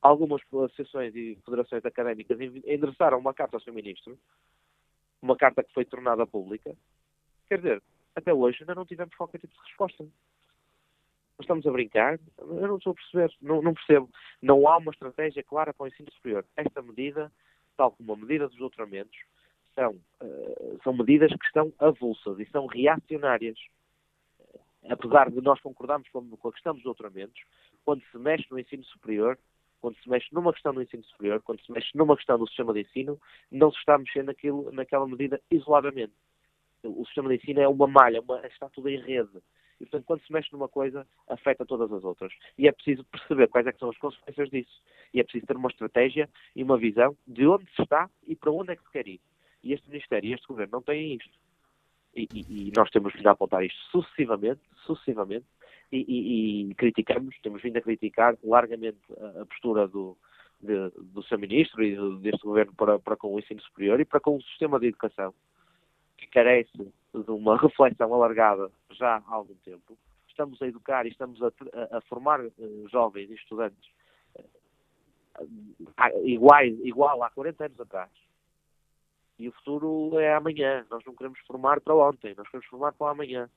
algumas 0.00 0.40
associações 0.50 1.14
e 1.14 1.38
federações 1.44 1.84
académicas 1.84 2.40
endereçaram 2.40 3.18
uma 3.18 3.34
carta 3.34 3.58
ao 3.58 3.60
seu 3.60 3.74
ministro, 3.74 4.18
uma 5.20 5.36
carta 5.36 5.62
que 5.62 5.72
foi 5.74 5.84
tornada 5.84 6.26
pública. 6.26 6.74
Quer 7.48 7.56
dizer, 7.58 7.82
até 8.14 8.32
hoje 8.32 8.58
ainda 8.60 8.74
não 8.74 8.84
tivemos 8.84 9.14
qualquer 9.14 9.38
tipo 9.38 9.54
de 9.54 9.60
resposta. 9.68 10.04
Nós 10.04 10.10
estamos 11.40 11.66
a 11.66 11.70
brincar? 11.70 12.18
Eu 12.38 12.68
não 12.68 12.76
estou 12.76 12.92
a 12.92 12.94
perceber, 12.94 13.32
não, 13.40 13.62
não, 13.62 13.74
percebo. 13.74 14.08
Não 14.40 14.68
há 14.68 14.76
uma 14.76 14.92
estratégia 14.92 15.42
clara 15.42 15.72
para 15.72 15.84
o 15.84 15.88
ensino 15.88 16.12
superior. 16.12 16.44
Esta 16.56 16.82
medida, 16.82 17.32
tal 17.76 17.92
como 17.92 18.12
a 18.12 18.16
medida 18.16 18.48
dos 18.48 18.56
doutoramentos, 18.56 19.18
são, 19.74 19.92
uh, 20.22 20.80
são 20.84 20.92
medidas 20.92 21.30
que 21.30 21.46
estão 21.46 21.72
avulsas 21.78 22.38
e 22.38 22.46
são 22.50 22.66
reacionárias. 22.66 23.58
Apesar 24.88 25.30
de 25.30 25.40
nós 25.40 25.60
concordarmos 25.60 26.08
com, 26.10 26.18
a 26.18 26.52
questão 26.52 26.74
dos 26.74 26.82
doutoramentos, 26.82 27.40
quando 27.84 28.02
se 28.10 28.18
mexe 28.18 28.46
no 28.50 28.58
ensino 28.58 28.84
superior, 28.84 29.38
quando 29.80 29.96
se 29.96 30.08
mexe 30.08 30.28
numa 30.32 30.52
questão 30.52 30.74
do 30.74 30.82
ensino 30.82 31.04
superior, 31.04 31.40
quando 31.42 31.60
se 31.64 31.72
mexe 31.72 31.96
numa 31.96 32.16
questão 32.16 32.38
do 32.38 32.46
sistema 32.46 32.72
de 32.72 32.80
ensino, 32.80 33.20
não 33.50 33.70
se 33.70 33.78
está 33.78 33.96
mexendo 33.96 34.26
naquilo, 34.26 34.70
naquela 34.72 35.06
medida 35.06 35.40
isoladamente. 35.50 36.12
O 36.84 37.04
sistema 37.04 37.28
de 37.28 37.36
ensino 37.36 37.60
é 37.60 37.68
uma 37.68 37.86
malha, 37.86 38.20
uma, 38.20 38.44
está 38.46 38.68
tudo 38.68 38.88
em 38.88 39.00
rede. 39.00 39.38
E, 39.80 39.84
portanto, 39.84 40.04
quando 40.04 40.22
se 40.24 40.32
mexe 40.32 40.52
numa 40.52 40.68
coisa, 40.68 41.06
afeta 41.28 41.66
todas 41.66 41.92
as 41.92 42.04
outras. 42.04 42.32
E 42.56 42.68
é 42.68 42.72
preciso 42.72 43.04
perceber 43.04 43.48
quais 43.48 43.66
é 43.66 43.72
são 43.72 43.90
as 43.90 43.98
consequências 43.98 44.48
disso. 44.50 44.82
E 45.12 45.20
é 45.20 45.24
preciso 45.24 45.46
ter 45.46 45.56
uma 45.56 45.68
estratégia 45.68 46.28
e 46.54 46.62
uma 46.62 46.78
visão 46.78 47.16
de 47.26 47.46
onde 47.46 47.64
se 47.74 47.82
está 47.82 48.08
e 48.26 48.36
para 48.36 48.52
onde 48.52 48.72
é 48.72 48.76
que 48.76 48.82
se 48.84 48.90
quer 48.90 49.08
ir. 49.08 49.20
E 49.62 49.72
este 49.72 49.88
Ministério 49.88 50.30
e 50.30 50.34
este 50.34 50.46
Governo 50.46 50.72
não 50.72 50.82
têm 50.82 51.16
isto. 51.16 51.38
E, 52.14 52.28
e, 52.32 52.68
e 52.68 52.72
nós 52.76 52.90
temos 52.90 53.12
vindo 53.14 53.26
a 53.26 53.32
apontar 53.32 53.64
isto 53.64 53.78
sucessivamente, 53.90 54.60
sucessivamente, 54.84 55.46
e, 55.92 56.74
criticamos, 56.76 57.36
temos 57.42 57.60
vindo 57.62 57.76
a 57.76 57.82
criticar 57.82 58.36
largamente 58.42 58.98
a, 59.18 59.42
a 59.42 59.46
postura 59.46 59.86
do, 59.86 60.16
de, 60.60 60.90
do 60.96 61.22
seu 61.24 61.38
Ministro 61.38 61.82
e 61.84 61.94
do, 61.94 62.18
deste 62.18 62.42
Governo 62.42 62.72
para, 62.74 62.98
para 62.98 63.16
com 63.16 63.34
o 63.34 63.38
ensino 63.38 63.60
superior 63.62 64.00
e 64.00 64.04
para 64.04 64.20
com 64.20 64.36
o 64.36 64.42
sistema 64.42 64.78
de 64.78 64.86
educação, 64.86 65.34
que 66.22 66.32
carece 66.32 66.70
de 66.76 67.30
uma 67.30 67.56
reflexão 67.60 68.12
alargada 68.12 68.70
já 68.90 69.16
há 69.26 69.34
algum 69.34 69.54
tempo. 69.64 69.96
Estamos 70.28 70.60
a 70.62 70.66
educar 70.66 71.06
e 71.06 71.10
estamos 71.10 71.42
a, 71.42 71.48
a, 71.48 71.98
a 71.98 72.00
formar 72.02 72.40
uh, 72.40 72.88
jovens 72.88 73.30
e 73.30 73.34
estudantes 73.34 73.90
uh, 75.38 76.26
iguais, 76.26 76.78
igual 76.82 77.22
há 77.22 77.30
40 77.30 77.66
anos 77.66 77.80
atrás. 77.80 78.10
E 79.38 79.48
o 79.48 79.52
futuro 79.52 80.18
é 80.18 80.34
amanhã. 80.34 80.86
Nós 80.90 81.04
não 81.04 81.14
queremos 81.14 81.38
formar 81.40 81.80
para 81.80 81.94
ontem, 81.94 82.34
nós 82.36 82.46
queremos 82.48 82.66
formar 82.66 82.92
para 82.92 83.10
amanhã. 83.10 83.50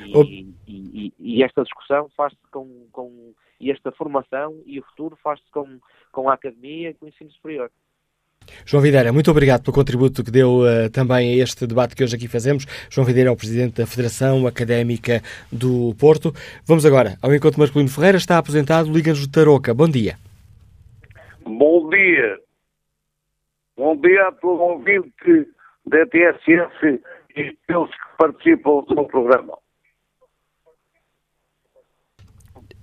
E, 0.00 0.52
e, 0.66 1.14
e, 1.18 1.42
esta 1.42 1.62
discussão 1.62 2.08
faz-se 2.16 2.38
com, 2.50 2.88
com. 2.92 3.34
E 3.58 3.70
esta 3.70 3.92
formação 3.92 4.60
e 4.66 4.78
o 4.78 4.82
futuro 4.82 5.16
faz-se 5.16 5.48
com, 5.50 5.80
com 6.12 6.28
a 6.28 6.34
academia 6.34 6.90
e 6.90 6.94
com 6.94 7.06
o 7.06 7.08
ensino 7.08 7.30
superior. 7.30 7.70
João 8.64 8.82
Videira, 8.82 9.12
muito 9.12 9.30
obrigado 9.30 9.62
pelo 9.62 9.74
contributo 9.74 10.24
que 10.24 10.30
deu 10.30 10.62
uh, 10.62 10.90
também 10.92 11.34
a 11.34 11.42
este 11.44 11.66
debate 11.68 11.94
que 11.94 12.02
hoje 12.02 12.16
aqui 12.16 12.26
fazemos. 12.26 12.66
João 12.90 13.06
Videira 13.06 13.30
é 13.30 13.32
o 13.32 13.36
Presidente 13.36 13.76
da 13.76 13.86
Federação 13.86 14.44
Académica 14.44 15.22
do 15.52 15.94
Porto. 15.98 16.34
Vamos 16.64 16.84
agora 16.84 17.16
ao 17.22 17.32
encontro 17.32 17.60
Marcolino 17.60 17.88
Ferreira, 17.88 18.18
está 18.18 18.38
aposentado, 18.38 18.92
Liga-nos 18.92 19.20
de 19.20 19.30
Tarouca. 19.30 19.72
Bom 19.72 19.88
dia. 19.88 20.16
Bom 21.44 21.88
dia. 21.90 22.40
Bom 23.76 23.96
dia 24.00 24.28
a 24.28 24.32
todo 24.32 24.60
ouvinte 24.60 25.48
da 25.86 26.04
TSF 26.06 27.00
e 27.36 27.56
pelos 27.68 27.90
que 27.90 28.16
participam 28.18 28.82
do 28.88 29.06
programa. 29.06 29.56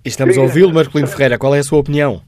Estamos 0.02 0.38
a 0.38 0.40
ouvi-lo, 0.40 0.72
Marcolino 0.72 1.08
Ferreira. 1.08 1.38
Qual 1.38 1.54
é 1.54 1.58
a 1.58 1.62
sua 1.62 1.78
opinião? 1.78 2.22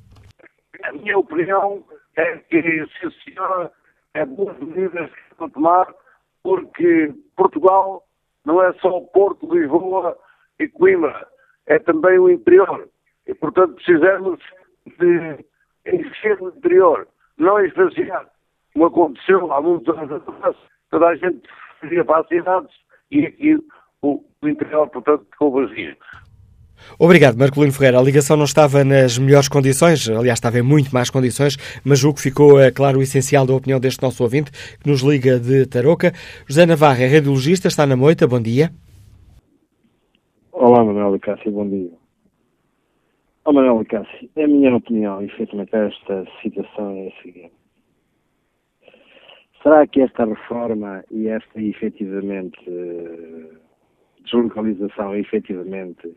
A 0.83 0.93
minha 0.93 1.19
opinião 1.19 1.83
é 2.17 2.37
que, 2.39 2.87
se 2.87 3.07
o 3.07 3.13
senhor 3.13 3.71
é 4.15 4.25
boas 4.25 4.59
medidas 4.59 5.11
que 5.11 5.21
estão 5.33 5.47
a 5.47 5.51
tomar, 5.51 5.95
porque 6.43 7.15
Portugal 7.37 8.05
não 8.45 8.63
é 8.63 8.73
só 8.75 8.99
o 8.99 9.07
Porto, 9.09 9.53
Lisboa 9.53 10.17
e 10.59 10.69
Coimbra, 10.69 11.29
é 11.67 11.79
também 11.79 12.19
o 12.19 12.31
interior. 12.31 12.89
E, 13.27 13.35
portanto, 13.35 13.75
precisamos 13.75 14.41
de 14.99 15.45
encher 15.87 16.41
o 16.41 16.49
interior, 16.49 17.07
não 17.37 17.61
esvaziar, 17.61 18.27
como 18.73 18.87
aconteceu 18.87 19.53
há 19.53 19.61
muitos 19.61 19.97
anos 19.97 20.13
atrás. 20.13 20.57
Toda 20.91 21.09
a 21.09 21.17
gente 21.17 21.43
ia 21.91 22.05
para 22.05 22.21
as 22.21 22.29
cidades 22.29 22.75
e 23.11 23.27
aqui 23.27 23.59
o, 24.03 24.25
o 24.41 24.49
interior, 24.49 24.89
portanto, 24.89 25.27
ficou 25.31 25.53
vazio. 25.53 25.97
Obrigado, 26.99 27.37
Marcolino 27.37 27.73
Ferreira. 27.73 27.99
A 27.99 28.03
ligação 28.03 28.37
não 28.37 28.45
estava 28.45 28.85
nas 28.85 29.19
melhores 29.19 29.49
condições, 29.49 30.09
aliás, 30.09 30.39
estava 30.39 30.59
em 30.59 30.63
muito 30.63 30.93
más 30.93 31.11
condições, 31.11 31.57
mas 31.85 31.99
julgo 31.99 32.17
que 32.17 32.23
ficou 32.23 32.61
é, 32.61 32.71
claro 32.71 32.99
o 32.99 33.03
essencial 33.03 33.47
da 33.47 33.55
opinião 33.55 33.81
deste 33.81 34.03
nosso 34.03 34.23
ouvinte, 34.23 34.51
que 34.79 34.89
nos 34.89 35.03
liga 35.03 35.39
de 35.39 35.67
Tarouca. 35.67 36.13
José 36.49 36.67
Navarra 36.67 37.03
é 37.03 37.07
radiologista, 37.07 37.69
está 37.69 37.87
na 37.87 37.97
moita, 37.97 38.27
bom 38.27 38.41
dia. 38.41 38.71
Olá, 40.53 40.85
Manuel 40.85 41.19
Cássio, 41.21 41.53
bom 41.53 41.69
dia. 41.69 41.91
Oh, 43.45 43.53
Manuel 43.53 43.85
Cássio, 43.89 44.29
a 44.37 44.47
minha 44.49 44.75
opinião, 44.75 45.23
efetivamente, 45.23 45.75
esta 45.75 46.25
situação 46.43 46.91
é 46.97 47.09
a 47.09 47.23
seguinte. 47.23 47.53
Será 49.63 49.87
que 49.87 50.01
esta 50.01 50.25
reforma 50.25 51.05
e 51.11 51.29
esta, 51.29 51.61
efetivamente, 51.61 52.59
deslocalização, 54.25 55.15
efetivamente, 55.15 56.17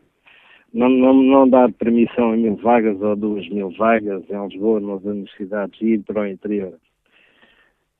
não, 0.72 0.88
não, 0.88 1.14
não 1.14 1.48
dar 1.48 1.72
permissão 1.72 2.32
a 2.32 2.36
mil 2.36 2.56
vagas 2.56 3.00
ou 3.00 3.16
duas 3.16 3.48
mil 3.48 3.70
vagas 3.70 4.22
em 4.28 4.46
Lisboa, 4.46 4.80
nas 4.80 5.04
universidades 5.04 5.80
e 5.80 5.98
para 5.98 6.22
o 6.22 6.26
interior, 6.26 6.74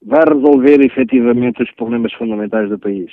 vai 0.02 0.22
resolver 0.26 0.80
efetivamente 0.80 1.62
os 1.62 1.70
problemas 1.72 2.12
fundamentais 2.14 2.68
do 2.68 2.78
país. 2.78 3.12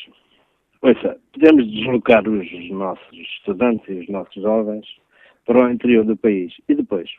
Ouça, 0.81 1.17
podemos 1.33 1.69
deslocar 1.71 2.27
os 2.27 2.69
nossos 2.69 3.17
estudantes 3.17 3.87
e 3.89 3.99
os 3.99 4.09
nossos 4.09 4.41
jovens 4.41 4.85
para 5.45 5.65
o 5.65 5.69
interior 5.71 6.05
do 6.05 6.15
país 6.15 6.53
e 6.69 6.75
depois 6.75 7.09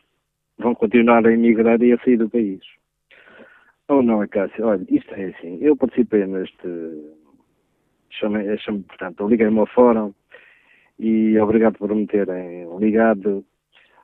vão 0.57 0.73
continuar 0.73 1.25
a 1.25 1.31
emigrar 1.31 1.81
e 1.81 1.91
a 1.91 1.97
sair 1.99 2.17
do 2.17 2.29
país. 2.29 2.61
Ou 3.89 4.03
não, 4.03 4.25
Cássio? 4.27 4.67
Olha, 4.67 4.85
isto 4.89 5.13
é 5.15 5.25
assim. 5.25 5.57
Eu 5.61 5.75
participei 5.75 6.25
neste. 6.25 6.67
Chamei 8.11 8.45
portanto, 8.87 9.27
liguei-me 9.27 9.59
ao 9.59 9.65
fórum 9.67 10.13
e 10.99 11.39
obrigado 11.39 11.77
por 11.77 11.93
me 11.95 12.05
terem 12.05 12.67
ligado. 12.77 13.43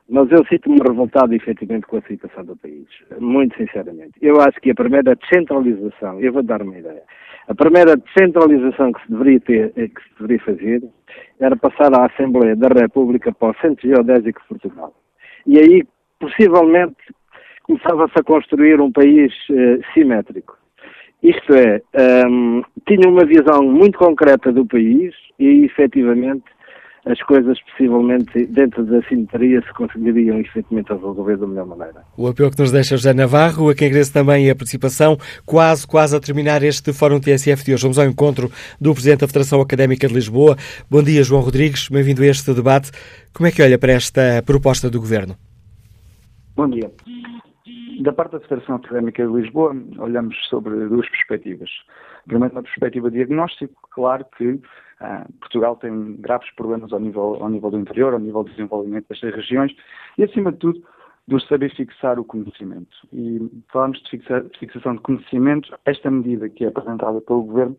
Mas 0.08 0.30
eu 0.30 0.44
sinto-me 0.46 0.78
revoltado, 0.78 1.34
efetivamente, 1.34 1.86
com 1.86 1.96
a 1.96 2.02
situação 2.02 2.44
do 2.44 2.56
país. 2.56 2.86
Muito 3.18 3.56
sinceramente. 3.56 4.12
Eu 4.22 4.40
acho 4.40 4.60
que 4.60 4.70
a 4.70 4.74
primeira 4.74 5.16
descentralização, 5.16 6.20
eu 6.20 6.32
vou 6.32 6.44
dar 6.44 6.62
uma 6.62 6.78
ideia, 6.78 7.02
a 7.48 7.54
primeira 7.54 7.96
descentralização 7.96 8.92
que 8.92 9.02
se 9.02 9.10
deveria, 9.10 9.40
ter, 9.40 9.72
eh, 9.76 9.88
que 9.88 10.02
se 10.02 10.10
deveria 10.20 10.44
fazer 10.44 10.82
era 11.40 11.56
passar 11.56 11.92
a 11.94 12.06
Assembleia 12.06 12.54
da 12.54 12.68
República 12.68 13.32
para 13.32 13.50
o 13.50 13.60
Centro 13.60 13.88
Geodésico 13.88 14.40
de 14.40 14.48
Portugal. 14.48 14.94
E 15.46 15.58
aí, 15.58 15.82
possivelmente, 16.20 16.96
começava-se 17.64 18.14
a 18.16 18.22
construir 18.22 18.80
um 18.80 18.92
país 18.92 19.32
uh, 19.50 19.82
simétrico. 19.92 20.56
Isto 21.22 21.54
é, 21.54 21.82
um, 22.28 22.58
ehm, 22.58 22.62
tinha 22.86 23.08
uma 23.08 23.24
visão 23.24 23.62
muito 23.62 23.98
concreta 23.98 24.52
do 24.52 24.66
país 24.66 25.14
e, 25.38 25.64
efetivamente, 25.64 26.44
as 27.06 27.22
coisas 27.22 27.58
possivelmente 27.62 28.46
dentro 28.46 28.84
da 28.84 29.00
simetria 29.02 29.62
se 29.62 29.72
conseguiriam 29.74 30.40
efetivamente 30.40 30.92
resolver 30.92 31.36
da 31.36 31.46
melhor 31.46 31.66
maneira. 31.66 32.02
O 32.16 32.26
apelo 32.26 32.50
que 32.50 32.58
nos 32.58 32.72
deixa 32.72 32.96
José 32.96 33.14
Navarro, 33.14 33.70
a 33.70 33.74
quem 33.74 33.86
agradeço 33.86 34.12
também 34.12 34.50
a 34.50 34.56
participação, 34.56 35.16
quase, 35.46 35.86
quase 35.86 36.16
a 36.16 36.20
terminar 36.20 36.64
este 36.64 36.92
Fórum 36.92 37.20
TSF 37.20 37.64
de 37.64 37.74
hoje. 37.74 37.82
Vamos 37.84 37.98
ao 37.98 38.06
encontro 38.06 38.50
do 38.80 38.92
Presidente 38.92 39.20
da 39.20 39.28
Federação 39.28 39.60
Académica 39.60 40.08
de 40.08 40.14
Lisboa. 40.14 40.56
Bom 40.90 41.00
dia, 41.00 41.22
João 41.22 41.42
Rodrigues, 41.42 41.88
bem-vindo 41.88 42.22
a 42.22 42.26
este 42.26 42.52
debate. 42.52 42.90
Como 43.32 43.46
é 43.46 43.52
que 43.52 43.62
olha 43.62 43.78
para 43.78 43.92
esta 43.92 44.42
proposta 44.44 44.90
do 44.90 44.98
Governo? 44.98 45.36
Bom 46.56 46.68
dia. 46.68 46.90
Da 48.00 48.12
parte 48.12 48.32
da 48.32 48.40
Federação 48.40 48.76
Académica 48.76 49.24
de 49.24 49.32
Lisboa, 49.32 49.76
olhamos 49.98 50.34
sobre 50.50 50.74
duas 50.88 51.08
perspectivas. 51.08 51.70
Primeiro, 52.26 52.52
uma 52.52 52.62
perspectiva 52.62 53.10
diagnóstico, 53.10 53.74
claro 53.92 54.26
que 54.36 54.58
ah, 55.00 55.26
Portugal 55.40 55.76
tem 55.76 56.16
graves 56.16 56.50
problemas 56.54 56.92
ao 56.92 57.00
nível, 57.00 57.36
ao 57.40 57.48
nível 57.48 57.70
do 57.70 57.78
interior, 57.78 58.14
ao 58.14 58.20
nível 58.20 58.44
do 58.44 58.50
desenvolvimento 58.50 59.06
destas 59.08 59.34
regiões 59.34 59.74
e, 60.16 60.24
acima 60.24 60.52
de 60.52 60.58
tudo, 60.58 60.82
do 61.28 61.40
saber 61.40 61.74
fixar 61.74 62.18
o 62.18 62.24
conhecimento. 62.24 62.96
E 63.12 63.50
falamos 63.72 64.00
de, 64.02 64.10
fixa, 64.10 64.42
de 64.42 64.58
fixação 64.58 64.94
de 64.94 65.02
conhecimento, 65.02 65.76
esta 65.84 66.10
medida 66.10 66.48
que 66.48 66.64
é 66.64 66.68
apresentada 66.68 67.20
pelo 67.20 67.42
Governo 67.42 67.76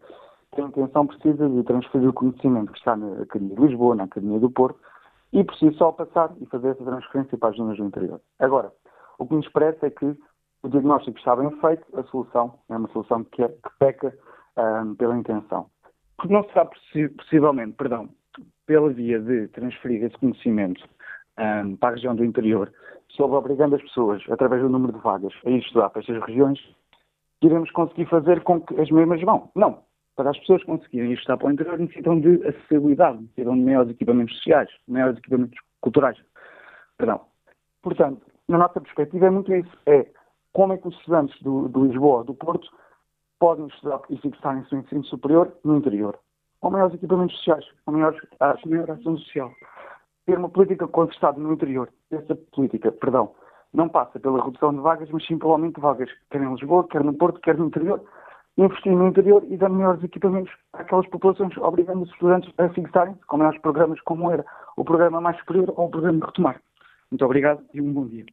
tem 0.55 0.65
a 0.65 0.67
intenção 0.67 1.05
precisa 1.05 1.49
de 1.49 1.63
transferir 1.63 2.09
o 2.09 2.13
conhecimento 2.13 2.71
que 2.71 2.79
está 2.79 2.95
na 2.95 3.21
Academia 3.21 3.55
de 3.55 3.61
Lisboa, 3.61 3.95
na 3.95 4.03
Academia 4.05 4.39
do 4.39 4.49
Porto, 4.49 4.79
e 5.31 5.43
precisa 5.43 5.77
só 5.77 5.91
passar 5.91 6.33
e 6.41 6.45
fazer 6.47 6.69
essa 6.69 6.83
transferência 6.83 7.37
para 7.37 7.49
as 7.49 7.57
zonas 7.57 7.77
do 7.77 7.85
interior. 7.85 8.19
Agora, 8.39 8.71
o 9.19 9.27
que 9.27 9.35
nos 9.35 9.47
parece 9.49 9.85
é 9.85 9.89
que 9.89 10.15
o 10.63 10.69
diagnóstico 10.69 11.17
está 11.17 11.35
bem 11.35 11.51
feito, 11.59 11.85
a 11.97 12.03
solução 12.03 12.59
é 12.69 12.77
uma 12.77 12.87
solução 12.89 13.23
que, 13.25 13.43
é, 13.43 13.49
que 13.49 13.69
peca 13.77 14.07
um, 14.57 14.61
ah, 14.61 14.95
pela 14.97 15.17
intenção. 15.17 15.69
Porque 16.17 16.33
não 16.33 16.43
será 16.45 16.65
possivelmente, 16.65 17.73
perdão, 17.73 18.09
pela 18.65 18.89
via 18.89 19.19
de 19.19 19.47
transferir 19.49 20.03
esse 20.03 20.17
conhecimento 20.17 20.83
um, 21.37 21.75
para 21.75 21.89
a 21.89 21.91
região 21.93 22.15
do 22.15 22.25
interior, 22.25 22.71
sobre 23.09 23.37
obrigando 23.37 23.75
as 23.75 23.81
pessoas, 23.81 24.23
através 24.29 24.61
do 24.61 24.69
número 24.69 24.93
de 24.93 24.99
vagas, 24.99 25.33
a 25.45 25.49
ir 25.49 25.59
estudar 25.59 25.89
para 25.89 26.01
estas 26.01 26.21
regiões, 26.23 26.59
iremos 27.41 27.71
conseguir 27.71 28.05
fazer 28.07 28.41
com 28.43 28.61
que 28.61 28.79
as 28.79 28.89
mesmas 28.89 29.21
vão. 29.21 29.49
Não. 29.55 29.85
Para 30.15 30.31
as 30.31 30.39
pessoas 30.39 30.63
conseguirem 30.63 31.11
ir 31.11 31.13
estudar 31.13 31.37
para 31.37 31.47
o 31.47 31.51
interior, 31.51 31.77
necessitam 31.77 32.19
de 32.19 32.45
acessibilidade, 32.47 33.19
necessitam 33.19 33.53
de 33.53 33.61
maiores 33.61 33.91
equipamentos 33.91 34.35
sociais, 34.37 34.69
maiores 34.87 35.17
equipamentos 35.19 35.59
culturais. 35.79 36.17
Perdão. 36.97 37.21
Portanto, 37.83 38.25
na 38.47 38.57
nossa 38.57 38.81
perspectiva 38.81 39.27
é 39.27 39.29
muito 39.29 39.53
isso. 39.53 39.77
É 39.85 40.07
como 40.53 40.73
é 40.73 40.77
que 40.77 40.87
os 40.87 40.95
estudantes 40.95 41.39
do, 41.43 41.69
do 41.69 41.85
Lisboa, 41.85 42.23
do 42.23 42.33
Porto, 42.33 42.67
podem 43.39 43.67
estudar 43.67 44.01
e 44.09 44.17
fixarem 44.17 44.65
seu 44.65 44.79
ensino 44.79 45.03
superior 45.05 45.51
no 45.63 45.77
interior. 45.77 46.17
Com 46.59 46.71
maiores 46.71 46.95
equipamentos 46.95 47.35
sociais, 47.37 47.65
com 47.85 47.91
maior, 47.91 48.15
com 48.63 48.69
maior 48.69 48.91
ação 48.91 49.17
social. 49.17 49.51
Ter 50.25 50.37
uma 50.37 50.49
política 50.49 50.87
consistente 50.87 51.39
no 51.39 51.53
interior. 51.53 51.89
Essa 52.11 52.35
política, 52.35 52.91
perdão, 52.91 53.33
não 53.73 53.87
passa 53.89 54.19
pela 54.19 54.43
redução 54.43 54.73
de 54.73 54.79
vagas, 54.79 55.09
mas 55.11 55.25
sim 55.25 55.37
pelo 55.37 55.53
aumento 55.53 55.75
de 55.75 55.81
vagas, 55.81 56.09
quer 56.29 56.41
em 56.41 56.51
Lisboa, 56.51 56.87
quer 56.87 57.03
no 57.03 57.13
Porto, 57.13 57.39
quer 57.41 57.57
no 57.57 57.67
interior. 57.67 58.03
Investir 58.57 58.91
no 58.91 59.07
interior 59.07 59.43
e 59.47 59.55
dar 59.55 59.69
melhores 59.69 60.03
equipamentos 60.03 60.51
àquelas 60.73 61.07
populações, 61.09 61.55
obrigando 61.57 62.01
os 62.01 62.09
estudantes 62.09 62.51
a 62.57 62.67
fixarem-se 62.69 63.23
com 63.27 63.37
maiores 63.37 63.61
programas 63.61 64.01
como 64.01 64.31
era 64.31 64.43
o 64.75 64.83
programa 64.83 65.21
mais 65.21 65.37
superior 65.37 65.71
ou 65.77 65.85
o 65.85 65.91
programa 65.91 66.25
retomar. 66.25 66.59
Muito 67.11 67.23
obrigado 67.23 67.63
e 67.71 67.79
um 67.79 67.93
bom 67.93 68.07
dia. 68.07 68.25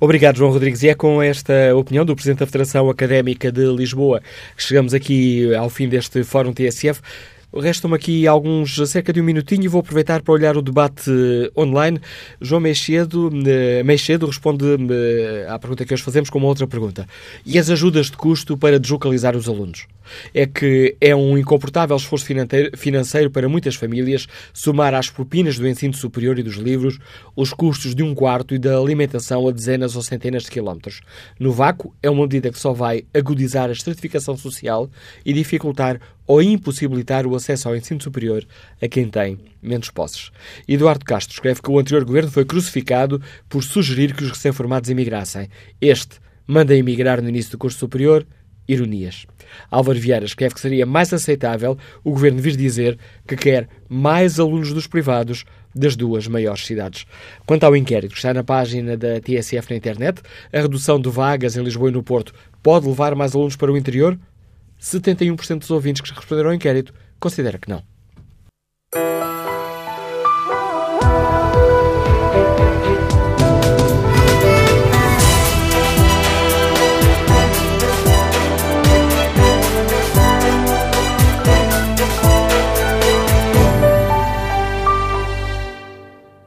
Obrigado, 0.00 0.36
João 0.36 0.50
Rodrigues. 0.50 0.82
E 0.82 0.88
é 0.88 0.94
com 0.94 1.22
esta 1.22 1.74
opinião 1.74 2.04
do 2.04 2.14
Presidente 2.14 2.40
da 2.40 2.46
Federação 2.46 2.88
Académica 2.90 3.50
de 3.50 3.64
Lisboa 3.66 4.20
que 4.56 4.62
chegamos 4.62 4.94
aqui 4.94 5.54
ao 5.54 5.70
fim 5.70 5.88
deste 5.88 6.24
Fórum 6.24 6.52
TSF. 6.52 7.00
Restam-me 7.54 7.94
aqui 7.94 8.26
alguns, 8.26 8.76
cerca 8.88 9.12
de 9.12 9.20
um 9.20 9.24
minutinho, 9.24 9.64
e 9.64 9.68
vou 9.68 9.80
aproveitar 9.80 10.22
para 10.22 10.32
olhar 10.32 10.56
o 10.56 10.62
debate 10.62 11.10
online. 11.54 12.00
João 12.40 12.62
Meixedo, 12.62 13.30
eh, 13.46 13.82
Meixedo 13.82 14.26
responde 14.26 14.64
eh, 14.64 15.46
à 15.46 15.58
pergunta 15.58 15.84
que 15.84 15.92
hoje 15.92 16.02
fazemos 16.02 16.30
com 16.30 16.38
uma 16.38 16.48
outra 16.48 16.66
pergunta. 16.66 17.06
E 17.44 17.58
as 17.58 17.68
ajudas 17.68 18.06
de 18.06 18.16
custo 18.16 18.56
para 18.56 18.80
deslocalizar 18.80 19.36
os 19.36 19.48
alunos? 19.48 19.86
É 20.34 20.46
que 20.46 20.96
é 21.00 21.14
um 21.14 21.38
incomportável 21.38 21.96
esforço 21.96 22.26
financeiro 22.76 23.30
para 23.30 23.48
muitas 23.48 23.74
famílias 23.74 24.26
somar 24.52 24.94
às 24.94 25.10
propinas 25.10 25.58
do 25.58 25.68
ensino 25.68 25.94
superior 25.94 26.38
e 26.38 26.42
dos 26.42 26.56
livros 26.56 26.98
os 27.36 27.52
custos 27.52 27.94
de 27.94 28.02
um 28.02 28.14
quarto 28.14 28.54
e 28.54 28.58
da 28.58 28.78
alimentação 28.78 29.46
a 29.46 29.52
dezenas 29.52 29.94
ou 29.94 30.02
centenas 30.02 30.44
de 30.44 30.50
quilómetros. 30.50 31.00
No 31.38 31.52
vácuo, 31.52 31.94
é 32.02 32.10
uma 32.10 32.22
medida 32.22 32.50
que 32.50 32.58
só 32.58 32.72
vai 32.72 33.04
agudizar 33.14 33.68
a 33.68 33.72
estratificação 33.72 34.36
social 34.36 34.90
e 35.24 35.32
dificultar 35.32 36.00
ou 36.26 36.42
impossibilitar 36.42 37.26
o 37.26 37.34
acesso 37.34 37.68
ao 37.68 37.76
ensino 37.76 38.00
superior 38.00 38.46
a 38.80 38.88
quem 38.88 39.08
tem 39.08 39.38
menos 39.60 39.90
posses. 39.90 40.30
Eduardo 40.66 41.04
Castro 41.04 41.34
escreve 41.34 41.62
que 41.62 41.70
o 41.70 41.78
anterior 41.78 42.04
governo 42.04 42.30
foi 42.30 42.44
crucificado 42.44 43.20
por 43.48 43.62
sugerir 43.62 44.14
que 44.14 44.24
os 44.24 44.30
recém-formados 44.30 44.90
emigrassem. 44.90 45.48
Este 45.80 46.16
manda 46.46 46.74
emigrar 46.74 47.20
no 47.22 47.28
início 47.28 47.52
do 47.52 47.58
curso 47.58 47.78
superior. 47.78 48.26
Ironias. 48.68 49.26
Álvaro 49.70 49.98
Vieira 49.98 50.24
escreve 50.24 50.54
que 50.54 50.60
seria 50.60 50.86
mais 50.86 51.12
aceitável 51.12 51.76
o 52.04 52.12
governo 52.12 52.40
vir 52.40 52.56
dizer 52.56 52.96
que 53.26 53.36
quer 53.36 53.68
mais 53.88 54.38
alunos 54.38 54.72
dos 54.72 54.86
privados 54.86 55.44
das 55.74 55.96
duas 55.96 56.28
maiores 56.28 56.64
cidades. 56.64 57.04
Quanto 57.46 57.64
ao 57.64 57.74
inquérito, 57.74 58.14
está 58.14 58.32
na 58.32 58.44
página 58.44 58.96
da 58.96 59.20
TSF 59.20 59.70
na 59.70 59.76
internet, 59.76 60.22
a 60.52 60.60
redução 60.60 61.00
de 61.00 61.08
vagas 61.08 61.56
em 61.56 61.62
Lisboa 61.62 61.88
e 61.88 61.92
no 61.92 62.02
Porto 62.02 62.32
pode 62.62 62.86
levar 62.86 63.14
mais 63.14 63.34
alunos 63.34 63.56
para 63.56 63.72
o 63.72 63.76
interior? 63.76 64.18
71% 64.82 65.60
dos 65.60 65.70
ouvintes 65.70 66.02
que 66.02 66.12
responderam 66.12 66.50
ao 66.50 66.54
inquérito 66.54 66.92
considera 67.20 67.58
que 67.58 67.68
não. 67.68 67.91